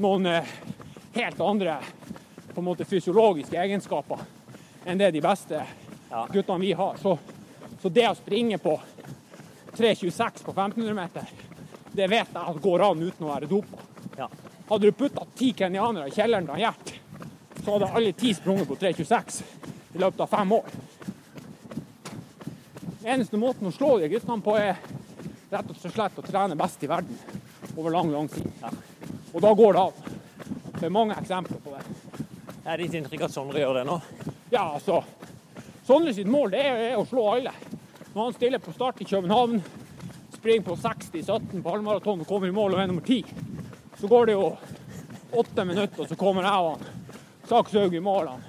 noen 0.00 0.26
eh, 0.30 0.52
helt 1.12 1.40
andre 1.44 1.74
på 2.54 2.62
en 2.62 2.66
måte 2.70 2.86
fysiologiske 2.88 3.58
egenskaper 3.60 4.22
enn 4.88 4.98
det 5.00 5.10
de 5.12 5.20
beste 5.20 5.60
Ja. 6.08 6.22
guttene 6.32 6.58
vi 6.62 6.72
har. 6.72 6.96
Så, 6.96 7.18
så 7.82 7.88
det 7.92 8.06
å 8.08 8.14
springe 8.16 8.56
på 8.58 8.78
3,26 9.76 10.44
på 10.46 10.54
1500 10.56 10.94
meter, 10.96 11.28
det 11.92 12.06
vet 12.08 12.32
jeg 12.32 12.40
at 12.54 12.62
går 12.64 12.84
an 12.86 13.02
uten 13.04 13.26
å 13.26 13.34
være 13.34 13.50
dopa. 13.50 13.84
Ja. 14.16 14.30
Hadde 14.70 14.88
du 14.88 14.96
putta 14.96 15.26
ti 15.36 15.52
kenyanere 15.52 16.08
i 16.08 16.14
kjelleren 16.16 16.48
til 16.48 16.62
Gjert, 16.64 16.94
så 17.60 17.74
hadde 17.74 17.90
alle 17.92 18.14
ti 18.16 18.32
sprunget 18.32 18.70
på 18.70 18.78
3,26 18.80 19.42
i 19.98 20.00
løpet 20.00 20.24
av 20.24 20.32
fem 20.32 20.56
år. 20.56 20.72
Eneste 23.04 23.36
måten 23.36 23.68
å 23.68 23.74
slå 23.76 23.98
de 24.00 24.08
guttene 24.14 24.40
på, 24.44 24.56
er 24.56 24.80
rett 25.50 25.70
og 25.72 25.78
slett 25.80 26.18
å 26.20 26.24
trene 26.26 26.56
best 26.58 26.82
i 26.84 26.90
verden 26.90 27.18
over 27.76 27.94
lang, 27.94 28.12
lang 28.12 28.28
tid. 28.28 28.48
Og 29.32 29.40
da 29.44 29.52
går 29.54 29.76
det 29.76 29.80
av. 29.80 30.08
Det 30.78 30.86
er 30.86 30.94
mange 30.94 31.16
eksempler 31.18 31.62
på 31.64 31.74
det. 31.74 31.84
Er 32.68 32.82
ditt 32.82 32.94
inntrykk 32.98 33.24
at 33.26 33.34
Sondre 33.34 33.62
gjør 33.62 33.80
det 33.80 33.86
nå? 33.88 33.96
Ja, 34.52 34.74
altså. 34.74 35.00
Sondre 35.88 36.12
sitt 36.14 36.28
mål 36.28 36.52
det 36.52 36.60
er, 36.62 36.82
er 36.90 37.00
å 37.00 37.06
slå 37.08 37.24
alle. 37.32 37.54
Når 38.12 38.22
han 38.22 38.36
stiller 38.36 38.62
på 38.62 38.74
start 38.76 39.00
i 39.00 39.08
København, 39.08 39.62
springer 40.36 40.66
på 40.68 40.76
60-17 40.76 41.62
på 41.62 41.72
halvmaraton 41.72 42.22
og 42.22 42.28
kommer 42.28 42.50
i 42.50 42.54
mål 42.54 42.76
og 42.76 42.82
er 42.82 42.90
nummer 42.90 43.06
ti, 43.06 43.22
så 43.98 44.10
går 44.10 44.28
det 44.28 44.36
jo 44.36 44.52
åtte 45.38 45.64
minutter, 45.64 46.04
og 46.04 46.08
så 46.10 46.16
kommer 46.18 46.46
jeg 46.46 46.68
og 46.68 46.76
han 46.76 46.94
Sakshaug 47.48 47.94
i 47.96 48.00
mål. 48.04 48.28
Han. 48.28 48.42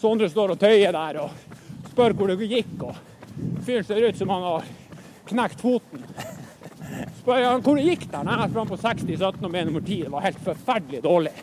Sondre 0.00 0.26
står 0.30 0.56
og 0.56 0.58
tøyer 0.58 0.94
der 0.96 1.20
og 1.22 1.90
spør 1.92 2.16
hvor 2.18 2.32
det 2.32 2.50
gikk. 2.50 2.74
og 2.82 3.62
Fyren 3.62 3.86
ser 3.86 4.02
ut 4.02 4.18
som 4.18 4.32
han 4.34 4.46
har 4.48 4.70
knekt 5.30 5.62
foten. 5.62 6.02
Hvor 7.24 7.78
gikk 7.78 8.08
den? 8.10 8.28
Jeg 8.28 8.50
sprang 8.50 8.66
på 8.66 8.76
60-17 8.80 9.44
og 9.46 9.52
ble 9.52 9.60
nummer 9.68 9.82
10. 9.84 9.98
Det 10.04 10.10
var 10.10 10.24
helt 10.24 10.40
forferdelig 10.42 11.02
dårlig. 11.04 11.34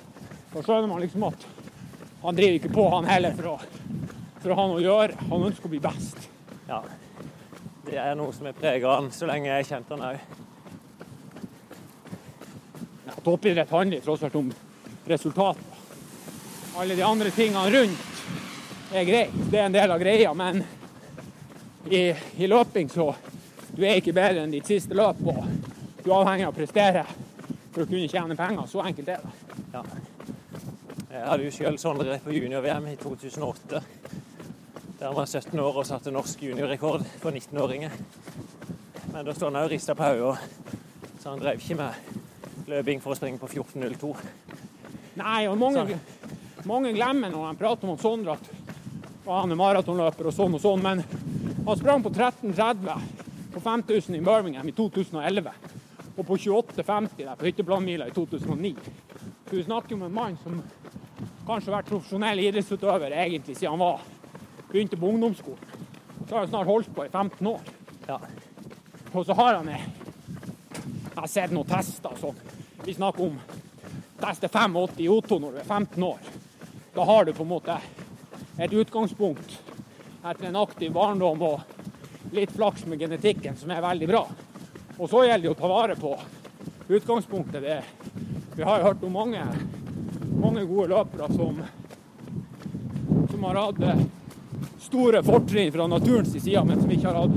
Da 0.51 0.64
skjønner 0.65 0.89
man 0.91 0.99
liksom 0.99 1.23
at 1.30 1.45
han 2.19 2.35
driver 2.35 2.57
ikke 2.57 2.72
på, 2.76 2.84
han 2.91 3.07
heller, 3.07 3.35
for 3.38 3.53
å, 3.53 3.53
for 4.41 4.51
å 4.51 4.57
ha 4.57 4.65
noe 4.68 4.81
å 4.81 4.84
gjøre. 4.84 5.30
Han 5.30 5.45
ønsker 5.47 5.69
å 5.69 5.72
bli 5.72 5.80
best. 5.84 6.19
Ja. 6.68 6.81
Det 7.88 7.95
er 7.95 8.18
noe 8.19 8.35
som 8.35 8.49
er 8.49 8.57
preget 8.60 8.89
han 8.91 9.07
så 9.15 9.30
lenge 9.30 9.53
jeg 9.53 9.69
kjente 9.69 9.95
han 9.95 10.03
òg. 10.10 10.19
Ja, 13.07 13.15
Toppidrett 13.23 13.72
handler 13.72 14.03
tross 14.03 14.27
alt 14.27 14.35
om 14.35 14.51
resultater. 15.07 15.80
Alle 16.80 16.99
de 16.99 17.07
andre 17.07 17.31
tingene 17.31 17.72
rundt 17.72 18.93
er 18.93 19.07
greit. 19.07 19.39
Det 19.47 19.64
er 19.64 19.69
en 19.69 19.80
del 19.80 19.95
av 19.95 20.03
greia, 20.03 20.35
men 20.35 20.60
i, 21.88 22.10
i 22.35 22.51
løping 22.51 22.91
så 22.91 23.14
du 23.76 23.85
er 23.85 23.99
ikke 23.99 24.15
bedre 24.15 24.43
enn 24.43 24.51
ditt 24.51 24.68
siste 24.68 24.95
løp, 24.97 25.22
og 25.23 25.68
du 26.03 26.09
er 26.09 26.15
avhengig 26.15 26.45
av 26.47 26.53
å 26.53 26.57
prestere 26.57 27.03
for 27.73 27.84
å 27.84 27.89
kunne 27.89 28.07
tjene 28.11 28.38
penger. 28.39 28.67
Så 28.71 28.84
enkelt 28.84 29.11
er 29.11 29.23
det. 29.23 29.57
Ja. 29.73 29.84
Jeg 31.09 31.26
hadde 31.26 31.45
jo 31.47 31.53
sjøl 31.53 31.77
Sondre 31.81 32.19
på 32.23 32.34
junior-VM 32.35 32.88
i 32.91 32.95
2008. 33.01 33.81
Der 34.99 35.07
var 35.07 35.15
var 35.15 35.26
17 35.26 35.59
år 35.59 35.80
og 35.81 35.88
satte 35.88 36.11
norsk 36.11 36.41
juniorrekord 36.43 37.05
for 37.21 37.31
19-åringer. 37.31 37.93
Men 39.13 39.26
da 39.26 39.34
står 39.34 39.49
han 39.51 39.59
òg 39.61 39.71
rista 39.71 39.95
på 39.95 40.05
hodet, 40.05 40.76
så 41.19 41.31
han 41.31 41.41
drev 41.41 41.59
ikke 41.59 41.77
med 41.80 42.67
løping 42.69 43.01
for 43.03 43.15
å 43.15 43.17
springe 43.17 43.41
på 43.41 43.49
14.02. 43.49 44.11
Nei, 45.19 45.47
og 45.49 45.57
mange, 45.59 45.97
mange 46.69 46.93
glemmer 46.93 47.34
når 47.34 47.47
de 47.47 47.61
prater 47.63 47.89
om 47.89 47.99
Sondre 47.99 48.38
at 48.38 48.51
han 49.30 49.51
er 49.51 49.59
maratonløper 49.59 50.30
og 50.30 50.35
sånn 50.35 50.55
og 50.57 50.63
sånn, 50.63 50.84
men 50.84 51.03
han 51.65 51.80
sprang 51.80 52.05
på 52.05 52.13
13.30 52.13 53.09
på 53.53 53.63
5000 53.65 54.15
i 54.19 54.23
Birmingham 54.23 54.69
i 54.69 54.76
2011. 54.77 55.51
Og 56.19 56.25
på 56.27 56.35
28,50 56.35 57.21
der 57.23 57.35
på 57.39 57.47
hytteplanmila 57.47 58.09
i 58.09 58.11
2009. 58.11 58.75
Så 59.49 59.55
vi 59.55 59.63
snakker 59.63 59.95
om 59.95 60.01
en 60.03 60.13
mann 60.13 60.37
som 60.43 60.57
kanskje 61.47 61.71
har 61.71 61.77
vært 61.77 61.91
profesjonell 61.93 62.41
idrettsutøver 62.43 63.15
egentlig 63.15 63.55
siden 63.55 63.77
han 63.77 63.79
var, 63.81 64.01
begynte 64.67 64.99
på 64.99 65.13
ungdomsskolen. 65.13 65.85
Så 66.27 66.35
har 66.35 66.43
han 66.43 66.51
snart 66.51 66.67
holdt 66.67 66.91
på 66.95 67.05
i 67.07 67.09
15 67.09 67.47
år. 67.47 67.71
Ja. 68.07 68.19
Og 69.13 69.25
så 69.25 69.33
har 69.33 69.61
han 69.61 69.71
Jeg 69.71 71.23
har 71.23 71.27
sett 71.27 71.51
noen 71.51 71.67
tester 71.67 72.19
sånn. 72.19 72.37
Vi 72.85 72.93
snakker 72.93 73.23
om 73.25 73.39
teste 74.19 74.47
85 74.47 74.99
i 74.99 75.07
O2 75.09 75.39
når 75.39 75.55
du 75.55 75.57
er 75.63 75.65
15 75.65 76.03
år. 76.03 76.29
Da 76.95 77.07
har 77.07 77.25
du 77.25 77.33
på 77.33 77.43
en 77.43 77.53
måte 77.55 77.79
et 78.59 78.73
utgangspunkt 78.73 79.57
etter 80.23 80.47
en 80.47 80.59
aktiv 80.59 80.91
barndom 80.91 81.41
og 81.47 82.31
litt 82.35 82.51
flaks 82.51 82.85
med 82.85 82.99
genetikken, 82.99 83.55
som 83.57 83.71
er 83.71 83.83
veldig 83.83 84.07
bra. 84.07 84.23
Og 84.99 85.07
så 85.09 85.23
gjelder 85.26 85.47
det 85.47 85.55
å 85.55 85.59
ta 85.59 85.67
vare 85.71 85.95
på 85.95 86.13
utgangspunktet. 86.89 87.63
Det, 87.63 87.81
vi 88.55 88.65
har 88.67 88.81
jo 88.81 88.89
hørt 88.89 89.03
om 89.07 89.15
mange, 89.15 89.45
mange 90.41 90.65
gode 90.67 90.91
løpere 90.91 91.30
som 91.34 91.61
som 93.30 93.43
har 93.43 93.55
hatt 93.55 93.80
eh, 93.80 93.99
store 94.84 95.21
fortrinn 95.23 95.71
fra 95.71 95.85
naturens 95.88 96.34
side, 96.34 96.63
men 96.65 96.81
som 96.81 96.91
ikke 96.91 97.07
har 97.07 97.21
hatt 97.21 97.35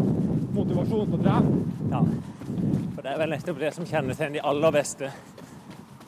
motivasjon 0.56 1.12
til 1.12 1.18
å 1.18 1.22
trene. 1.22 1.60
Ja. 1.92 2.00
For 2.96 3.04
det 3.04 3.12
er 3.12 3.20
vel 3.20 3.34
nettopp 3.36 3.60
det 3.60 3.70
som 3.76 3.86
kjennetegner 3.86 4.40
de 4.40 4.42
aller 4.50 4.74
beste. 4.74 5.10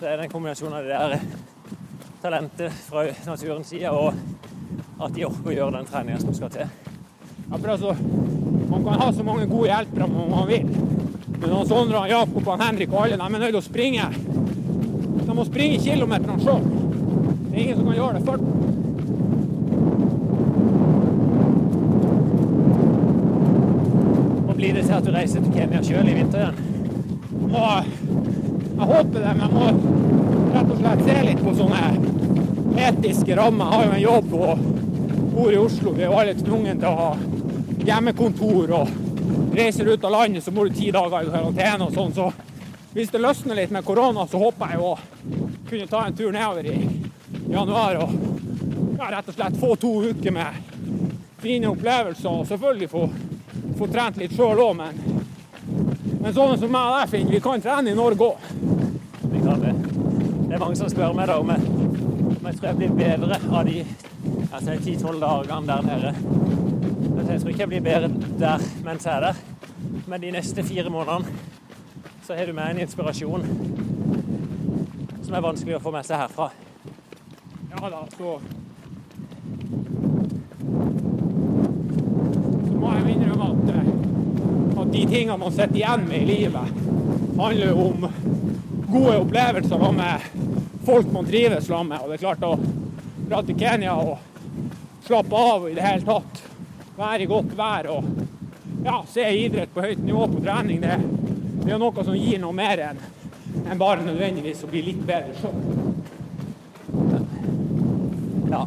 Det 0.00 0.08
er 0.10 0.18
den 0.18 0.32
kombinasjonen 0.32 0.80
av 0.80 0.88
det 0.88 0.98
der 0.98 1.44
talentet 2.24 2.74
fra 2.88 3.04
naturens 3.28 3.70
side 3.70 3.92
og 3.94 4.16
at 5.04 5.14
de 5.14 5.26
orker 5.28 5.52
å 5.52 5.54
gjøre 5.54 5.76
den 5.76 5.88
treninga 5.92 6.18
som 6.24 6.34
skal 6.34 6.50
til. 6.56 6.74
Ja, 7.44 7.54
for 7.54 7.74
altså, 7.76 7.94
Man 8.70 8.82
kan 8.82 8.98
ha 8.98 9.12
så 9.12 9.22
mange 9.22 9.46
gode 9.46 9.68
hjelpere 9.68 10.08
man 10.10 10.48
vil. 10.48 10.66
Men 11.44 11.52
han 11.52 11.66
Sondre, 11.66 11.98
han 11.98 12.08
Jakob, 12.08 12.46
han 12.46 12.60
Henrik 12.60 12.92
og 12.92 13.02
alle 13.04 13.16
de 13.20 13.24
er 13.24 13.28
nødt 13.38 13.50
til 13.52 13.58
å 13.58 13.62
springe. 13.66 14.04
De 15.26 15.34
må 15.36 15.44
springe 15.44 15.76
kilometerne 15.84 16.40
sjøl. 16.40 16.62
Det 17.50 17.52
er 17.52 17.60
ingen 17.66 17.76
som 17.76 17.86
kan 17.90 17.98
gjøre 17.98 18.14
det 18.16 18.24
for 18.24 18.36
dem. 18.40 18.48
Blir 24.54 24.72
det 24.72 24.86
til 24.86 24.96
at 24.96 25.04
du 25.04 25.12
reiser 25.12 25.44
til 25.44 25.52
Kenya 25.52 25.84
sjøl 25.84 26.08
i 26.08 26.16
vinter 26.16 26.38
igjen? 26.40 26.56
Jeg 27.52 28.88
håper 28.88 29.18
det, 29.20 29.36
men 29.36 29.44
jeg 29.44 29.52
må 29.52 29.64
rett 30.54 30.70
og 30.70 30.78
slett 30.80 31.04
se 31.04 31.16
litt 31.28 31.42
på 31.44 31.56
sånne 31.60 31.82
etiske 32.88 33.36
rammer. 33.36 33.68
Jeg 33.68 33.74
har 33.74 33.84
jo 33.84 33.92
en 33.92 34.06
jobb 34.08 34.28
og 34.40 34.52
bor 35.34 35.52
i 35.52 35.60
Oslo. 35.60 35.92
Vi 35.92 36.06
er 36.06 36.08
jo 36.08 36.20
alle 36.22 36.40
tvunget 36.40 36.80
til 36.80 36.88
å 36.88 36.96
ha 37.02 37.12
hjemmekontor 37.84 38.78
og 38.80 39.03
reiser 39.56 39.86
ut 39.86 40.04
av 40.04 40.10
landet, 40.10 40.44
så 40.44 40.50
må 40.50 40.64
du 40.64 40.74
ti 40.74 40.90
dager 40.94 41.26
i 41.26 41.32
karantene 41.32 41.88
og 41.88 41.94
sånn. 41.94 42.14
Så 42.14 42.30
hvis 42.94 43.10
det 43.10 43.22
løsner 43.22 43.58
litt 43.58 43.72
med 43.74 43.84
korona, 43.84 44.26
så 44.30 44.38
håper 44.38 44.74
jeg 44.74 44.82
å 44.82 44.92
kunne 45.68 45.88
ta 45.90 46.04
en 46.06 46.16
tur 46.16 46.32
nedover 46.32 46.68
i 46.70 46.76
januar 47.50 47.98
og 48.04 48.12
ja, 48.98 49.08
rett 49.10 49.28
og 49.28 49.34
slett 49.34 49.58
få 49.60 49.74
to 49.80 49.92
uker 50.10 50.34
med 50.34 50.60
fine 51.42 51.70
opplevelser. 51.72 52.30
Og 52.30 52.46
selvfølgelig 52.48 52.90
få, 52.92 53.08
få 53.78 53.90
trent 53.90 54.20
litt 54.22 54.36
sjøl 54.36 54.62
òg, 54.62 54.76
men, 54.78 55.02
men 56.20 56.30
sånne 56.32 56.60
som 56.60 56.72
meg 56.72 56.92
og 56.92 56.98
deg, 57.00 57.10
Finn, 57.14 57.30
vi 57.34 57.42
kan 57.44 57.64
trene 57.64 57.92
i 57.92 57.98
Norge 57.98 58.30
òg. 58.30 58.48
Vi 59.32 59.42
kan 59.42 59.64
det. 59.64 59.74
Det 60.44 60.54
er 60.54 60.62
mange 60.62 60.78
som 60.78 60.90
spør 60.92 61.16
meg 61.18 61.26
da 61.30 61.40
om 61.42 61.50
jeg, 61.50 61.66
om 62.30 62.46
jeg 62.46 62.58
tror 62.60 62.68
jeg 62.70 62.78
blir 62.78 62.98
bedre 63.00 63.40
av 63.50 63.66
de 63.66 63.80
altså, 64.52 64.76
10-12 64.78 65.18
dagene 65.24 65.66
der 65.72 65.88
nede. 65.90 66.14
Jeg 67.34 67.40
tror 67.42 67.50
ikke 67.50 67.62
jeg 67.64 67.68
blir 67.68 67.80
bedre 67.82 68.08
der 68.38 68.60
mens 68.84 69.04
jeg 69.08 69.16
er 69.16 69.24
der. 69.24 69.38
Men 70.06 70.20
de 70.22 70.28
neste 70.30 70.62
fire 70.62 70.90
månedene 70.90 71.26
så 72.22 72.36
har 72.38 72.46
du 72.46 72.52
med 72.54 72.70
en 72.70 72.78
inspirasjon 72.84 73.42
som 75.24 75.34
er 75.34 75.42
vanskelig 75.42 75.74
å 75.74 75.80
få 75.82 75.90
med 75.96 76.06
seg 76.06 76.20
herfra. 76.20 76.46
Ja 77.72 77.90
da, 77.90 78.04
så 78.14 78.36
Så 82.68 82.78
må 82.78 82.94
jeg 82.94 83.16
innrømme 83.16 83.50
at, 83.50 83.74
eh, 83.74 83.90
at 84.84 84.94
de 84.94 85.04
tingene 85.16 85.40
man 85.42 85.58
sitter 85.58 85.76
igjen 85.82 86.06
med 86.06 86.22
i 86.22 86.30
livet, 86.30 86.80
handler 87.42 87.66
jo 87.66 87.90
om 87.90 88.08
gode 88.94 89.18
opplevelser 89.26 89.86
med 89.98 90.30
folk 90.86 91.10
man 91.10 91.26
trives 91.26 91.66
sammen 91.66 91.96
med. 91.96 91.98
Og 91.98 92.08
det 92.08 92.20
er 92.20 92.26
klart 92.28 92.46
å 92.46 92.54
dra 93.26 93.42
til 93.42 93.58
Kenya 93.58 93.98
og 93.98 94.18
slappe 95.02 95.46
av 95.50 95.68
i 95.68 95.74
det 95.74 95.82
hele 95.82 96.06
tatt 96.06 96.53
være 96.98 97.24
i 97.24 97.28
godt 97.30 97.52
vær 97.58 97.90
og 97.94 98.08
ja, 98.84 99.00
se 99.08 99.24
idrett 99.38 99.72
på 99.74 99.84
høyt 99.84 100.02
nivå 100.04 100.26
på 100.30 100.42
trening, 100.44 100.82
det, 100.82 100.98
det 101.64 101.72
er 101.74 101.80
noe 101.80 102.04
som 102.04 102.16
gir 102.18 102.40
noe 102.42 102.54
mer 102.56 102.82
enn 102.90 103.02
en 103.64 103.78
bare 103.80 104.02
nødvendigvis 104.04 104.64
å 104.66 104.70
bli 104.70 104.82
litt 104.84 105.02
bedre 105.06 105.34
sjøl. 105.38 105.54
Ja. 108.50 108.64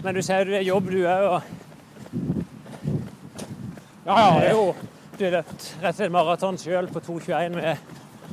Men 0.00 0.16
du 0.16 0.22
ser 0.24 0.48
du 0.48 0.54
er 0.56 0.64
jobb, 0.64 0.90
du 0.90 1.04
òg. 1.04 1.50
Ja, 4.06 4.16
ja, 4.16 4.30
det 4.40 4.46
er 4.48 4.56
jo 4.56 4.74
Du 5.18 5.24
har 5.26 5.34
løpt 5.36 5.64
rett 5.82 5.96
slett 5.98 6.12
maraton 6.12 6.56
sjøl 6.58 6.86
på 6.90 7.02
2,21 7.04 7.56
med 7.58 7.76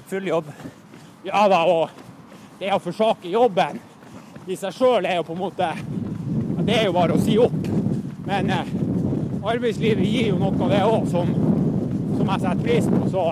full 0.07 0.27
jobb. 0.29 0.47
Ja 1.27 1.43
da, 1.51 1.65
og 1.67 1.89
det 2.61 2.71
å 2.71 2.79
forsake 2.79 3.27
jobben 3.27 3.81
i 4.47 4.55
seg 4.55 4.75
sjøl 4.75 5.05
er 5.05 5.19
jo 5.19 5.25
på 5.27 5.35
en 5.35 5.41
måte 5.41 5.69
Det 6.67 6.75
er 6.75 6.85
jo 6.87 6.95
bare 6.95 7.15
å 7.15 7.19
si 7.21 7.35
opp. 7.39 7.67
Men 8.27 8.49
eh, 8.51 8.71
arbeidslivet 9.47 10.07
gir 10.07 10.31
jo 10.33 10.39
noe 10.39 10.55
av 10.65 10.71
det 10.71 10.79
òg 10.87 11.05
som, 11.11 11.29
som 12.17 12.31
jeg 12.31 12.43
setter 12.43 12.63
pris 12.63 12.89
på. 12.91 13.01
Så 13.11 13.25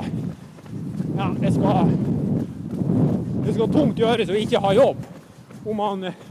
ja, 1.16 1.30
det 1.40 1.52
skal 1.56 1.92
Det 3.46 3.56
skal 3.56 3.74
tungt 3.74 4.00
gjøres 4.00 4.32
å 4.32 4.38
ikke 4.40 4.64
ha 4.64 4.72
jobb. 4.76 5.04
Om 5.66 5.80
man 5.80 6.08
eh, 6.12 6.22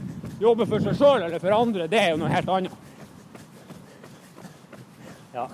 jobber 0.41 0.69
for 0.69 0.85
seg 0.85 0.97
sjøl 0.97 1.27
eller 1.27 1.41
for 1.41 1.57
andre, 1.57 1.89
det 1.91 2.01
er 2.01 2.13
jo 2.13 2.21
noe 2.21 2.33
helt 2.33 2.49
annet. 2.57 2.81
Ja. 5.35 5.49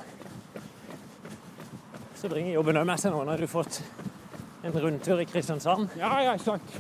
Så 2.20 2.30
bringer 2.30 2.54
jobben 2.54 2.80
òg 2.80 2.88
med 2.88 3.02
seg 3.02 3.16
nå 3.16 3.24
når 3.26 3.44
du 3.44 3.48
har 3.48 3.56
fått 3.56 3.82
en 4.62 4.76
rundtur 4.78 5.24
i 5.24 5.26
Kristiansand. 5.26 5.96
Ja, 6.00 6.14
ja, 6.22 6.36
sant. 6.40 6.76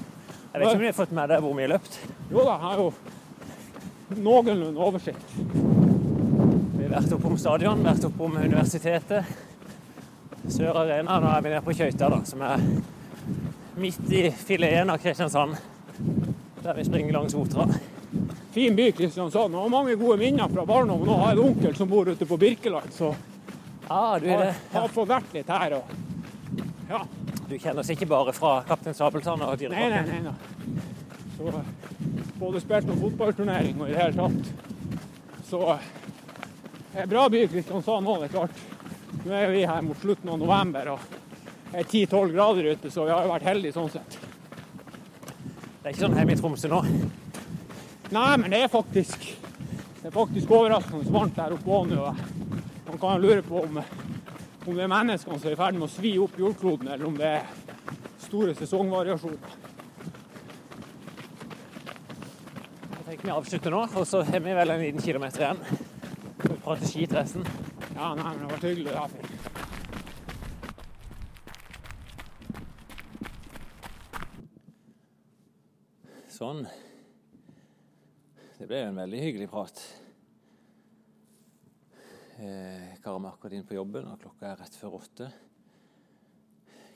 Jeg 0.51 0.59
vet 0.59 0.67
ikke 0.67 0.75
om 0.75 0.81
de 0.81 0.87
har 0.89 0.95
fått 0.97 1.11
med 1.15 1.29
deg 1.31 1.43
hvor 1.45 1.53
mye 1.55 1.67
løpt. 1.71 1.93
Jo 2.27 2.41
da, 2.43 2.57
har 2.59 2.79
jo 2.81 2.89
noenlunde 4.19 4.83
oversikt. 4.83 5.35
Vi 5.39 6.81
har 6.83 6.91
vært 6.91 7.13
oppom 7.15 7.37
stadion, 7.39 7.85
vært 7.85 8.07
oppom 8.09 8.35
universitetet. 8.35 9.29
Sør 10.51 10.81
Arena. 10.81 11.21
Nå 11.23 11.29
er 11.31 11.45
vi 11.45 11.53
nede 11.53 11.63
på 11.63 11.75
Kjøyta, 11.77 12.09
da, 12.11 12.19
som 12.27 12.43
er 12.43 12.65
midt 13.79 14.11
i 14.11 14.25
fileten 14.35 14.91
av 14.91 14.99
Kristiansand. 14.99 15.55
Der 16.65 16.75
vi 16.75 16.85
springer 16.89 17.15
langs 17.15 17.37
Otra. 17.39 17.69
Fin 18.51 18.75
by, 18.75 18.89
Kristiansand. 18.97 19.55
Og 19.55 19.71
mange 19.71 19.95
gode 19.95 20.19
minner 20.19 20.51
fra 20.51 20.67
barndommen. 20.67 21.07
Nå 21.07 21.15
har 21.21 21.31
jeg 21.31 21.39
en 21.39 21.45
onkel 21.45 21.79
som 21.79 21.95
bor 21.95 22.11
ute 22.11 22.27
på 22.27 22.41
Birkeland, 22.41 22.91
så 22.91 23.13
ah, 23.87 24.19
du, 24.19 24.27
er 24.27 24.49
det. 24.49 24.53
har 24.75 24.91
fått 24.91 25.15
vært 25.15 25.39
litt 25.39 25.55
her. 25.55 25.79
Og, 25.79 26.63
ja. 26.91 27.05
Du 27.51 27.57
kjenner 27.59 27.83
oss 27.83 27.89
ikke 27.91 28.07
bare 28.07 28.31
fra 28.35 28.61
Kaptein 28.67 28.95
Sabeltann 28.95 29.41
og 29.43 29.63
Nei, 29.71 29.87
nei, 29.91 30.01
nei. 30.07 30.19
nei. 30.23 30.83
Så 31.35 31.49
eh, 31.51 31.71
både 32.39 32.61
spilt 32.63 32.87
noen 32.87 33.01
fotballturnering 33.01 33.81
og 33.81 33.89
i 33.89 33.95
det 33.95 33.99
hele 33.99 34.27
tatt. 34.27 34.51
Så 35.49 35.59
eh, 35.73 35.89
det 36.93 37.03
er 37.03 37.09
bra 37.11 37.25
by, 37.31 37.41
Kristiansand 37.51 38.07
òg, 38.07 38.23
det 38.23 38.29
er 38.29 38.35
klart. 38.37 38.61
Nå 39.25 39.35
er 39.35 39.51
vi 39.51 39.65
her 39.67 39.83
mot 39.83 39.99
slutten 39.99 40.31
av 40.31 40.39
november 40.39 40.93
og 40.93 41.09
det 41.71 41.83
er 41.83 41.87
10-12 41.87 42.33
grader 42.35 42.69
ute, 42.71 42.91
så 42.91 43.05
vi 43.07 43.13
har 43.13 43.25
jo 43.25 43.31
vært 43.31 43.47
heldige 43.47 43.75
sånn 43.75 43.91
sett. 43.91 44.17
Det 45.81 45.89
er 45.89 45.93
ikke 45.93 46.03
sånn 46.05 46.17
hjemme 46.19 46.35
i 46.35 46.39
Tromsø 46.39 46.71
nå. 46.71 46.81
Nei, 48.11 48.31
men 48.41 48.51
det 48.51 48.63
er 48.65 48.71
faktisk 48.71 49.27
det 50.01 50.09
er 50.09 50.15
faktisk 50.15 50.51
overraskende 50.55 51.13
varmt 51.13 51.35
der 51.37 51.53
oppe 51.55 51.75
òg 51.77 51.91
nå. 51.91 52.07
Man 52.87 52.99
kan 52.99 53.21
lure 53.23 53.43
på 53.45 53.61
om, 53.61 53.79
om 54.65 54.75
det 54.77 54.83
er 54.85 54.91
menneskene 54.91 55.39
som 55.39 55.49
er 55.49 55.55
i 55.55 55.59
ferd 55.59 55.77
med 55.77 55.87
å 55.87 55.91
svi 55.91 56.11
opp 56.21 56.35
jordkloden, 56.37 56.91
eller 56.93 57.07
om 57.07 57.17
det 57.17 57.29
er 57.39 57.45
store 58.21 58.53
sesongvariasjoner. 58.59 59.55
Jeg 62.91 63.03
tenker 63.07 63.25
vi 63.25 63.33
avslutter 63.33 63.73
nå, 63.73 63.81
og 63.89 64.05
så 64.07 64.21
har 64.27 64.39
vi 64.45 64.53
vel 64.55 64.69
en 64.75 64.83
liten 64.83 65.03
kilometer 65.03 65.39
igjen. 65.47 65.61
Vi 66.43 66.59
prater 66.61 66.87
skit 66.87 67.13
resten. 67.17 67.43
Ja, 67.95 68.13
nei, 68.15 68.29
men 68.29 68.37
det 68.37 68.45
har 68.45 68.53
vært 68.55 68.69
hyggelig. 68.69 68.91
Ja, 68.95 69.07
fint. 69.11 69.29
Sånn. 76.31 76.63
Det 78.57 78.65
ble 78.69 78.77
jo 78.79 78.93
en 78.93 79.01
veldig 79.03 79.19
hyggelig 79.25 79.49
prat. 79.51 80.00
Eh, 82.41 82.93
akkurat 83.03 83.53
inn 83.53 83.65
på 83.67 83.75
jobben, 83.75 84.07
og 84.09 84.17
klokka 84.17 84.47
er 84.49 84.55
rett 84.57 84.73
før 84.73 84.95
åtte. 84.97 85.27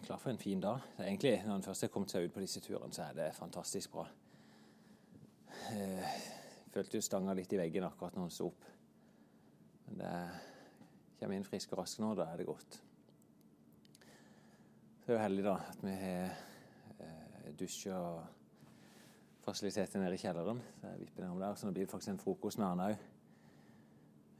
Klar 0.02 0.18
for 0.18 0.32
en 0.32 0.40
fin 0.42 0.60
dag. 0.60 0.82
Egentlig, 0.98 1.44
Når 1.46 1.56
en 1.56 1.64
først 1.64 1.82
har 1.82 1.90
kommet 1.90 2.10
seg 2.10 2.26
ut 2.26 2.34
på 2.34 2.40
disse 2.40 2.62
turene, 2.62 2.94
så 2.94 3.04
er 3.04 3.14
det 3.14 3.36
fantastisk 3.36 3.92
bra. 3.92 4.08
Eh, 5.72 6.18
følte 6.74 6.98
jo 6.98 7.02
stanga 7.02 7.34
litt 7.34 7.54
i 7.54 7.58
veggen 7.58 7.84
akkurat 7.84 8.16
når 8.16 8.24
en 8.24 8.30
sto 8.30 8.48
opp. 8.48 8.66
Men 9.86 9.98
det 9.98 11.20
kommer 11.20 11.36
inn 11.36 11.46
frisk 11.46 11.74
og 11.74 11.80
rask 11.80 12.00
nå, 12.00 12.16
da 12.16 12.26
er 12.34 12.38
det 12.38 12.48
godt. 12.48 12.82
Så 15.06 15.12
er 15.12 15.14
jo 15.14 15.22
heldig 15.22 15.44
da 15.44 15.60
at 15.70 15.84
vi 15.84 15.96
har 16.02 16.38
eh, 17.00 17.52
dusj 17.54 17.92
og 17.94 18.24
fasiliteter 19.46 20.00
nede 20.02 20.18
i 20.18 20.18
kjelleren. 20.18 20.62
Så 20.82 20.88
jeg 20.88 21.00
vipper 21.06 21.28
ned 21.28 21.40
der, 21.40 21.56
så 21.56 21.68
det 21.68 21.74
blir 21.76 21.86
faktisk 21.86 22.16
en 22.16 22.20
frokost 22.20 22.58
med 22.58 22.68
han 22.68 22.88
òg. 22.90 23.12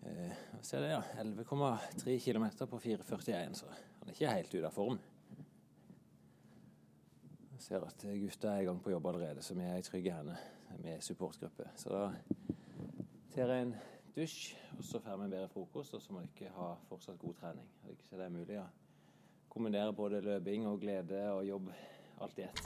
Eh, 0.06 0.32
så 0.62 0.78
er 0.78 0.82
det 0.82 0.90
ja, 0.90 1.02
11,3 1.24 2.20
km 2.20 2.46
på 2.70 2.80
4,41, 2.80 3.54
så 3.54 3.66
han 3.66 4.08
er 4.08 4.14
ikke 4.14 4.34
helt 4.34 4.56
ute 4.56 4.68
av 4.68 4.74
form. 4.74 5.00
Jeg 7.56 7.62
ser 7.66 7.86
at 7.88 8.06
gutta 8.06 8.52
er 8.52 8.62
i 8.62 8.68
gang 8.68 8.82
på 8.84 8.92
jobb 8.94 9.08
allerede, 9.08 9.42
så 9.42 9.56
vi 9.58 9.66
er 9.66 9.78
i 9.80 9.86
trygge 9.86 10.14
hender. 10.14 10.42
Vi 10.78 10.90
er 10.92 11.02
supportgruppe. 11.02 11.70
Så 11.76 11.90
da 11.90 12.12
tar 13.34 13.54
jeg 13.54 13.62
en 13.66 13.76
dusj, 14.16 14.56
og 14.78 14.84
så 14.84 15.00
får 15.00 15.18
vi 15.24 15.30
bedre 15.30 15.50
frokost, 15.50 15.94
og 15.94 16.02
så 16.02 16.14
må 16.14 16.20
dere 16.40 16.54
ha 16.60 16.76
fortsatt 16.90 17.20
god 17.20 17.34
trening. 17.42 17.68
Så 18.04 18.20
det 18.20 18.26
er 18.28 18.36
mulig 18.36 18.60
å 18.62 18.68
kombinere 19.50 19.94
både 19.96 20.22
løping 20.22 20.68
og 20.68 20.80
glede 20.84 21.26
og 21.32 21.46
jobb 21.48 21.72
alt 22.22 22.40
i 22.40 22.48
ett. 22.50 22.60